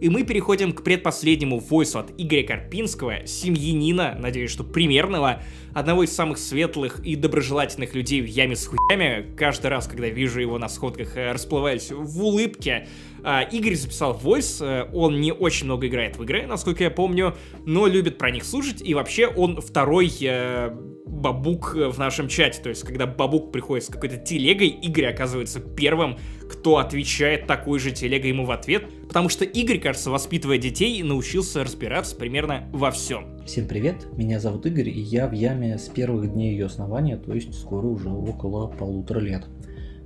И 0.00 0.08
мы 0.08 0.24
переходим 0.24 0.72
к 0.72 0.82
предпоследнему 0.82 1.58
войсу 1.58 1.98
от 1.98 2.10
Игоря 2.16 2.42
Карпинского, 2.42 3.26
семьянина, 3.26 4.16
надеюсь, 4.18 4.50
что 4.50 4.64
примерного, 4.64 5.42
одного 5.74 6.04
из 6.04 6.14
самых 6.14 6.38
светлых 6.38 7.00
и 7.04 7.16
доброжелательных 7.16 7.94
людей 7.94 8.20
в 8.20 8.26
яме 8.26 8.56
с 8.56 8.66
хуями. 8.66 9.34
Каждый 9.36 9.68
раз, 9.68 9.86
когда 9.86 10.08
вижу 10.08 10.40
его 10.40 10.58
на 10.58 10.68
сходках, 10.68 11.16
э, 11.16 11.32
расплываюсь 11.32 11.90
в 11.90 12.22
улыбке. 12.22 12.88
А, 13.22 13.42
Игорь 13.42 13.74
записал 13.74 14.14
войс, 14.14 14.60
э, 14.60 14.88
он 14.92 15.20
не 15.20 15.32
очень 15.32 15.66
много 15.66 15.86
играет 15.86 16.16
в 16.16 16.22
игры, 16.22 16.46
насколько 16.46 16.82
я 16.82 16.90
помню, 16.90 17.36
но 17.66 17.86
любит 17.86 18.18
про 18.18 18.30
них 18.30 18.44
слушать, 18.44 18.80
и 18.82 18.94
вообще 18.94 19.26
он 19.26 19.60
второй 19.60 20.10
э, 20.22 20.70
бабук 21.06 21.74
в 21.74 21.98
нашем 21.98 22.28
чате, 22.28 22.62
то 22.62 22.70
есть 22.70 22.82
когда 22.82 23.06
бабук 23.06 23.52
приходит 23.52 23.84
с 23.84 23.88
какой-то 23.88 24.16
телегой, 24.16 24.68
Игорь 24.68 25.06
оказывается 25.06 25.60
первым, 25.60 26.18
кто 26.50 26.78
отвечает 26.78 27.46
такой 27.46 27.78
же 27.78 27.90
телегой 27.90 28.30
ему 28.30 28.46
в 28.46 28.50
ответ, 28.50 28.84
потому 29.06 29.28
что 29.28 29.44
Игорь, 29.44 29.80
кажется, 29.80 30.10
воспитывая 30.10 30.58
детей, 30.58 31.02
научился 31.02 31.62
разбираться 31.62 32.16
примерно 32.16 32.68
во 32.72 32.90
всем. 32.90 33.39
Всем 33.50 33.66
привет, 33.66 34.06
меня 34.16 34.38
зовут 34.38 34.64
Игорь, 34.66 34.90
и 34.90 35.00
я 35.00 35.26
в 35.26 35.32
яме 35.32 35.76
с 35.76 35.88
первых 35.88 36.32
дней 36.32 36.52
ее 36.52 36.66
основания, 36.66 37.16
то 37.16 37.34
есть 37.34 37.52
скоро 37.52 37.84
уже 37.88 38.08
около 38.08 38.68
полутора 38.68 39.18
лет. 39.18 39.44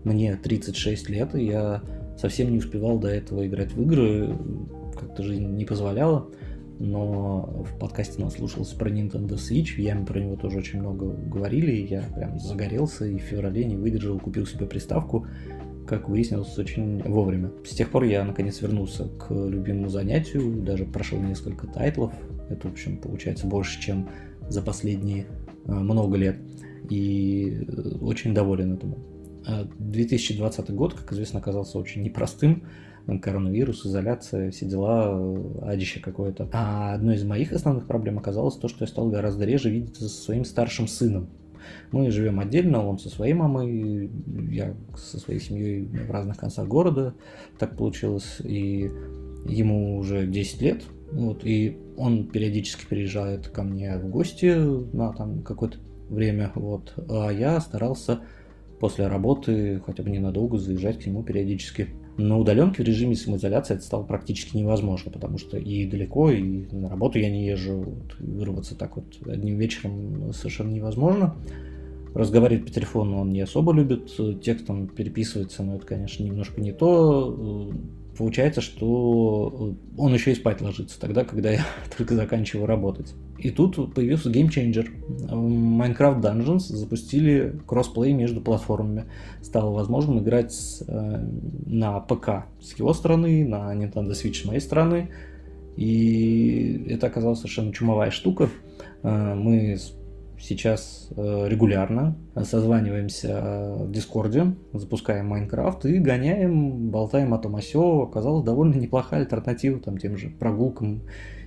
Мне 0.03 0.35
36 0.37 1.11
лет, 1.11 1.35
и 1.35 1.45
я 1.45 1.83
совсем 2.17 2.51
не 2.51 2.57
успевал 2.57 2.99
до 2.99 3.09
этого 3.09 3.47
играть 3.47 3.75
в 3.75 3.83
игры, 3.83 4.35
как-то 4.99 5.23
жизнь 5.23 5.47
не 5.47 5.67
позволяла, 5.67 6.27
но 6.79 7.67
в 7.71 7.79
подкасте 7.79 8.23
наслушался 8.23 8.79
про 8.79 8.89
Nintendo 8.89 9.35
Switch, 9.35 9.75
в 9.75 9.79
яме 9.79 10.07
про 10.07 10.21
него 10.21 10.37
тоже 10.37 10.57
очень 10.57 10.81
много 10.81 11.09
говорили, 11.09 11.71
и 11.71 11.87
я 11.87 12.03
прям 12.17 12.39
загорелся 12.39 13.05
и 13.05 13.19
в 13.19 13.23
феврале 13.25 13.67
не 13.67 13.77
выдержал, 13.77 14.19
купил 14.19 14.47
себе 14.47 14.65
приставку, 14.65 15.27
как 15.87 16.09
выяснилось, 16.09 16.57
очень 16.59 17.03
вовремя. 17.03 17.51
С 17.65 17.71
тех 17.71 17.91
пор 17.91 18.05
я 18.05 18.25
наконец 18.25 18.61
вернулся 18.61 19.09
к 19.09 19.33
любимому 19.33 19.89
занятию, 19.89 20.63
даже 20.63 20.85
прошел 20.85 21.21
несколько 21.21 21.67
тайтлов, 21.67 22.13
это, 22.49 22.69
в 22.69 22.73
общем, 22.73 22.99
получается 22.99 23.47
больше, 23.47 23.81
чем 23.81 24.09
за 24.49 24.63
последние 24.63 25.27
э, 25.67 25.73
много 25.73 26.17
лет, 26.17 26.37
и 26.91 27.67
э, 27.67 27.97
очень 28.01 28.35
доволен 28.35 28.75
этому. 28.75 28.99
2020 29.79 30.71
год, 30.71 30.95
как 30.95 31.13
известно, 31.13 31.39
оказался 31.39 31.79
очень 31.79 32.03
непростым. 32.03 32.65
Коронавирус, 33.21 33.85
изоляция, 33.85 34.51
все 34.51 34.65
дела, 34.65 35.15
адище 35.61 36.01
какое-то. 36.01 36.49
А 36.53 36.95
одной 36.95 37.17
из 37.17 37.25
моих 37.25 37.53
основных 37.53 37.87
проблем 37.87 38.19
оказалось 38.19 38.57
то, 38.57 38.69
что 38.69 38.85
я 38.85 38.89
стал 38.89 39.11
гораздо 39.11 39.45
реже 39.45 39.69
видеться 39.69 40.09
со 40.09 40.23
своим 40.23 40.47
старшим 40.47 40.89
сыном. 40.89 41.29
Мы 41.93 42.11
живем 42.11 42.41
отдельно, 42.41 42.87
он 42.87 42.99
со 42.99 43.09
своей 43.09 43.35
мамой, 43.35 44.11
я 44.51 44.75
со 44.97 45.19
своей 45.19 45.41
семьей 45.41 45.87
в 45.87 46.11
разных 46.11 46.37
концах 46.37 46.67
города. 46.67 47.15
Так 47.59 47.77
получилось. 47.77 48.41
И 48.43 48.91
ему 49.47 49.99
уже 49.99 50.27
10 50.27 50.63
лет. 50.63 50.83
Вот, 51.13 51.45
и 51.45 51.79
он 51.97 52.27
периодически 52.27 52.87
приезжает 52.87 53.49
ко 53.49 53.63
мне 53.63 53.97
в 53.99 54.09
гости 54.09 54.53
на 54.95 55.13
там 55.13 55.43
какое-то 55.43 55.79
время. 56.09 56.51
Вот, 56.55 56.95
а 57.09 57.31
я 57.31 57.61
старался 57.61 58.21
после 58.81 59.07
работы 59.07 59.81
хотя 59.87 60.03
бы 60.03 60.11
ненадолго 60.11 60.59
заезжать 60.59 61.03
к 61.03 61.07
нему 61.07 61.23
периодически. 61.23 61.89
На 62.17 62.39
удаленке 62.39 62.83
в 62.83 62.87
режиме 62.87 63.17
самоизоляции 63.17 63.75
это 63.75 63.83
стало 63.83 64.05
практически 64.05 64.57
невозможно, 64.57 65.11
потому 65.11 65.37
что 65.39 65.59
и 65.59 65.85
далеко, 65.85 66.31
и 66.31 66.67
на 66.73 66.89
работу 66.89 67.19
я 67.19 67.29
не 67.29 67.47
езжу. 67.47 67.81
Вот, 67.81 68.17
вырваться 68.21 68.77
так 68.77 68.97
вот 68.97 69.05
одним 69.27 69.59
вечером 69.59 70.33
совершенно 70.33 70.71
невозможно. 70.71 71.35
разговаривать 72.15 72.65
по 72.67 72.71
телефону 72.71 73.19
он 73.19 73.31
не 73.31 73.41
особо 73.41 73.73
любит, 73.73 74.11
текстом 74.41 74.87
переписывается, 74.87 75.65
но 75.65 75.77
это, 75.77 75.87
конечно, 75.87 76.23
немножко 76.23 76.61
не 76.61 76.73
то. 76.73 77.73
Получается, 78.17 78.61
что 78.61 79.75
он 79.97 80.15
еще 80.15 80.33
и 80.33 80.35
спать 80.35 80.61
ложится 80.61 81.01
тогда, 81.01 81.25
когда 81.25 81.51
я 81.51 81.65
только 81.97 82.15
заканчиваю 82.15 82.67
работать. 82.67 83.15
И 83.39 83.51
тут 83.51 83.95
появился 83.95 84.31
Changer. 84.31 84.89
Minecraft 85.29 86.21
Dungeons 86.21 86.61
запустили 86.61 87.59
crossplay 87.67 88.13
между 88.13 88.41
платформами. 88.41 89.05
Стало 89.43 89.75
возможным 89.75 90.21
играть 90.21 90.55
э, 90.87 91.29
на 91.67 92.01
ПК 92.01 92.47
с 92.61 92.79
его 92.79 92.95
стороны, 92.95 93.47
на 93.47 93.75
Nintendo 93.75 94.13
Switch 94.13 94.43
с 94.43 94.45
моей 94.45 94.61
стороны. 94.61 95.11
И 95.77 96.87
это 96.89 97.09
оказалась 97.09 97.41
совершенно 97.41 97.73
чумовая 97.73 98.11
штука. 98.11 98.49
Э, 99.03 99.35
мы 99.35 99.77
сейчас 100.45 101.09
э, 101.17 101.47
регулярно 101.49 102.17
созваниваемся 102.43 103.77
в 103.79 103.91
Дискорде, 103.91 104.55
запускаем 104.73 105.27
Майнкрафт 105.27 105.87
и 105.87 105.99
гоняем, 105.99 106.91
болтаем 106.91 107.33
о 107.35 107.39
том 107.39 107.57
о 107.57 107.63
сё. 107.63 108.03
Оказалась 108.03 108.45
довольно 108.45 108.75
неплохая 108.75 109.21
альтернатива 109.21 109.81
там, 109.81 109.99
тем 109.99 110.17
же 110.17 110.29
прогулкам 110.29 111.03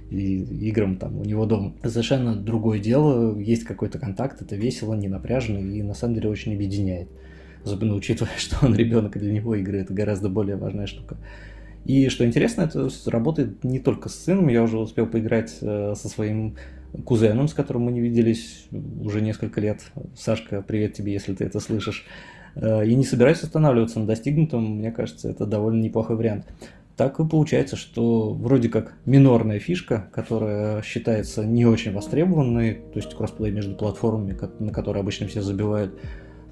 и 0.10 0.42
играм 0.68 0.98
там 0.98 1.20
у 1.20 1.24
него 1.24 1.46
дома. 1.46 1.74
Совершенно 1.84 2.36
другое 2.36 2.80
дело, 2.80 3.38
есть 3.38 3.64
какой-то 3.66 4.00
контакт, 4.00 4.42
это 4.42 4.56
весело, 4.56 4.94
не 4.96 5.08
напряжно 5.08 5.58
и 5.58 5.84
на 5.84 5.94
самом 5.94 6.16
деле 6.16 6.30
очень 6.30 6.54
объединяет. 6.54 7.10
Особенно 7.64 7.96
учитывая, 7.96 8.32
что 8.38 8.66
он 8.66 8.76
ребенок, 8.76 9.16
и 9.16 9.20
для 9.20 9.34
него 9.34 9.56
игры 9.56 9.80
это 9.80 9.94
гораздо 9.94 10.30
более 10.30 10.56
важная 10.56 10.88
штука. 10.88 11.18
И 11.86 12.10
что 12.10 12.26
интересно, 12.26 12.64
это 12.64 12.90
работает 13.06 13.64
не 13.64 13.80
только 13.80 14.10
с 14.10 14.16
сыном, 14.16 14.50
я 14.50 14.64
уже 14.64 14.78
успел 14.78 15.06
поиграть 15.06 15.58
э, 15.62 15.94
со 15.96 16.10
своим 16.10 16.58
кузеном, 17.06 17.48
с 17.48 17.54
которым 17.54 17.84
мы 17.84 17.92
не 17.92 18.00
виделись 18.00 18.68
уже 19.02 19.22
несколько 19.22 19.62
лет. 19.62 19.82
Сашка, 20.16 20.62
привет 20.62 20.94
тебе, 20.94 21.14
если 21.14 21.34
ты 21.34 21.46
это 21.46 21.60
слышишь. 21.60 22.06
Э, 22.56 22.86
и 22.86 22.96
не 22.96 23.04
собираюсь 23.04 23.44
останавливаться 23.44 24.00
на 24.00 24.06
достигнутом, 24.06 24.78
мне 24.78 24.92
кажется, 24.92 25.30
это 25.30 25.46
довольно 25.46 25.82
неплохой 25.82 26.16
вариант. 26.16 26.46
Так 26.96 27.20
и 27.20 27.28
получается, 27.28 27.76
что 27.76 28.34
вроде 28.34 28.70
как 28.70 28.96
минорная 29.06 29.60
фишка, 29.60 30.10
которая 30.12 30.82
считается 30.82 31.46
не 31.46 31.66
очень 31.66 31.94
востребованной, 31.94 32.74
то 32.74 32.98
есть 33.00 33.16
кроссплей 33.16 33.52
между 33.52 33.76
платформами, 33.76 34.36
на 34.60 34.72
которые 34.72 35.02
обычно 35.02 35.28
все 35.28 35.42
забивают, 35.42 35.94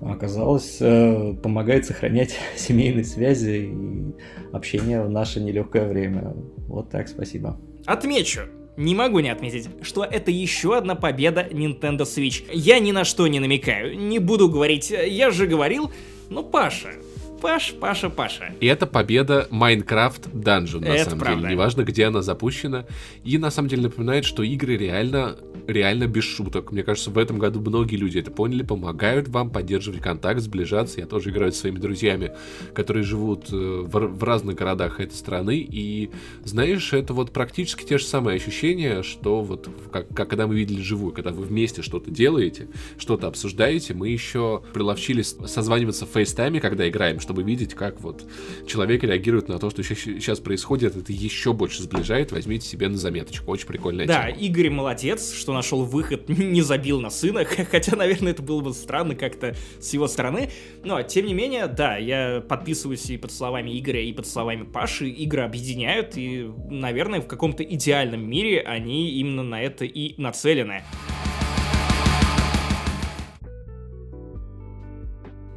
оказалось, 0.01 0.77
э, 0.81 1.33
помогает 1.41 1.85
сохранять 1.85 2.35
семейные 2.55 3.05
связи 3.05 3.71
и 3.71 4.55
общение 4.55 5.01
в 5.01 5.09
наше 5.09 5.39
нелегкое 5.39 5.87
время. 5.87 6.35
Вот 6.67 6.91
так, 6.91 7.07
спасибо. 7.07 7.59
Отмечу, 7.85 8.41
не 8.77 8.95
могу 8.95 9.19
не 9.19 9.29
отметить, 9.29 9.69
что 9.81 10.03
это 10.03 10.31
еще 10.31 10.77
одна 10.77 10.95
победа 10.95 11.47
Nintendo 11.49 12.01
Switch. 12.01 12.43
Я 12.51 12.79
ни 12.79 12.91
на 12.91 13.03
что 13.03 13.27
не 13.27 13.39
намекаю, 13.39 13.97
не 13.97 14.19
буду 14.19 14.49
говорить, 14.49 14.89
я 14.91 15.31
же 15.31 15.47
говорил, 15.47 15.91
но 16.29 16.43
Паша, 16.43 16.93
Паш, 17.41 17.73
Паша, 17.79 18.09
Паша. 18.09 18.53
И 18.59 18.65
это 18.65 18.87
победа 18.87 19.47
Minecraft 19.51 20.31
Dungeon, 20.33 20.79
на 20.79 20.95
это 20.95 21.11
самом 21.11 21.19
правда. 21.19 21.41
деле. 21.41 21.53
Неважно, 21.53 21.83
где 21.83 22.05
она 22.05 22.21
запущена. 22.21 22.85
И 23.23 23.37
на 23.37 23.51
самом 23.51 23.69
деле 23.69 23.83
напоминает, 23.83 24.25
что 24.25 24.41
игры 24.41 24.77
реально, 24.77 25.37
реально 25.67 26.07
без 26.07 26.23
шуток. 26.23 26.71
Мне 26.71 26.83
кажется, 26.83 27.09
в 27.09 27.17
этом 27.17 27.39
году 27.39 27.59
многие 27.59 27.95
люди 27.95 28.19
это 28.19 28.31
поняли, 28.31 28.63
помогают 28.63 29.27
вам 29.27 29.49
поддерживать 29.49 30.01
контакт, 30.01 30.41
сближаться. 30.41 30.99
Я 30.99 31.07
тоже 31.07 31.31
играю 31.31 31.51
со 31.51 31.61
своими 31.61 31.79
друзьями, 31.79 32.31
которые 32.73 33.03
живут 33.03 33.51
э, 33.51 33.55
в, 33.55 33.89
в 33.89 34.23
разных 34.23 34.55
городах 34.55 34.99
этой 34.99 35.13
страны. 35.13 35.57
И 35.57 36.11
знаешь, 36.43 36.93
это 36.93 37.13
вот 37.13 37.31
практически 37.31 37.83
те 37.83 37.97
же 37.97 38.05
самые 38.05 38.35
ощущения, 38.35 39.01
что 39.01 39.41
вот 39.41 39.69
как, 39.91 40.07
как 40.09 40.35
когда 40.35 40.47
мы 40.47 40.55
видели 40.55 40.81
живую, 40.81 41.13
когда 41.13 41.31
вы 41.31 41.43
вместе 41.43 41.81
что-то 41.81 42.11
делаете, 42.11 42.67
что-то 42.97 43.27
обсуждаете. 43.27 43.93
Мы 43.93 44.09
еще 44.09 44.61
приловчились 44.73 45.37
созваниваться 45.45 46.05
в 46.05 46.09
FaceTime 46.09 46.49
е, 46.49 46.59
когда 46.59 46.89
играем, 46.89 47.21
чтобы 47.21 47.41
видеть, 47.43 47.73
как 47.73 48.01
вот 48.01 48.25
человек 48.67 49.03
реагирует 49.03 49.47
на 49.47 49.59
то, 49.59 49.69
что 49.69 49.81
сейчас 49.83 50.41
происходит, 50.41 50.97
это 50.97 51.13
еще 51.13 51.53
больше 51.53 51.83
сближает, 51.83 52.33
возьмите 52.33 52.67
себе 52.67 52.89
на 52.89 52.97
заметочку, 52.97 53.49
очень 53.49 53.65
прикольная 53.65 54.05
Да, 54.07 54.25
тема. 54.25 54.37
Игорь 54.41 54.69
молодец, 54.71 55.33
что 55.33 55.53
нашел 55.55 55.83
выход, 55.83 56.29
не 56.29 56.61
забил 56.61 57.01
на 57.01 57.09
сына, 57.09 57.45
хотя, 57.71 57.95
наверное, 57.95 58.31
это 58.33 58.43
было 58.43 58.61
бы 58.61 58.73
странно 58.73 59.15
как-то 59.15 59.55
с 59.79 59.93
его 59.93 60.07
стороны, 60.07 60.51
но, 60.83 61.01
тем 61.01 61.25
не 61.25 61.33
менее, 61.33 61.67
да, 61.67 61.97
я 61.97 62.43
подписываюсь 62.47 63.09
и 63.09 63.17
под 63.17 63.31
словами 63.31 63.77
Игоря, 63.79 64.01
и 64.01 64.13
под 64.13 64.27
словами 64.27 64.63
Паши, 64.63 65.09
игры 65.09 65.41
объединяют, 65.41 66.17
и, 66.17 66.51
наверное, 66.69 67.21
в 67.21 67.27
каком-то 67.27 67.63
идеальном 67.63 68.29
мире 68.29 68.61
они 68.61 69.11
именно 69.11 69.43
на 69.43 69.61
это 69.61 69.85
и 69.85 70.19
нацелены. 70.21 70.83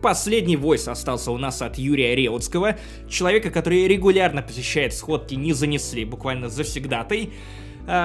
Последний 0.00 0.56
войс 0.56 0.86
остался 0.86 1.32
у 1.32 1.38
нас 1.38 1.60
от 1.60 1.76
Юрия 1.76 2.14
Реутского, 2.14 2.76
человека, 3.08 3.50
который 3.50 3.88
регулярно 3.88 4.42
посещает 4.42 4.94
сходки 4.94 5.34
«Не 5.34 5.52
занесли», 5.52 6.04
буквально 6.04 6.48
завсегдатой, 6.48 7.32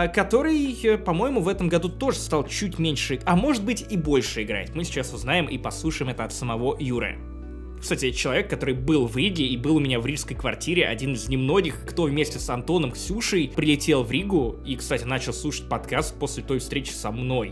который, 0.07 0.73
э, 0.83 0.97
по-моему, 0.97 1.41
в 1.41 1.47
этом 1.47 1.67
году 1.67 1.89
тоже 1.89 2.17
стал 2.17 2.47
чуть 2.47 2.79
меньше, 2.79 3.19
а 3.25 3.35
может 3.35 3.63
быть 3.65 3.85
и 3.89 3.97
больше 3.97 4.43
играть. 4.43 4.73
Мы 4.73 4.85
сейчас 4.85 5.13
узнаем 5.13 5.47
и 5.47 5.57
послушаем 5.57 6.09
это 6.09 6.23
от 6.23 6.33
самого 6.33 6.77
Юры. 6.79 7.17
Кстати, 7.83 8.11
человек, 8.11 8.49
который 8.49 8.75
был 8.75 9.07
в 9.07 9.17
Риге 9.17 9.45
и 9.45 9.57
был 9.57 9.75
у 9.75 9.79
меня 9.81 9.99
в 9.99 10.05
рижской 10.05 10.37
квартире, 10.37 10.87
один 10.87 11.15
из 11.15 11.27
немногих, 11.27 11.85
кто 11.85 12.03
вместе 12.03 12.39
с 12.39 12.49
Антоном 12.49 12.93
Ксюшей 12.93 13.51
прилетел 13.53 14.03
в 14.03 14.11
Ригу 14.11 14.55
и, 14.65 14.77
кстати, 14.77 15.03
начал 15.03 15.33
слушать 15.33 15.67
подкаст 15.67 16.17
после 16.17 16.43
той 16.43 16.59
встречи 16.59 16.91
со 16.91 17.11
мной. 17.11 17.51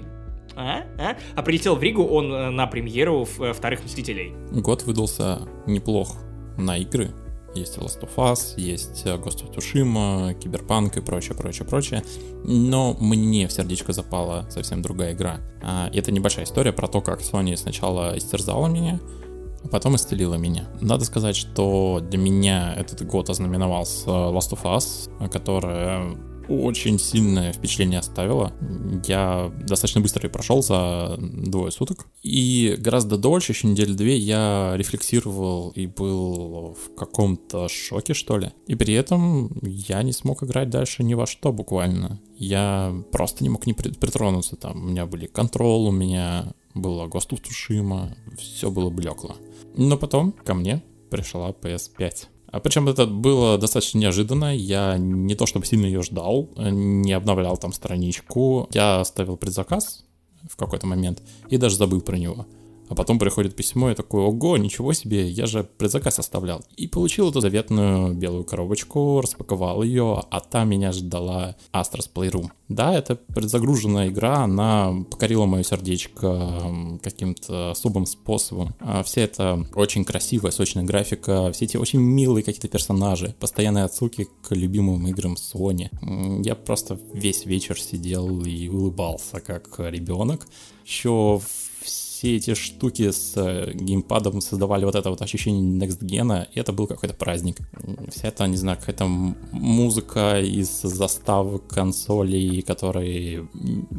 А? 0.55 0.83
А? 0.97 1.17
а 1.35 1.41
прилетел 1.41 1.75
в 1.75 1.83
Ригу 1.83 2.05
он 2.05 2.31
э, 2.31 2.49
на 2.49 2.65
премьеру 2.65 3.27
э, 3.39 3.51
«Вторых 3.51 3.83
Мстителей». 3.83 4.33
Год 4.51 4.83
выдался 4.83 5.49
неплох 5.67 6.15
на 6.57 6.77
игры. 6.77 7.11
Есть 7.53 7.78
Last 7.78 8.02
of 8.02 8.15
Us, 8.15 8.53
есть 8.57 9.02
э, 9.06 9.15
Ghost 9.15 9.44
of 9.44 9.56
Tsushima, 9.56 10.34
Киберпанк 10.34 10.98
и 10.98 11.02
прочее, 11.02 11.36
прочее, 11.36 11.68
прочее. 11.68 12.03
Но 12.44 12.95
мне 12.99 13.48
в 13.48 13.52
сердечко 13.52 13.94
запала 13.94 14.45
совсем 14.49 14.82
другая 14.82 15.14
игра. 15.14 15.41
А, 15.61 15.90
это 15.94 16.11
небольшая 16.11 16.45
история 16.45 16.72
про 16.72 16.88
то, 16.88 17.02
как 17.02 17.22
Sony 17.22 17.56
сначала 17.57 18.18
истерзала 18.18 18.68
меня, 18.68 18.99
а 19.64 19.68
потом 19.68 19.95
исцелила 19.95 20.36
меня. 20.36 20.69
Надо 20.80 21.06
сказать, 21.06 21.36
что 21.36 21.99
для 22.02 22.18
меня 22.18 22.73
этот 22.76 23.06
год 23.06 23.30
ознаменовался 23.30 24.10
Last 24.10 24.52
of 24.52 24.64
Us, 24.64 25.30
которая 25.30 26.18
очень 26.52 26.99
сильное 26.99 27.53
впечатление 27.53 27.99
оставила. 27.99 28.53
Я 29.06 29.52
достаточно 29.61 30.02
быстро 30.02 30.23
ее 30.23 30.30
прошел 30.30 30.61
за 30.61 31.18
двое 31.19 31.72
суток. 31.72 32.07
И 32.22 32.76
гораздо 32.78 33.18
дольше, 33.18 33.52
еще 33.52 33.68
недели 33.68 33.94
две, 33.94 34.18
я 34.18 34.73
рефлексировал 34.76 35.72
и 35.72 35.88
был 35.88 36.76
в 36.76 36.95
каком-то 36.95 37.68
шоке, 37.69 38.14
что 38.14 38.38
ли. 38.38 38.52
И 38.68 38.76
при 38.76 38.94
этом 38.94 39.52
я 39.64 40.03
не 40.03 40.14
смог 40.14 40.44
играть 40.44 40.69
дальше 40.69 41.03
ни 41.03 41.14
во 41.14 41.26
что 41.26 41.52
буквально. 41.52 42.19
Я 42.36 42.94
просто 43.11 43.44
не 43.44 43.49
мог 43.49 43.65
не 43.65 43.73
притронуться. 43.73 44.56
Там 44.56 44.84
у 44.84 44.90
меня 44.90 45.06
были 45.06 45.28
контрол, 45.28 45.88
у 45.88 45.91
меня 45.91 46.53
было 46.73 47.07
Ghost 47.07 47.30
of 47.32 48.15
все 48.38 48.72
было 48.72 48.90
блекло. 48.90 49.36
Но 49.76 49.98
потом 49.98 50.32
ко 50.32 50.53
мне 50.53 50.84
пришла 51.10 51.52
PS5. 51.52 52.28
А 52.52 52.60
причем 52.60 52.90
это 52.90 53.06
было 53.06 53.57
достаточно 53.57 53.98
неожиданно. 53.98 54.56
Я 54.56 54.98
не 54.98 55.36
то 55.36 55.45
чтобы 55.45 55.65
сильно 55.65 55.86
ее 55.86 56.03
ждал, 56.03 56.49
не 56.57 57.14
обновлял 57.14 57.57
там 57.57 57.72
страничку. 57.72 58.68
Я 58.73 58.99
оставил 58.99 59.38
предзаказ 59.38 60.03
в 60.49 60.57
какой-то 60.57 60.86
момент 60.86 61.22
и 61.49 61.57
даже 61.57 61.78
забыл 61.78 62.02
про 62.02 62.18
него. 62.18 62.45
А 62.91 62.93
потом 62.93 63.19
приходит 63.19 63.55
письмо, 63.55 63.89
и 63.91 63.95
такой, 63.95 64.22
ого, 64.22 64.57
ничего 64.57 64.91
себе, 64.91 65.26
я 65.26 65.45
же 65.45 65.63
предзаказ 65.63 66.19
оставлял. 66.19 66.61
И 66.76 66.89
получил 66.89 67.30
эту 67.30 67.39
заветную 67.39 68.13
белую 68.13 68.43
коробочку, 68.43 69.22
распаковал 69.22 69.81
ее, 69.81 70.22
а 70.30 70.41
там 70.41 70.68
меня 70.68 70.91
ждала 70.91 71.55
Astros 71.72 72.09
Playroom. 72.13 72.49
Да, 72.68 72.93
это 72.93 73.15
предзагруженная 73.15 74.09
игра, 74.09 74.39
она 74.39 74.93
покорила 75.09 75.45
мое 75.45 75.63
сердечко 75.63 76.99
каким-то 77.01 77.72
особым 77.72 78.05
способом. 78.05 78.76
А 78.81 79.03
вся 79.03 79.22
эта 79.22 79.65
очень 79.73 80.03
красивая, 80.03 80.51
сочная 80.51 80.84
графика, 80.84 81.49
все 81.53 81.63
эти 81.63 81.77
очень 81.77 82.01
милые 82.01 82.43
какие-то 82.43 82.68
персонажи, 82.68 83.34
постоянные 83.39 83.85
отсылки 83.85 84.27
к 84.41 84.53
любимым 84.53 85.07
играм 85.07 85.35
Sony. 85.35 85.89
Я 86.43 86.55
просто 86.55 86.99
весь 87.13 87.45
вечер 87.45 87.80
сидел 87.80 88.43
и 88.43 88.68
улыбался, 88.68 89.39
как 89.39 89.80
ребенок. 89.80 90.45
Еще 90.85 91.39
все 92.22 92.35
эти 92.35 92.53
штуки 92.53 93.10
с 93.10 93.34
э, 93.35 93.72
геймпадом 93.73 94.41
создавали 94.41 94.85
вот 94.85 94.93
это 94.93 95.10
вот 95.10 95.23
ощущение 95.23 95.64
next 95.64 96.06
гена, 96.06 96.48
и 96.53 96.60
это 96.60 96.72
был 96.72 96.85
какой-то 96.85 97.15
праздник. 97.15 97.57
Вся 98.11 98.27
эта, 98.27 98.45
не 98.45 98.57
знаю, 98.57 98.77
какая-то 98.77 99.07
музыка 99.52 100.39
из 100.39 100.81
заставок 100.84 101.68
консолей, 101.68 102.61
которые 102.61 103.48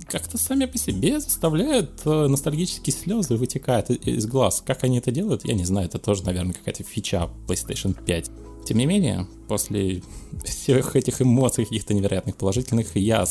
как-то 0.07 0.39
сами 0.39 0.67
по 0.67 0.79
себе 0.79 1.19
заставляют 1.19 2.03
э, 2.05 2.29
ностальгические 2.29 2.95
слезы 2.95 3.35
вытекают 3.35 3.91
из 3.91 4.25
глаз. 4.27 4.63
Как 4.65 4.85
они 4.85 4.99
это 4.99 5.11
делают, 5.11 5.45
я 5.45 5.55
не 5.55 5.65
знаю, 5.65 5.89
это 5.89 5.99
тоже, 5.99 6.23
наверное, 6.23 6.53
какая-то 6.53 6.85
фича 6.85 7.29
PlayStation 7.49 7.93
5. 8.05 8.31
Тем 8.65 8.79
не 8.79 8.87
менее, 8.87 9.27
после 9.49 10.01
всех 10.45 10.95
этих 10.95 11.21
эмоций 11.21 11.65
каких-то 11.65 11.93
невероятных 11.93 12.37
положительных, 12.37 12.95
я 12.95 13.27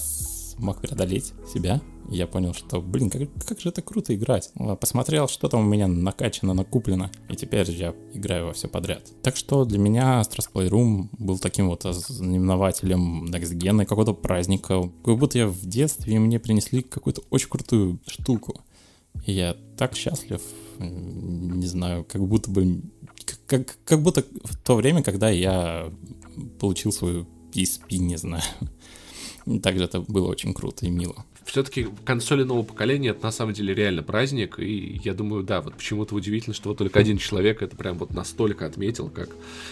с 0.62 0.64
помог 0.64 0.80
преодолеть 0.80 1.34
себя. 1.52 1.82
Я 2.10 2.28
понял, 2.28 2.54
что, 2.54 2.82
блин, 2.82 3.10
как, 3.10 3.22
как 3.46 3.60
же 3.60 3.70
это 3.70 3.82
круто 3.82 4.14
играть. 4.14 4.52
Посмотрел, 4.80 5.28
что 5.28 5.48
там 5.48 5.62
у 5.62 5.64
меня 5.64 5.88
накачано, 5.88 6.54
накуплено, 6.54 7.10
и 7.30 7.36
теперь 7.36 7.70
я 7.72 7.96
играю 8.14 8.48
во 8.48 8.54
все 8.54 8.68
подряд. 8.68 9.12
Так 9.24 9.38
что 9.38 9.66
для 9.66 9.80
меня 9.80 10.22
Astros 10.22 10.50
Playroom 10.54 11.08
был 11.18 11.40
таким 11.40 11.70
вот 11.70 11.84
знаменователем 11.84 13.26
Next 13.26 13.58
Gen 13.58 13.86
какого-то 13.86 14.14
праздника. 14.14 14.92
Как 15.04 15.18
будто 15.18 15.40
я 15.40 15.48
в 15.48 15.66
детстве, 15.66 16.16
и 16.16 16.20
мне 16.20 16.40
принесли 16.40 16.84
какую-то 16.84 17.24
очень 17.32 17.50
крутую 17.50 18.00
штуку. 18.06 18.62
И 19.26 19.32
я 19.32 19.56
так 19.78 19.96
счастлив, 19.96 20.42
не 20.80 21.66
знаю, 21.66 22.06
как 22.08 22.28
будто 22.28 22.52
бы... 22.52 22.82
Как, 23.48 23.78
как 23.84 24.02
будто 24.02 24.24
в 24.44 24.58
то 24.58 24.76
время, 24.76 25.02
когда 25.02 25.30
я 25.30 25.92
получил 26.60 26.92
свою 26.92 27.26
PSP, 27.52 27.98
не 27.98 28.18
знаю. 28.18 28.44
Также 29.60 29.86
это 29.86 30.02
было 30.02 30.28
очень 30.28 30.54
круто 30.54 30.86
и 30.86 30.90
мило 30.90 31.26
все-таки 31.46 31.88
консоли 32.06 32.44
нового 32.44 32.64
поколения 32.64 33.10
это 33.10 33.24
на 33.24 33.32
самом 33.32 33.54
деле 33.54 33.74
реально 33.74 34.04
праздник, 34.04 34.60
и 34.60 35.00
я 35.04 35.14
думаю, 35.14 35.44
да, 35.44 35.62
вот 35.62 35.76
почему-то 35.76 36.16
удивительно, 36.16 36.54
что 36.54 36.70
вот 36.70 36.78
только 36.78 37.00
один 37.00 37.18
человек 37.18 37.62
это 37.62 37.76
прям 37.76 37.98
вот 37.98 38.14
настолько 38.14 38.66
отметил, 38.66 39.10
как 39.10 39.30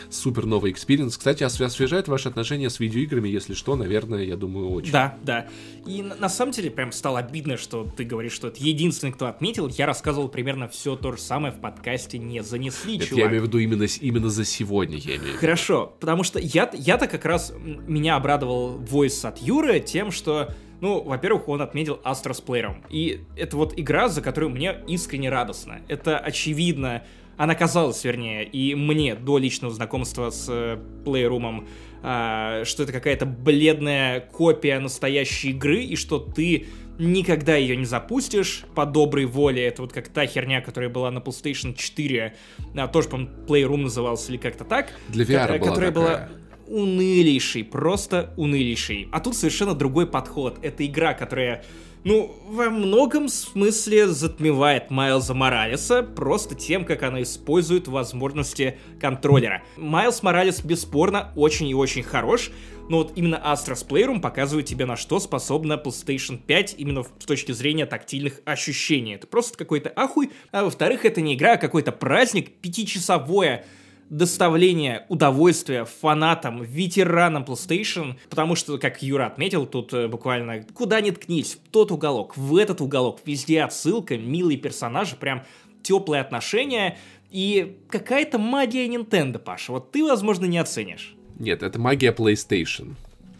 супер 0.09 0.45
новый 0.45 0.71
experience. 0.71 1.17
Кстати, 1.17 1.43
освежает 1.43 2.07
ваши 2.07 2.27
отношения 2.27 2.69
с 2.69 2.79
видеоиграми, 2.79 3.29
если 3.29 3.53
что, 3.53 3.75
наверное, 3.75 4.23
я 4.23 4.35
думаю, 4.35 4.69
очень. 4.69 4.91
Да, 4.91 5.17
да. 5.23 5.47
И 5.85 6.01
на, 6.01 6.15
на 6.15 6.29
самом 6.29 6.51
деле 6.51 6.71
прям 6.71 6.91
стало 6.91 7.19
обидно, 7.19 7.57
что 7.57 7.83
ты 7.95 8.03
говоришь, 8.03 8.33
что 8.33 8.47
это 8.47 8.63
единственный, 8.63 9.13
кто 9.13 9.27
отметил. 9.27 9.67
Я 9.67 9.85
рассказывал 9.85 10.27
примерно 10.29 10.67
все 10.67 10.95
то 10.95 11.11
же 11.11 11.19
самое 11.19 11.53
в 11.53 11.59
подкасте 11.59 12.17
«Не 12.17 12.43
занесли, 12.43 12.97
это 12.97 13.07
чувак». 13.07 13.23
я 13.23 13.29
имею 13.29 13.43
в 13.43 13.45
виду 13.47 13.59
именно, 13.59 13.85
именно 14.01 14.29
за 14.29 14.45
сегодня, 14.45 14.97
я 14.97 15.15
имею 15.15 15.21
в 15.21 15.27
виду. 15.27 15.37
Хорошо, 15.39 15.93
потому 15.99 16.23
что 16.23 16.39
я, 16.39 16.69
я-то 16.73 17.07
как 17.07 17.25
раз, 17.25 17.53
меня 17.87 18.15
обрадовал 18.15 18.77
войс 18.77 19.23
от 19.23 19.39
Юры 19.39 19.79
тем, 19.79 20.11
что 20.11 20.53
ну, 20.81 21.01
во-первых, 21.01 21.47
он 21.49 21.61
отметил 21.61 21.99
Astra 22.03 22.33
с 22.33 22.41
плеером. 22.41 22.83
И 22.89 23.21
это 23.35 23.57
вот 23.57 23.73
игра, 23.77 24.09
за 24.09 24.21
которую 24.21 24.51
мне 24.51 24.77
искренне 24.87 25.29
радостно. 25.29 25.81
Это 25.87 26.17
очевидно, 26.17 27.03
она 27.37 27.55
казалась, 27.55 28.03
вернее, 28.03 28.43
и 28.43 28.75
мне 28.75 29.15
до 29.15 29.37
личного 29.37 29.73
знакомства 29.73 30.29
с 30.29 30.47
э, 30.49 30.77
Playroom, 31.05 31.67
а, 32.01 32.63
что 32.65 32.83
это 32.83 32.91
какая-то 32.91 33.25
бледная 33.25 34.19
копия 34.19 34.79
настоящей 34.79 35.51
игры, 35.51 35.83
и 35.83 35.95
что 35.95 36.19
ты 36.19 36.67
никогда 36.97 37.55
ее 37.55 37.77
не 37.77 37.85
запустишь 37.85 38.65
по 38.75 38.85
доброй 38.85 39.25
воле. 39.25 39.65
Это 39.65 39.81
вот 39.81 39.93
как 39.93 40.09
та 40.09 40.25
херня, 40.25 40.59
которая 40.61 40.89
была 40.89 41.11
на 41.11 41.19
PlayStation 41.19 41.73
4, 41.73 42.35
а, 42.75 42.87
тоже, 42.87 43.09
по-моему, 43.09 43.31
Playroom 43.47 43.83
назывался 43.83 44.31
или 44.31 44.37
как-то 44.37 44.65
так. 44.65 44.91
Для 45.07 45.23
VR 45.23 45.59
которая, 45.59 45.59
была 45.59 45.69
которая 45.69 45.91
такая. 45.91 46.27
была 46.27 46.29
унылейший, 46.69 47.63
просто 47.63 48.33
унылейший. 48.37 49.09
А 49.11 49.19
тут 49.19 49.35
совершенно 49.35 49.73
другой 49.73 50.07
подход. 50.07 50.59
Это 50.61 50.85
игра, 50.85 51.13
которая, 51.13 51.65
ну, 52.03 52.35
во 52.47 52.69
многом 52.69 53.27
смысле 53.27 54.07
затмевает 54.07 54.91
Майлза 54.91 55.33
Моралеса 55.33 56.03
просто 56.03 56.55
тем, 56.55 56.85
как 56.85 57.03
она 57.03 57.23
использует 57.23 57.87
возможности 57.87 58.77
контроллера. 59.01 59.63
Майлз 59.77 60.21
Моралес 60.21 60.61
бесспорно 60.61 61.31
очень 61.35 61.67
и 61.67 61.73
очень 61.73 62.03
хорош, 62.03 62.51
но 62.89 62.97
вот 62.97 63.13
именно 63.15 63.35
Astro's 63.35 63.87
Playroom 63.87 64.19
показывает 64.19 64.65
тебе, 64.65 64.85
на 64.85 64.95
что 64.95 65.19
способна 65.19 65.73
PlayStation 65.73 66.39
5 66.39 66.75
именно 66.77 67.03
с 67.03 67.25
точки 67.25 67.51
зрения 67.51 67.85
тактильных 67.85 68.41
ощущений. 68.45 69.13
Это 69.15 69.27
просто 69.27 69.57
какой-то 69.57 69.91
ахуй, 69.95 70.31
а 70.51 70.63
во-вторых, 70.63 71.05
это 71.05 71.21
не 71.21 71.35
игра, 71.35 71.53
а 71.53 71.57
какой-то 71.57 71.91
праздник 71.91 72.61
пятичасовое, 72.61 73.65
доставление 74.09 75.05
удовольствия 75.07 75.85
фанатам, 75.85 76.63
ветеранам 76.63 77.43
PlayStation, 77.43 78.15
потому 78.29 78.55
что, 78.55 78.77
как 78.77 79.01
Юра 79.03 79.27
отметил, 79.27 79.65
тут 79.65 79.93
э, 79.93 80.07
буквально 80.07 80.63
куда 80.73 80.99
ни 81.01 81.11
ткнись, 81.11 81.55
в 81.55 81.69
тот 81.69 81.91
уголок, 81.91 82.35
в 82.35 82.55
этот 82.57 82.81
уголок, 82.81 83.19
везде 83.25 83.63
отсылка, 83.63 84.17
милые 84.17 84.57
персонажи, 84.57 85.15
прям 85.15 85.43
теплые 85.83 86.21
отношения 86.21 86.97
и 87.31 87.77
какая-то 87.89 88.39
магия 88.39 88.87
Nintendo, 88.87 89.37
Паша. 89.37 89.71
Вот 89.71 89.91
ты, 89.91 90.03
возможно, 90.03 90.45
не 90.45 90.57
оценишь. 90.57 91.15
Нет, 91.37 91.63
это 91.63 91.79
магия 91.79 92.11
PlayStation. 92.11 92.95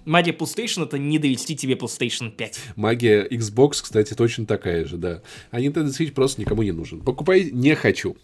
Магия 0.05 0.31
PlayStation 0.31 0.85
это 0.85 0.97
не 0.97 1.19
довести 1.19 1.55
тебе 1.55 1.73
PlayStation 1.73 2.31
5. 2.31 2.59
Магия 2.75 3.27
Xbox, 3.27 3.81
кстати, 3.81 4.13
точно 4.13 4.45
такая 4.45 4.85
же, 4.85 4.97
да. 4.97 5.21
А 5.51 5.59
Nintendo 5.59 5.87
Switch 5.87 6.13
просто 6.13 6.41
никому 6.41 6.63
не 6.63 6.71
нужен. 6.71 7.01
Покупай 7.01 7.49
не 7.51 7.75
хочу. 7.75 8.15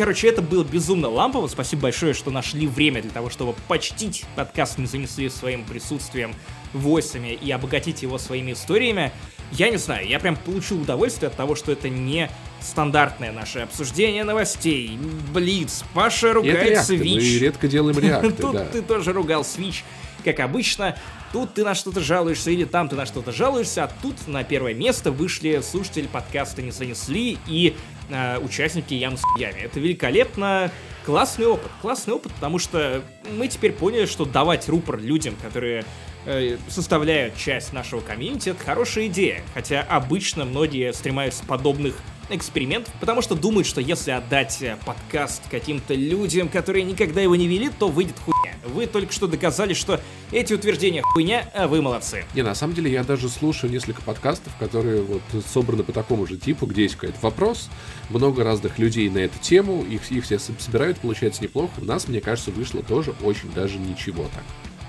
Короче, 0.00 0.28
это 0.28 0.40
было 0.40 0.64
безумно 0.64 1.10
лампово. 1.10 1.46
Спасибо 1.46 1.82
большое, 1.82 2.14
что 2.14 2.30
нашли 2.30 2.66
время 2.66 3.02
для 3.02 3.10
того, 3.10 3.28
чтобы 3.28 3.54
почтить 3.68 4.24
подкаст 4.34 4.78
не 4.78 4.86
занесли 4.86 5.28
своим 5.28 5.62
присутствием, 5.62 6.34
войсами 6.72 7.34
и 7.34 7.50
обогатить 7.50 8.00
его 8.00 8.16
своими 8.16 8.52
историями. 8.52 9.12
Я 9.52 9.68
не 9.68 9.76
знаю, 9.76 10.08
я 10.08 10.18
прям 10.18 10.36
получил 10.36 10.80
удовольствие 10.80 11.28
от 11.28 11.36
того, 11.36 11.54
что 11.54 11.70
это 11.70 11.90
не 11.90 12.30
стандартное 12.62 13.30
наше 13.30 13.58
обсуждение 13.58 14.24
новостей. 14.24 14.98
Блиц, 15.34 15.84
Паша 15.92 16.32
ругает 16.32 16.82
Свич. 16.82 17.34
Мы 17.34 17.38
редко 17.38 17.68
делаем 17.68 17.98
реакты, 18.02 18.30
Тут 18.30 18.52
да. 18.54 18.64
ты 18.64 18.80
тоже 18.80 19.12
ругал 19.12 19.42
Switch, 19.42 19.82
как 20.24 20.40
обычно. 20.40 20.96
Тут 21.30 21.52
ты 21.52 21.62
на 21.62 21.74
что-то 21.74 22.00
жалуешься, 22.00 22.50
или 22.50 22.64
там 22.64 22.88
ты 22.88 22.96
на 22.96 23.04
что-то 23.04 23.32
жалуешься, 23.32 23.84
а 23.84 23.92
тут 24.00 24.26
на 24.26 24.44
первое 24.44 24.72
место 24.72 25.12
вышли 25.12 25.60
слушатели 25.62 26.06
подкаста 26.06 26.62
«Не 26.62 26.70
занесли» 26.70 27.36
и 27.46 27.76
э, 28.10 28.38
участники 28.38 28.94
«Ям 28.94 29.16
с 29.16 29.22
ями». 29.38 29.60
Это 29.60 29.80
великолепно, 29.80 30.70
классный 31.04 31.46
опыт. 31.46 31.70
Классный 31.80 32.14
опыт, 32.14 32.32
потому 32.32 32.58
что 32.58 33.02
мы 33.36 33.48
теперь 33.48 33.72
поняли, 33.72 34.06
что 34.06 34.24
давать 34.24 34.68
рупор 34.68 34.98
людям, 34.98 35.36
которые 35.42 35.84
э, 36.26 36.56
составляют 36.68 37.36
часть 37.36 37.72
нашего 37.72 38.00
комьюнити, 38.00 38.50
это 38.50 38.64
хорошая 38.64 39.06
идея. 39.06 39.42
Хотя 39.54 39.82
обычно 39.82 40.44
многие 40.44 40.92
стремаются 40.92 41.44
подобных 41.44 41.94
экспериментов, 42.36 42.92
потому 43.00 43.22
что 43.22 43.34
думают, 43.34 43.66
что 43.66 43.80
если 43.80 44.10
отдать 44.10 44.62
э, 44.62 44.76
подкаст 44.84 45.42
каким-то 45.50 45.94
людям, 45.94 46.48
которые 46.48 46.84
никогда 46.84 47.20
его 47.20 47.36
не 47.36 47.46
вели, 47.46 47.70
то 47.70 47.88
выйдет 47.88 48.16
хуйня. 48.18 48.54
Вы 48.64 48.86
только 48.86 49.12
что 49.12 49.26
доказали, 49.26 49.74
что 49.74 50.00
эти 50.32 50.52
утверждения 50.52 51.02
хуйня, 51.02 51.50
а 51.54 51.66
вы 51.68 51.82
молодцы. 51.82 52.24
Не, 52.34 52.42
на 52.42 52.54
самом 52.54 52.74
деле 52.74 52.90
я 52.90 53.04
даже 53.04 53.28
слушаю 53.28 53.70
несколько 53.72 54.02
подкастов, 54.02 54.54
которые 54.58 55.02
вот 55.02 55.22
собраны 55.46 55.82
по 55.82 55.92
такому 55.92 56.26
же 56.26 56.36
типу, 56.36 56.66
где 56.66 56.82
есть 56.82 56.96
какой-то 56.96 57.18
вопрос, 57.22 57.68
много 58.08 58.44
разных 58.44 58.78
людей 58.78 59.08
на 59.08 59.18
эту 59.18 59.38
тему, 59.38 59.82
их, 59.82 60.10
их 60.10 60.24
все 60.24 60.38
собирают, 60.38 60.98
получается 60.98 61.42
неплохо. 61.42 61.72
У 61.78 61.84
нас, 61.84 62.08
мне 62.08 62.20
кажется, 62.20 62.50
вышло 62.50 62.82
тоже 62.82 63.14
очень 63.22 63.52
даже 63.52 63.78
ничего 63.78 64.24
так. 64.34 64.44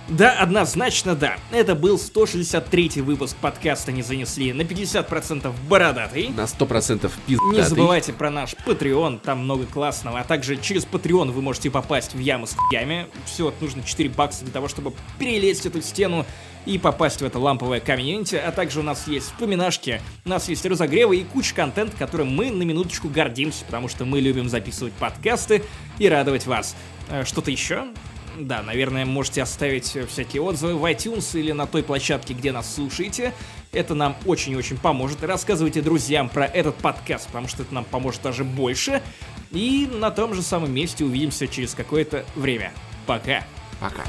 Да, 0.10 0.34
однозначно 0.40 1.16
да. 1.16 1.38
Это 1.52 1.76
был 1.76 1.98
163 1.98 3.02
выпуск 3.02 3.36
подкаста 3.38 3.92
«Не 3.92 4.02
занесли» 4.02 4.52
на 4.52 4.64
50% 4.64 5.52
бородатый. 5.70 6.30
На 6.30 6.42
100% 6.42 7.12
пиздатый. 7.26 7.58
Не 7.58 7.62
забывайте 7.62 8.12
про 8.14 8.30
наш 8.30 8.54
Patreon, 8.66 9.20
там 9.20 9.40
много 9.40 9.66
классного. 9.66 10.20
А 10.20 10.24
также 10.24 10.58
через 10.58 10.86
Patreon 10.86 11.32
вы 11.32 11.42
можете 11.42 11.72
попасть 11.72 12.14
в 12.14 12.20
яму 12.20 12.48
с 12.48 12.54
хуями. 12.54 13.08
Все, 13.26 13.54
нужно 13.62 13.84
4 13.84 14.10
бакса 14.10 14.44
для 14.44 14.52
того, 14.52 14.68
чтобы 14.68 14.94
перелезть 15.18 15.66
эту 15.66 15.82
стену 15.82 16.26
и 16.66 16.78
попасть 16.78 17.22
в 17.22 17.26
это 17.26 17.40
ламповое 17.40 17.80
комьюнити, 17.80 18.36
а 18.36 18.52
также 18.52 18.82
у 18.82 18.84
нас 18.84 19.08
есть 19.08 19.28
вспоминашки, 19.28 20.00
у 20.26 20.30
нас 20.30 20.48
есть 20.48 20.64
разогревы 20.66 21.18
и 21.18 21.24
куча 21.24 21.56
контента, 21.56 21.98
которым 21.98 22.36
мы 22.36 22.52
на 22.52 22.64
минуточку 22.64 23.10
гордимся, 23.10 23.66
потому 23.66 23.88
что 23.88 24.06
мы 24.06 24.20
любим 24.20 24.48
записывать 24.48 24.94
подкасты 24.94 25.64
и 25.98 26.08
радовать 26.08 26.46
вас. 26.46 26.76
Э, 27.10 27.24
Что-то 27.26 27.50
еще? 27.50 27.86
Да, 28.40 28.62
наверное, 28.62 29.06
можете 29.06 29.42
оставить 29.42 29.98
всякие 30.10 30.42
отзывы 30.42 30.76
в 30.76 30.86
iTunes 30.86 31.38
или 31.38 31.52
на 31.52 31.68
той 31.68 31.84
площадке, 31.84 32.34
где 32.34 32.52
нас 32.52 32.74
слушаете. 32.74 33.34
Это 33.72 33.94
нам 33.94 34.16
очень-очень 34.26 34.78
поможет. 34.78 35.24
Рассказывайте 35.24 35.82
друзьям 35.82 36.30
про 36.30 36.46
этот 36.46 36.76
подкаст, 36.76 37.28
потому 37.28 37.48
что 37.48 37.64
это 37.64 37.74
нам 37.74 37.86
поможет 37.86 38.22
даже 38.22 38.44
больше. 38.44 39.02
И 39.52 39.90
на 39.92 40.12
том 40.12 40.34
же 40.34 40.42
самом 40.42 40.74
месте 40.74 41.04
увидимся 41.04 41.48
через 41.48 41.74
какое-то 41.74 42.26
время. 42.36 42.72
Пока. 43.06 43.44
Пока. 43.80 44.04